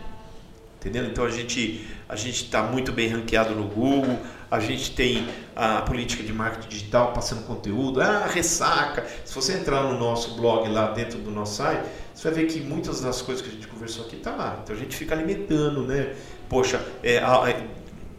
Entendeu? 0.84 1.06
Então 1.06 1.24
a 1.24 1.30
gente 1.30 1.88
a 2.10 2.16
gente 2.18 2.44
está 2.44 2.62
muito 2.62 2.92
bem 2.92 3.08
ranqueado 3.08 3.56
no 3.56 3.64
Google, 3.70 4.20
a 4.52 4.60
gente 4.60 4.92
tem 4.92 5.26
a 5.56 5.82
política 5.82 6.22
de 6.22 6.34
marketing 6.34 6.68
digital 6.68 7.14
passando 7.14 7.46
conteúdo, 7.48 8.02
ah, 8.02 8.28
ressaca. 8.28 9.06
Se 9.24 9.34
você 9.34 9.54
entrar 9.54 9.84
no 9.84 9.98
nosso 9.98 10.36
blog 10.36 10.70
lá 10.70 10.92
dentro 10.92 11.20
do 11.20 11.32
nosso 11.32 11.56
site, 11.56 11.86
você 12.14 12.30
vai 12.30 12.44
ver 12.44 12.52
que 12.52 12.60
muitas 12.60 13.00
das 13.00 13.22
coisas 13.22 13.42
que 13.42 13.50
a 13.50 13.54
gente 13.54 13.66
conversou 13.68 14.06
aqui 14.06 14.18
tá 14.18 14.36
lá. 14.36 14.60
Então 14.62 14.76
a 14.76 14.80
gente 14.80 14.94
fica 14.94 15.16
alimentando, 15.16 15.88
né? 15.88 16.14
Poxa, 16.50 16.86
é, 17.02 17.24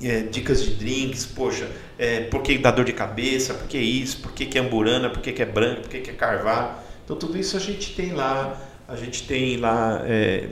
é, 0.02 0.20
dicas 0.22 0.64
de 0.64 0.74
drinks, 0.74 1.26
poxa, 1.26 1.70
é, 1.98 2.22
por 2.22 2.40
que 2.40 2.56
dá 2.56 2.70
dor 2.70 2.86
de 2.86 2.94
cabeça, 2.94 3.52
por 3.52 3.68
que 3.68 3.78
isso, 3.78 4.22
por 4.22 4.32
que, 4.32 4.46
que 4.46 4.56
é 4.56 4.62
amburana, 4.62 5.10
por 5.10 5.20
que, 5.20 5.32
que 5.32 5.42
é 5.42 5.46
branco, 5.46 5.82
por 5.82 5.90
que, 5.90 6.00
que 6.00 6.10
é 6.10 6.14
carvalho. 6.14 6.76
Então 7.04 7.14
tudo 7.14 7.36
isso 7.36 7.56
a 7.58 7.60
gente 7.60 7.94
tem 7.94 8.12
lá, 8.12 8.58
a 8.88 8.96
gente 8.96 9.26
tem 9.26 9.58
lá 9.58 10.02
é, 10.06 10.48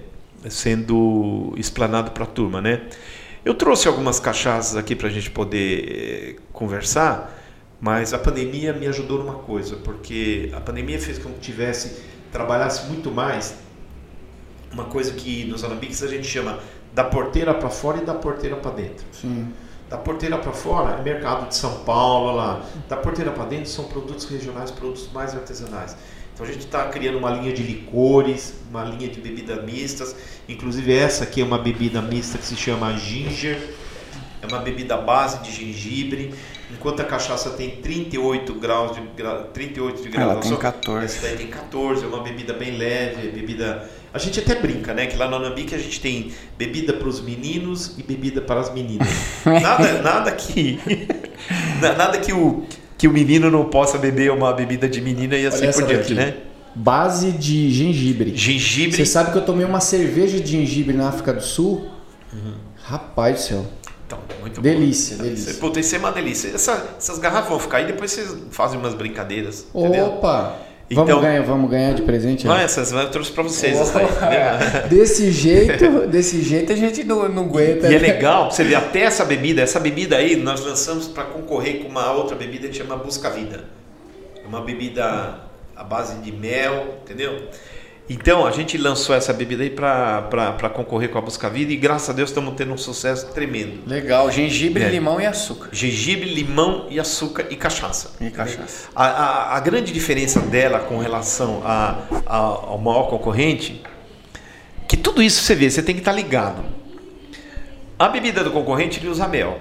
sendo 0.51 1.53
explanado 1.57 2.11
para 2.11 2.25
a 2.25 2.27
turma, 2.27 2.61
né? 2.61 2.83
Eu 3.45 3.55
trouxe 3.55 3.89
algumas 3.89 4.21
cachaças 4.21 4.77
aqui 4.77 4.95
para 4.95 5.09
a 5.09 5.11
gente 5.11 5.31
poder 5.31 5.85
eh, 5.89 6.37
conversar, 6.53 7.37
mas 7.81 8.15
a 8.15 8.19
pandemia 8.19 8.73
me 8.73 8.87
ajudou 8.87 9.19
numa 9.19 9.35
coisa, 9.35 9.77
porque 9.77 10.51
a 10.55 10.61
pandemia 10.61 10.99
fez 10.99 11.19
com 11.19 11.31
que 11.31 11.37
eu 11.37 11.41
tivesse 11.41 12.13
trabalhasse 12.31 12.87
muito 12.87 13.11
mais 13.11 13.55
uma 14.73 14.85
coisa 14.85 15.13
que 15.13 15.45
nos 15.45 15.63
alambiques 15.63 16.03
a 16.03 16.09
gente 16.09 16.27
chama 16.27 16.59
da 16.95 17.05
porteira 17.05 17.53
para 17.53 17.69
fora 17.69 17.99
e 17.99 18.05
da 18.05 18.15
porteira 18.15 18.57
para 18.57 18.71
dentro. 18.71 19.05
Sim. 19.13 19.53
Da 19.89 19.99
porteira 19.99 20.39
para 20.39 20.53
fora 20.53 20.99
é 20.99 21.03
mercado 21.03 21.49
de 21.49 21.55
São 21.55 21.81
Paulo, 21.81 22.35
lá. 22.35 22.65
Da 22.89 22.97
porteira 22.97 23.31
para 23.31 23.45
dentro 23.45 23.69
são 23.69 23.85
produtos 23.85 24.25
regionais, 24.25 24.71
produtos 24.71 25.11
mais 25.13 25.35
artesanais. 25.35 25.97
Então 26.43 26.51
a 26.51 26.53
gente 26.55 26.65
está 26.67 26.85
criando 26.89 27.19
uma 27.19 27.31
linha 27.31 27.53
de 27.53 27.63
licores, 27.63 28.55
uma 28.69 28.83
linha 28.85 29.09
de 29.09 29.21
bebidas 29.21 29.65
mistas. 29.65 30.15
Inclusive 30.49 30.93
essa 30.93 31.23
aqui 31.23 31.41
é 31.41 31.45
uma 31.45 31.59
bebida 31.59 32.03
mista 32.03 32.37
que 32.37 32.45
se 32.45 32.57
chama 32.57 32.97
Ginger. 32.97 33.59
É 34.43 34.47
uma 34.47 34.59
bebida 34.59 34.97
base 34.97 35.39
de 35.45 35.53
gengibre. 35.53 36.35
Enquanto 36.73 36.99
a 37.01 37.05
cachaça 37.05 37.51
tem 37.51 37.77
38 37.77 38.55
graus 38.55 38.97
de, 38.97 39.03
gra- 39.17 39.45
38 39.55 40.03
de 40.03 40.17
Ela 40.17 40.41
tem 40.41 40.51
graduação, 40.51 40.57
14. 40.57 41.05
essa 41.05 41.27
daí 41.29 41.37
tem 41.37 41.47
14, 41.47 42.03
é 42.03 42.09
uma 42.09 42.23
bebida 42.25 42.53
bem 42.55 42.77
leve, 42.77 43.29
é 43.29 43.31
bebida. 43.31 43.89
A 44.13 44.19
gente 44.19 44.41
até 44.41 44.57
brinca, 44.57 44.93
né? 44.93 45.07
Que 45.07 45.17
lá 45.17 45.29
no 45.29 45.37
Anambique 45.37 45.75
a 45.77 45.79
gente 45.79 46.01
tem 46.01 46.33
bebida 46.59 46.93
para 46.95 47.07
os 47.09 47.21
meninos 47.21 47.97
e 47.99 48.03
bebida 48.03 48.41
para 48.41 48.59
as 48.59 48.73
meninas. 48.75 49.07
Nada, 49.47 50.03
nada 50.03 50.33
que. 50.33 50.79
na- 51.81 51.93
nada 51.95 52.19
que 52.19 52.33
o, 52.33 52.65
que 53.03 53.09
o 53.09 53.13
menino 53.13 53.51
não 53.51 53.65
possa 53.65 53.99
beber 53.99 54.31
uma 54.31 54.53
bebida 54.53 54.89
de 54.89 55.01
menina 55.01 55.35
e 55.37 55.45
assim 55.45 55.65
Olha 55.65 55.73
por 55.73 55.87
diante, 55.87 56.15
daqui. 56.15 56.15
né? 56.15 56.35
Base 56.73 57.33
de 57.33 57.69
gengibre. 57.69 58.33
Gengibre. 58.33 58.95
Você 58.97 59.05
sabe 59.05 59.33
que 59.33 59.39
eu 59.39 59.43
tomei 59.45 59.67
uma 59.67 59.81
cerveja 59.81 60.39
de 60.39 60.53
gengibre 60.53 60.97
na 60.97 61.09
África 61.09 61.33
do 61.33 61.43
Sul? 61.43 61.89
Rapaz 62.85 63.35
do 63.35 63.41
céu. 63.43 63.67
Então, 64.07 64.21
muito 64.41 64.57
bom. 64.57 64.63
Delícia, 64.63 65.17
delícia. 65.17 65.55
Puta, 65.55 65.81
isso 65.81 65.97
é 65.97 65.99
uma 65.99 66.13
delícia. 66.13 66.51
Essa- 66.55 66.95
essas 66.97 67.19
garrafas 67.19 67.49
vão 67.49 67.59
ficar 67.59 67.79
aí, 67.79 67.87
depois 67.87 68.13
vocês 68.13 68.37
fazem 68.53 68.79
umas 68.79 68.95
brincadeiras. 68.95 69.67
Entendeu? 69.75 70.21
Então- 70.93 71.07
vamos, 71.07 71.23
ganhar, 71.23 71.43
vamos 71.43 71.71
ganhar 71.71 71.95
de 71.95 72.03
presente? 72.03 72.47
Não, 72.47 72.57
né? 72.57 72.65
essas 72.65 72.93
eu 72.93 73.11
trouxe 73.11 73.33
para 73.33 73.43
vocês. 73.43 73.77
né? 73.93 74.87
Desse 74.91 75.31
jeito, 75.31 76.07
desse 76.07 76.43
jeito 76.43 76.73
a 76.73 76.77
gente 76.77 77.03
não, 77.05 77.29
não 77.29 77.45
aguenta. 77.45 77.89
E 77.91 77.95
é 77.95 77.99
né? 77.99 78.13
legal, 78.13 78.51
você 78.51 78.63
vê 78.65 78.75
até 78.75 79.01
essa 79.01 79.25
bebida, 79.25 79.63
essa 79.63 79.81
bebida 79.81 80.17
aí 80.17 80.37
nós 80.37 80.65
lançamos 80.65 81.09
para 81.09 81.25
concorrer 81.25 81.81
com 81.83 81.89
uma 81.89 82.13
outra 82.13 82.37
bebida 82.37 82.69
que 82.69 82.75
chama 82.75 82.97
Busca 82.97 83.31
Vida. 83.31 83.65
É 84.43 84.47
uma 84.47 84.61
bebida 84.61 85.41
à 85.75 85.85
base 85.85 86.17
de 86.17 86.33
mel, 86.33 86.99
entendeu? 87.03 87.49
Então 88.11 88.45
a 88.45 88.51
gente 88.51 88.77
lançou 88.77 89.15
essa 89.15 89.33
bebida 89.33 89.63
aí 89.63 89.71
para 89.71 90.69
concorrer 90.75 91.09
com 91.09 91.19
a 91.19 91.21
Busca 91.21 91.49
Vida 91.49 91.73
e 91.73 91.77
graças 91.77 92.11
a 92.11 92.13
Deus 92.13 92.31
estamos 92.31 92.55
tendo 92.57 92.73
um 92.73 92.77
sucesso 92.77 93.29
tremendo. 93.33 93.81
Legal, 93.87 94.31
gengibre, 94.31 94.83
É. 94.83 94.89
limão 94.89 95.21
e 95.21 95.25
açúcar. 95.27 95.69
Gengibre, 95.73 96.35
limão 96.35 96.87
e 96.91 96.99
açúcar 97.01 97.47
e 97.49 97.57
cachaça. 97.57 98.13
E 98.21 98.29
cachaça. 98.31 98.89
A, 98.95 99.07
a, 99.07 99.57
a 99.57 99.61
grande 99.61 99.93
diferença 99.93 100.41
dela 100.41 100.81
com 100.81 100.99
relação 100.99 101.63
a, 101.65 102.03
a- 102.27 102.37
ao 102.37 102.79
maior 102.79 103.05
concorrente, 103.09 103.83
que 104.89 104.97
tudo 104.97 105.23
isso 105.23 105.43
você 105.43 105.55
vê, 105.55 105.71
você 105.71 105.83
tem 105.83 105.95
que 105.95 106.01
estar 106.01 106.13
ligado. 106.13 106.63
A 107.99 108.09
bebida 108.09 108.43
do 108.43 108.51
concorrente 108.51 108.99
ele 108.99 109.09
usa 109.09 109.27
mel. 109.29 109.61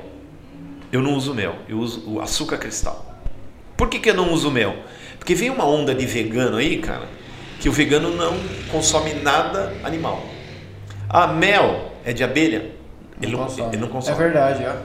Eu 0.91 1.01
não 1.01 1.13
uso 1.13 1.33
mel, 1.33 1.55
eu 1.69 1.77
uso 1.77 2.03
o 2.09 2.19
açúcar 2.19 2.57
cristal. 2.57 3.15
Por 3.77 3.87
que, 3.87 3.99
que 3.99 4.09
eu 4.09 4.15
não 4.15 4.33
uso 4.33 4.51
mel? 4.51 4.75
Porque 5.17 5.33
vem 5.35 5.49
uma 5.49 5.65
onda 5.65 5.93
de 5.95 6.05
vegano 6.05 6.57
aí, 6.57 6.79
cara, 6.79 7.07
que 7.61 7.69
o 7.69 7.71
vegano 7.71 8.13
não 8.15 8.33
consome 8.71 9.13
nada 9.13 9.71
animal. 9.83 10.23
A 11.07 11.27
mel 11.27 11.91
é 12.03 12.11
de 12.11 12.23
abelha, 12.23 12.71
ele 13.21 13.37
não, 13.37 13.47
ele 13.67 13.77
não 13.77 13.87
consome. 13.87 14.15
É 14.15 14.19
verdade, 14.19 14.65
ó. 14.67 14.75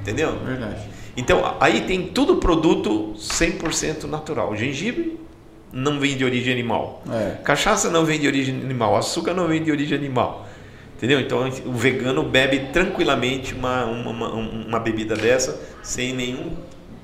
Entendeu? 0.00 0.38
Verdade. 0.44 0.82
Então, 1.16 1.56
aí 1.58 1.80
tem 1.80 2.08
tudo 2.08 2.36
produto 2.36 3.14
100% 3.16 4.04
natural. 4.04 4.54
Gengibre 4.54 5.18
não 5.72 5.98
vem 5.98 6.16
de 6.16 6.24
origem 6.24 6.52
animal. 6.52 7.02
É. 7.10 7.36
Cachaça 7.42 7.90
não 7.90 8.04
vem 8.04 8.20
de 8.20 8.26
origem 8.26 8.54
animal. 8.54 8.96
Açúcar 8.96 9.32
não 9.32 9.48
vem 9.48 9.62
de 9.62 9.70
origem 9.70 9.96
animal. 9.96 10.46
Entendeu? 10.96 11.20
Então, 11.20 11.48
o 11.64 11.72
vegano 11.72 12.22
bebe 12.22 12.70
tranquilamente 12.72 13.54
uma, 13.54 13.84
uma, 13.86 14.10
uma, 14.10 14.28
uma 14.28 14.80
bebida 14.80 15.16
dessa 15.16 15.58
sem 15.82 16.12
nenhum, 16.12 16.52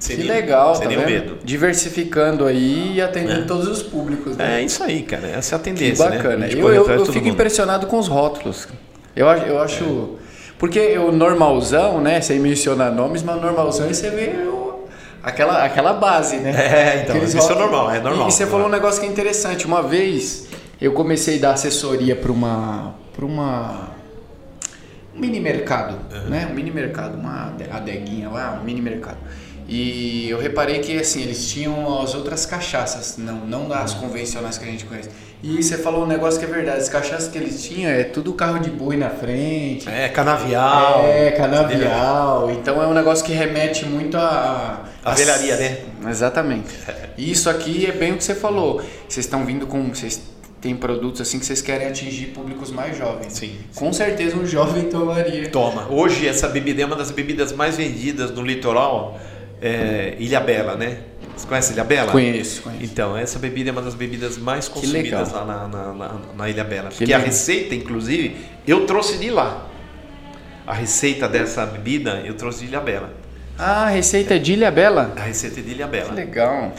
sem 0.00 0.16
Que 0.16 0.22
legal, 0.24 0.74
sem 0.74 0.88
tá 0.88 0.96
medo. 1.06 1.38
Diversificando 1.44 2.44
aí 2.46 2.94
e 2.96 3.00
atendendo 3.02 3.42
É. 3.42 3.44
todos 3.44 3.68
os 3.68 3.82
públicos. 3.82 4.36
Né? 4.36 4.60
É 4.60 4.64
isso 4.64 4.82
aí, 4.82 5.02
cara. 5.02 5.28
Essa 5.28 5.54
é 5.54 5.56
a 5.56 5.58
Que 5.58 5.64
tendência. 5.66 6.04
bacana. 6.08 6.36
Né? 6.38 6.46
A 6.46 6.48
gente 6.48 6.60
Eu, 6.60 6.68
eu, 6.74 6.88
eu 6.90 7.06
fico 7.06 7.18
mundo. 7.18 7.28
impressionado 7.28 7.86
com 7.86 7.98
os 7.98 8.08
rótulos. 8.08 8.66
Eu, 9.14 9.28
acho- 9.28 9.44
eu 9.44 9.60
acho. 9.60 10.16
Porque 10.58 10.98
o 10.98 11.12
normalzão, 11.12 12.00
né? 12.00 12.20
Sem 12.20 12.40
mencionar 12.40 12.90
nomes, 12.92 13.22
mas 13.22 13.36
o 13.36 13.40
normalzão 13.40 13.86
aí 13.86 13.94
você 13.94 14.10
vê 14.10 14.28
o- 14.46 14.84
aquela, 15.22 15.64
aquela 15.64 15.92
base, 15.92 16.36
né? 16.38 16.50
É, 16.50 17.00
então, 17.02 17.14
Aqueles 17.16 17.34
isso 17.34 17.38
é 17.38 17.40
rótulos. 17.54 17.62
normal, 17.70 17.90
é 17.92 18.00
normal. 18.00 18.28
E, 18.28 18.32
você 18.32 18.46
falou 18.46 18.66
um 18.66 18.70
negócio 18.70 19.00
que 19.00 19.06
é 19.06 19.10
interessante. 19.10 19.66
Uma 19.66 19.82
vez 19.82 20.46
eu 20.80 20.92
comecei 20.92 21.38
a 21.38 21.40
dar 21.40 21.52
assessoria 21.52 22.16
para 22.16 22.32
uma. 22.32 22.94
Pra 23.14 23.24
uma 23.26 23.90
um 25.14 25.18
mini 25.20 25.40
mercado, 25.40 25.96
né? 26.28 26.48
Um 26.50 26.54
mini 26.54 26.70
mercado, 26.70 27.16
uma 27.18 27.48
ade- 27.48 27.68
adeguinha 27.70 28.28
lá, 28.30 28.58
um 28.60 28.64
mini 28.64 28.80
mercado. 28.80 29.18
E 29.70 30.28
eu 30.28 30.40
reparei 30.40 30.80
que 30.80 30.98
assim, 30.98 31.22
eles 31.22 31.48
tinham 31.48 32.02
as 32.02 32.12
outras 32.12 32.44
cachaças, 32.44 33.16
não, 33.16 33.46
não 33.46 33.72
as 33.72 33.94
convencionais 33.94 34.58
que 34.58 34.64
a 34.64 34.66
gente 34.66 34.84
conhece. 34.84 35.08
E 35.44 35.62
você 35.62 35.78
falou 35.78 36.02
um 36.02 36.08
negócio 36.08 36.40
que 36.40 36.44
é 36.44 36.48
verdade, 36.48 36.78
as 36.78 36.88
cachaças 36.88 37.28
que 37.28 37.38
eles 37.38 37.62
tinham 37.62 37.88
é 37.88 38.02
tudo 38.02 38.32
carro 38.32 38.58
de 38.58 38.68
boi 38.68 38.96
na 38.96 39.10
frente. 39.10 39.88
É, 39.88 40.08
canavial. 40.08 41.04
É, 41.04 41.30
canavial. 41.30 42.50
Então 42.50 42.82
é 42.82 42.86
um 42.88 42.92
negócio 42.92 43.24
que 43.24 43.32
remete 43.32 43.86
muito 43.86 44.16
a. 44.16 44.86
A 45.04 45.14
velharia, 45.14 45.56
né? 45.56 45.78
Exatamente. 46.08 46.68
E 47.16 47.30
isso 47.30 47.48
aqui 47.48 47.86
é 47.86 47.92
bem 47.92 48.12
o 48.12 48.16
que 48.16 48.24
você 48.24 48.34
falou. 48.34 48.82
Vocês 49.08 49.24
estão 49.24 49.46
vindo 49.46 49.68
com. 49.68 49.88
Vocês 49.90 50.20
têm 50.60 50.76
produtos 50.76 51.20
assim 51.20 51.38
que 51.38 51.46
vocês 51.46 51.62
querem 51.62 51.86
atingir 51.86 52.26
públicos 52.26 52.70
mais 52.70 52.96
jovens. 52.96 53.32
Sim. 53.32 53.56
Com 53.74 53.92
certeza 53.92 54.36
um 54.36 54.44
jovem 54.44 54.84
tomaria. 54.84 55.48
Toma. 55.48 55.86
Hoje 55.90 56.28
essa 56.28 56.48
bebida 56.48 56.82
é 56.82 56.84
uma 56.84 56.96
das 56.96 57.10
bebidas 57.10 57.52
mais 57.52 57.76
vendidas 57.76 58.30
no 58.30 58.42
litoral, 58.42 59.18
é, 59.60 60.14
Ilha 60.18 60.40
Bela, 60.40 60.74
né? 60.76 60.98
Você 61.36 61.46
conhece 61.46 61.72
Ilha 61.72 61.84
Bela? 61.84 62.12
Conheço, 62.12 62.62
conheço. 62.62 62.84
Então, 62.84 63.16
essa 63.16 63.38
bebida 63.38 63.70
é 63.70 63.72
uma 63.72 63.82
das 63.82 63.94
bebidas 63.94 64.36
mais 64.36 64.68
consumidas 64.68 65.32
lá 65.32 65.44
na, 65.44 65.68
na, 65.68 65.92
na- 65.94 66.18
na 66.36 66.48
Ilha 66.50 66.64
Bela. 66.64 66.90
Porque 66.96 67.12
a 67.12 67.18
receita, 67.18 67.74
inclusive, 67.74 68.36
eu 68.66 68.84
trouxe 68.86 69.18
de 69.18 69.30
lá. 69.30 69.66
A 70.66 70.74
receita 70.74 71.28
dessa 71.28 71.64
bebida 71.66 72.22
eu 72.24 72.34
trouxe 72.34 72.60
de 72.60 72.66
Ilha 72.66 72.80
Bela. 72.80 73.12
Ah, 73.58 73.84
a 73.86 73.88
receita 73.88 74.34
é 74.34 74.38
de 74.38 74.52
Ilha 74.52 74.70
Bela? 74.70 75.12
A 75.16 75.20
receita 75.22 75.60
é 75.60 75.62
de 75.62 75.70
Ilha 75.70 75.86
Bela. 75.86 76.08
Que 76.10 76.14
legal. 76.14 76.72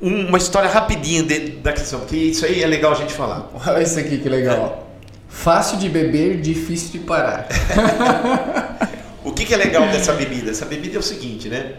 Um- 0.00 0.28
uma 0.28 0.38
história 0.38 0.68
rapidinha 0.70 1.22
de, 1.22 1.38
da 1.58 1.72
questão, 1.72 2.00
porque 2.00 2.16
isso 2.16 2.46
aí 2.46 2.62
é 2.62 2.66
legal 2.66 2.92
a 2.92 2.94
gente 2.94 3.12
falar. 3.12 3.50
Olha 3.66 3.82
isso 3.82 3.98
aqui 3.98 4.18
que 4.18 4.28
legal. 4.28 4.88
Fácil 5.28 5.78
de 5.78 5.88
beber, 5.88 6.40
difícil 6.40 6.90
de 6.92 6.98
parar. 7.00 7.46
O 9.22 9.32
que, 9.32 9.44
que 9.44 9.52
é 9.52 9.56
legal 9.58 9.86
dessa 9.88 10.14
bebida? 10.14 10.50
Essa 10.50 10.64
bebida 10.64 10.96
é 10.96 10.98
o 10.98 11.02
seguinte, 11.02 11.48
né? 11.48 11.72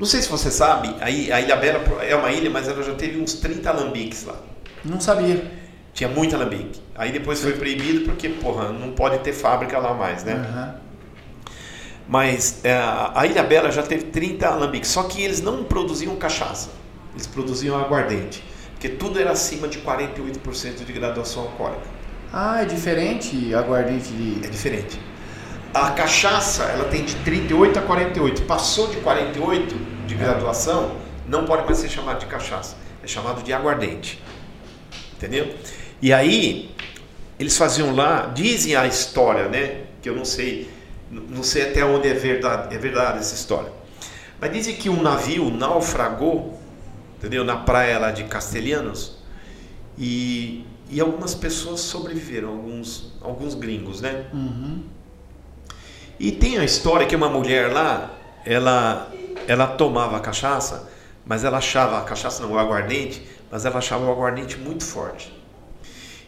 Não 0.00 0.06
sei 0.06 0.22
se 0.22 0.30
você 0.30 0.50
sabe, 0.50 0.96
a 0.98 1.10
Ilha 1.10 1.56
Bela 1.56 1.84
é 2.02 2.16
uma 2.16 2.32
ilha, 2.32 2.48
mas 2.48 2.66
ela 2.66 2.82
já 2.82 2.94
teve 2.94 3.20
uns 3.20 3.34
30 3.34 3.68
alambiques 3.68 4.24
lá. 4.24 4.34
Não 4.82 4.98
sabia. 4.98 5.52
Tinha 5.92 6.08
muito 6.08 6.34
alambique. 6.34 6.80
Aí 6.94 7.12
depois 7.12 7.42
foi 7.42 7.52
proibido 7.52 8.06
porque, 8.06 8.30
porra, 8.30 8.70
não 8.70 8.92
pode 8.92 9.18
ter 9.18 9.34
fábrica 9.34 9.78
lá 9.78 9.92
mais, 9.92 10.24
né? 10.24 10.36
Uhum. 10.36 10.80
Mas 12.08 12.64
é, 12.64 12.72
a 12.72 13.26
Ilha 13.26 13.42
Bela 13.42 13.70
já 13.70 13.82
teve 13.82 14.04
30 14.04 14.48
alambiques, 14.48 14.88
só 14.88 15.02
que 15.02 15.22
eles 15.22 15.42
não 15.42 15.64
produziam 15.64 16.16
cachaça, 16.16 16.70
eles 17.12 17.26
produziam 17.26 17.78
aguardente, 17.78 18.42
porque 18.72 18.88
tudo 18.88 19.20
era 19.20 19.32
acima 19.32 19.68
de 19.68 19.80
48% 19.80 20.82
de 20.82 20.92
graduação 20.94 21.42
alcoólica. 21.42 21.84
Ah, 22.32 22.62
é 22.62 22.64
diferente 22.64 23.54
aguardente 23.54 24.08
de... 24.08 24.46
É 24.46 24.48
diferente. 24.48 24.98
A 25.72 25.92
cachaça, 25.92 26.64
ela 26.64 26.84
tem 26.84 27.04
de 27.04 27.14
38 27.16 27.78
a 27.78 27.82
48. 27.82 28.42
Passou 28.42 28.88
de 28.88 28.96
48 28.98 29.74
de 30.06 30.14
graduação, 30.16 30.96
não 31.28 31.44
pode 31.44 31.64
mais 31.64 31.78
ser 31.78 31.88
chamado 31.88 32.18
de 32.18 32.26
cachaça. 32.26 32.76
É 33.02 33.06
chamado 33.06 33.42
de 33.42 33.52
aguardente. 33.52 34.20
Entendeu? 35.14 35.54
E 36.02 36.12
aí, 36.12 36.74
eles 37.38 37.56
faziam 37.56 37.94
lá, 37.94 38.26
dizem 38.26 38.74
a 38.74 38.86
história, 38.86 39.48
né? 39.48 39.84
Que 40.02 40.08
eu 40.08 40.16
não 40.16 40.24
sei, 40.24 40.68
não 41.10 41.42
sei 41.42 41.70
até 41.70 41.84
onde 41.84 42.08
é 42.08 42.14
verdade, 42.14 42.74
é 42.74 42.78
verdade 42.78 43.18
essa 43.18 43.34
história. 43.34 43.70
Mas 44.40 44.52
dizem 44.52 44.74
que 44.74 44.90
um 44.90 45.00
navio 45.00 45.50
naufragou, 45.50 46.58
entendeu? 47.16 47.44
Na 47.44 47.56
praia 47.56 47.98
lá 47.98 48.10
de 48.10 48.24
Castelhanos. 48.24 49.18
E, 49.96 50.64
e 50.88 51.00
algumas 51.00 51.34
pessoas 51.34 51.80
sobreviveram, 51.80 52.48
alguns, 52.48 53.12
alguns 53.20 53.54
gringos, 53.54 54.00
né? 54.00 54.26
Uhum. 54.32 54.82
E 56.20 56.30
tem 56.30 56.58
a 56.58 56.64
história 56.64 57.06
que 57.06 57.16
uma 57.16 57.30
mulher 57.30 57.72
lá, 57.72 58.10
ela, 58.44 59.10
ela 59.48 59.66
tomava 59.66 60.20
cachaça, 60.20 60.92
mas 61.24 61.44
ela 61.44 61.56
achava 61.56 61.98
a 61.98 62.02
cachaça 62.02 62.42
não, 62.42 62.52
o 62.52 62.58
aguardente, 62.58 63.26
mas 63.50 63.64
ela 63.64 63.78
achava 63.78 64.04
o 64.04 64.12
aguardente 64.12 64.58
muito 64.58 64.84
forte. 64.84 65.32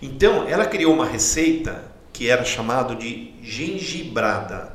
Então, 0.01 0.49
ela 0.49 0.65
criou 0.65 0.95
uma 0.95 1.05
receita 1.05 1.85
que 2.11 2.31
era 2.31 2.43
chamado 2.43 2.97
de 2.97 3.35
gengibrada. 3.43 4.73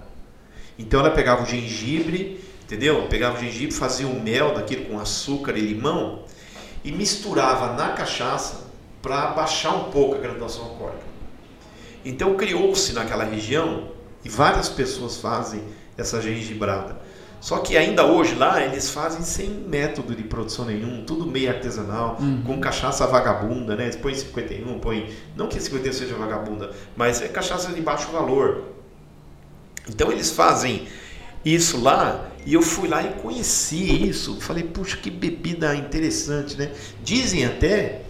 Então, 0.78 1.00
ela 1.00 1.10
pegava 1.10 1.42
o 1.42 1.46
gengibre, 1.48 2.40
entendeu? 2.64 3.08
Pegava 3.08 3.40
o 3.40 3.42
gengibre, 3.42 3.74
fazia 3.74 4.06
o 4.06 4.22
mel 4.22 4.54
daquilo 4.54 4.86
com 4.86 5.00
açúcar 5.00 5.58
e 5.58 5.62
limão 5.62 6.26
e 6.84 6.92
misturava 6.92 7.74
na 7.74 7.94
cachaça 7.94 8.68
para 9.02 9.32
baixar 9.32 9.74
um 9.74 9.86
pouco 9.86 10.14
a 10.14 10.20
graduação 10.20 10.66
alcoólica. 10.66 11.08
Então, 12.06 12.36
criou-se 12.36 12.94
naquela 12.94 13.24
região 13.24 13.97
e 14.28 14.30
várias 14.30 14.68
pessoas 14.68 15.16
fazem 15.16 15.64
essa 15.98 16.22
gengibrada. 16.22 17.00
Só 17.40 17.60
que 17.60 17.78
ainda 17.78 18.06
hoje 18.06 18.36
lá 18.36 18.62
eles 18.62 18.90
fazem 18.90 19.22
sem 19.22 19.50
método 19.50 20.14
de 20.14 20.24
produção 20.24 20.66
nenhum, 20.66 21.06
tudo 21.06 21.26
meio 21.26 21.50
artesanal, 21.50 22.18
uhum. 22.20 22.42
com 22.46 22.60
cachaça 22.60 23.08
vagabunda, 23.08 23.74
né? 23.76 23.86
Eles 23.86 23.96
põem 23.96 24.14
51, 24.14 24.80
põem. 24.80 25.10
Não 25.34 25.48
que 25.48 25.58
51 25.62 25.94
seja 25.94 26.16
vagabunda, 26.16 26.72
mas 26.98 27.22
é 27.22 27.30
cachaça 27.30 27.72
de 27.72 27.80
baixo 27.80 28.12
valor. 28.12 28.64
Então 29.88 30.12
eles 30.12 30.30
fazem 30.30 30.88
isso 31.46 31.82
lá 31.82 32.30
e 32.46 32.54
eu 32.54 32.62
fui 32.62 32.90
lá 32.90 33.02
e 33.04 33.14
conheci 33.22 34.10
isso. 34.10 34.42
Falei, 34.42 34.64
puxa, 34.64 34.98
que 34.98 35.10
bebida 35.10 35.74
interessante, 35.74 36.58
né? 36.58 36.72
Dizem 37.02 37.46
até 37.46 38.02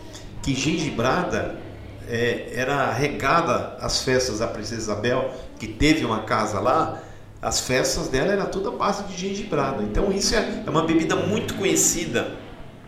que 0.41 0.55
gengibrada 0.55 1.66
é, 2.09 2.51
era 2.53 2.91
regada 2.91 3.77
às 3.79 4.03
festas 4.03 4.39
da 4.39 4.47
Princesa 4.47 4.81
Isabel 4.81 5.31
que 5.59 5.67
teve 5.67 6.05
uma 6.05 6.23
casa 6.23 6.59
lá, 6.59 7.01
as 7.41 7.59
festas 7.59 8.07
dela 8.07 8.31
era 8.31 8.45
tudo 8.45 8.69
a 8.69 8.71
base 8.71 9.03
de 9.03 9.15
gengibrada. 9.15 9.83
Então 9.83 10.11
isso 10.11 10.35
é, 10.35 10.63
é 10.65 10.69
uma 10.69 10.83
bebida 10.83 11.15
muito 11.15 11.53
conhecida 11.55 12.31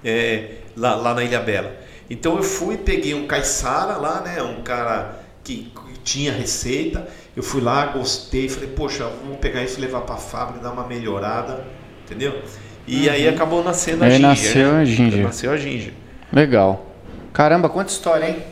é, 0.04 0.58
lá, 0.76 0.96
lá, 0.96 1.14
na 1.14 1.24
Ilha 1.24 1.40
Bela. 1.40 1.76
Então 2.10 2.38
eu 2.38 2.44
fui, 2.44 2.78
peguei 2.78 3.14
um 3.14 3.28
caiçara 3.28 3.98
lá, 3.98 4.22
né, 4.22 4.42
um 4.42 4.62
cara 4.62 5.20
que 5.44 5.72
tinha 6.04 6.32
receita. 6.32 7.08
Eu 7.36 7.44
fui 7.44 7.62
lá, 7.62 7.86
gostei, 7.88 8.50
falei, 8.50 8.70
poxa, 8.70 9.10
vamos 9.24 9.38
pegar 9.38 9.64
isso 9.64 9.78
e 9.78 9.82
levar 9.82 10.02
para 10.02 10.16
a 10.16 10.18
fábrica, 10.18 10.60
dar 10.60 10.72
uma 10.72 10.88
melhorada, 10.88 11.64
entendeu? 12.04 12.42
E 12.88 13.08
uhum. 13.08 13.14
aí 13.14 13.28
acabou 13.28 13.64
nascendo 13.64 14.04
a 14.04 14.08
aí 14.08 14.14
ginger. 14.14 14.30
Nasceu 14.30 14.72
né? 14.74 14.82
a 14.82 14.86
ginger. 14.86 15.24
Nasceu 15.24 15.52
a 15.52 15.58
ginger. 15.58 15.94
Legal. 16.34 16.88
Caramba, 17.32 17.70
quanta 17.70 17.92
história, 17.92 18.30
hein? 18.30 18.44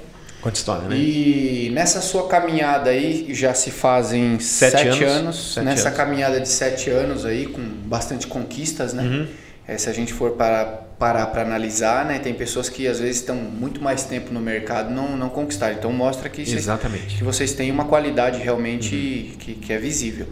Conta 0.48 0.60
história, 0.60 0.88
né? 0.88 0.96
E 0.96 1.70
nessa 1.74 2.00
sua 2.00 2.30
caminhada 2.30 2.90
aí, 2.90 3.28
já 3.32 3.54
se 3.54 3.70
fazem 3.70 4.40
sete, 4.40 4.78
sete 4.78 4.88
anos, 4.88 5.02
anos. 5.04 5.54
Sete 5.54 5.66
nessa 5.66 5.90
anos. 5.90 5.98
caminhada 5.98 6.40
de 6.40 6.48
sete 6.48 6.90
anos 6.90 7.26
aí, 7.26 7.48
com 7.48 7.62
bastante 7.62 8.28
conquistas, 8.28 8.94
né? 8.94 9.04
Uhum. 9.04 9.28
É, 9.68 9.78
se 9.78 9.90
a 9.90 9.94
gente 9.94 10.14
for 10.14 10.32
para 10.32 10.64
parar 10.98 11.26
para 11.28 11.42
analisar, 11.42 12.06
né? 12.06 12.18
Tem 12.18 12.34
pessoas 12.34 12.70
que 12.70 12.88
às 12.88 12.98
vezes 12.98 13.18
estão 13.18 13.36
muito 13.36 13.82
mais 13.82 14.06
tempo 14.06 14.34
no 14.34 14.40
mercado 14.40 14.90
não 14.90 15.18
não 15.18 15.28
conquistaram. 15.28 15.76
Então 15.76 15.92
mostra 15.92 16.30
que 16.30 16.44
Exatamente. 16.44 17.08
Vocês, 17.08 17.18
que 17.18 17.24
vocês 17.26 17.52
têm 17.52 17.70
uma 17.70 17.84
qualidade 17.84 18.40
realmente 18.40 18.96
uhum. 19.34 19.38
que, 19.40 19.54
que 19.56 19.74
é 19.74 19.78
visível. 19.78 20.28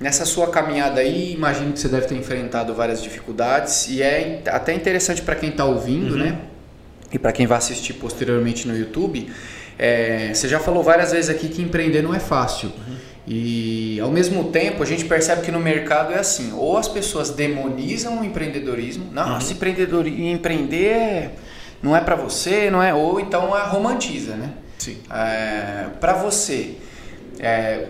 Nessa 0.00 0.24
sua 0.24 0.46
caminhada 0.46 1.02
aí, 1.02 1.34
imagino 1.34 1.70
que 1.70 1.80
você 1.80 1.88
deve 1.88 2.06
ter 2.06 2.16
enfrentado 2.16 2.72
várias 2.72 3.02
dificuldades 3.02 3.88
e 3.88 4.00
é 4.00 4.40
até 4.46 4.72
interessante 4.72 5.20
para 5.20 5.36
quem 5.36 5.50
está 5.50 5.66
ouvindo, 5.66 6.12
uhum. 6.12 6.18
né? 6.18 6.38
E 7.14 7.18
para 7.18 7.30
quem 7.30 7.46
vai 7.46 7.58
assistir 7.58 7.92
posteriormente 7.92 8.66
no 8.66 8.76
YouTube, 8.76 9.32
é, 9.78 10.34
você 10.34 10.48
já 10.48 10.58
falou 10.58 10.82
várias 10.82 11.12
vezes 11.12 11.30
aqui 11.30 11.48
que 11.48 11.62
empreender 11.62 12.02
não 12.02 12.12
é 12.12 12.18
fácil. 12.18 12.70
Uhum. 12.70 12.96
E 13.26 14.00
ao 14.00 14.10
mesmo 14.10 14.50
tempo 14.50 14.82
a 14.82 14.86
gente 14.86 15.04
percebe 15.04 15.42
que 15.42 15.52
no 15.52 15.60
mercado 15.60 16.12
é 16.12 16.18
assim, 16.18 16.52
ou 16.52 16.76
as 16.76 16.88
pessoas 16.88 17.30
demonizam 17.30 18.20
o 18.20 18.24
empreendedorismo, 18.24 19.06
não, 19.12 19.38
uhum. 19.38 19.50
empreendedor, 19.50 20.08
empreender 20.08 20.88
é, 20.88 21.30
não 21.80 21.96
é 21.96 22.00
para 22.00 22.16
você, 22.16 22.68
não 22.68 22.82
é, 22.82 22.92
ou 22.92 23.20
então 23.20 23.54
a 23.54 23.62
romantiza, 23.62 24.34
né? 24.34 24.50
Sim. 24.76 24.98
É, 25.08 25.86
para 26.00 26.14
você, 26.14 26.74
é, 27.38 27.86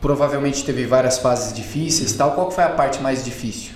provavelmente 0.00 0.64
teve 0.64 0.86
várias 0.86 1.18
fases 1.18 1.52
difíceis, 1.52 2.14
tal. 2.14 2.32
Qual 2.32 2.50
foi 2.50 2.64
a 2.64 2.70
parte 2.70 3.00
mais 3.02 3.22
difícil? 3.22 3.72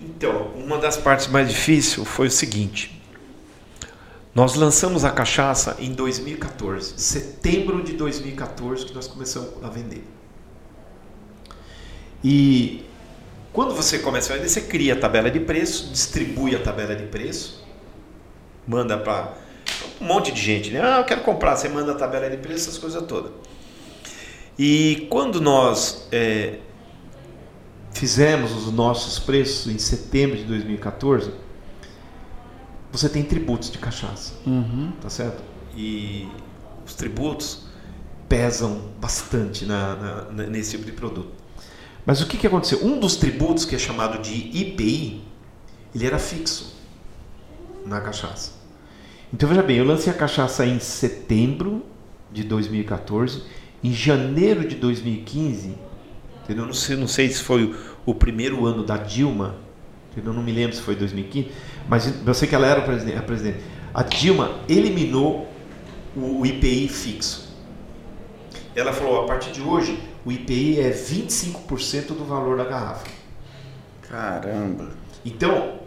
Então, 0.00 0.52
uma 0.56 0.78
das 0.78 0.96
partes 0.96 1.26
mais 1.26 1.48
difíceis 1.48 2.06
foi 2.06 2.28
o 2.28 2.30
seguinte. 2.30 3.01
Nós 4.34 4.54
lançamos 4.54 5.04
a 5.04 5.10
cachaça 5.10 5.76
em 5.78 5.92
2014, 5.92 6.94
setembro 6.96 7.82
de 7.82 7.92
2014 7.92 8.86
que 8.86 8.94
nós 8.94 9.06
começamos 9.06 9.50
a 9.62 9.68
vender. 9.68 10.04
E 12.24 12.82
quando 13.52 13.74
você 13.74 13.98
começa 13.98 14.32
a 14.32 14.36
vender, 14.36 14.48
você 14.48 14.62
cria 14.62 14.94
a 14.94 14.96
tabela 14.96 15.30
de 15.30 15.40
preço, 15.40 15.90
distribui 15.90 16.56
a 16.56 16.62
tabela 16.62 16.96
de 16.96 17.04
preço, 17.04 17.62
manda 18.66 18.96
para 18.96 19.34
um 20.00 20.06
monte 20.06 20.32
de 20.32 20.40
gente, 20.40 20.70
né? 20.70 20.80
Ah, 20.82 21.00
eu 21.00 21.04
quero 21.04 21.20
comprar, 21.20 21.54
você 21.54 21.68
manda 21.68 21.92
a 21.92 21.94
tabela 21.94 22.30
de 22.30 22.38
preço, 22.38 22.70
essas 22.70 22.78
coisas 22.78 23.02
todas. 23.06 23.32
E 24.58 25.06
quando 25.10 25.42
nós 25.42 26.08
é, 26.10 26.58
fizemos 27.92 28.52
os 28.52 28.72
nossos 28.72 29.18
preços 29.18 29.70
em 29.70 29.78
setembro 29.78 30.38
de 30.38 30.44
2014, 30.44 31.32
você 32.92 33.08
tem 33.08 33.22
tributos 33.22 33.70
de 33.70 33.78
cachaça. 33.78 34.34
Uhum. 34.46 34.92
Tá 35.00 35.08
certo? 35.08 35.42
E 35.74 36.28
os 36.86 36.94
tributos 36.94 37.64
pesam 38.28 38.90
bastante 39.00 39.64
na, 39.64 40.26
na, 40.30 40.46
nesse 40.46 40.72
tipo 40.72 40.84
de 40.84 40.92
produto. 40.92 41.32
Mas 42.04 42.20
o 42.20 42.26
que, 42.26 42.36
que 42.36 42.46
aconteceu? 42.46 42.84
Um 42.84 43.00
dos 43.00 43.16
tributos, 43.16 43.64
que 43.64 43.74
é 43.74 43.78
chamado 43.78 44.20
de 44.20 44.32
IPI, 44.32 45.22
ele 45.94 46.06
era 46.06 46.18
fixo 46.18 46.76
na 47.86 48.00
cachaça. 48.00 48.52
Então 49.32 49.48
veja 49.48 49.62
bem, 49.62 49.78
eu 49.78 49.84
lancei 49.84 50.12
a 50.12 50.16
cachaça 50.16 50.66
em 50.66 50.78
setembro 50.78 51.84
de 52.30 52.44
2014, 52.44 53.42
em 53.82 53.92
janeiro 53.92 54.66
de 54.66 54.74
2015, 54.76 55.74
entendeu? 56.44 56.66
Não 56.66 56.74
sei, 56.74 56.96
não 56.96 57.08
sei 57.08 57.30
se 57.30 57.42
foi 57.42 57.64
o, 57.64 57.76
o 58.04 58.14
primeiro 58.14 58.66
ano 58.66 58.84
da 58.84 58.96
Dilma, 58.96 59.56
eu 60.16 60.32
não 60.32 60.42
me 60.42 60.52
lembro 60.52 60.76
se 60.76 60.82
foi 60.82 60.94
2015, 60.94 61.48
mas 61.88 62.12
eu 62.26 62.34
sei 62.34 62.48
que 62.48 62.54
ela 62.54 62.66
era 62.66 62.80
a 62.80 62.84
presidente. 62.84 63.18
A, 63.18 63.22
presidente. 63.22 63.58
a 63.92 64.02
Dilma 64.02 64.60
eliminou 64.68 65.48
o, 66.16 66.44
IPI 66.44 66.88
fixo. 66.88 67.52
Ela 68.74 68.92
falou: 68.92 69.24
a 69.24 69.26
partir 69.26 69.52
de 69.52 69.60
hoje, 69.60 69.98
o 70.24 70.32
IPI 70.32 70.80
é 70.80 70.90
25% 70.90 72.08
do 72.08 72.24
valor 72.24 72.56
da 72.56 72.64
garrafa. 72.64 73.06
Caramba! 74.08 74.90
Então, 75.24 75.80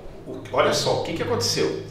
olha 0.52 0.74
só, 0.74 1.02
o 1.02 1.04
que, 1.04 1.14
que 1.14 1.24
aconteceu? 1.24 1.84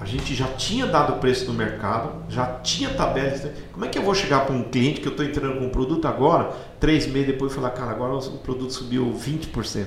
A 0.00 0.04
gente 0.04 0.34
já 0.34 0.48
tinha 0.48 0.86
dado 0.86 1.14
o 1.14 1.18
preço 1.18 1.46
no 1.46 1.54
mercado, 1.54 2.24
já 2.28 2.58
tinha 2.60 2.90
tabela. 2.90 3.52
Como 3.72 3.84
é 3.84 3.88
que 3.88 3.96
eu 3.96 4.02
vou 4.02 4.14
chegar 4.14 4.44
para 4.44 4.54
um 4.54 4.64
cliente 4.64 5.00
que 5.00 5.06
eu 5.06 5.12
estou 5.12 5.24
entrando 5.24 5.58
com 5.58 5.66
um 5.66 5.70
produto 5.70 6.06
agora, 6.06 6.52
três 6.80 7.06
meses 7.06 7.28
depois, 7.28 7.52
e 7.52 7.54
falar, 7.54 7.70
cara, 7.70 7.92
agora 7.92 8.14
o 8.14 8.38
produto 8.38 8.72
subiu 8.72 9.14
20%? 9.14 9.86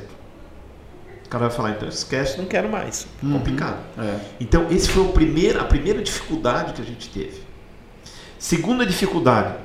O 1.28 1.30
cara 1.30 1.50
vai 1.50 1.56
falar, 1.58 1.72
então 1.72 1.90
esquece, 1.90 2.38
não 2.38 2.46
quero 2.46 2.70
mais. 2.70 3.06
Uhum. 3.22 3.34
Complicado. 3.34 3.78
É. 4.00 4.18
Então, 4.40 4.68
esse 4.72 4.88
foi 4.88 5.04
o 5.04 5.10
primeiro, 5.10 5.60
a 5.60 5.66
primeira 5.66 6.02
dificuldade 6.02 6.72
que 6.72 6.82
a 6.82 6.86
gente 6.86 7.10
teve. 7.10 7.42
Segunda 8.40 8.86
dificuldade. 8.86 9.56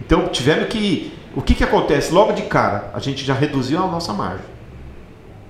Então, 0.00 0.28
tivemos 0.28 0.68
que. 0.68 1.12
O 1.34 1.42
que, 1.42 1.56
que 1.56 1.64
acontece? 1.64 2.12
Logo 2.12 2.32
de 2.32 2.42
cara, 2.42 2.92
a 2.94 3.00
gente 3.00 3.24
já 3.24 3.34
reduziu 3.34 3.82
a 3.82 3.86
nossa 3.88 4.12
margem. 4.12 4.46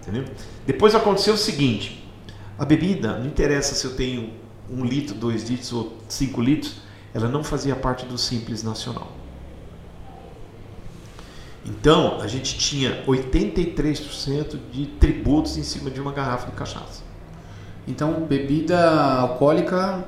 Entendeu? 0.00 0.24
Depois 0.66 0.94
aconteceu 0.94 1.34
o 1.34 1.38
seguinte: 1.38 2.02
a 2.58 2.64
bebida, 2.64 3.18
não 3.18 3.26
interessa 3.26 3.74
se 3.74 3.84
eu 3.84 3.94
tenho 3.94 4.30
um 4.70 4.86
litro, 4.86 5.14
dois 5.14 5.50
litros 5.50 5.70
ou 5.70 5.98
cinco 6.08 6.40
litros, 6.40 6.76
ela 7.12 7.28
não 7.28 7.44
fazia 7.44 7.76
parte 7.76 8.06
do 8.06 8.16
Simples 8.16 8.62
Nacional. 8.62 9.12
Então, 11.64 12.20
a 12.20 12.26
gente 12.26 12.58
tinha 12.58 13.04
83% 13.06 14.58
de 14.72 14.86
tributos 14.86 15.56
em 15.56 15.62
cima 15.62 15.90
de 15.90 16.00
uma 16.00 16.12
garrafa 16.12 16.50
de 16.50 16.56
cachaça. 16.56 17.02
Então, 17.86 18.12
bebida 18.28 18.90
alcoólica 19.20 20.04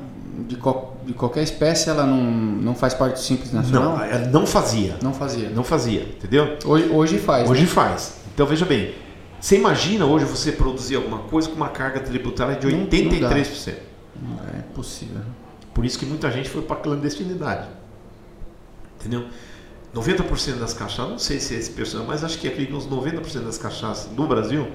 de, 0.49 0.57
co 0.57 0.95
de 1.07 1.13
qualquer 1.13 1.43
espécie, 1.43 1.89
ela 1.91 2.05
não, 2.05 2.23
não 2.23 2.75
faz 2.75 2.95
parte 2.95 3.15
do 3.15 3.21
Simples 3.21 3.53
Nacional? 3.53 3.99
Não, 3.99 4.05
ela 4.05 4.27
não 4.29 4.47
fazia. 4.47 4.97
Não 5.03 5.15
fazia. 5.15 5.51
Não 5.51 5.63
fazia, 5.63 6.03
entendeu? 6.03 6.59
Hoje, 6.65 6.89
hoje 6.89 7.19
faz. 7.19 7.49
Hoje 7.49 7.63
né? 7.63 7.67
faz. 7.67 8.17
Então, 8.33 8.47
veja 8.47 8.65
bem, 8.65 8.95
você 9.41 9.57
imagina 9.57 10.07
hoje 10.07 10.25
você 10.25 10.51
produzir 10.51 10.97
alguma 10.97 11.19
coisa 11.19 11.49
com 11.49 11.55
uma 11.55 11.69
carga 11.69 12.01
tributária 12.01 12.57
de 12.57 12.67
Não- 12.67 12.81
não 12.81 12.87
83%. 12.87 13.75
Não 14.21 14.39
é 14.59 14.63
possível. 14.75 15.21
Por 15.73 15.85
isso 15.85 15.99
que 15.99 16.07
muita 16.07 16.31
gente 16.31 16.49
foi 16.49 16.63
para 16.63 16.77
a 16.77 16.81
clandestinidade. 16.81 17.69
Entendeu? 18.99 19.25
90% 19.95 20.59
das 20.59 20.75
cachaças, 20.75 21.11
não 21.11 21.19
sei 21.19 21.39
se 21.39 21.55
é 21.55 21.59
esse 21.59 21.71
pessoal, 21.71 22.05
mas 22.05 22.25
acho 22.25 22.39
que 22.39 22.49
acredito 22.49 22.71
que 22.71 22.77
uns 22.77 22.89
90% 22.89 23.45
das 23.45 23.57
cachaças 23.57 24.11
do 24.11 24.27
Brasil, 24.27 24.67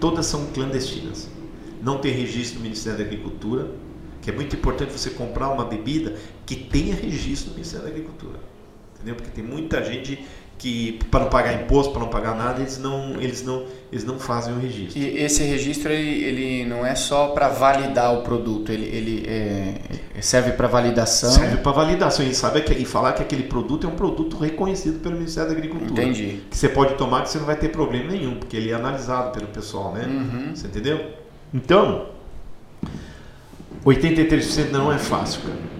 todas 0.00 0.26
são 0.26 0.46
clandestinas. 0.46 1.28
Não 1.80 1.98
tem 1.98 2.12
registro 2.12 2.58
no 2.58 2.64
Ministério 2.64 2.98
da 2.98 3.04
Agricultura, 3.04 3.70
que 4.20 4.30
é 4.30 4.32
muito 4.32 4.56
importante 4.56 4.90
você 4.92 5.10
comprar 5.10 5.50
uma 5.50 5.64
bebida 5.64 6.16
que 6.44 6.56
tenha 6.56 6.94
registro 6.94 7.50
no 7.50 7.54
Ministério 7.54 7.86
da 7.86 7.92
Agricultura. 7.92 8.40
Entendeu? 8.94 9.14
Porque 9.14 9.30
tem 9.30 9.44
muita 9.44 9.84
gente 9.84 10.26
que 10.58 10.98
para 11.10 11.20
não 11.20 11.28
pagar 11.30 11.52
imposto, 11.54 11.92
para 11.92 12.00
não 12.00 12.08
pagar 12.08 12.34
nada, 12.34 12.60
eles 12.60 12.78
não, 12.78 13.20
eles 13.20 13.42
não, 13.44 13.64
eles 13.92 14.04
não 14.04 14.18
fazem 14.18 14.54
o 14.54 14.58
registro. 14.58 14.98
E 14.98 15.18
esse 15.18 15.42
registro 15.42 15.92
ele, 15.92 16.24
ele 16.24 16.64
não 16.64 16.86
é 16.86 16.94
só 16.94 17.28
para 17.28 17.48
validar 17.48 18.14
o 18.14 18.22
produto, 18.22 18.72
ele, 18.72 18.84
ele 18.86 19.24
é- 19.28 19.74
serve 20.20 20.52
para 20.52 20.66
validação. 20.66 21.30
Serve 21.30 21.58
para 21.58 21.72
validação 21.72 22.24
e 22.24 22.34
sabe 22.34 22.64
e 22.78 22.84
falar 22.84 23.12
que 23.12 23.22
aquele 23.22 23.42
produto 23.42 23.86
é 23.86 23.90
um 23.90 23.94
produto 23.96 24.38
reconhecido 24.38 25.00
pelo 25.00 25.16
Ministério 25.16 25.50
da 25.50 25.56
Agricultura. 25.56 26.02
Entendi. 26.02 26.40
Que 26.50 26.56
você 26.56 26.68
pode 26.68 26.94
tomar 26.94 27.22
que 27.22 27.30
você 27.30 27.38
não 27.38 27.46
vai 27.46 27.56
ter 27.56 27.68
problema 27.68 28.10
nenhum, 28.10 28.36
porque 28.36 28.56
ele 28.56 28.70
é 28.70 28.74
analisado 28.74 29.32
pelo 29.32 29.48
pessoal, 29.48 29.92
né? 29.92 30.06
Uhum. 30.06 30.54
Você 30.54 30.66
entendeu? 30.66 31.10
Então, 31.52 32.06
83% 33.84 34.70
não 34.70 34.90
é 34.90 34.98
fácil, 34.98 35.42
cara. 35.42 35.73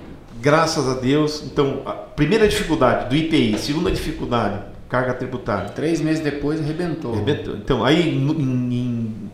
Graças 0.45 0.87
a 0.87 0.93
Deus. 1.01 1.43
Então, 1.43 1.81
a 1.87 1.93
primeira 1.93 2.47
dificuldade 2.47 3.09
do 3.09 3.16
IPI, 3.16 3.57
segunda 3.59 3.91
dificuldade, 3.91 4.61
carga 4.91 5.15
tributária. 5.15 5.71
Três 5.71 6.03
meses 6.03 6.23
depois 6.23 6.61
arrebentou. 6.61 7.15
Arrebentou. 7.15 7.57
Então, 7.57 7.83
aí 7.83 8.15
no- 8.15 8.39
em, 8.39 8.75
em 8.75 9.31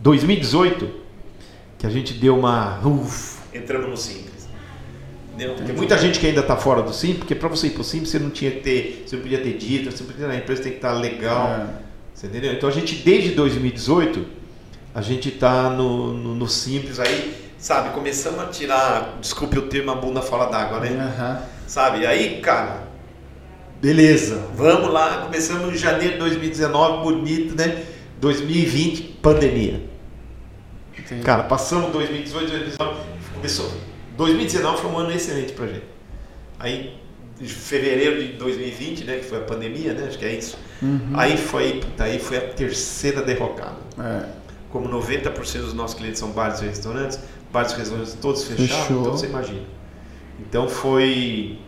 2018, 0.00 0.88
que 1.78 1.86
a 1.86 1.90
gente 1.90 2.14
deu 2.14 2.38
uma. 2.38 2.80
Uf, 2.82 3.40
entramos 3.52 3.90
no 3.90 3.96
Simples. 3.98 4.48
Entendeu? 5.34 5.54
Tem 5.56 5.76
muita 5.76 5.98
gente 5.98 6.18
que 6.18 6.26
ainda 6.28 6.40
está 6.40 6.56
fora 6.56 6.82
do 6.82 6.94
Simples, 6.94 7.18
porque 7.18 7.34
para 7.34 7.48
você 7.50 7.66
ir 7.66 7.70
para 7.70 7.82
o 7.82 7.84
Simples 7.84 8.08
você 8.08 8.18
não 8.18 8.30
tinha 8.30 8.50
que 8.50 8.60
ter, 8.60 9.04
você 9.06 9.16
não 9.16 9.22
podia 9.22 9.42
ter 9.42 9.58
dívida, 9.58 9.90
você 9.90 10.02
podia, 10.02 10.28
a 10.28 10.34
empresa 10.36 10.62
tem 10.62 10.72
que 10.72 10.78
estar 10.78 10.92
legal. 10.94 11.46
É. 11.48 11.66
Você 12.14 12.26
entendeu? 12.26 12.54
Então 12.54 12.70
a 12.70 12.72
gente, 12.72 12.94
desde 13.04 13.32
2018, 13.32 14.24
a 14.94 15.02
gente 15.02 15.28
está 15.28 15.68
no, 15.68 16.14
no, 16.14 16.34
no 16.34 16.48
Simples 16.48 16.98
aí, 16.98 17.34
sabe? 17.64 17.94
Começamos 17.94 18.40
a 18.40 18.46
tirar, 18.48 19.16
desculpe 19.22 19.58
o 19.58 19.62
termo, 19.62 19.90
a 19.90 19.94
bunda 19.94 20.20
fora 20.20 20.50
d'água, 20.50 20.80
né? 20.80 20.90
Aham. 21.00 21.42
Sabe? 21.66 22.06
Aí, 22.06 22.38
cara, 22.42 22.82
beleza, 23.80 24.48
vamos 24.54 24.92
lá. 24.92 25.22
Começamos 25.22 25.72
em 25.72 25.78
janeiro 25.78 26.12
de 26.12 26.18
2019, 26.18 27.02
bonito, 27.02 27.56
né? 27.56 27.84
2020, 28.20 29.02
pandemia. 29.22 29.82
Entendi. 30.98 31.22
Cara, 31.22 31.44
passamos 31.44 31.90
2018, 31.90 32.50
2019, 32.50 33.00
começou. 33.32 33.72
2019 34.14 34.82
foi 34.82 34.90
um 34.90 34.98
ano 34.98 35.12
excelente 35.12 35.54
pra 35.54 35.66
gente. 35.66 35.86
Aí, 36.58 36.94
em 37.40 37.46
fevereiro 37.46 38.22
de 38.22 38.32
2020, 38.34 39.04
né, 39.04 39.16
que 39.16 39.24
foi 39.24 39.38
a 39.38 39.40
pandemia, 39.40 39.94
né? 39.94 40.04
Acho 40.06 40.18
que 40.18 40.26
é 40.26 40.34
isso. 40.34 40.58
Uhum. 40.82 41.12
Aí 41.14 41.38
foi, 41.38 41.80
puta, 41.80 42.04
aí 42.04 42.18
foi 42.18 42.36
a 42.36 42.42
terceira 42.42 43.22
derrocada. 43.22 43.78
É. 43.98 44.44
Como 44.70 44.88
90% 44.88 45.60
dos 45.60 45.72
nossos 45.72 45.96
clientes 45.96 46.18
são 46.18 46.30
bares 46.30 46.60
e 46.60 46.66
restaurantes, 46.66 47.20
e 47.62 47.76
restaurantes 47.76 48.14
todos 48.20 48.44
fechados, 48.44 48.70
Fechou. 48.86 49.00
então 49.00 49.12
você 49.12 49.26
imagina. 49.26 49.62
Então 50.40 50.68
foi. 50.68 51.58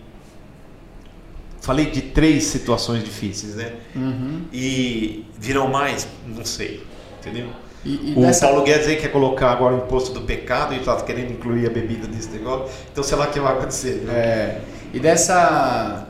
Falei 1.61 1.87
de 1.87 2.01
três 2.01 2.45
situações 2.45 3.03
difíceis, 3.03 3.57
né? 3.57 3.73
Uhum. 3.95 4.43
E 4.53 5.25
virão 5.39 5.67
mais? 5.69 6.07
Não 6.27 6.45
sei. 6.45 6.85
Entendeu? 7.21 7.49
E, 7.85 8.13
e 8.13 8.15
O 8.17 8.21
dessa- 8.21 8.47
Paulo 8.47 8.63
Guedes 8.63 8.87
aí 8.87 8.97
quer 8.97 9.09
colocar 9.09 9.51
agora 9.51 9.75
o 9.75 9.79
imposto 9.79 10.13
do 10.13 10.21
pecado 10.23 10.75
e 10.75 10.79
está 10.79 10.95
querendo 11.03 11.33
incluir 11.33 11.67
a 11.67 11.71
bebida 11.71 12.07
nesse 12.07 12.29
negócio. 12.31 12.69
Então 12.93 13.03
sei 13.03 13.17
lá 13.17 13.27
o 13.27 13.31
que 13.31 13.41
vai 13.41 13.53
acontecer. 13.53 14.03
Né? 14.05 14.13
É, 14.15 14.61
e 14.95 15.01
dessa, 15.01 16.07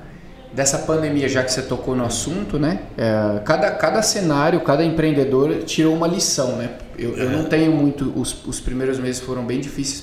dessa 0.52 0.78
pandemia, 0.80 1.26
já 1.28 1.42
que 1.42 1.50
você 1.50 1.62
tocou 1.62 1.94
no 1.96 2.04
assunto, 2.04 2.58
né? 2.58 2.80
é, 2.98 3.40
cada, 3.44 3.70
cada 3.70 4.02
cenário, 4.02 4.60
cada 4.60 4.84
empreendedor 4.84 5.62
tirou 5.64 5.94
uma 5.94 6.06
lição, 6.06 6.56
né? 6.56 6.70
Eu, 6.98 7.16
eu 7.16 7.30
não 7.30 7.44
tenho 7.44 7.72
muito. 7.72 8.12
Os, 8.18 8.44
os 8.46 8.60
primeiros 8.60 8.98
meses 8.98 9.20
foram 9.20 9.44
bem 9.44 9.60
difíceis 9.60 10.00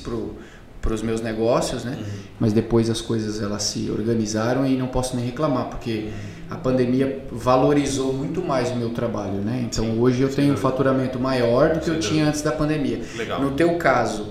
para 0.82 0.94
os 0.94 1.02
meus 1.02 1.22
negócios, 1.22 1.84
né? 1.84 1.98
Mas 2.40 2.54
depois 2.54 2.90
as 2.90 3.02
coisas 3.02 3.42
elas 3.42 3.64
se 3.64 3.90
organizaram 3.90 4.66
e 4.66 4.76
não 4.78 4.88
posso 4.88 5.16
nem 5.16 5.26
reclamar, 5.26 5.66
porque 5.66 6.10
a 6.50 6.56
pandemia 6.56 7.26
valorizou 7.32 8.14
muito 8.14 8.42
mais 8.42 8.70
o 8.72 8.76
meu 8.76 8.90
trabalho, 8.92 9.36
né? 9.42 9.62
Então 9.66 10.00
hoje 10.00 10.22
eu 10.22 10.30
tenho 10.30 10.54
um 10.54 10.58
faturamento 10.58 11.20
maior 11.20 11.74
do 11.74 11.80
que 11.80 11.90
eu 11.90 12.00
tinha 12.00 12.28
antes 12.28 12.42
da 12.42 12.52
pandemia. 12.52 13.02
Legal. 13.16 13.42
No 13.42 13.52
teu 13.52 13.78
caso, 13.78 14.28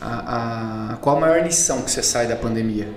a, 0.00 0.92
a- 0.92 0.96
qual 0.96 1.16
a 1.18 1.20
maior 1.20 1.42
lição 1.44 1.82
que 1.82 1.90
você 1.90 2.02
sai 2.02 2.26
da 2.26 2.36
pandemia? 2.36 2.88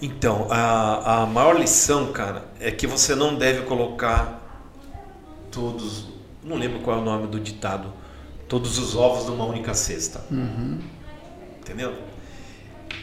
Então, 0.00 0.48
a, 0.50 1.22
a 1.22 1.26
maior 1.26 1.56
lição, 1.56 2.08
cara, 2.12 2.42
é 2.58 2.72
que 2.72 2.88
você 2.88 3.14
não 3.14 3.36
deve 3.36 3.60
colocar 3.62 4.40
todos. 5.50 6.08
Não 6.42 6.56
lembro 6.56 6.80
qual 6.80 6.98
é 6.98 7.00
o 7.00 7.04
nome 7.04 7.26
do 7.28 7.38
ditado. 7.38 7.92
Todos 8.52 8.78
os 8.78 8.94
ovos 8.94 9.24
numa 9.30 9.46
única 9.46 9.72
cesta. 9.72 10.20
Entendeu? 11.58 11.94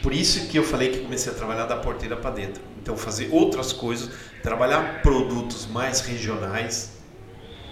Por 0.00 0.14
isso 0.14 0.46
que 0.46 0.56
eu 0.56 0.62
falei 0.62 0.90
que 0.90 1.00
comecei 1.00 1.32
a 1.32 1.34
trabalhar 1.34 1.66
da 1.66 1.74
porteira 1.74 2.16
para 2.16 2.30
dentro. 2.30 2.62
Então, 2.80 2.96
fazer 2.96 3.30
outras 3.32 3.72
coisas, 3.72 4.10
trabalhar 4.44 5.02
produtos 5.02 5.66
mais 5.66 6.02
regionais, 6.02 6.92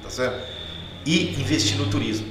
tá 0.02 0.10
certo? 0.10 0.44
E 1.06 1.40
investir 1.40 1.78
no 1.78 1.88
turismo. 1.88 2.26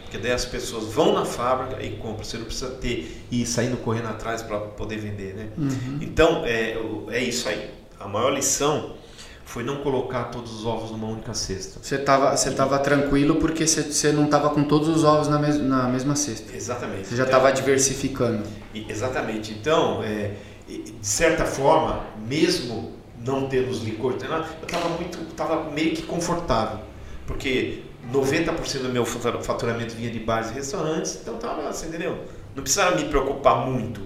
Porque 0.00 0.16
daí 0.16 0.32
as 0.32 0.46
pessoas 0.46 0.94
vão 0.94 1.12
na 1.12 1.26
fábrica 1.26 1.82
e 1.82 1.90
compram. 1.98 2.24
Você 2.24 2.38
não 2.38 2.46
precisa 2.46 2.70
ter 2.70 3.22
e 3.30 3.42
ir 3.42 3.46
saindo 3.46 3.76
correndo 3.76 4.08
atrás 4.08 4.40
para 4.40 4.58
poder 4.60 4.96
vender, 4.96 5.34
né? 5.34 5.48
Então, 6.00 6.42
é, 6.46 6.74
é 7.10 7.22
isso 7.22 7.46
aí. 7.50 7.70
A 8.00 8.08
maior 8.08 8.30
lição 8.32 8.94
foi 9.46 9.62
não 9.62 9.76
colocar 9.76 10.24
todos 10.24 10.52
os 10.52 10.66
ovos 10.66 10.90
numa 10.90 11.06
única 11.06 11.32
cesta. 11.32 11.78
Você 11.80 11.94
estava 11.94 12.36
você 12.36 12.50
tava 12.50 12.78
tranquilo 12.80 13.36
porque 13.36 13.64
você, 13.64 13.82
você 13.84 14.10
não 14.12 14.24
estava 14.24 14.50
com 14.50 14.64
todos 14.64 14.88
os 14.88 15.04
ovos 15.04 15.28
na, 15.28 15.38
mes, 15.38 15.56
na 15.58 15.84
mesma 15.84 16.16
cesta. 16.16 16.54
Exatamente. 16.54 17.06
Você 17.06 17.16
já 17.16 17.24
estava 17.24 17.50
diversificando. 17.52 18.42
Exatamente. 18.74 19.52
Então, 19.52 20.02
é, 20.02 20.32
de 20.68 20.94
certa 21.00 21.44
forma, 21.44 22.00
mesmo 22.26 22.92
não 23.24 23.48
tendo 23.48 23.70
os 23.70 23.82
licores, 23.82 24.20
eu 24.22 24.40
estava 24.62 24.88
muito, 24.90 25.18
tava 25.36 25.70
meio 25.70 25.94
que 25.94 26.02
confortável, 26.02 26.80
porque 27.24 27.84
90% 28.12 28.82
do 28.82 28.88
meu 28.88 29.06
fatura- 29.06 29.40
faturamento 29.40 29.94
vinha 29.94 30.10
de 30.10 30.18
bares 30.18 30.50
e 30.50 30.54
restaurantes, 30.54 31.20
então 31.22 31.36
tava, 31.36 31.68
assim, 31.68 31.86
entendeu? 31.86 32.18
Não 32.54 32.64
precisava 32.64 32.96
me 32.96 33.04
preocupar 33.04 33.64
muito. 33.64 34.00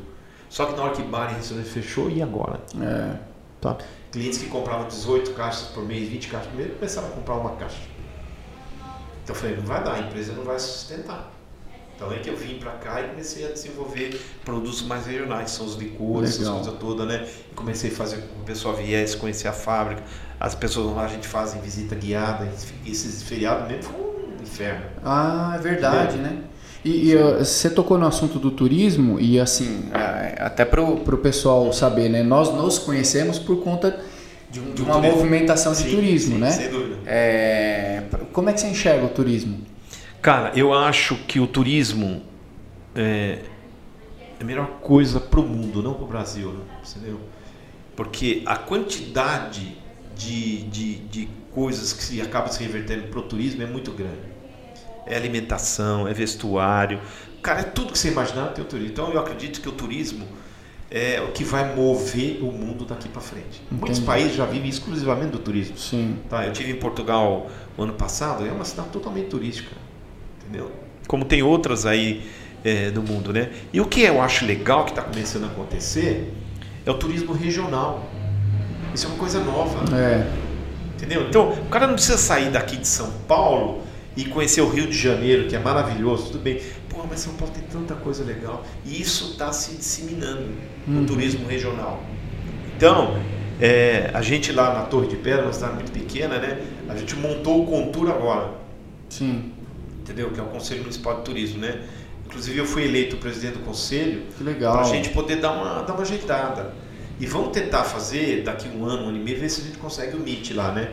Só 0.51 0.67
que 0.67 0.77
na 0.77 0.83
hora 0.83 0.93
que 0.93 1.03
bar 1.03 1.31
e 1.33 1.37
restaurante 1.37 1.69
fechou, 1.69 2.11
e 2.11 2.23
agora? 2.23 2.61
É. 2.81 3.17
Tá? 3.61 3.79
Clientes 4.13 4.39
que 4.39 4.49
compravam 4.49 4.89
18 4.89 5.33
caixas 5.33 5.69
por 5.69 5.85
mês, 5.85 6.09
20 6.09 6.29
caixas 6.29 6.49
por 6.49 6.57
mês, 6.57 6.73
começaram 6.75 7.09
a 7.09 7.11
comprar 7.11 7.35
uma 7.35 7.57
caixa. 7.57 7.79
Então 9.23 9.35
eu 9.37 9.41
falei, 9.41 9.57
não 9.57 9.65
vai 9.65 9.85
dar, 9.85 9.95
a 9.95 9.99
empresa 10.01 10.33
não 10.33 10.43
vai 10.43 10.59
sustentar. 10.59 11.31
Então 11.95 12.11
é 12.11 12.19
que 12.19 12.31
eu 12.31 12.37
vim 12.37 12.59
para 12.59 12.73
cá 12.73 13.03
e 13.03 13.09
comecei 13.09 13.47
a 13.47 13.53
desenvolver 13.53 14.19
produtos 14.43 14.81
mais 14.83 15.07
regionais, 15.07 15.51
são 15.51 15.67
os 15.67 15.75
licores, 15.75 16.31
essas 16.31 16.41
Legal. 16.41 16.55
coisas 16.57 16.81
todas, 16.81 17.07
né? 17.07 17.29
E 17.53 17.55
comecei 17.55 17.91
a 17.91 17.95
fazer 17.95 18.17
com 18.23 18.29
que 18.29 18.41
o 18.41 18.45
pessoal 18.45 18.75
viesse 18.75 19.17
conhecer 19.19 19.49
a 19.49 19.53
fábrica. 19.53 20.03
As 20.41 20.55
pessoas 20.55 20.97
lá 20.97 21.05
a 21.05 21.09
gente 21.09 21.29
faz 21.29 21.53
visita 21.55 21.95
guiada, 21.95 22.51
esses 22.87 23.23
feriados 23.23 23.69
mesmo 23.69 23.93
foi 23.93 24.01
um 24.01 24.43
inferno. 24.43 24.87
Ah, 25.05 25.53
é 25.55 25.59
verdade, 25.61 26.17
né? 26.17 26.43
E, 26.85 27.11
e, 27.13 27.17
você 27.17 27.69
tocou 27.71 27.99
no 27.99 28.07
assunto 28.07 28.39
do 28.39 28.51
turismo 28.51 29.21
e 29.21 29.39
assim, 29.39 29.91
até 30.39 30.65
pro, 30.65 30.99
pro 30.99 31.19
pessoal 31.19 31.73
saber, 31.73 32.09
né? 32.09 32.23
Nós 32.23 32.53
nos 32.55 32.79
conhecemos 32.79 33.39
por 33.39 33.63
conta 33.63 34.01
de, 34.51 34.61
um- 34.61 34.73
de 34.73 34.83
uma 34.83 34.95
turismo. 34.95 35.17
movimentação 35.17 35.75
de 35.75 35.85
Sim, 35.85 35.91
turismo, 35.91 36.35
sim, 36.37 36.41
né? 36.41 36.51
Sem 36.51 36.71
dúvida. 36.71 36.97
É, 37.07 38.03
como 38.33 38.49
é 38.49 38.53
que 38.53 38.61
você 38.61 38.69
enxerga 38.69 39.05
o 39.05 39.11
turismo? 39.11 39.61
Cara, 40.23 40.53
eu 40.55 40.73
acho 40.73 41.17
que 41.27 41.39
o 41.41 41.47
turismo 41.47 42.23
é 42.95 43.39
a 44.41 44.45
melhor 44.45 44.79
coisa 44.81 45.21
para 45.21 45.41
o 45.41 45.43
mundo, 45.43 45.83
não 45.83 45.95
para 45.95 46.05
o 46.05 46.07
Brasil, 46.09 46.51
né? 46.53 46.65
entendeu? 46.89 47.21
Porque 47.95 48.43
a 48.47 48.57
quantidade 48.57 49.77
de, 50.17 50.63
de, 50.65 50.95
de 50.97 51.29
coisas 51.53 51.93
que 51.93 52.03
se 52.03 52.21
acaba 52.23 52.49
se 52.49 52.63
revertendo 52.63 53.09
para 53.09 53.19
o 53.19 53.23
turismo 53.23 53.63
é 53.63 53.67
muito 53.67 53.91
grande. 53.93 54.30
É 55.07 55.17
alimentação, 55.17 56.07
é 56.07 56.13
vestuário. 56.13 57.01
Cara, 57.43 57.61
é 57.61 57.65
tudo 57.65 57.93
que 57.93 57.99
você 57.99 58.09
imaginar 58.09 58.49
tem 58.49 58.65
o 58.65 58.67
turismo. 58.67 58.93
Então 58.93 59.11
eu 59.13 59.19
acredito 59.19 59.61
que 59.61 59.69
o 59.69 59.73
turismo 59.73 60.27
é 60.91 61.21
o 61.21 61.29
que 61.29 61.45
vai 61.45 61.75
mover 61.75 62.43
o 62.43 62.51
mundo 62.51 62.85
daqui 62.85 63.09
para 63.09 63.21
frente. 63.21 63.63
Entendi. 63.67 63.81
Muitos 63.81 64.01
países 64.01 64.35
já 64.35 64.45
vivem 64.45 64.69
exclusivamente 64.69 65.31
do 65.31 65.39
turismo. 65.39 65.79
Sim. 65.79 66.19
Tá, 66.29 66.45
eu 66.45 66.53
tive 66.53 66.73
em 66.73 66.77
Portugal 66.77 67.49
o 67.79 67.83
ano 67.83 67.93
passado, 67.93 68.45
é 68.47 68.51
uma 68.51 68.65
cidade 68.65 68.89
totalmente 68.89 69.29
turística, 69.29 69.71
entendeu? 70.43 70.73
Como 71.07 71.25
tem 71.25 71.43
outras 71.43 71.87
aí 71.87 72.29
é, 72.65 72.91
no 72.91 73.03
mundo, 73.03 73.33
né? 73.33 73.51
E 73.73 73.81
o 73.81 73.87
que 73.87 74.03
eu 74.03 74.21
acho 74.21 74.45
legal 74.45 74.85
que 74.85 74.91
está 74.91 75.03
começando 75.03 75.45
a 75.45 75.47
acontecer 75.47 76.33
é 76.85 76.91
o 76.91 76.95
turismo 76.95 77.33
regional. 77.33 78.09
Isso 78.93 79.07
é 79.07 79.09
uma 79.09 79.19
coisa 79.19 79.41
nova. 79.41 79.85
É. 79.97 80.31
Entendeu? 80.97 81.29
Então, 81.29 81.51
o 81.53 81.67
cara 81.67 81.87
não 81.87 81.95
precisa 81.95 82.19
sair 82.19 82.51
daqui 82.51 82.77
de 82.77 82.87
São 82.87 83.11
Paulo 83.27 83.83
e 84.17 84.25
conhecer 84.25 84.61
o 84.61 84.69
Rio 84.69 84.87
de 84.87 84.97
Janeiro, 84.97 85.49
que 85.49 85.55
é 85.55 85.59
maravilhoso, 85.59 86.33
tudo 86.33 86.41
bem. 86.41 86.61
Pô, 86.89 87.05
mas 87.09 87.21
São 87.21 87.35
Paulo 87.35 87.53
tem 87.55 87.63
tanta 87.65 87.95
coisa 87.95 88.25
legal. 88.25 88.65
E 88.85 89.01
isso 89.01 89.33
está 89.33 89.53
se 89.53 89.77
disseminando 89.77 90.49
no 90.87 91.01
uhum. 91.01 91.07
turismo 91.07 91.47
regional. 91.47 92.03
Então, 92.77 93.21
é, 93.61 94.11
a 94.13 94.23
gente 94.23 94.53
lá 94.53 94.75
na 94.75 94.83
Torre 94.83 95.07
de 95.07 95.17
Pedra, 95.17 95.45
uma 95.45 95.53
cidade 95.53 95.75
muito 95.75 95.93
pequena, 95.93 96.39
né? 96.39 96.61
A 96.89 96.97
gente 96.97 97.15
montou 97.17 97.63
o 97.63 97.67
Contura 97.67 98.13
agora. 98.13 98.55
Sim. 99.09 99.53
Entendeu? 100.01 100.31
Que 100.31 100.41
é 100.41 100.43
o 100.43 100.47
Conselho 100.47 100.81
Municipal 100.81 101.19
de 101.19 101.25
Turismo, 101.25 101.59
né? 101.59 101.83
Inclusive 102.27 102.59
eu 102.59 102.65
fui 102.65 102.85
eleito 102.85 103.17
presidente 103.17 103.55
do 103.55 103.65
conselho. 103.65 104.23
Que 104.39 104.45
legal. 104.45 104.73
Para 104.73 104.83
a 104.83 104.89
gente 104.89 105.11
poder 105.11 105.37
dar 105.37 105.51
uma, 105.51 105.83
dar 105.83 105.95
uma 105.95 106.03
ajeitada. 106.03 106.73
E 107.19 107.27
vamos 107.27 107.51
tentar 107.51 107.83
fazer 107.83 108.45
daqui 108.45 108.69
um 108.69 108.87
ano, 108.87 109.05
um 109.05 109.09
ano 109.09 109.19
e 109.19 109.21
meio, 109.21 109.39
ver 109.39 109.49
se 109.49 109.61
a 109.61 109.65
gente 109.65 109.79
consegue 109.79 110.17
o 110.17 110.21
MIT 110.21 110.55
lá, 110.55 110.73
né? 110.73 110.93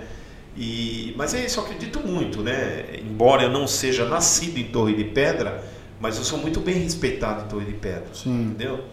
E, 0.58 1.14
mas 1.16 1.34
é 1.36 1.46
isso, 1.46 1.60
eu 1.60 1.66
acredito 1.66 2.00
muito, 2.00 2.42
né? 2.42 2.86
Embora 3.00 3.44
eu 3.44 3.50
não 3.50 3.68
seja 3.68 4.06
nascido 4.06 4.58
em 4.58 4.64
Torre 4.66 4.96
de 4.96 5.04
Pedra, 5.04 5.64
mas 6.00 6.18
eu 6.18 6.24
sou 6.24 6.40
muito 6.40 6.60
bem 6.60 6.76
respeitado 6.76 7.46
em 7.46 7.48
Torre 7.48 7.66
de 7.66 7.74
Pedra. 7.74 8.08
Sim. 8.12 8.54
Entendeu? 8.56 8.84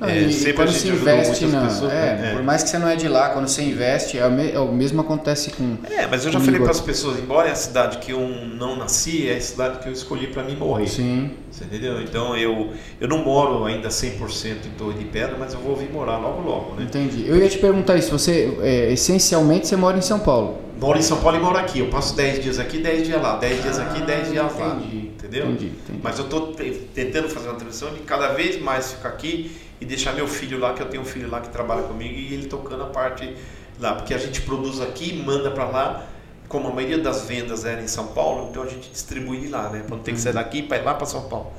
Não, 0.00 0.08
é, 0.08 0.18
e, 0.20 0.52
quando 0.52 0.72
se 0.72 0.88
investe 0.88 1.46
na. 1.46 1.66
Pessoas, 1.66 1.92
é, 1.92 2.16
né? 2.16 2.32
Por 2.34 2.42
mais 2.42 2.62
que 2.64 2.70
você 2.70 2.78
não 2.78 2.88
é 2.88 2.96
de 2.96 3.06
lá, 3.06 3.30
quando 3.30 3.46
você 3.46 3.62
investe, 3.62 4.18
é 4.18 4.26
o, 4.26 4.30
me, 4.32 4.50
é 4.50 4.58
o 4.58 4.72
mesmo 4.72 5.00
acontece 5.00 5.52
com. 5.52 5.76
É, 5.88 6.08
mas 6.08 6.24
eu 6.24 6.32
já 6.32 6.40
falei 6.40 6.58
para 6.58 6.72
as 6.72 6.80
pessoas, 6.80 7.20
embora 7.20 7.48
é 7.48 7.52
a 7.52 7.54
cidade 7.54 7.98
que 7.98 8.10
eu 8.10 8.20
não 8.20 8.74
nasci, 8.74 9.28
é 9.28 9.36
a 9.36 9.40
cidade 9.40 9.78
que 9.78 9.88
eu 9.88 9.92
escolhi 9.92 10.26
para 10.26 10.42
mim 10.42 10.56
morrer. 10.56 10.88
Sim. 10.88 11.30
Você 11.50 11.64
entendeu? 11.64 12.00
Então 12.00 12.36
eu, 12.36 12.70
eu 13.00 13.06
não 13.06 13.18
moro 13.22 13.64
ainda 13.64 13.90
100% 13.90 14.66
em 14.66 14.70
Torre 14.76 14.98
de 14.98 15.04
Pedra, 15.04 15.36
mas 15.38 15.52
eu 15.52 15.60
vou 15.60 15.76
vir 15.76 15.90
morar 15.92 16.16
logo 16.16 16.40
logo, 16.40 16.74
né? 16.74 16.84
Entendi. 16.84 17.24
Eu 17.28 17.36
ia 17.36 17.48
te 17.48 17.58
perguntar 17.58 17.96
isso, 17.96 18.10
você, 18.10 18.58
é, 18.60 18.92
essencialmente, 18.92 19.68
você 19.68 19.76
mora 19.76 19.96
em 19.96 20.02
São 20.02 20.18
Paulo? 20.18 20.71
Moro 20.82 20.98
em 20.98 21.02
São 21.02 21.20
Paulo 21.20 21.36
e 21.36 21.40
moro 21.40 21.56
aqui. 21.56 21.78
Eu 21.78 21.88
passo 21.90 22.16
10 22.16 22.42
dias 22.42 22.58
aqui, 22.58 22.78
10 22.78 23.06
dias 23.06 23.22
lá. 23.22 23.36
10 23.36 23.62
dias 23.62 23.78
aqui, 23.78 24.02
10 24.02 24.32
dias 24.32 24.58
lá. 24.58 24.74
Entendi. 24.74 24.96
Entendeu? 24.96 25.46
Entendi, 25.46 25.66
entendi. 25.66 26.00
Mas 26.02 26.18
eu 26.18 26.24
estou 26.24 26.52
tentando 26.92 27.28
fazer 27.28 27.50
uma 27.50 27.54
transição 27.54 27.94
de 27.94 28.00
cada 28.00 28.32
vez 28.32 28.60
mais 28.60 28.92
ficar 28.92 29.10
aqui 29.10 29.56
e 29.80 29.84
deixar 29.84 30.12
meu 30.12 30.26
filho 30.26 30.58
lá, 30.58 30.74
que 30.74 30.82
eu 30.82 30.86
tenho 30.86 31.04
um 31.04 31.06
filho 31.06 31.30
lá 31.30 31.40
que 31.40 31.50
trabalha 31.50 31.82
comigo 31.84 32.12
e 32.12 32.34
ele 32.34 32.46
tocando 32.46 32.82
a 32.82 32.86
parte 32.86 33.32
lá, 33.78 33.94
porque 33.94 34.12
a 34.12 34.18
gente 34.18 34.40
produz 34.42 34.80
aqui, 34.80 35.22
manda 35.24 35.52
para 35.52 35.66
lá, 35.66 36.04
como 36.48 36.66
a 36.66 36.72
maioria 36.74 36.98
das 36.98 37.26
vendas 37.26 37.64
era 37.64 37.80
em 37.80 37.86
São 37.86 38.08
Paulo, 38.08 38.48
então 38.50 38.64
a 38.64 38.66
gente 38.66 38.90
distribui 38.90 39.46
lá, 39.46 39.68
né? 39.68 39.84
Para 39.86 39.96
não 39.96 40.02
ter 40.02 40.12
que 40.12 40.20
sair 40.20 40.32
daqui 40.32 40.62
para 40.62 40.78
ir 40.78 40.84
lá 40.84 40.94
para 40.94 41.06
São 41.06 41.28
Paulo. 41.28 41.52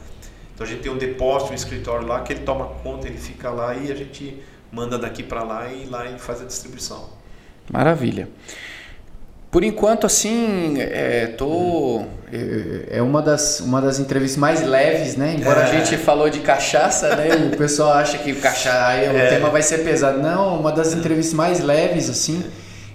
Então 0.54 0.68
a 0.68 0.70
gente 0.70 0.82
tem 0.82 0.92
um 0.92 0.98
depósito, 0.98 1.54
um 1.54 1.56
escritório 1.56 2.06
lá 2.06 2.20
que 2.20 2.34
ele 2.34 2.42
toma 2.42 2.66
conta, 2.84 3.08
ele 3.08 3.18
fica 3.18 3.50
lá 3.50 3.74
e 3.74 3.90
a 3.90 3.96
gente 3.96 4.44
manda 4.70 4.98
daqui 4.98 5.24
para 5.24 5.44
lá 5.44 5.72
e 5.72 5.86
lá 5.86 6.06
ele 6.06 6.20
faz 6.20 6.42
a 6.42 6.46
distribuição. 6.46 7.10
Maravilha. 7.72 8.28
Por 9.54 9.64
enquanto, 9.64 10.08
assim, 10.08 10.78
é, 10.80 11.28
tô. 11.28 12.02
É, 12.32 12.98
é 12.98 13.02
uma 13.04 13.22
das, 13.22 13.60
uma 13.60 13.80
das 13.80 14.00
entrevistas 14.00 14.40
mais 14.40 14.64
leves, 14.64 15.16
né? 15.16 15.36
Embora 15.38 15.60
é. 15.60 15.64
a 15.66 15.68
gente 15.68 15.96
falou 15.96 16.28
de 16.28 16.40
cachaça, 16.40 17.16
né? 17.16 17.52
o 17.54 17.56
pessoal 17.56 17.94
acha 17.94 18.18
que 18.18 18.32
o 18.32 18.38
cachaça, 18.38 19.12
o 19.12 19.16
é. 19.16 19.28
tema 19.30 19.52
vai 19.52 19.62
ser 19.62 19.84
pesado. 19.84 20.18
Não, 20.18 20.60
uma 20.60 20.72
das 20.72 20.94
entrevistas 20.94 21.36
mais 21.36 21.60
leves, 21.60 22.10
assim. 22.10 22.44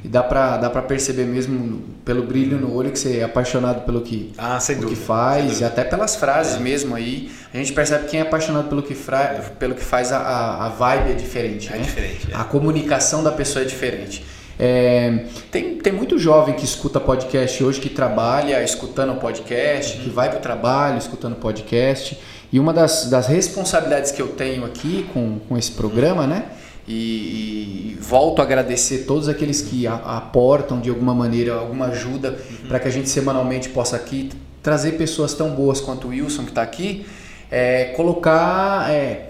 E 0.03 0.09
dá 0.09 0.21
pra, 0.21 0.57
dá 0.57 0.69
pra 0.69 0.83
perceber 0.83 1.27
mesmo 1.27 1.81
pelo 2.05 2.25
brilho 2.25 2.59
no 2.59 2.75
olho 2.75 2.91
que 2.91 2.99
você 2.99 3.19
é 3.19 3.25
apaixonado 3.25 3.85
pelo 3.85 4.01
que, 4.01 4.33
ah, 4.37 4.59
sem 4.59 4.81
que 4.81 4.97
faz, 4.97 5.61
e 5.61 5.65
até 5.65 5.85
pelas 5.85 6.17
frases 6.17 6.57
é. 6.57 6.59
mesmo 6.59 6.97
aí. 6.97 7.31
A 7.55 7.57
gente 7.57 7.73
percebe 7.73 8.09
quem 8.09 8.19
é 8.19 8.25
apaixonado 8.25 8.69
pelo 8.69 8.83
que, 8.83 8.97
fra, 8.97 9.45
pelo 9.61 9.77
que 9.77 9.85
faz, 9.85 10.11
a, 10.11 10.67
a 10.67 10.69
vibe 10.71 11.13
é 11.13 11.15
diferente. 11.15 11.69
É 11.73 11.77
né? 11.77 11.83
diferente. 11.85 12.29
É. 12.33 12.35
A 12.35 12.43
comunicação 12.43 13.23
da 13.23 13.31
pessoa 13.31 13.65
é 13.65 13.67
diferente. 13.67 14.25
É, 14.59 15.25
tem, 15.53 15.77
tem 15.77 15.93
muito 15.93 16.19
jovem 16.19 16.55
que 16.55 16.65
escuta 16.65 16.99
podcast 16.99 17.63
hoje, 17.63 17.81
que 17.81 17.89
trabalha 17.89 18.63
escutando 18.65 19.15
podcast, 19.21 19.99
que 19.99 20.11
vai 20.11 20.29
para 20.29 20.39
o 20.39 20.43
trabalho 20.43 20.99
escutando 20.99 21.37
podcast. 21.37 22.19
E 22.53 22.59
uma 22.59 22.73
das, 22.73 23.09
das 23.09 23.27
responsabilidades 23.27 24.11
que 24.11 24.21
eu 24.21 24.29
tenho 24.29 24.65
aqui 24.65 25.07
com, 25.13 25.39
com 25.49 25.57
esse 25.57 25.73
programa, 25.73 26.27
né? 26.27 26.47
E, 26.89 27.93
e, 27.93 27.99
volto 28.01 28.41
a 28.41 28.45
agradecer 28.45 29.05
todos 29.05 29.29
aqueles 29.29 29.61
que 29.61 29.87
a, 29.87 29.95
aportam 29.95 30.81
de 30.81 30.89
alguma 30.89 31.15
maneira 31.15 31.53
alguma 31.55 31.89
ajuda 31.89 32.31
uhum. 32.31 32.69
para 32.69 32.81
que 32.81 32.89
a 32.89 32.91
gente 32.91 33.11
semanalmente 33.11 33.69
possa 33.69 33.97
aqui 33.97 34.31
trazer 34.63 34.93
pessoas 34.93 35.35
tão 35.35 35.51
boas 35.51 35.83
quanto 35.83 36.07
o 36.07 36.11
Wilson 36.11 36.45
que 36.45 36.49
está 36.49 36.63
aqui, 36.63 37.05
é, 37.51 37.93
colocar 37.95 38.91
é, 38.91 39.29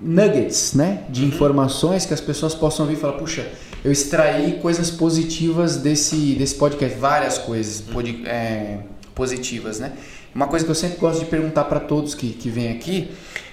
nuggets 0.00 0.74
né, 0.74 1.04
de 1.08 1.22
uhum. 1.22 1.28
informações 1.28 2.04
que 2.04 2.12
as 2.12 2.20
pessoas 2.20 2.52
possam 2.52 2.84
ouvir 2.84 2.98
e 2.98 3.00
falar, 3.00 3.14
puxa, 3.14 3.46
eu 3.84 3.92
extraí 3.92 4.58
coisas 4.60 4.90
positivas 4.90 5.76
desse, 5.76 6.34
desse 6.34 6.54
podcast, 6.54 6.98
várias 6.98 7.38
coisas 7.38 7.82
uhum. 7.88 8.26
é, 8.26 8.78
positivas, 9.14 9.78
né? 9.78 9.92
Uma 10.34 10.46
coisa 10.46 10.64
que 10.64 10.70
eu 10.70 10.74
sempre 10.74 10.98
gosto 10.98 11.20
de 11.20 11.26
perguntar 11.26 11.64
para 11.64 11.80
todos 11.80 12.14
que, 12.14 12.28
que 12.30 12.48
vêm 12.48 12.70
aqui 12.70 13.10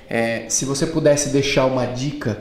é 0.09 0.45
se 0.49 0.65
você 0.65 0.85
pudesse 0.85 1.29
deixar 1.29 1.65
uma 1.65 1.85
dica 1.85 2.37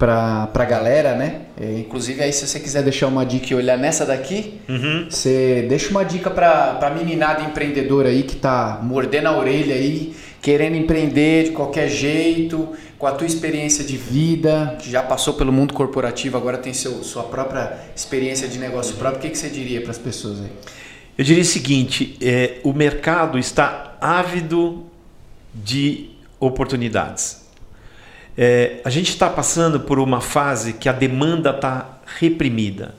para 0.00 0.48
a 0.54 0.64
galera, 0.64 1.14
né? 1.14 1.42
É, 1.60 1.78
inclusive 1.78 2.22
aí 2.22 2.32
se 2.32 2.46
você 2.46 2.58
quiser 2.58 2.82
deixar 2.82 3.06
uma 3.06 3.24
dica 3.24 3.52
e 3.52 3.54
olhar 3.54 3.76
nessa 3.76 4.06
daqui, 4.06 4.58
uhum. 4.66 5.06
você 5.10 5.66
deixa 5.68 5.90
uma 5.90 6.02
dica 6.04 6.30
para 6.30 6.78
a 6.80 6.90
meninada 6.90 7.42
empreendedora 7.42 8.08
aí 8.08 8.22
que 8.22 8.36
tá 8.36 8.80
mordendo 8.82 9.26
a 9.26 9.36
orelha 9.36 9.74
aí, 9.74 10.14
querendo 10.40 10.76
empreender 10.76 11.44
de 11.44 11.50
qualquer 11.50 11.88
jeito, 11.88 12.68
com 12.98 13.06
a 13.06 13.12
tua 13.12 13.26
experiência 13.26 13.84
de 13.84 13.96
vida, 13.96 14.76
que 14.80 14.90
já 14.90 15.02
passou 15.02 15.34
pelo 15.34 15.52
mundo 15.52 15.74
corporativo, 15.74 16.36
agora 16.36 16.58
tem 16.58 16.72
seu, 16.72 17.02
sua 17.02 17.24
própria 17.24 17.78
experiência 17.94 18.48
de 18.48 18.58
negócio 18.58 18.96
próprio, 18.96 19.18
o 19.18 19.22
que, 19.22 19.30
que 19.30 19.38
você 19.38 19.48
diria 19.48 19.80
para 19.80 19.90
as 19.90 19.98
pessoas 19.98 20.40
aí? 20.40 20.50
Eu 21.16 21.24
diria 21.24 21.42
o 21.42 21.46
seguinte: 21.46 22.16
é, 22.20 22.58
o 22.64 22.72
mercado 22.72 23.38
está 23.38 23.96
ávido 24.00 24.86
de 25.54 26.10
oportunidades. 26.38 27.44
É, 28.36 28.80
a 28.84 28.90
gente 28.90 29.10
está 29.10 29.28
passando 29.28 29.80
por 29.80 29.98
uma 29.98 30.20
fase 30.20 30.72
que 30.72 30.88
a 30.88 30.92
demanda 30.92 31.50
está 31.50 32.00
reprimida. 32.18 32.94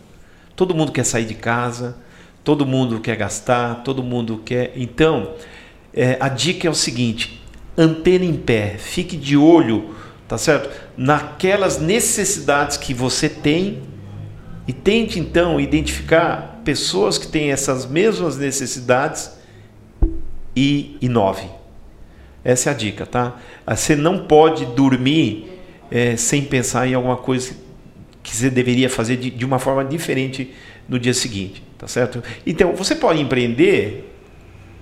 Todo 0.55 0.75
mundo 0.75 0.91
quer 0.91 1.03
sair 1.03 1.25
de 1.25 1.33
casa, 1.33 1.97
todo 2.43 2.65
mundo 2.65 2.99
quer 2.99 3.15
gastar, 3.15 3.81
todo 3.83 4.03
mundo 4.03 4.41
quer. 4.45 4.73
Então, 4.75 5.33
é, 5.93 6.17
a 6.19 6.29
dica 6.29 6.67
é 6.67 6.71
o 6.71 6.75
seguinte: 6.75 7.41
antena 7.77 8.25
em 8.25 8.35
pé, 8.35 8.75
fique 8.77 9.17
de 9.17 9.35
olho, 9.35 9.93
tá 10.27 10.37
certo? 10.37 10.69
Naquelas 10.97 11.79
necessidades 11.79 12.77
que 12.77 12.93
você 12.93 13.27
tem 13.27 13.81
e 14.67 14.73
tente 14.73 15.19
então 15.19 15.59
identificar 15.59 16.61
pessoas 16.63 17.17
que 17.17 17.27
têm 17.27 17.51
essas 17.51 17.85
mesmas 17.85 18.37
necessidades 18.37 19.31
e 20.55 20.97
inove. 21.01 21.47
Essa 22.43 22.69
é 22.69 22.73
a 22.73 22.75
dica, 22.75 23.05
tá? 23.05 23.37
Você 23.67 23.95
não 23.95 24.25
pode 24.25 24.65
dormir 24.67 25.59
é, 25.89 26.15
sem 26.15 26.43
pensar 26.43 26.87
em 26.87 26.93
alguma 26.93 27.17
coisa 27.17 27.53
que 28.23 28.35
você 28.35 28.49
deveria 28.49 28.89
fazer 28.89 29.17
de, 29.17 29.29
de 29.29 29.45
uma 29.45 29.59
forma 29.59 29.83
diferente 29.83 30.53
no 30.87 30.99
dia 30.99 31.13
seguinte, 31.13 31.63
tá 31.77 31.87
certo? 31.87 32.23
Então, 32.45 32.73
você 32.75 32.95
pode 32.95 33.19
empreender 33.19 34.11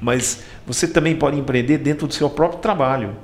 mas 0.02 0.44
você 0.70 0.88
também 0.88 1.16
pode 1.16 1.36
empreender 1.36 1.80
dentro 1.80 2.06
do 2.06 2.14
seu 2.14 2.30
próprio 2.30 2.60
trabalho. 2.60 3.16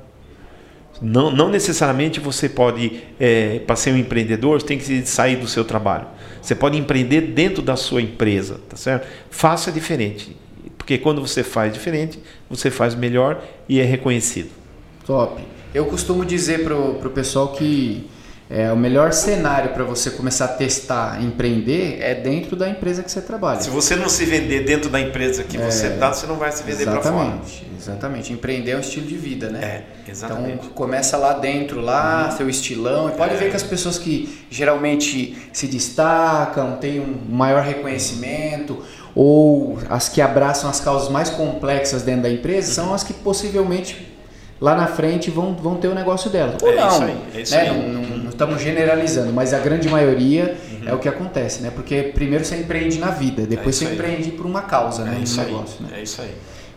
Não, 1.00 1.30
não 1.30 1.48
necessariamente 1.48 2.18
você 2.18 2.48
pode, 2.48 3.04
é, 3.20 3.60
para 3.60 3.76
ser 3.76 3.92
um 3.92 3.96
empreendedor, 3.96 4.60
tem 4.60 4.76
que 4.76 5.06
sair 5.06 5.36
do 5.36 5.46
seu 5.46 5.64
trabalho. 5.64 6.08
Você 6.42 6.56
pode 6.56 6.76
empreender 6.76 7.20
dentro 7.20 7.62
da 7.62 7.76
sua 7.76 8.02
empresa, 8.02 8.60
tá 8.68 8.76
certo? 8.76 9.06
Faça 9.30 9.70
diferente, 9.70 10.36
porque 10.76 10.98
quando 10.98 11.20
você 11.20 11.44
faz 11.44 11.72
diferente, 11.72 12.18
você 12.50 12.68
faz 12.68 12.96
melhor 12.96 13.40
e 13.68 13.78
é 13.78 13.84
reconhecido. 13.84 14.50
Top. 15.06 15.40
Eu 15.72 15.86
costumo 15.86 16.24
dizer 16.24 16.64
para 16.64 16.76
o 16.76 17.10
pessoal 17.10 17.52
que 17.52 18.10
é, 18.48 18.70
o 18.70 18.76
melhor 18.76 19.12
cenário 19.12 19.70
para 19.70 19.82
você 19.82 20.10
começar 20.10 20.44
a 20.44 20.48
testar, 20.48 21.20
empreender, 21.20 21.98
é 22.00 22.14
dentro 22.14 22.54
da 22.54 22.68
empresa 22.68 23.02
que 23.02 23.10
você 23.10 23.20
trabalha. 23.20 23.60
Se 23.60 23.70
você 23.70 23.96
não 23.96 24.08
se 24.08 24.24
vender 24.24 24.64
dentro 24.64 24.88
da 24.88 25.00
empresa 25.00 25.42
que 25.42 25.56
é, 25.56 25.68
você 25.68 25.88
está, 25.88 26.12
você 26.12 26.26
não 26.26 26.36
vai 26.36 26.52
se 26.52 26.62
vender 26.62 26.84
para 26.84 27.02
fora. 27.02 27.14
Exatamente, 27.16 27.66
exatamente. 27.76 28.32
Empreender 28.32 28.70
é 28.72 28.76
um 28.76 28.80
estilo 28.80 29.06
de 29.06 29.16
vida, 29.16 29.50
né? 29.50 29.84
É, 30.06 30.10
exatamente. 30.10 30.52
Então 30.54 30.68
começa 30.70 31.16
lá 31.16 31.32
dentro, 31.32 31.80
lá, 31.80 32.28
uhum. 32.30 32.36
seu 32.36 32.48
estilão. 32.48 33.08
E 33.08 33.12
pode 33.12 33.34
é. 33.34 33.36
ver 33.36 33.50
que 33.50 33.56
as 33.56 33.64
pessoas 33.64 33.98
que 33.98 34.46
geralmente 34.48 35.36
se 35.52 35.66
destacam, 35.66 36.76
têm 36.76 37.00
um 37.00 37.18
maior 37.28 37.64
reconhecimento, 37.64 38.80
ou 39.12 39.76
as 39.90 40.08
que 40.08 40.20
abraçam 40.20 40.70
as 40.70 40.78
causas 40.78 41.08
mais 41.08 41.30
complexas 41.30 42.02
dentro 42.02 42.22
da 42.22 42.30
empresa, 42.30 42.72
são 42.72 42.94
as 42.94 43.02
que 43.02 43.12
possivelmente 43.12 44.14
lá 44.60 44.74
na 44.74 44.86
frente 44.86 45.30
vão, 45.30 45.54
vão 45.54 45.76
ter 45.76 45.88
o 45.88 45.94
negócio 45.94 46.30
delas. 46.30 46.62
Ou 46.62 46.70
É 46.70 46.76
não, 46.76 46.88
isso 46.88 47.02
aí, 47.02 47.18
é 47.34 47.40
isso 47.40 47.54
né? 47.54 47.60
aí. 47.60 47.68
Não, 47.68 48.02
não- 48.02 48.15
não 48.26 48.30
estamos 48.32 48.60
generalizando, 48.60 49.32
mas 49.32 49.54
a 49.54 49.58
grande 49.58 49.88
maioria 49.88 50.56
é 50.84 50.92
o 50.92 50.98
que 50.98 51.08
acontece, 51.08 51.62
né? 51.62 51.70
Porque 51.74 52.10
primeiro 52.14 52.44
você 52.44 52.56
empreende 52.56 52.98
na 52.98 53.10
vida, 53.10 53.46
depois 53.46 53.80
Uhum. 53.80 53.86
É 53.86 53.90
você 53.90 54.02
aí. 54.02 54.10
empreende 54.10 54.30
por 54.32 54.46
uma 54.46 54.62
causa, 54.62 55.04
né? 55.04 55.14
É 55.16 55.20
Um 55.20 55.22
isso 55.22 55.40
aí. 55.40 55.46
negócio, 55.46 55.82
né? 55.82 55.88
É 55.98 56.02
isso 56.02 56.20
aí. 56.20 56.30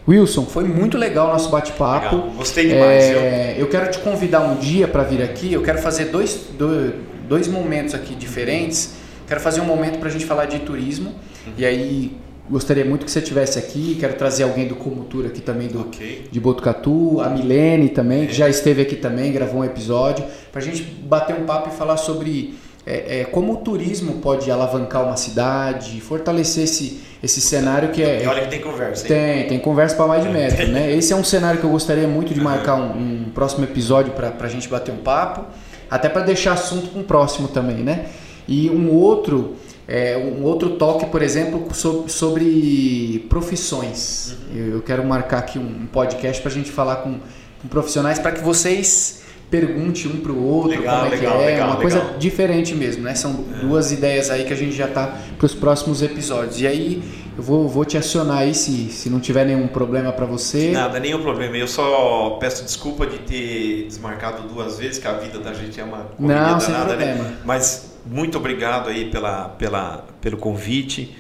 Wilson, 0.08 0.46
foi 0.46 0.64
muito 0.64 0.98
legal 0.98 1.28
o 1.28 1.32
nosso 1.34 1.50
bate-papo. 1.50 2.18
Gostei 2.38 2.68
demais, 2.70 3.04
É, 3.04 3.56
eu 3.60 3.68
quero 3.68 3.92
te 3.92 4.00
convidar 4.00 4.42
um 4.42 4.56
dia 4.56 4.88
para 4.88 5.04
vir 5.04 5.22
aqui. 5.22 5.54
Eu 5.54 5.62
quero 5.62 5.78
fazer 5.80 6.06
dois, 6.06 6.40
dois, 6.58 6.94
dois 7.28 7.48
momentos 7.48 7.94
aqui 7.94 8.16
diferentes. 8.16 8.94
Quero 9.28 9.40
fazer 9.40 9.62
um 9.62 9.66
momento 9.66 10.00
para 10.00 10.10
a 10.10 10.12
gente 10.12 10.26
falar 10.26 10.46
de 10.46 10.60
turismo. 10.60 11.10
Uhum. 11.46 11.54
E 11.58 11.66
aí 11.66 12.18
gostaria 12.50 12.84
muito 12.84 13.06
que 13.06 13.12
você 13.12 13.20
estivesse 13.20 13.60
aqui. 13.60 13.98
Quero 14.00 14.14
trazer 14.16 14.44
alguém 14.44 14.68
do 14.68 14.76
Comutura 14.76 15.28
aqui 15.28 15.42
também 15.42 15.68
do, 15.68 15.82
Ok. 15.82 16.28
de 16.32 16.40
Botucatu, 16.40 17.22
a 17.22 17.30
Milene 17.30 17.90
também, 17.90 18.28
que 18.28 18.34
já 18.34 18.50
esteve 18.50 18.82
aqui 18.82 18.96
também, 18.96 19.32
gravou 19.32 19.62
um 19.62 19.64
episódio, 19.64 20.26
para 20.52 20.62
a 20.62 20.64
gente 20.64 20.84
bater 20.84 21.36
um 21.36 21.46
papo 21.46 21.70
e 21.70 21.78
falar 21.78 21.98
sobre 21.98 22.56
é, 22.86 23.22
é, 23.22 23.24
como 23.26 23.54
o 23.54 23.58
turismo 23.58 24.14
pode 24.14 24.50
alavancar 24.50 25.06
uma 25.06 25.16
cidade, 25.16 26.02
fortalecer 26.02 26.64
esse, 26.64 27.02
esse 27.22 27.40
cenário 27.40 27.90
que 27.90 28.02
é, 28.02 28.24
E 28.24 28.28
olha 28.28 28.42
que 28.42 28.50
tem 28.50 28.62
conversa, 28.62 29.04
hein? 29.04 29.08
tem, 29.08 29.48
tem 29.48 29.60
conversa 29.60 29.96
para 29.96 30.08
mais 30.08 30.24
de 30.24 30.30
metro, 30.30 30.68
né? 30.70 30.92
Esse 30.96 31.14
é 31.14 31.16
um 31.16 31.24
cenário 31.24 31.60
que 31.60 31.66
eu 31.66 31.70
gostaria 31.70 32.08
muito 32.08 32.34
de 32.34 32.42
marcar 32.42 32.76
um, 32.76 33.26
um 33.26 33.32
próximo 33.34 33.64
episódio 33.64 34.14
para 34.14 34.34
a 34.40 34.48
gente 34.48 34.68
bater 34.68 34.92
um 34.92 34.98
papo, 34.98 35.46
até 35.90 36.10
para 36.10 36.24
deixar 36.24 36.54
assunto 36.54 36.88
para 36.88 37.00
um 37.00 37.04
próximo 37.04 37.48
também, 37.48 37.78
né? 37.78 38.06
E 38.48 38.70
um 38.72 38.92
outro, 38.92 39.56
é, 39.91 40.16
um 40.18 40.44
outro 40.44 40.72
toque, 40.72 41.07
por 41.07 41.22
exemplo, 41.24 41.68
so- 41.74 42.06
sobre 42.07 43.26
profissões. 43.28 44.36
Eu, 44.53 44.74
eu 44.76 44.82
quero 44.82 45.03
marcar 45.03 45.40
aqui 45.40 45.57
um 45.57 45.88
podcast 45.91 46.41
para 46.41 46.52
a 46.52 46.53
gente 46.53 46.70
falar 46.72 46.98
com, 46.98 47.18
com 47.61 47.68
profissionais 47.68 48.20
para 48.20 48.32
que 48.32 48.41
vocês 48.41 49.24
perguntem 49.49 50.06
um 50.11 50.18
para 50.18 50.32
o 50.32 50.44
outro 50.45 50.78
Legal, 50.80 50.95
como 51.06 51.07
é 51.07 51.18
legal, 51.18 51.38
que 51.40 51.44
é, 51.44 51.45
legal, 51.48 51.68
uma 51.72 51.78
coisa 51.78 52.14
diferente 52.20 52.76
mesmo, 52.76 53.02
né? 53.02 53.16
São 53.16 53.34
duas 53.61 53.91
ideias 53.91 54.30
aí 54.30 54.44
que 54.45 54.53
a 54.53 54.56
gente 54.56 54.76
já 54.76 54.88
tá 54.88 55.18
para 55.40 55.45
os 55.48 55.56
próximos 55.56 56.03
episódios. 56.03 56.61
E 56.61 56.68
aí 56.68 57.02
eu 57.36 57.41
vou, 57.41 57.68
vou 57.68 57.84
te 57.84 57.98
acionar 57.98 58.40
aí 58.40 58.53
se, 58.53 58.90
se 58.91 59.10
não 59.10 59.20
tiver 59.20 59.45
nenhum 59.45 59.68
problema 59.68 60.11
para 60.11 60.28
você. 60.28 60.70
Nada, 60.72 60.99
nenhum 60.99 61.24
problema. 61.24 61.57
Eu 61.57 61.68
só 61.68 62.38
peço 62.40 62.64
desculpa 62.64 63.07
de 63.07 63.18
ter 63.20 63.86
desmarcado 63.88 64.44
duas 64.48 64.78
vezes, 64.78 64.99
que 64.99 65.07
a 65.07 65.14
vida 65.14 65.40
da 65.40 65.52
gente 65.52 65.80
é 65.80 65.84
uma 65.84 65.98
correria 66.16 66.41
Não, 66.52 66.60
sem 66.60 66.72
danada, 66.72 66.90
problema. 66.95 67.24
né? 67.24 67.38
Mas 67.44 67.90
muito 68.10 68.38
obrigado 68.38 68.90
aí 68.90 69.10
pela, 69.11 69.49
pela, 69.49 70.06
pelo 70.19 70.38
convite. 70.38 71.15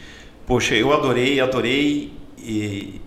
Poxa, 0.45 0.73
eu 0.73 0.91
adorei, 0.91 1.39
adorei. 1.39 2.13
E... 2.37 2.99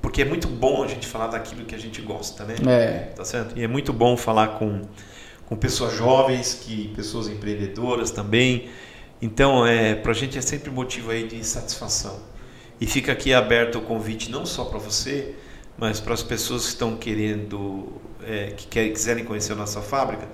Porque 0.00 0.22
é 0.22 0.24
muito 0.24 0.48
bom 0.48 0.82
a 0.82 0.86
gente 0.86 1.06
falar 1.06 1.28
daquilo 1.28 1.64
que 1.64 1.74
a 1.74 1.78
gente 1.78 2.00
gosta, 2.00 2.44
né? 2.44 2.56
É, 2.66 3.12
Tá 3.14 3.24
certo? 3.24 3.56
E 3.56 3.62
é 3.62 3.68
muito 3.68 3.92
bom 3.92 4.16
falar 4.16 4.58
com, 4.58 4.82
com 5.46 5.54
pessoas 5.54 5.94
jovens, 5.94 6.54
que 6.54 6.88
pessoas 6.88 7.28
empreendedoras 7.28 8.10
também. 8.10 8.70
Então, 9.20 9.64
é, 9.66 9.94
para 9.94 10.10
a 10.10 10.14
gente 10.14 10.36
é 10.36 10.40
sempre 10.40 10.70
motivo 10.70 11.10
aí 11.10 11.28
de 11.28 11.44
satisfação. 11.44 12.18
E 12.80 12.86
fica 12.86 13.12
aqui 13.12 13.32
aberto 13.32 13.78
o 13.78 13.82
convite 13.82 14.30
não 14.30 14.44
só 14.44 14.64
para 14.64 14.78
você, 14.78 15.36
mas 15.78 16.00
para 16.00 16.14
as 16.14 16.22
pessoas 16.22 16.62
que 16.62 16.68
estão 16.70 16.96
querendo, 16.96 18.00
é, 18.26 18.46
que 18.56 18.66
querem, 18.66 18.92
quiserem 18.92 19.24
conhecer 19.24 19.52
a 19.52 19.56
nossa 19.56 19.80
fábrica. 19.80 20.26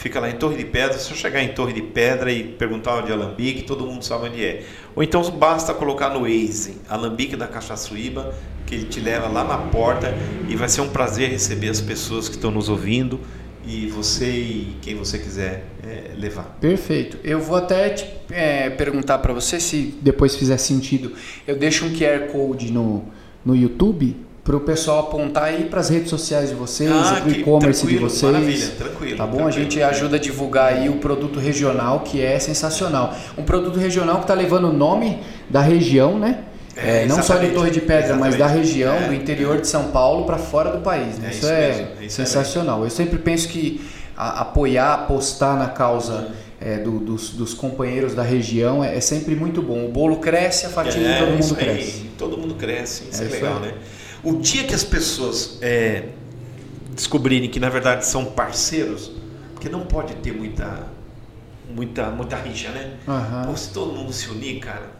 Fica 0.00 0.18
lá 0.18 0.30
em 0.30 0.36
Torre 0.36 0.56
de 0.56 0.64
Pedra, 0.64 0.98
se 0.98 1.10
eu 1.10 1.16
chegar 1.16 1.42
em 1.42 1.48
Torre 1.48 1.74
de 1.74 1.82
Pedra 1.82 2.32
e 2.32 2.42
perguntar 2.42 2.96
onde 2.96 3.10
é 3.10 3.14
Alambique, 3.14 3.64
todo 3.64 3.84
mundo 3.84 4.02
sabe 4.02 4.28
onde 4.30 4.42
é. 4.42 4.64
Ou 4.96 5.02
então 5.02 5.22
basta 5.30 5.74
colocar 5.74 6.08
no 6.08 6.20
Waze, 6.20 6.78
Alambique 6.88 7.36
da 7.36 7.46
Cachaçuíba, 7.46 8.34
que 8.64 8.74
ele 8.74 8.84
te 8.86 8.98
leva 8.98 9.28
lá 9.28 9.44
na 9.44 9.58
porta 9.58 10.14
e 10.48 10.56
vai 10.56 10.70
ser 10.70 10.80
um 10.80 10.88
prazer 10.88 11.28
receber 11.28 11.68
as 11.68 11.82
pessoas 11.82 12.30
que 12.30 12.36
estão 12.36 12.50
nos 12.50 12.70
ouvindo 12.70 13.20
e 13.62 13.88
você 13.88 14.24
e 14.24 14.76
quem 14.80 14.94
você 14.94 15.18
quiser 15.18 15.66
é, 15.86 16.12
levar. 16.16 16.56
perfeito. 16.58 17.18
Eu 17.22 17.38
vou 17.38 17.58
até 17.58 17.90
te 17.90 18.06
é, 18.30 18.70
perguntar 18.70 19.18
para 19.18 19.34
você 19.34 19.60
se 19.60 19.98
depois 20.00 20.34
fizer 20.34 20.56
sentido. 20.56 21.12
Eu 21.46 21.56
deixo 21.56 21.84
um 21.84 21.90
QR 21.90 22.32
Code 22.32 22.72
no, 22.72 23.04
no 23.44 23.54
YouTube 23.54 24.16
para 24.50 24.56
o 24.56 24.60
pessoal 24.60 24.98
apontar 24.98 25.44
aí 25.44 25.66
para 25.66 25.78
as 25.78 25.88
redes 25.88 26.10
sociais 26.10 26.48
de 26.48 26.56
vocês, 26.56 26.90
Ah, 26.90 27.20
para 27.20 27.28
o 27.28 27.30
e-commerce 27.30 27.86
de 27.86 27.96
vocês. 27.98 28.32
maravilha, 28.32 28.66
tranquilo, 28.76 29.16
Tá 29.16 29.24
bom? 29.24 29.36
tranquilo. 29.36 29.48
A 29.48 29.50
gente 29.52 29.80
ajuda 29.80 30.16
a 30.16 30.18
divulgar 30.18 30.72
aí 30.72 30.88
o 30.88 30.94
produto 30.96 31.38
regional 31.38 32.00
que 32.00 32.20
é 32.20 32.36
sensacional. 32.40 33.14
Um 33.38 33.44
produto 33.44 33.78
regional 33.78 34.16
que 34.16 34.22
está 34.22 34.34
levando 34.34 34.64
o 34.64 34.72
nome 34.72 35.20
da 35.48 35.60
região, 35.60 36.18
né? 36.18 36.40
É, 36.76 37.04
É, 37.04 37.06
não 37.06 37.16
só 37.16 37.20
de 37.20 37.26
exatamente, 37.46 37.54
Torre 37.54 37.70
de 37.70 37.80
Pedra, 37.80 38.16
mas 38.16 38.30
da 38.34 38.46
exatamente. 38.46 38.66
região, 38.66 38.94
É, 38.96 39.06
do 39.06 39.14
interior 39.14 39.60
de 39.60 39.68
São 39.68 39.84
Paulo 39.92 40.24
para 40.26 40.36
fora 40.36 40.70
do 40.72 40.78
país. 40.80 41.16
Né? 41.18 41.28
É 41.28 41.30
isso, 41.30 41.38
isso 41.38 41.48
é 41.48 41.70
é 42.00 42.04
isso 42.06 42.16
sensacional. 42.16 42.82
Eu 42.82 42.90
sempre 42.90 43.20
penso 43.20 43.46
que 43.48 43.80
a- 44.16 44.40
apoiar, 44.40 44.94
apostar 44.94 45.56
na 45.56 45.68
causa 45.68 46.26
é, 46.60 46.76
do- 46.76 46.98
dos, 46.98 47.30
dos 47.30 47.54
companheiros 47.54 48.14
da 48.16 48.22
região 48.24 48.82
é, 48.82 48.96
é 48.96 49.00
sempre 49.00 49.36
muito 49.36 49.62
bom. 49.62 49.84
O 49.86 49.88
bolo 49.88 50.16
cresce, 50.16 50.66
a 50.66 50.70
fatia 50.70 51.00
de 51.00 51.18
todo 51.20 51.30
mundo 51.30 51.56
aí, 51.56 51.64
cresce. 51.64 52.02
todo 52.18 52.36
mundo 52.36 52.54
cresce, 52.54 53.04
isso 53.12 53.22
É 53.22 53.26
é, 53.26 53.28
legal, 53.28 53.54
aí. 53.62 53.68
né? 53.68 53.74
O 54.22 54.36
dia 54.38 54.64
que 54.64 54.74
as 54.74 54.84
pessoas 54.84 55.58
é, 55.62 56.08
descobrirem 56.94 57.48
que 57.48 57.58
na 57.60 57.68
verdade 57.68 58.04
são 58.06 58.24
parceiros, 58.26 59.10
porque 59.54 59.68
não 59.68 59.80
pode 59.86 60.14
ter 60.16 60.32
muita 60.32 60.86
muita 61.74 62.10
muita 62.10 62.36
rixa, 62.36 62.68
né? 62.70 62.94
Aham. 63.08 63.44
Pô, 63.46 63.56
se 63.56 63.70
todo 63.72 63.92
mundo 63.92 64.12
se 64.12 64.28
unir, 64.28 64.58
cara, 64.60 64.90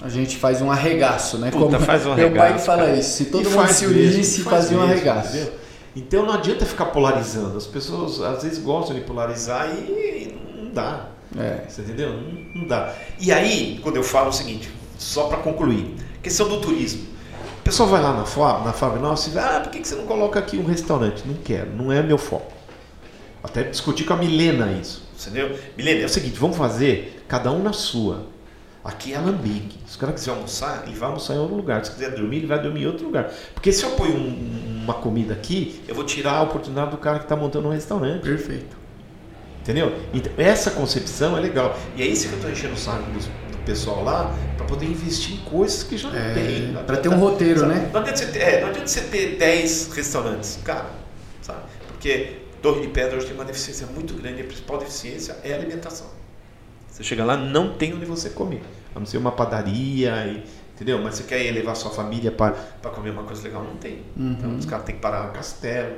A 0.00 0.08
gente 0.08 0.36
faz 0.36 0.62
um 0.62 0.70
arregaço, 0.70 1.36
né? 1.38 1.50
Puta, 1.50 1.78
faz 1.78 2.06
um 2.06 2.14
Meu 2.16 2.30
pai 2.30 2.38
arregaço, 2.40 2.64
fala 2.66 2.84
cara. 2.84 2.96
isso. 2.96 3.10
Se 3.18 3.24
todo 3.26 3.46
E 3.48 3.52
mundo 3.52 3.68
se 3.68 3.86
unisse, 3.86 4.42
faz 4.42 4.56
fazia 4.62 4.78
um 4.78 4.82
arregaço. 4.82 5.36
entendeu? 5.36 5.52
Então 5.94 6.24
não 6.24 6.34
adianta 6.34 6.64
ficar 6.64 6.86
polarizando. 6.86 7.58
As 7.58 7.66
pessoas 7.66 8.20
às 8.22 8.42
vezes 8.42 8.58
gostam 8.58 8.94
de 8.94 9.02
polarizar 9.02 9.68
e 9.76 10.34
não 10.56 10.70
dá. 10.72 11.06
É. 11.36 11.64
Você 11.68 11.82
entendeu? 11.82 12.12
Não, 12.14 12.62
não 12.62 12.66
dá. 12.68 12.94
E 13.20 13.30
aí, 13.32 13.78
quando 13.82 13.96
eu 13.96 14.02
falo 14.02 14.30
o 14.30 14.32
seguinte, 14.32 14.70
só 14.98 15.24
para 15.24 15.38
concluir, 15.38 15.94
questão 16.22 16.48
do 16.48 16.60
turismo. 16.60 17.02
O 17.60 17.62
pessoal 17.62 17.88
vai 17.88 18.02
lá 18.02 18.12
na 18.12 18.24
fábrica, 18.24 18.64
na 18.66 18.72
fábrica 18.72 19.02
nossa 19.02 19.28
e 19.28 19.32
diz, 19.32 19.36
ah, 19.42 19.60
por 19.60 19.70
que 19.70 19.84
você 19.86 19.94
não 19.94 20.06
coloca 20.06 20.38
aqui 20.38 20.56
um 20.56 20.64
restaurante? 20.64 21.22
Não 21.26 21.34
quero, 21.34 21.70
não 21.70 21.92
é 21.92 22.02
meu 22.02 22.18
foco. 22.18 22.52
Até 23.42 23.62
discutir 23.62 24.04
com 24.04 24.14
a 24.14 24.16
Milena 24.16 24.70
isso. 24.72 25.02
Entendeu? 25.20 25.56
Milene, 25.76 26.02
É 26.02 26.06
o 26.06 26.08
seguinte, 26.08 26.36
vamos 26.38 26.56
fazer 26.56 27.22
cada 27.28 27.50
um 27.52 27.62
na 27.62 27.72
sua. 27.72 28.26
Aqui 28.82 29.12
é 29.12 29.16
Alambique. 29.16 29.78
Se 29.86 29.96
o 29.96 30.00
cara 30.00 30.12
quiser 30.12 30.30
almoçar, 30.30 30.84
ele 30.86 30.96
vai 30.96 31.08
almoçar 31.08 31.34
em 31.34 31.38
outro 31.38 31.54
lugar. 31.54 31.84
Se 31.84 31.90
quiser 31.92 32.10
dormir, 32.12 32.38
ele 32.38 32.46
vai 32.46 32.60
dormir 32.60 32.82
em 32.82 32.86
outro 32.86 33.04
lugar. 33.04 33.30
Porque 33.54 33.70
se 33.70 33.84
eu 33.84 33.90
apoio 33.90 34.14
um- 34.16 34.80
uma 34.82 34.94
comida 34.94 35.34
aqui, 35.34 35.80
eu 35.86 35.94
vou 35.94 36.04
tirar 36.04 36.32
a 36.38 36.42
oportunidade 36.42 36.90
do 36.90 36.96
cara 36.96 37.18
que 37.18 37.26
está 37.26 37.36
montando 37.36 37.68
um 37.68 37.72
restaurante. 37.72 38.22
Perfeito. 38.22 38.74
Entendeu? 39.60 39.94
Então, 40.14 40.32
essa 40.38 40.70
concepção 40.70 41.36
é 41.36 41.40
legal. 41.40 41.78
E 41.94 42.02
é 42.02 42.06
isso 42.06 42.26
que 42.26 42.32
eu 42.32 42.38
estou 42.38 42.50
enchendo 42.50 42.72
o 42.74 42.78
saco 42.78 43.02
dos- 43.10 43.26
do, 43.26 43.49
pessoal 43.70 44.02
lá, 44.02 44.36
para 44.56 44.66
poder 44.66 44.86
investir 44.86 45.34
em 45.36 45.44
coisas 45.44 45.84
que 45.84 45.96
já 45.96 46.08
É, 46.14 46.34
tem. 46.34 46.70
Adianta- 46.76 46.96
ter 46.96 47.08
um 47.08 47.18
roteiro, 47.18 47.60
Sabe? 47.60 47.74
né? 47.74 47.90
Não 47.92 48.00
adianta, 48.00 48.18
você 48.18 48.26
ter, 48.26 48.38
é, 48.40 48.60
não 48.62 48.68
adianta 48.70 48.88
você 48.88 49.00
ter 49.02 49.36
10 49.36 49.92
restaurantes, 49.94 50.58
cara, 50.64 50.90
sabe? 51.40 51.60
Porque 51.86 52.38
Torre 52.60 52.80
de 52.82 52.88
Pedra 52.88 53.16
hoje 53.16 53.26
tem 53.26 53.34
uma 53.36 53.44
deficiência 53.44 53.86
muito 53.86 54.12
grande, 54.14 54.42
a 54.42 54.44
principal 54.44 54.78
deficiência 54.78 55.36
é 55.44 55.52
a 55.52 55.56
alimentação. 55.56 56.08
Você 56.90 57.04
chega 57.04 57.24
lá, 57.24 57.36
não 57.36 57.74
tem 57.74 57.94
onde 57.94 58.04
você 58.04 58.30
comer. 58.30 58.60
A 58.94 58.98
não 58.98 59.06
ser 59.06 59.18
uma 59.18 59.30
padaria, 59.30 60.26
e, 60.26 60.42
entendeu? 60.74 61.00
Mas 61.00 61.14
Você 61.14 61.22
quer 61.22 61.50
levar 61.52 61.76
sua 61.76 61.92
família 61.92 62.32
para 62.32 62.52
comer 62.92 63.10
uma 63.10 63.22
coisa 63.22 63.40
legal? 63.44 63.62
Não 63.62 63.76
tem. 63.76 64.02
Uhum. 64.16 64.34
Então 64.36 64.56
os 64.56 64.66
caras 64.66 64.84
têm 64.84 64.96
que 64.96 65.00
parar 65.00 65.28
no 65.28 65.32
castelo, 65.32 65.94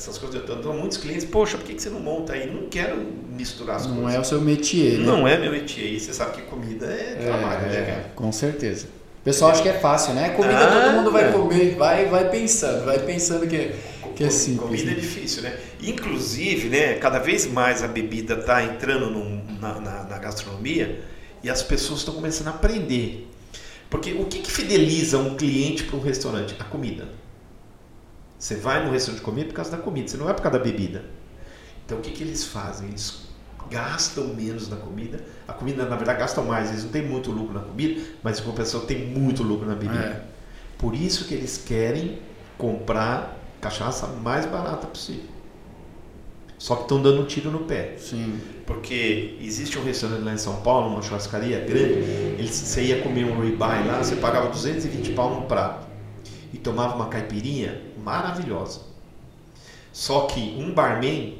essas 0.00 0.16
coisas. 0.18 0.42
Então 0.42 0.72
muitos 0.74 0.96
clientes, 0.98 1.24
poxa, 1.26 1.58
por 1.58 1.66
que 1.66 1.74
que 1.74 1.82
você 1.82 1.90
não 1.90 2.00
monta 2.00 2.32
aí? 2.32 2.50
Não 2.50 2.68
quero 2.68 2.96
misturar 3.36 3.76
as 3.76 3.86
Não 3.86 3.96
coisas. 3.96 4.14
é 4.14 4.20
o 4.20 4.24
seu 4.24 4.40
métier, 4.40 4.98
né? 4.98 5.04
Não 5.06 5.28
é 5.28 5.38
meu 5.38 5.52
métier. 5.52 5.92
E 5.92 6.00
você 6.00 6.12
sabe 6.14 6.32
que 6.36 6.42
comida 6.42 6.86
é 6.86 7.16
trabalho, 7.22 7.66
né, 7.68 7.76
É, 7.78 7.82
cara? 7.84 8.12
com 8.16 8.32
certeza. 8.32 8.86
O 9.20 9.22
pessoal 9.22 9.50
acha 9.50 9.62
que 9.62 9.68
é 9.68 9.74
fácil, 9.78 10.14
né? 10.14 10.30
Comida 10.30 10.58
Ah, 10.58 10.82
todo 10.82 10.94
mundo 10.96 11.12
vai 11.12 11.30
não. 11.30 11.32
comer, 11.42 11.74
vai, 11.76 12.06
vai 12.06 12.30
pensando, 12.30 12.86
vai 12.86 12.98
pensando 13.00 13.46
que, 13.46 13.54
é- 13.54 13.76
que 14.16 14.24
é 14.24 14.30
simples. 14.30 14.62
Comida 14.62 14.90
é 14.92 14.94
né? 14.94 15.00
difícil, 15.00 15.42
né? 15.42 15.54
Inclusive, 15.82 16.68
né, 16.70 16.94
cada 16.94 17.18
vez 17.18 17.46
mais 17.46 17.82
a 17.82 17.88
bebida 17.88 18.34
está 18.34 18.62
entrando 18.64 19.10
num- 19.10 19.42
na, 19.60 19.78
na- 19.78 20.04
na 20.04 20.18
gastronomia 20.18 21.00
e 21.44 21.50
as 21.50 21.62
pessoas 21.62 21.98
estão 22.00 22.14
começando 22.14 22.46
a 22.48 22.50
aprender. 22.52 23.28
Porque 23.90 24.12
o 24.12 24.24
que, 24.24 24.38
que 24.38 24.50
fideliza 24.50 25.18
um 25.18 25.36
cliente 25.36 25.82
para 25.84 25.96
um 25.96 26.00
restaurante? 26.00 26.54
A 26.58 26.64
comida. 26.64 27.06
Você 28.40 28.54
vai 28.54 28.82
no 28.82 28.90
restaurante 28.90 29.22
comer 29.22 29.44
por 29.44 29.52
causa 29.52 29.70
da 29.70 29.76
comida, 29.76 30.08
você 30.08 30.16
não 30.16 30.24
vai 30.24 30.34
por 30.34 30.42
causa 30.42 30.58
da 30.58 30.64
bebida. 30.64 31.04
Então 31.84 31.98
o 31.98 32.00
que, 32.00 32.10
que 32.10 32.22
eles 32.22 32.42
fazem? 32.42 32.88
Eles 32.88 33.28
gastam 33.70 34.28
menos 34.28 34.66
na 34.66 34.76
comida. 34.76 35.22
A 35.46 35.52
comida, 35.52 35.84
na 35.84 35.94
verdade, 35.94 36.18
gastam 36.18 36.46
mais. 36.46 36.70
Eles 36.70 36.84
não 36.84 36.90
têm 36.90 37.02
muito 37.02 37.30
lucro 37.30 37.52
na 37.52 37.60
comida, 37.60 38.00
mas 38.22 38.40
em 38.40 38.42
compensação 38.42 38.80
tem 38.80 39.06
muito 39.06 39.42
lucro 39.42 39.68
na 39.68 39.74
bebida. 39.74 40.02
É. 40.02 40.22
Por 40.78 40.94
isso 40.94 41.26
que 41.26 41.34
eles 41.34 41.58
querem 41.58 42.18
comprar 42.56 43.38
cachaça 43.60 44.06
mais 44.06 44.46
barata 44.46 44.86
possível. 44.86 45.28
Só 46.56 46.76
que 46.76 46.82
estão 46.82 47.00
dando 47.00 47.20
um 47.20 47.26
tiro 47.26 47.50
no 47.50 47.60
pé. 47.60 47.96
Sim. 47.98 48.40
Porque 48.66 49.36
existe 49.42 49.78
um 49.78 49.84
restaurante 49.84 50.22
lá 50.22 50.32
em 50.32 50.38
São 50.38 50.62
Paulo, 50.62 50.88
uma 50.88 51.02
churrascaria 51.02 51.60
grande, 51.60 51.92
ele, 52.38 52.48
você 52.48 52.84
ia 52.84 53.02
comer 53.02 53.24
um 53.24 53.38
ribeye 53.38 53.86
lá, 53.86 54.02
você 54.02 54.16
pagava 54.16 54.48
220 54.48 55.12
pau 55.12 55.40
no 55.40 55.46
prato. 55.46 55.86
E 56.54 56.58
tomava 56.58 56.96
uma 56.96 57.06
caipirinha 57.06 57.89
maravilhosa. 58.00 58.80
Só 59.92 60.26
que 60.26 60.56
um 60.58 60.72
barman, 60.72 61.38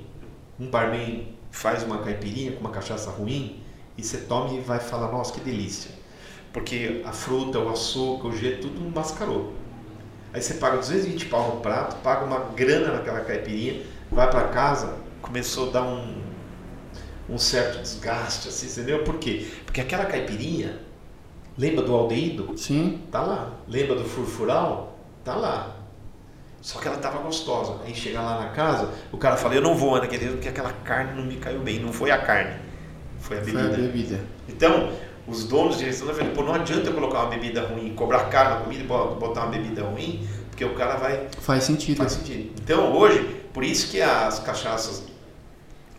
um 0.59 0.69
barman 0.69 1.29
faz 1.51 1.83
uma 1.83 1.99
caipirinha 1.99 2.53
com 2.53 2.61
uma 2.61 2.71
cachaça 2.71 3.11
ruim, 3.11 3.61
e 3.97 4.03
você 4.03 4.19
toma 4.19 4.55
e 4.55 4.61
vai 4.61 4.79
falar, 4.79 5.11
nossa, 5.11 5.33
que 5.33 5.41
delícia. 5.41 5.91
Porque 6.53 7.03
a 7.05 7.13
fruta, 7.13 7.59
o 7.59 7.69
açúcar, 7.69 8.29
o 8.29 8.37
jeito, 8.37 8.69
tudo 8.69 8.81
mascarou. 8.95 9.53
Aí 10.33 10.41
você 10.41 10.55
paga 10.55 10.79
220 10.79 11.27
pau 11.27 11.57
no 11.57 11.61
prato, 11.61 11.97
paga 12.03 12.25
uma 12.25 12.39
grana 12.55 12.93
naquela 12.93 13.21
caipirinha, 13.21 13.83
vai 14.11 14.31
para 14.31 14.49
casa, 14.49 14.97
começou 15.21 15.69
a 15.69 15.73
dar 15.73 15.83
um, 15.83 16.23
um 17.29 17.39
certo 17.39 17.83
desgaste, 17.83 18.49
assim, 18.49 18.69
entendeu? 18.69 19.05
Por 19.05 19.19
quê? 19.19 19.47
Porque 19.65 19.81
aquela 19.81 20.05
caipirinha, 20.07 20.81
lembra 21.59 21.85
do 21.85 21.95
aldeído? 21.95 22.57
Sim. 22.57 23.03
Tá 23.11 23.23
lá. 23.23 23.53
Lembra 23.69 23.97
do 23.97 24.05
furfural? 24.05 24.99
Tá 25.25 25.35
lá. 25.35 25.77
Só 26.61 26.79
que 26.79 26.89
ela 26.89 26.99
tava 26.99 27.19
gostosa. 27.19 27.77
Aí 27.85 27.95
chega 27.95 28.21
lá 28.21 28.41
na 28.41 28.49
casa, 28.51 28.91
o 29.11 29.17
cara 29.17 29.37
fala, 29.37 29.55
eu 29.55 29.63
não 29.63 29.75
vou 29.75 29.99
naquele 29.99 30.29
porque 30.29 30.49
aquela 30.49 30.73
carne 30.85 31.17
não 31.17 31.25
me 31.25 31.37
caiu 31.37 31.61
bem. 31.61 31.81
Não 31.81 31.93
foi 31.93 32.11
a 32.11 32.19
carne, 32.19 32.57
foi 33.19 33.39
a 33.39 33.41
bebida. 33.41 33.63
Foi 33.63 33.75
a 33.75 33.77
bebida. 33.77 34.21
Então, 34.49 34.93
os 35.27 35.45
donos 35.45 35.79
de 35.79 35.85
restaurante 35.85 36.19
falam, 36.19 36.33
pô, 36.35 36.43
não 36.43 36.55
adianta 36.55 36.89
eu 36.89 36.95
colocar 36.95 37.21
uma 37.21 37.31
bebida 37.31 37.63
ruim, 37.63 37.95
cobrar 37.95 38.25
caro 38.25 38.57
na 38.57 38.61
comida 38.63 38.83
e 38.83 38.87
botar 38.87 39.45
uma 39.45 39.51
bebida 39.51 39.83
ruim, 39.83 40.29
porque 40.51 40.65
o 40.65 40.75
cara 40.75 40.97
vai... 40.97 41.29
Faz 41.41 41.65
sentido. 41.65 41.99
Faz 41.99 42.13
sentido. 42.13 42.53
Então, 42.63 42.93
hoje, 42.97 43.23
por 43.53 43.65
isso 43.65 43.91
que 43.91 44.03
as 44.03 44.39
cachaças 44.41 45.05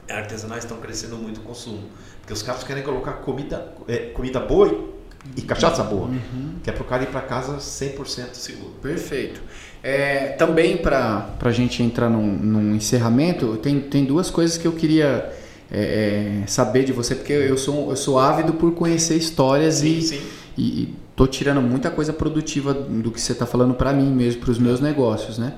artesanais 0.09 0.63
estão 0.63 0.77
crescendo 0.77 1.15
muito 1.17 1.39
o 1.39 1.43
consumo. 1.43 1.83
Porque 2.19 2.33
os 2.33 2.43
caras 2.43 2.63
querem 2.63 2.83
colocar 2.83 3.13
comida, 3.13 3.73
é, 3.87 3.97
comida 4.07 4.39
boa 4.39 4.89
e 5.35 5.41
cachaça 5.41 5.83
boa. 5.83 6.07
Uhum. 6.07 6.59
Que 6.63 6.69
é 6.69 6.73
pro 6.73 6.83
cara 6.83 7.03
ir 7.03 7.07
para 7.07 7.21
casa 7.21 7.57
100% 7.57 8.33
seguro. 8.33 8.73
Perfeito. 8.81 9.41
É, 9.83 10.29
também 10.29 10.77
para 10.77 11.33
a 11.41 11.51
gente 11.51 11.81
entrar 11.81 12.09
num, 12.09 12.27
num, 12.27 12.75
encerramento, 12.75 13.57
tem, 13.57 13.79
tem 13.79 14.05
duas 14.05 14.29
coisas 14.29 14.57
que 14.57 14.67
eu 14.67 14.73
queria 14.73 15.33
é, 15.71 16.41
é, 16.43 16.47
saber 16.47 16.83
de 16.83 16.93
você, 16.93 17.15
porque 17.15 17.33
eu 17.33 17.57
sou, 17.57 17.89
eu 17.89 17.95
sou 17.95 18.19
ávido 18.19 18.53
por 18.53 18.73
conhecer 18.73 19.15
histórias 19.15 19.75
sim, 19.75 19.97
e, 19.97 20.01
sim. 20.01 20.21
e, 20.55 20.61
e 20.61 20.95
tô 21.15 21.25
tirando 21.25 21.61
muita 21.61 21.89
coisa 21.89 22.13
produtiva 22.13 22.73
do 22.73 23.09
que 23.11 23.19
você 23.19 23.31
está 23.31 23.45
falando 23.45 23.73
para 23.73 23.91
mim 23.91 24.13
mesmo, 24.13 24.41
para 24.41 24.51
os 24.51 24.59
meus 24.59 24.79
negócios, 24.79 25.39
né? 25.39 25.53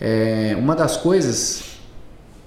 É, 0.00 0.56
uma 0.58 0.74
das 0.74 0.96
coisas, 0.96 1.62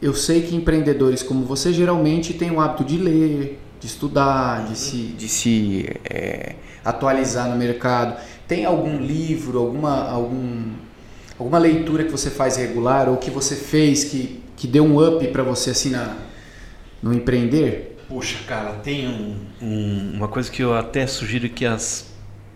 eu 0.02 0.14
sei 0.14 0.42
que 0.42 0.56
empreendedores 0.56 1.24
como 1.24 1.46
você 1.46 1.72
geralmente 1.72 2.34
têm 2.34 2.52
o 2.52 2.60
hábito 2.60 2.84
de 2.84 2.98
ler, 2.98 3.60
de 3.80 3.88
estudar, 3.88 4.66
de 4.66 4.78
se, 4.78 4.98
de 4.98 5.28
se 5.28 5.90
é, 6.04 6.56
atualizar 6.84 7.50
no 7.50 7.56
mercado. 7.56 8.20
Tem 8.48 8.66
algum 8.66 9.00
livro, 9.00 9.60
alguma, 9.60 10.10
algum, 10.10 10.74
alguma 11.38 11.58
leitura 11.58 12.04
que 12.04 12.12
você 12.12 12.30
faz 12.30 12.58
regular 12.58 13.10
ou 13.10 13.18
que 13.18 13.30
você 13.30 13.56
fez 13.56 14.06
que, 14.06 14.44
que 14.56 14.68
deu 14.68 14.84
um 14.84 15.06
up 15.06 15.28
para 15.30 15.44
você 15.44 15.72
assim 15.72 15.92
na, 15.92 16.18
no 17.02 17.14
empreender? 17.14 17.98
Puxa, 18.08 18.38
cara, 18.48 18.74
tem 18.74 19.08
um, 19.08 19.36
um, 19.62 20.12
uma 20.16 20.28
coisa 20.28 20.50
que 20.50 20.62
eu 20.62 20.74
até 20.74 21.08
sugiro 21.08 21.50
que 21.50 21.66
as. 21.66 22.14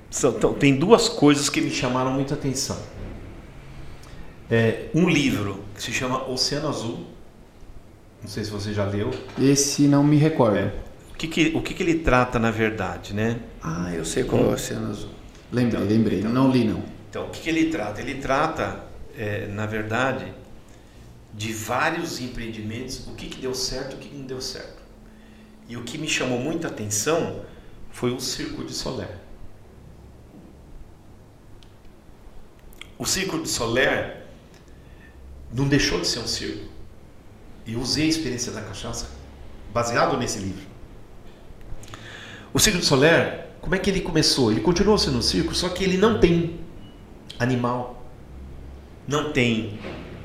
São, 0.10 0.32
tem 0.54 0.76
duas 0.76 1.08
coisas 1.08 1.50
que 1.50 1.62
me 1.62 1.70
chamaram 1.70 2.12
muita 2.12 2.34
atenção. 2.34 2.78
É, 4.50 4.86
um 4.96 5.08
livro 5.08 5.64
que 5.76 5.82
se 5.82 5.92
chama 5.92 6.28
Oceano 6.28 6.70
Azul. 6.70 7.06
Não 8.22 8.28
sei 8.28 8.44
se 8.44 8.52
você 8.52 8.74
já 8.74 8.84
leu. 8.86 9.12
Esse 9.40 9.84
não 9.84 10.04
me 10.04 10.18
recordo. 10.18 10.58
É. 10.58 10.74
O, 11.14 11.18
que, 11.18 11.28
que, 11.28 11.52
o 11.56 11.62
que, 11.62 11.74
que 11.74 11.84
ele 11.84 11.96
trata 11.96 12.40
na 12.40 12.50
verdade, 12.50 13.14
né? 13.14 13.38
Ah, 13.62 13.92
eu 13.94 14.04
sei 14.04 14.24
qual 14.24 14.42
é 14.42 14.46
o 14.46 14.54
Oceano 14.54 14.90
Azul. 14.90 15.10
Lembrei, 15.52 15.80
então, 15.82 15.96
lembrei. 15.96 16.20
Então, 16.20 16.32
não 16.32 16.52
li 16.52 16.64
não. 16.66 16.84
Então, 17.10 17.26
o 17.26 17.30
que, 17.32 17.42
que 17.42 17.50
ele 17.50 17.72
trata? 17.72 18.00
Ele 18.00 18.22
trata, 18.22 18.84
é, 19.18 19.48
na 19.48 19.66
verdade, 19.66 20.32
de 21.34 21.52
vários 21.54 22.22
empreendimentos, 22.22 23.08
o 23.08 23.16
que, 23.16 23.28
que 23.28 23.42
deu 23.42 23.56
certo 23.56 23.94
e 23.94 23.96
o 23.96 23.98
que, 24.00 24.10
que 24.10 24.16
não 24.16 24.28
deu 24.28 24.42
certo. 24.42 24.80
E 25.68 25.76
o 25.76 25.84
que 25.84 25.98
me 25.98 26.08
chamou 26.08 26.40
muita 26.40 26.68
atenção 26.68 27.44
foi 27.92 28.12
o 28.12 28.20
Circo 28.20 28.64
de 28.64 28.74
Soler. 28.74 29.18
O 32.98 33.06
Circo 33.06 33.42
de 33.42 33.50
Soler 33.50 34.26
não 35.52 35.68
deixou 35.68 36.00
de 36.00 36.08
ser 36.08 36.20
um 36.20 36.28
circo. 36.28 36.70
E 37.66 37.76
usei 37.76 38.06
a 38.06 38.10
experiência 38.10 38.52
da 38.52 38.62
cachaça 38.62 39.10
baseado 39.74 40.18
nesse 40.18 40.40
livro. 40.40 40.68
O 42.54 42.60
Circo 42.60 42.80
de 42.80 42.86
Soler, 42.86 43.48
como 43.62 43.74
é 43.74 43.80
que 43.80 43.90
ele 43.90 44.02
começou? 44.02 44.52
Ele 44.52 44.62
continuou 44.62 44.98
sendo 44.98 45.18
um 45.18 45.22
circo, 45.22 45.56
só 45.56 45.70
que 45.70 45.84
ele 45.84 45.98
não 45.98 46.20
tem 46.20 46.60
animal, 47.40 48.04
não 49.08 49.32
tem 49.32 49.80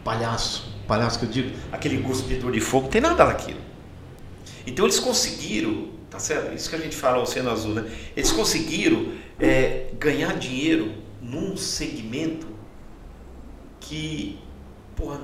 palhaço, 0.04 0.74
palhaço 0.86 1.18
que 1.18 1.24
eu 1.24 1.30
digo, 1.30 1.56
aquele 1.72 2.02
cuspidor 2.02 2.52
de 2.52 2.60
fogo, 2.60 2.88
tem 2.88 3.00
nada 3.00 3.24
daquilo. 3.24 3.60
Então 4.66 4.84
eles 4.84 4.98
conseguiram, 4.98 5.88
tá 6.10 6.18
certo? 6.18 6.54
Isso 6.54 6.68
que 6.68 6.76
a 6.76 6.78
gente 6.78 6.96
fala, 6.96 7.18
o 7.18 7.22
Oceano 7.22 7.50
Azul, 7.50 7.74
né? 7.74 7.90
Eles 8.16 8.32
conseguiram 8.32 9.12
é, 9.38 9.86
ganhar 9.98 10.36
dinheiro 10.38 10.92
num 11.22 11.56
segmento 11.56 12.46
que, 13.80 14.38
porra, 14.96 15.20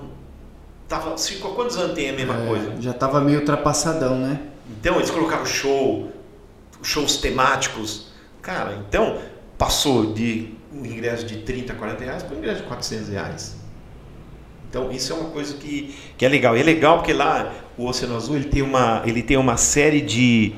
tava, 0.88 1.16
circo 1.16 1.48
há 1.48 1.54
quantos 1.54 1.76
anos 1.76 1.94
tem 1.94 2.10
a 2.10 2.12
mesma 2.12 2.42
É, 2.42 2.46
coisa? 2.46 2.74
Já 2.80 2.92
tava 2.92 3.20
meio 3.20 3.40
ultrapassadão, 3.40 4.18
né? 4.18 4.40
Então 4.78 4.96
eles 4.96 5.10
colocaram 5.10 5.44
show, 5.46 6.12
shows 6.82 7.16
temáticos. 7.16 8.08
Cara, 8.42 8.82
então 8.88 9.18
passou 9.58 10.12
de 10.12 10.54
um 10.72 10.84
ingresso 10.84 11.26
de 11.26 11.38
30, 11.38 11.74
40 11.74 12.05
reais 12.05 12.22
para 12.22 12.34
um 12.34 12.38
ingresso 12.38 12.62
de 12.62 12.68
400 12.68 13.09
reais. 13.09 13.56
Então 14.68 14.92
isso 14.92 15.12
é 15.12 15.16
uma 15.16 15.30
coisa 15.30 15.55
que, 15.55 15.94
que 16.16 16.24
é 16.24 16.28
legal. 16.28 16.56
E 16.56 16.60
é 16.60 16.62
legal 16.62 16.98
porque 16.98 17.12
lá 17.12 17.52
o 17.76 17.86
Oceano 17.86 18.16
Azul 18.16 18.36
ele 18.36 18.48
tem 18.48 18.62
uma, 18.62 19.02
ele 19.05 19.22
tem 19.22 19.36
uma 19.36 19.56
série 19.56 20.01
de, 20.01 20.55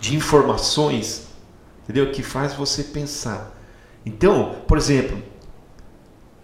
de 0.00 0.14
informações, 0.14 1.28
entendeu? 1.82 2.12
Que 2.12 2.22
faz 2.22 2.52
você 2.52 2.84
pensar. 2.84 3.52
Então, 4.04 4.56
por 4.68 4.76
exemplo, 4.76 5.22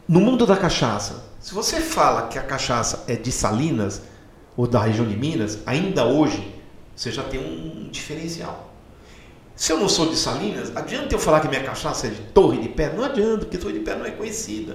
no 0.09 0.19
mundo 0.19 0.47
da 0.47 0.57
cachaça, 0.57 1.31
se 1.39 1.53
você 1.53 1.81
fala 1.81 2.29
que 2.29 2.39
a 2.39 2.43
cachaça 2.43 3.05
é 3.07 3.17
de 3.17 3.31
Salinas 3.31 4.03
ou 4.57 4.67
da 4.67 4.83
região 4.83 5.07
de 5.07 5.17
Minas, 5.17 5.59
ainda 5.67 6.07
hoje 6.07 6.55
você 6.97 7.13
já 7.13 7.23
tem 7.23 7.39
um 7.39 7.91
diferencial. 7.91 8.70
Se 9.61 9.73
eu 9.75 9.79
não 9.79 9.91
sou 9.91 10.09
de 10.09 10.17
Salinas, 10.17 10.75
adianta 10.75 11.15
eu 11.15 11.19
falar 11.19 11.41
que 11.41 11.47
minha 11.49 11.63
cachaça 11.63 12.07
é 12.07 12.11
de 12.11 12.23
Torre 12.33 12.63
de 12.63 12.71
Pé? 12.71 12.91
Não 12.97 13.05
adianta, 13.05 13.41
porque 13.41 13.59
Torre 13.59 13.75
de 13.75 13.81
Pé 13.81 13.95
não 13.95 14.07
é 14.07 14.11
conhecida. 14.11 14.75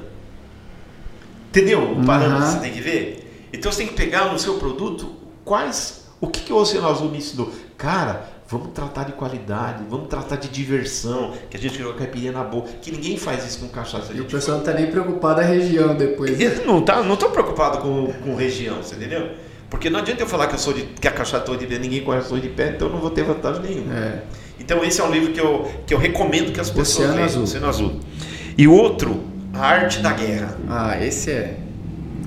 Entendeu? 1.50 1.92
O 1.94 2.06
parâmetro 2.06 2.36
Uhum. 2.38 2.46
que 2.46 2.54
você 2.54 2.60
tem 2.60 2.72
que 2.72 2.82
ver. 2.82 3.48
Então 3.52 3.72
você 3.72 3.80
tem 3.80 3.88
que 3.88 3.96
pegar 3.96 4.32
no 4.32 4.38
seu 4.38 4.60
produto 4.60 5.12
quais. 5.44 6.06
O 6.22 6.28
que, 6.28 6.42
que 6.42 6.54
o 6.54 6.58
Oceano 6.58 6.88
Azul 6.88 7.10
me 7.10 7.18
ensinou? 7.18 7.52
Cara, 7.76 8.30
vamos 8.48 8.74
tratar 8.76 9.06
de 9.06 9.14
qualidade, 9.14 9.84
vamos 9.90 10.08
tratar 10.08 10.36
de 10.36 10.50
diversão, 10.50 11.34
que 11.50 11.58
a 11.58 11.60
gente 11.60 11.74
tirou 11.78 11.92
a 11.94 11.96
caipirinha 11.96 12.32
na 12.32 12.44
boca, 12.44 12.70
que 12.80 12.92
ninguém 12.92 13.18
faz 13.18 13.44
isso 13.44 13.62
com 13.62 13.70
cachaça. 13.70 14.14
A 14.14 14.16
E 14.16 14.22
o 14.22 14.26
pessoal 14.26 14.58
não 14.60 14.64
tá 14.64 14.72
nem 14.72 14.86
preocupado 14.92 15.42
a 15.42 15.44
região 15.44 15.96
depois. 15.96 16.38
né? 16.38 16.62
não 16.64 16.84
tá, 16.84 17.02
não 17.02 17.16
tô 17.16 17.32
preocupado 17.32 17.80
com, 17.80 18.14
com 18.24 18.36
região, 18.36 18.84
você 18.84 18.94
entendeu? 18.94 19.32
Porque 19.68 19.90
não 19.90 20.00
adianta 20.00 20.22
eu 20.22 20.28
falar 20.28 20.46
que 20.46 20.54
eu 20.54 20.60
sou 20.60 20.74
de 20.74 20.84
que 20.84 21.08
a 21.08 21.12
cachaça 21.12 21.44
toda 21.44 21.58
de 21.58 21.66
pé, 21.66 21.80
ninguém 21.80 22.04
conhece 22.04 22.30
Torre 22.30 22.42
de 22.42 22.50
Pé, 22.50 22.74
então 22.76 22.88
eu 22.88 22.94
não 22.94 23.02
vou 23.02 23.10
ter 23.10 23.24
vantagem 23.24 23.64
nenhuma. 23.64 23.96
É. 23.98 24.24
Então 24.60 24.84
esse 24.84 25.02
é 25.02 25.04
um 25.04 25.12
livro 25.12 25.32
que 25.34 25.40
eu, 25.40 25.70
que 25.86 25.94
eu 25.94 25.98
recomendo 25.98 26.52
que 26.52 26.60
as 26.60 26.70
pessoas 26.70 27.10
Oceano 27.10 27.26
leiam. 27.26 27.44
Oceano 27.44 27.68
Azul. 27.68 28.00
E 28.58 28.68
outro, 28.68 29.24
A 29.54 29.60
Arte 29.60 30.00
da 30.00 30.12
Guerra. 30.14 30.58
Ah, 30.70 30.98
esse 31.04 31.32
é. 31.32 31.58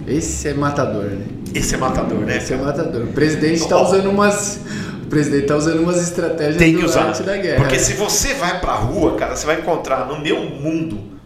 Esse 0.06 0.48
é 0.48 0.54
matador, 0.54 1.04
né? 1.04 1.26
Esse 1.54 1.74
é 1.74 1.78
matador, 1.78 2.20
né? 2.20 2.36
Esse 2.38 2.52
é 2.52 2.56
matador. 2.56 3.02
O 3.04 3.12
presidente 3.12 3.68
tá 3.68 3.80
usando 3.80 4.10
umas. 4.10 4.60
O 5.02 5.06
presidente 5.08 5.46
tá 5.46 5.56
usando 5.56 5.80
umas 5.80 6.02
estratégias 6.02 6.56
Tem 6.56 6.76
que 6.76 6.84
usar. 6.84 7.08
arte 7.08 7.22
da 7.22 7.36
guerra. 7.36 7.62
Porque 7.62 7.78
se 7.78 7.94
você 7.94 8.34
vai 8.34 8.60
pra 8.60 8.74
rua, 8.74 9.16
cara, 9.16 9.34
você 9.34 9.46
vai 9.46 9.60
encontrar 9.60 10.06
no 10.06 10.20
meu 10.20 10.44
mundo 10.44 11.18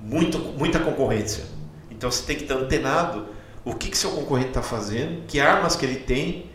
muito, 0.00 0.38
muita 0.58 0.78
concorrência. 0.78 1.44
Então 1.90 2.10
você 2.10 2.22
tem 2.24 2.36
que 2.36 2.42
estar 2.42 2.56
antenado 2.56 3.26
o 3.64 3.74
que, 3.74 3.88
que 3.88 3.96
seu 3.96 4.10
concorrente 4.10 4.48
está 4.48 4.62
fazendo, 4.62 5.22
que 5.26 5.38
armas 5.40 5.76
que 5.76 5.84
ele 5.84 5.96
tem 5.96 6.46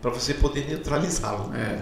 para 0.00 0.10
você 0.10 0.34
poder 0.34 0.66
neutralizá-lo. 0.68 1.52
É. 1.54 1.78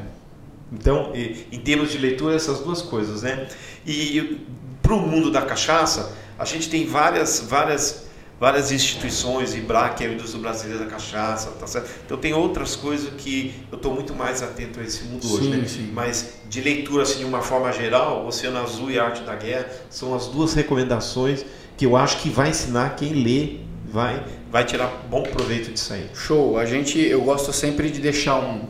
Então, 0.72 1.12
em 1.14 1.58
termos 1.58 1.90
de 1.90 1.98
leitura, 1.98 2.34
essas 2.34 2.60
duas 2.60 2.80
coisas, 2.80 3.22
né? 3.22 3.48
E 3.86 4.40
para 4.82 4.94
o 4.94 5.00
mundo 5.00 5.30
da 5.30 5.42
cachaça, 5.42 6.12
a 6.38 6.44
gente 6.44 6.70
tem 6.70 6.86
várias, 6.86 7.40
várias, 7.40 8.06
várias 8.38 8.72
instituições, 8.72 9.54
IBRA, 9.54 9.90
que 9.90 10.04
é 10.04 10.08
a 10.08 10.12
Indústria 10.12 10.40
Brasileira 10.40 10.84
da 10.84 10.90
Cachaça, 10.90 11.50
tá 11.58 11.66
certo? 11.66 11.90
Então 12.06 12.16
tem 12.16 12.32
outras 12.32 12.76
coisas 12.76 13.10
que 13.18 13.54
eu 13.70 13.76
estou 13.76 13.92
muito 13.92 14.14
mais 14.14 14.42
atento 14.42 14.80
a 14.80 14.82
esse 14.82 15.04
mundo 15.04 15.26
hoje, 15.32 15.44
Sim, 15.44 15.50
né? 15.50 15.68
sim. 15.68 15.90
Mas 15.92 16.34
de 16.48 16.60
leitura, 16.60 17.02
assim, 17.02 17.18
de 17.18 17.24
uma 17.24 17.42
forma 17.42 17.70
geral, 17.72 18.26
Oceano 18.26 18.58
Azul 18.58 18.90
e 18.90 18.98
Arte 18.98 19.22
da 19.22 19.34
Guerra 19.34 19.68
são 19.90 20.14
as 20.14 20.28
duas 20.28 20.54
recomendações 20.54 21.44
que 21.76 21.84
eu 21.84 21.96
acho 21.96 22.18
que 22.18 22.28
vai 22.28 22.50
ensinar 22.50 22.96
quem 22.96 23.12
lê 23.12 23.58
vai, 23.92 24.22
vai 24.50 24.64
tirar 24.64 24.90
bom 25.10 25.22
proveito 25.22 25.70
disso 25.72 25.92
aí. 25.92 26.06
Show. 26.14 26.58
A 26.58 26.64
gente, 26.64 26.98
eu 26.98 27.20
gosto 27.22 27.52
sempre 27.52 27.90
de 27.90 28.00
deixar 28.00 28.38
um, 28.40 28.60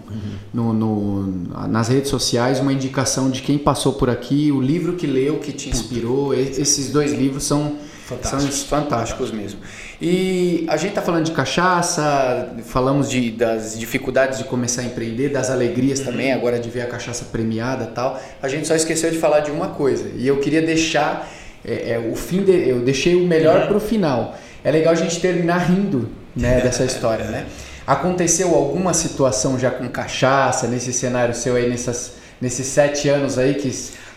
no, 0.53 0.73
no- 0.73 1.67
nas 1.69 1.89
redes 1.89 2.09
sociais 2.11 2.59
uma 2.61 2.73
indicação 2.73 3.31
de 3.31 3.43
quem 3.43 3.59
passou 3.59 3.93
por 3.95 4.09
aqui, 4.11 4.51
o 4.53 4.61
livro 4.61 4.95
que 4.95 5.07
leu, 5.07 5.39
que 5.39 5.53
te 5.53 5.69
inspirou. 5.69 6.33
Esses 6.35 6.91
dois 6.91 7.13
livros 7.13 7.45
são 7.45 7.77
Fantásticos. 8.07 8.55
são 8.57 8.67
fantásticos 8.81 9.31
mesmo. 9.31 9.61
E 10.03 10.65
a 10.69 10.77
gente 10.77 10.95
tá 10.95 11.03
falando 11.03 11.27
de 11.27 11.31
cachaça, 11.31 12.55
falamos 12.65 13.09
de, 13.09 13.31
das 13.31 13.79
dificuldades 13.79 14.39
de 14.39 14.45
começar 14.45 14.83
a 14.83 14.85
empreender, 14.85 15.29
das 15.29 15.49
alegrias 15.51 16.01
também, 16.01 16.33
agora 16.33 16.59
de 16.59 16.69
ver 16.71 16.81
a 16.83 16.87
cachaça 16.87 17.27
premiada 17.27 17.85
e 17.85 17.95
tal. 17.95 18.21
A 18.43 18.49
gente 18.49 18.67
só 18.67 18.75
esqueceu 18.75 19.11
de 19.13 19.19
falar 19.19 19.41
de 19.41 19.51
uma 19.53 19.69
coisa. 19.69 20.11
E 20.17 20.27
eu 20.27 20.39
queria 20.39 20.61
deixar 20.63 21.29
é, 21.65 21.93
é, 21.93 21.99
o 21.99 22.15
fim 22.17 22.43
de, 22.43 22.69
eu 22.69 22.81
deixei 22.81 23.15
o 23.17 23.27
melhor 23.27 23.67
pro 23.69 23.81
final. 23.81 24.37
É 24.63 24.71
legal 24.71 24.93
a 24.93 24.97
gente 24.97 25.21
terminar 25.21 25.59
rindo, 25.59 26.09
né, 26.35 26.61
dessa 26.63 26.85
história, 26.85 27.25
né? 27.27 27.47
Aconteceu 27.87 28.55
alguma 28.55 28.95
situação 28.95 29.59
já 29.59 29.71
com 29.71 29.89
cachaça 29.89 30.69
nesse 30.69 30.93
cenário 30.93 31.35
seu 31.35 31.57
aí 31.57 31.69
nessas 31.69 32.15
nesses 32.41 32.67
sete 32.67 33.09
anos 33.09 33.37
aí 33.37 33.55
que 33.55 33.71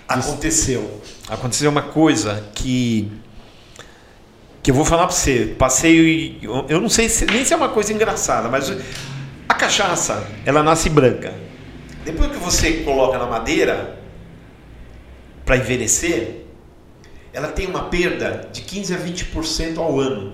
Aconteceu. 0.07 1.01
Aconteceu 1.27 1.69
uma 1.71 1.81
coisa 1.81 2.43
que 2.53 3.11
que 4.61 4.71
eu 4.71 4.75
vou 4.75 4.85
falar 4.85 5.07
para 5.07 5.15
você. 5.15 5.55
Passei, 5.57 5.97
e- 5.99 6.39
eu 6.43 6.65
eu 6.69 6.81
não 6.81 6.89
sei 6.89 7.09
se, 7.09 7.25
nem 7.25 7.43
se 7.43 7.53
é 7.53 7.57
uma 7.57 7.69
coisa 7.69 7.91
engraçada, 7.91 8.47
mas 8.47 8.71
a 9.47 9.53
cachaça, 9.53 10.25
ela 10.45 10.61
nasce 10.61 10.89
branca. 10.89 11.33
Depois 12.05 12.31
que 12.31 12.37
você 12.37 12.73
coloca 12.83 13.17
na 13.17 13.25
madeira 13.25 13.97
para 15.45 15.57
envelhecer, 15.57 16.42
ela 17.33 17.47
tem 17.47 17.65
uma 17.65 17.85
perda 17.85 18.47
de 18.51 18.61
15 18.61 18.93
a 18.93 18.97
20% 18.97 19.77
ao 19.77 19.99
ano. 19.99 20.33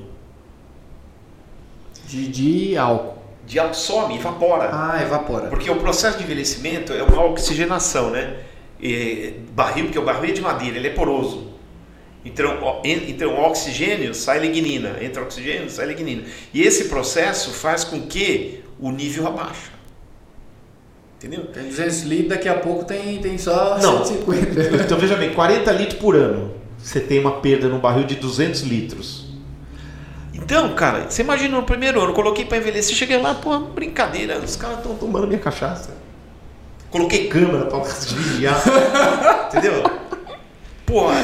de, 2.05 2.27
de 2.27 2.77
álcool. 2.77 3.17
De 3.47 3.57
some, 3.73 4.15
evapora. 4.15 4.69
Ah, 4.71 5.01
evapora. 5.01 5.47
Porque 5.47 5.71
o 5.71 5.77
processo 5.77 6.17
de 6.17 6.23
envelhecimento 6.23 6.93
é 6.93 7.01
uma 7.01 7.26
oxigenação, 7.26 8.11
né? 8.11 8.38
E, 8.80 9.34
barril, 9.53 9.85
porque 9.85 9.97
o 9.97 10.03
barril 10.03 10.30
é 10.30 10.34
de 10.34 10.41
madeira, 10.41 10.77
ele 10.77 10.88
é 10.88 10.91
poroso. 10.91 11.49
Então, 12.23 12.81
então 12.84 13.41
oxigênio 13.41 14.13
sai 14.13 14.39
lignina, 14.39 14.97
entra 15.01 15.23
oxigênio, 15.23 15.69
sai 15.69 15.88
lignina. 15.88 16.23
E 16.53 16.61
esse 16.61 16.89
processo 16.89 17.51
faz 17.51 17.84
com 17.84 18.01
que 18.01 18.63
o 18.80 18.91
nível 18.91 19.26
abaixa. 19.26 19.71
Entendeu? 21.17 21.47
Tem 21.47 21.63
200 21.63 22.01
litros, 22.03 22.30
daqui 22.30 22.47
a 22.47 22.55
pouco 22.55 22.85
tem, 22.85 23.19
tem 23.19 23.38
só 23.38 23.77
Não. 23.80 24.05
150. 24.05 24.84
Então 24.85 24.97
veja 24.97 25.15
bem, 25.15 25.34
40 25.34 25.71
litros 25.71 25.99
por 25.99 26.15
ano. 26.15 26.59
Você 26.81 26.99
tem 26.99 27.19
uma 27.19 27.39
perda 27.39 27.68
no 27.68 27.80
barril 27.80 28.06
de 28.06 28.15
200 28.15 28.61
litros. 28.61 29.30
Então, 30.34 30.73
cara, 30.73 31.10
você 31.10 31.22
imagina 31.22 31.57
no 31.57 31.64
primeiro 31.64 31.99
ano, 31.99 32.11
eu 32.11 32.15
coloquei 32.15 32.45
para 32.45 32.57
envelhecer, 32.57 32.95
cheguei 32.95 33.18
lá, 33.18 33.35
pô, 33.35 33.60
brincadeira, 33.60 34.39
os 34.39 34.56
caras 34.56 34.77
estão 34.77 34.95
Tomando 34.95 35.27
minha 35.27 35.39
cachaça. 35.39 35.91
Coloquei 36.89 37.27
câmera 37.27 37.65
pra 37.65 37.80
vigiar. 37.80 38.60
Entendeu? 39.47 39.84
Porra, 40.85 41.23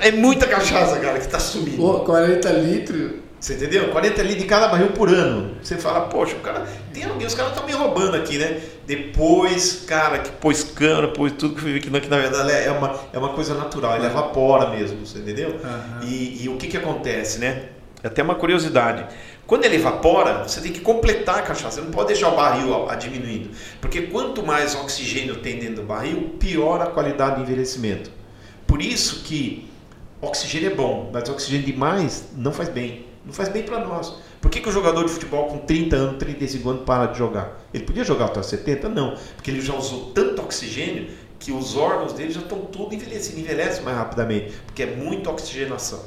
é 0.00 0.10
muita 0.10 0.46
cachaça, 0.46 0.98
cara, 0.98 1.20
que 1.20 1.28
tá 1.28 1.38
sumindo. 1.38 1.76
Pô, 1.76 2.00
40 2.00 2.50
litros. 2.50 3.12
Você 3.42 3.54
entendeu? 3.54 3.88
40 3.90 4.22
litros 4.22 4.40
de 4.42 4.46
cada 4.48 4.68
barril 4.68 4.90
por 4.92 5.08
ano. 5.08 5.56
Você 5.60 5.76
fala, 5.76 6.02
poxa, 6.02 6.36
o 6.36 6.40
cara. 6.40 6.64
Tem 6.94 7.02
alguém, 7.02 7.26
os 7.26 7.34
caras 7.34 7.50
estão 7.52 7.66
me 7.66 7.72
roubando 7.72 8.14
aqui, 8.16 8.38
né? 8.38 8.60
Depois, 8.86 9.82
cara, 9.84 10.20
que 10.20 10.30
pôs 10.30 10.62
câmera, 10.62 11.08
pôs 11.08 11.32
tudo 11.32 11.56
que 11.56 11.60
foi 11.60 11.80
que, 11.80 11.90
na- 11.90 11.98
que 12.00 12.08
na 12.08 12.16
Na 12.18 12.22
verdade. 12.22 12.46
verdade, 12.48 12.68
é 12.68 12.70
uma, 12.70 13.00
é 13.12 13.18
uma 13.18 13.30
coisa 13.30 13.54
natural, 13.54 13.96
ele 13.96 14.06
evapora 14.06 14.70
mesmo, 14.70 15.04
você 15.04 15.18
entendeu? 15.18 15.56
E, 16.02 16.44
e 16.44 16.48
o 16.48 16.56
que 16.56 16.68
que 16.68 16.76
acontece, 16.76 17.40
né? 17.40 17.64
É 18.00 18.06
até 18.06 18.22
uma 18.22 18.36
curiosidade. 18.36 19.06
Quando 19.44 19.64
ele 19.64 19.74
evapora, 19.74 20.44
você 20.46 20.60
tem 20.60 20.72
que 20.72 20.80
completar 20.80 21.38
a 21.40 21.42
cachaça. 21.42 21.80
Você 21.80 21.80
não 21.80 21.90
pode 21.90 22.08
deixar 22.08 22.28
o 22.28 22.36
barril 22.36 22.86
a, 22.88 22.92
a 22.92 22.94
diminuindo. 22.94 23.50
Porque 23.80 24.02
quanto 24.02 24.46
mais 24.46 24.76
oxigênio 24.76 25.36
tem 25.38 25.58
dentro 25.58 25.76
do 25.76 25.82
barril, 25.82 26.36
Piora 26.38 26.84
a 26.84 26.86
qualidade 26.86 27.36
de 27.36 27.42
envelhecimento. 27.42 28.08
por 28.68 28.80
isso 28.80 29.24
que 29.24 29.68
Oxigênio 30.20 30.70
é 30.70 30.74
bom, 30.76 31.10
mas 31.12 31.28
oxigênio 31.28 31.66
demais 31.66 32.26
não 32.36 32.52
faz 32.52 32.68
bem. 32.68 33.06
Não 33.24 33.32
faz 33.32 33.48
bem 33.48 33.62
para 33.62 33.78
nós. 33.78 34.14
Por 34.40 34.50
que, 34.50 34.60
que 34.60 34.68
o 34.68 34.72
jogador 34.72 35.04
de 35.04 35.10
futebol 35.12 35.46
com 35.46 35.58
30 35.58 35.96
anos, 35.96 36.18
35 36.18 36.70
anos 36.70 36.82
para 36.84 37.06
de 37.06 37.18
jogar? 37.18 37.60
Ele 37.72 37.84
podia 37.84 38.02
jogar 38.04 38.26
até 38.26 38.40
os 38.40 38.46
70? 38.46 38.88
Não. 38.88 39.16
porque 39.36 39.50
ele 39.50 39.60
já 39.60 39.74
usou 39.74 40.10
tanto 40.12 40.42
oxigênio 40.42 41.08
que 41.38 41.52
os 41.52 41.76
órgãos 41.76 42.12
dele 42.12 42.32
já 42.32 42.40
estão 42.40 42.58
tudo 42.60 42.94
envelhecidos, 42.94 43.38
envelhece 43.38 43.82
mais 43.82 43.96
rapidamente, 43.96 44.52
porque 44.66 44.82
é 44.82 44.86
muita 44.96 45.30
oxigenação. 45.30 46.00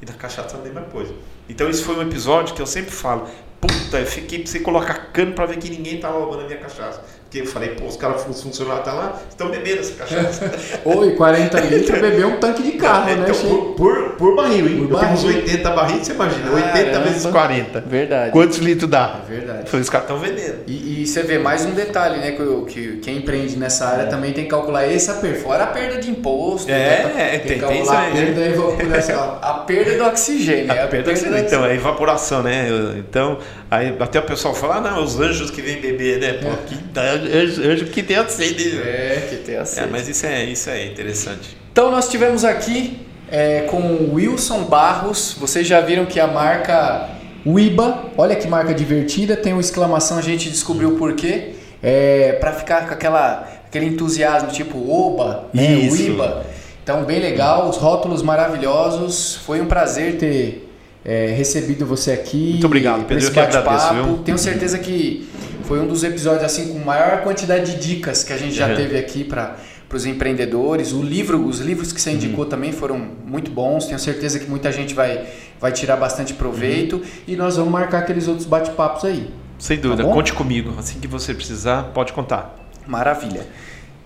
E 0.00 0.06
na 0.06 0.12
cachaça 0.12 0.56
não 0.56 0.64
tem 0.64 0.72
mais 0.72 0.90
coisa. 0.90 1.14
Então 1.48 1.70
isso 1.70 1.84
foi 1.84 1.96
um 1.96 2.02
episódio 2.02 2.54
que 2.54 2.60
eu 2.60 2.66
sempre 2.66 2.90
falo, 2.90 3.28
puta, 3.60 4.00
eu 4.00 4.06
fiquei 4.06 4.40
pra 4.40 4.50
você 4.50 4.58
colocar 4.58 5.12
cano 5.12 5.32
para 5.34 5.46
ver 5.46 5.58
que 5.58 5.70
ninguém 5.70 6.00
tava 6.00 6.18
roubando 6.18 6.42
a 6.42 6.46
minha 6.46 6.58
cachaça. 6.58 7.04
Porque 7.32 7.48
eu 7.48 7.50
falei, 7.50 7.70
pô, 7.70 7.86
os 7.86 7.96
caras 7.96 8.26
os 8.28 8.42
funcionários 8.42 8.84
tá 8.84 8.92
lá, 8.92 9.18
estão 9.26 9.48
bebendo 9.48 9.80
essa 9.80 9.94
cachaça. 9.94 10.52
Oi, 10.84 11.12
40 11.14 11.60
litros 11.60 11.98
bebeu 11.98 12.28
um 12.28 12.36
tanque 12.36 12.62
de 12.62 12.72
carro, 12.72 13.08
É, 13.08 13.14
né? 13.14 13.22
então, 13.22 13.34
Cheio- 13.34 13.56
Por, 13.74 13.74
por, 13.74 14.10
por 14.16 14.36
barril, 14.36 14.66
hein? 14.68 14.86
Por 14.86 14.92
eu 14.96 14.98
tenho 15.00 15.12
uns 15.12 15.22
barril. 15.22 15.38
80 15.40 15.70
barris, 15.70 16.06
você 16.06 16.12
imagina. 16.12 16.50
80 16.52 16.72
Caramba. 16.72 17.00
vezes 17.08 17.24
40. 17.24 17.80
Verdade. 17.80 18.32
Quantos 18.32 18.58
litros 18.58 18.90
dá? 18.90 19.20
É 19.26 19.30
verdade. 19.34 19.70
Foi 19.70 19.80
os 19.80 19.88
caras 19.88 20.10
estão 20.10 20.18
vendendo. 20.20 20.58
E, 20.66 21.00
e 21.02 21.06
você 21.06 21.22
vê 21.22 21.38
mais 21.38 21.64
um 21.64 21.70
detalhe, 21.70 22.18
né? 22.18 22.32
Que, 22.32 22.64
que 22.70 22.96
quem 22.98 23.16
empreende 23.16 23.56
nessa 23.56 23.86
área 23.86 24.06
também 24.08 24.34
tem 24.34 24.44
que 24.44 24.50
calcular 24.50 24.84
essa 24.84 25.14
perda, 25.14 25.38
fora 25.38 25.64
a 25.64 25.68
perda 25.68 25.98
de 26.02 26.10
imposto. 26.10 26.70
É, 26.70 26.74
né? 26.74 27.12
é, 27.16 27.38
tem, 27.38 27.38
tem- 27.38 27.40
que 27.40 27.48
tem 27.48 27.58
calcular 27.60 27.98
aí, 28.02 28.10
a 28.10 28.14
perda 28.14 28.40
da 28.42 28.46
evaporação. 28.46 29.38
A 29.42 29.52
perda 29.54 29.96
do 29.96 30.04
oxigênio. 30.04 30.70
é 30.70 30.82
A 30.82 30.86
perda 30.86 31.12
do 31.14 31.38
então, 31.38 31.64
é 31.64 31.74
evaporação, 31.74 32.42
né? 32.42 32.68
Então, 32.98 33.38
aí 33.74 33.96
até 33.98 34.18
o 34.18 34.22
pessoal 34.22 34.54
fala, 34.54 34.76
ah, 34.76 34.80
não, 34.80 35.02
os 35.02 35.18
anjos 35.18 35.50
que 35.50 35.62
vêm 35.62 35.80
beber, 35.80 36.20
né? 36.20 36.32
Pô, 36.34 36.50
que 36.66 36.74
dá- 36.92 37.02
anjo, 37.12 37.62
anjo 37.62 37.84
que 37.86 38.02
tem 38.02 38.16
a 38.16 38.28
sede. 38.28 38.78
É, 38.80 39.26
que 39.30 39.36
tem 39.36 39.56
a 39.56 39.60
É, 39.62 39.64
sede. 39.64 39.88
mas 39.90 40.08
isso 40.08 40.26
é, 40.26 40.44
isso 40.44 40.68
é 40.70 40.86
interessante. 40.86 41.56
Então 41.72 41.90
nós 41.90 42.08
tivemos 42.08 42.44
aqui 42.44 42.98
é, 43.30 43.62
com 43.62 43.80
o 43.80 44.14
Wilson 44.14 44.64
Barros. 44.64 45.36
Vocês 45.40 45.66
já 45.66 45.80
viram 45.80 46.04
que 46.04 46.20
a 46.20 46.26
marca 46.26 47.08
Uiba, 47.44 48.04
olha 48.16 48.36
que 48.36 48.46
marca 48.46 48.72
divertida, 48.72 49.36
tem 49.36 49.52
uma 49.52 49.60
exclamação, 49.60 50.18
a 50.18 50.22
gente 50.22 50.48
descobriu 50.50 50.90
o 50.90 50.96
porquê. 50.98 51.54
É, 51.82 52.32
para 52.40 52.52
ficar 52.52 52.86
com 52.86 52.94
aquela, 52.94 53.48
aquele 53.66 53.86
entusiasmo 53.86 54.50
tipo 54.52 54.78
Oba, 54.88 55.46
né. 55.52 55.88
Uiba. 55.90 56.44
Então 56.84 57.02
bem 57.04 57.18
legal, 57.20 57.68
os 57.68 57.76
rótulos 57.76 58.22
maravilhosos. 58.22 59.36
Foi 59.44 59.60
um 59.60 59.66
prazer 59.66 60.16
ter 60.18 60.71
é, 61.04 61.26
recebido 61.36 61.84
você 61.86 62.12
aqui. 62.12 62.50
Muito 62.52 62.66
obrigado, 62.66 63.00
Pedro, 63.04 63.18
esse 63.18 63.26
eu 63.28 63.32
que 63.32 63.40
agradeço, 63.40 63.70
bate-papo. 63.88 64.04
viu? 64.14 64.18
Tenho 64.24 64.38
certeza 64.38 64.78
que 64.78 65.28
foi 65.64 65.80
um 65.80 65.86
dos 65.86 66.04
episódios 66.04 66.44
assim 66.44 66.68
com 66.72 66.78
maior 66.78 67.22
quantidade 67.22 67.72
de 67.76 67.88
dicas 67.88 68.22
que 68.24 68.32
a 68.32 68.36
gente 68.36 68.54
já 68.54 68.68
Uhum. 68.68 68.76
teve 68.76 68.98
aqui 68.98 69.24
para 69.24 69.56
os 69.92 70.06
empreendedores. 70.06 70.92
O 70.92 71.02
livro, 71.02 71.44
os 71.46 71.60
livros 71.60 71.92
que 71.92 72.00
você 72.00 72.12
indicou 72.12 72.46
também 72.46 72.72
foram 72.72 73.00
muito 73.26 73.50
bons. 73.50 73.86
Tenho 73.86 73.98
certeza 73.98 74.38
que 74.38 74.48
muita 74.48 74.70
gente 74.72 74.94
vai, 74.94 75.24
vai 75.60 75.72
tirar 75.72 75.96
bastante 75.96 76.34
proveito 76.34 77.02
e 77.26 77.36
nós 77.36 77.56
vamos 77.56 77.72
marcar 77.72 77.98
aqueles 77.98 78.26
outros 78.28 78.46
bate-papos 78.46 79.04
aí. 79.04 79.30
Sem 79.58 79.78
dúvida, 79.78 80.02
Tá 80.04 80.10
conte 80.10 80.32
comigo. 80.32 80.74
Assim 80.78 80.98
que 80.98 81.06
você 81.06 81.32
precisar, 81.34 81.90
pode 81.94 82.12
contar. 82.12 82.58
Maravilha. 82.86 83.46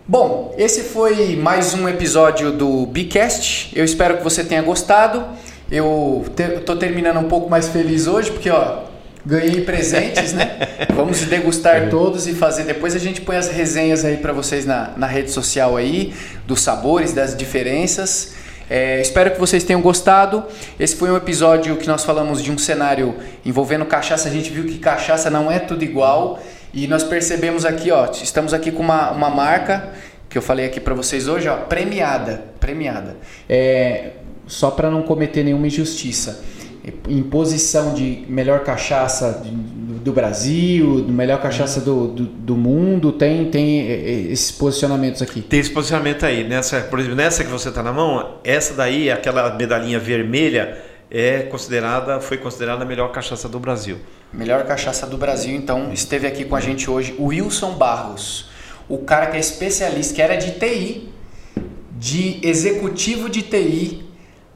Bom, 0.08 0.54
esse 0.58 0.82
foi 0.82 1.34
mais 1.36 1.74
um 1.74 1.88
episódio 1.88 2.52
do 2.52 2.86
Bicast. 2.86 3.72
Eu 3.74 3.84
espero 3.84 4.18
que 4.18 4.22
você 4.24 4.44
tenha 4.44 4.62
gostado. 4.62 5.24
Eu 5.70 6.24
te, 6.36 6.60
tô 6.60 6.76
terminando 6.76 7.18
um 7.18 7.28
pouco 7.28 7.50
mais 7.50 7.68
feliz 7.68 8.06
hoje 8.06 8.30
porque 8.30 8.48
ó, 8.50 8.84
ganhei 9.24 9.62
presentes, 9.62 10.32
né? 10.32 10.58
Vamos 10.94 11.20
degustar 11.22 11.90
todos 11.90 12.28
e 12.28 12.34
fazer. 12.34 12.62
Depois 12.62 12.94
a 12.94 12.98
gente 12.98 13.20
põe 13.20 13.36
as 13.36 13.48
resenhas 13.48 14.04
aí 14.04 14.16
para 14.18 14.32
vocês 14.32 14.64
na, 14.64 14.92
na 14.96 15.06
rede 15.06 15.30
social 15.32 15.76
aí 15.76 16.14
dos 16.46 16.60
sabores, 16.60 17.12
das 17.12 17.36
diferenças. 17.36 18.34
É, 18.70 19.00
espero 19.00 19.32
que 19.32 19.40
vocês 19.40 19.64
tenham 19.64 19.80
gostado. 19.80 20.44
Esse 20.78 20.94
foi 20.94 21.10
um 21.10 21.16
episódio 21.16 21.76
que 21.76 21.86
nós 21.88 22.04
falamos 22.04 22.42
de 22.42 22.52
um 22.52 22.58
cenário 22.58 23.16
envolvendo 23.44 23.84
cachaça. 23.84 24.28
A 24.28 24.32
gente 24.32 24.50
viu 24.50 24.64
que 24.64 24.78
cachaça 24.78 25.28
não 25.30 25.50
é 25.50 25.58
tudo 25.58 25.82
igual. 25.82 26.40
E 26.72 26.86
nós 26.86 27.02
percebemos 27.02 27.64
aqui, 27.64 27.90
ó, 27.90 28.08
estamos 28.10 28.52
aqui 28.52 28.70
com 28.70 28.82
uma, 28.82 29.10
uma 29.10 29.30
marca 29.30 29.88
que 30.28 30.36
eu 30.36 30.42
falei 30.42 30.66
aqui 30.66 30.78
para 30.78 30.94
vocês 30.94 31.26
hoje, 31.26 31.48
ó, 31.48 31.56
premiada, 31.56 32.44
premiada. 32.60 33.16
É, 33.48 34.10
só 34.46 34.70
para 34.70 34.90
não 34.90 35.02
cometer 35.02 35.42
nenhuma 35.42 35.66
injustiça. 35.66 36.44
Imposição 37.08 37.94
de 37.94 38.24
melhor 38.28 38.60
cachaça 38.60 39.42
do 40.06 40.12
Brasil, 40.12 41.00
do 41.00 41.12
melhor 41.12 41.42
cachaça 41.42 41.80
do, 41.80 42.06
do, 42.06 42.24
do 42.24 42.56
mundo, 42.56 43.10
tem, 43.10 43.50
tem 43.50 43.80
é, 43.80 44.10
esses 44.30 44.52
posicionamentos 44.52 45.20
aqui. 45.20 45.40
Tem 45.42 45.58
esse 45.58 45.70
posicionamento 45.70 46.24
aí. 46.24 46.44
Nessa, 46.44 46.80
por 46.82 47.00
exemplo, 47.00 47.16
nessa 47.16 47.42
que 47.42 47.50
você 47.50 47.70
está 47.70 47.82
na 47.82 47.92
mão, 47.92 48.38
essa 48.44 48.72
daí, 48.72 49.10
aquela 49.10 49.52
medalhinha 49.56 49.98
vermelha, 49.98 50.78
é 51.10 51.40
considerada, 51.40 52.20
foi 52.20 52.38
considerada 52.38 52.84
a 52.84 52.86
melhor 52.86 53.10
cachaça 53.10 53.48
do 53.48 53.58
Brasil. 53.58 53.98
Melhor 54.32 54.64
cachaça 54.64 55.06
do 55.06 55.18
Brasil, 55.18 55.56
então, 55.56 55.92
esteve 55.92 56.26
aqui 56.26 56.44
com 56.44 56.54
a 56.54 56.60
gente 56.60 56.88
hoje 56.88 57.14
o 57.18 57.26
Wilson 57.26 57.72
Barros, 57.72 58.48
o 58.88 58.98
cara 58.98 59.26
que 59.26 59.36
é 59.36 59.40
especialista, 59.40 60.14
que 60.14 60.22
era 60.22 60.36
de 60.36 60.52
TI, 60.52 61.08
de 61.98 62.38
executivo 62.42 63.28
de 63.28 63.42
TI, 63.42 64.05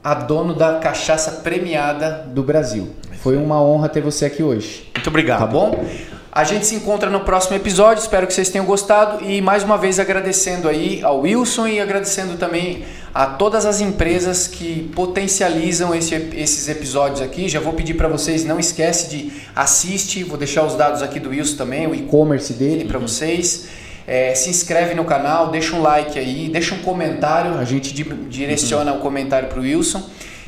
a 0.03 0.13
dono 0.13 0.53
da 0.53 0.79
cachaça 0.79 1.31
premiada 1.43 2.25
do 2.27 2.43
Brasil. 2.43 2.89
Foi 3.21 3.37
uma 3.37 3.61
honra 3.61 3.87
ter 3.87 4.01
você 4.01 4.25
aqui 4.25 4.41
hoje. 4.41 4.89
Muito 4.95 5.07
obrigado. 5.07 5.39
Tá 5.39 5.45
bom? 5.45 5.85
A 6.31 6.45
gente 6.45 6.65
se 6.65 6.75
encontra 6.75 7.09
no 7.09 7.19
próximo 7.19 7.57
episódio, 7.57 8.01
espero 8.01 8.25
que 8.25 8.33
vocês 8.33 8.47
tenham 8.47 8.65
gostado 8.65 9.21
e 9.23 9.41
mais 9.41 9.63
uma 9.63 9.77
vez 9.77 9.99
agradecendo 9.99 10.69
aí 10.69 11.01
ao 11.03 11.19
Wilson 11.19 11.67
e 11.67 11.79
agradecendo 11.81 12.37
também 12.37 12.85
a 13.13 13.25
todas 13.25 13.65
as 13.65 13.81
empresas 13.81 14.47
que 14.47 14.89
potencializam 14.95 15.93
esse, 15.93 16.15
esses 16.33 16.69
episódios 16.69 17.21
aqui. 17.21 17.49
Já 17.49 17.59
vou 17.59 17.73
pedir 17.73 17.95
para 17.95 18.07
vocês, 18.07 18.45
não 18.45 18.57
esquece 18.57 19.09
de 19.09 19.33
assistir, 19.53 20.23
vou 20.23 20.37
deixar 20.37 20.63
os 20.65 20.75
dados 20.75 21.01
aqui 21.01 21.19
do 21.19 21.31
Wilson 21.31 21.57
também, 21.57 21.85
o 21.85 21.93
e-commerce 21.93 22.53
dele 22.53 22.85
para 22.85 22.97
vocês. 22.97 23.67
É, 24.13 24.35
se 24.35 24.49
inscreve 24.49 24.93
no 24.93 25.05
canal, 25.05 25.51
deixa 25.51 25.73
um 25.73 25.81
like 25.81 26.19
aí, 26.19 26.49
deixa 26.49 26.75
um 26.75 26.79
comentário, 26.79 27.57
a 27.57 27.63
gente 27.63 27.93
direciona 28.27 28.91
o 28.91 28.97
um 28.97 28.99
comentário 28.99 29.47
para 29.47 29.57
o 29.57 29.61
Wilson 29.61 30.03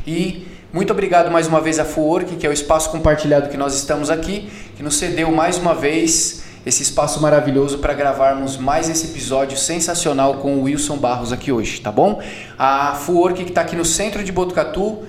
e 0.06 0.46
muito 0.74 0.92
obrigado 0.92 1.32
mais 1.32 1.48
uma 1.48 1.62
vez 1.62 1.80
a 1.80 1.86
Fuork, 1.86 2.36
que 2.36 2.46
é 2.46 2.50
o 2.50 2.52
espaço 2.52 2.90
compartilhado 2.90 3.48
que 3.48 3.56
nós 3.56 3.74
estamos 3.74 4.10
aqui, 4.10 4.52
que 4.76 4.84
nos 4.84 4.98
cedeu 4.98 5.32
mais 5.32 5.58
uma 5.58 5.74
vez 5.74 6.44
esse 6.66 6.84
espaço 6.84 7.22
maravilhoso 7.22 7.78
para 7.78 7.94
gravarmos 7.94 8.58
mais 8.58 8.90
esse 8.90 9.06
episódio 9.06 9.58
sensacional 9.58 10.40
com 10.40 10.56
o 10.56 10.64
Wilson 10.64 10.98
Barros 10.98 11.32
aqui 11.32 11.50
hoje, 11.50 11.80
tá 11.80 11.90
bom? 11.90 12.22
A 12.60 12.94
Fuork 12.96 13.46
que 13.46 13.50
está 13.50 13.62
aqui 13.62 13.78
no 13.78 13.86
centro 13.86 14.26
de 14.26 14.32
Botucatu, 14.34 15.04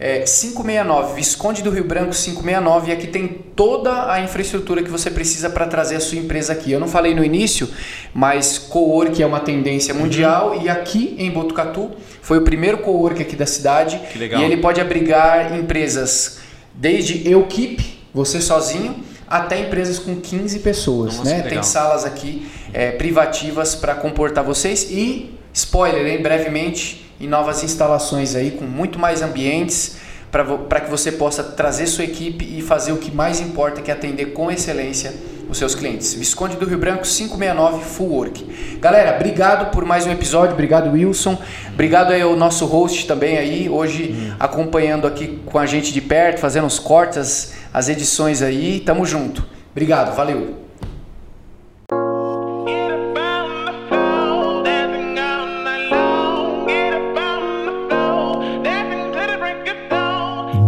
é 0.00 0.20
569, 0.20 1.14
Visconde 1.14 1.62
do 1.62 1.70
Rio 1.70 1.84
Branco 1.84 2.12
569, 2.12 2.90
e 2.90 2.94
aqui 2.94 3.06
tem 3.08 3.26
toda 3.26 4.12
a 4.12 4.20
infraestrutura 4.20 4.82
que 4.82 4.90
você 4.90 5.10
precisa 5.10 5.50
para 5.50 5.66
trazer 5.66 5.96
a 5.96 6.00
sua 6.00 6.18
empresa 6.18 6.52
aqui. 6.52 6.70
Eu 6.70 6.78
não 6.78 6.86
falei 6.86 7.14
no 7.14 7.24
início, 7.24 7.68
mas 8.14 8.58
co-work 8.58 9.20
é 9.20 9.26
uma 9.26 9.40
tendência 9.40 9.92
mundial 9.92 10.50
uhum. 10.50 10.62
e 10.62 10.68
aqui 10.68 11.16
em 11.18 11.30
Botucatu 11.30 11.90
foi 12.22 12.38
o 12.38 12.42
primeiro 12.42 12.78
co-work 12.78 13.20
aqui 13.20 13.34
da 13.34 13.46
cidade. 13.46 14.00
Que 14.12 14.18
legal. 14.18 14.40
E 14.40 14.44
ele 14.44 14.58
pode 14.58 14.80
abrigar 14.80 15.58
empresas 15.58 16.38
desde 16.72 17.24
keep, 17.48 17.98
você 18.14 18.40
sozinho, 18.40 19.02
até 19.26 19.60
empresas 19.60 19.98
com 19.98 20.14
15 20.16 20.60
pessoas, 20.60 21.18
Nossa, 21.18 21.30
né? 21.30 21.42
Tem 21.42 21.62
salas 21.62 22.04
aqui 22.04 22.48
é, 22.72 22.92
privativas 22.92 23.74
para 23.74 23.96
comportar 23.96 24.44
vocês 24.44 24.88
e 24.90 25.34
spoiler, 25.52 26.06
hein? 26.06 26.22
brevemente 26.22 27.07
em 27.20 27.26
novas 27.26 27.62
instalações 27.62 28.34
aí 28.34 28.50
com 28.50 28.64
muito 28.64 28.98
mais 28.98 29.22
ambientes 29.22 29.96
para 30.30 30.80
que 30.80 30.90
você 30.90 31.10
possa 31.10 31.42
trazer 31.42 31.86
sua 31.86 32.04
equipe 32.04 32.44
e 32.44 32.60
fazer 32.60 32.92
o 32.92 32.98
que 32.98 33.10
mais 33.10 33.40
importa, 33.40 33.80
que 33.80 33.90
é 33.90 33.94
atender 33.94 34.26
com 34.26 34.50
excelência 34.50 35.14
os 35.48 35.56
seus 35.56 35.74
clientes. 35.74 36.12
Visconde 36.14 36.56
do 36.56 36.66
Rio 36.66 36.78
Branco 36.78 37.04
569 37.04 37.84
Full 37.84 38.10
Work. 38.10 38.78
Galera, 38.80 39.16
obrigado 39.16 39.70
por 39.70 39.84
mais 39.84 40.06
um 40.06 40.10
episódio, 40.10 40.52
obrigado 40.52 40.92
Wilson, 40.92 41.38
obrigado 41.72 42.12
aí 42.12 42.20
ao 42.20 42.36
nosso 42.36 42.66
host 42.66 43.06
também 43.06 43.38
aí, 43.38 43.68
hoje 43.68 44.14
hum. 44.14 44.34
acompanhando 44.38 45.06
aqui 45.06 45.40
com 45.46 45.58
a 45.58 45.64
gente 45.64 45.92
de 45.92 46.02
perto, 46.02 46.38
fazendo 46.38 46.66
os 46.66 46.78
cortes, 46.78 47.16
as, 47.16 47.54
as 47.72 47.88
edições 47.88 48.42
aí, 48.42 48.80
tamo 48.80 49.06
junto. 49.06 49.46
Obrigado, 49.72 50.14
valeu. 50.14 50.67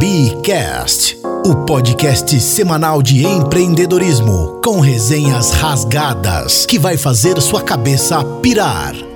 Bcast, 0.00 1.18
o 1.44 1.54
podcast 1.66 2.40
semanal 2.40 3.02
de 3.02 3.22
empreendedorismo 3.22 4.58
com 4.64 4.80
resenhas 4.80 5.50
rasgadas 5.50 6.64
que 6.64 6.78
vai 6.78 6.96
fazer 6.96 7.38
sua 7.42 7.60
cabeça 7.60 8.24
pirar. 8.40 9.09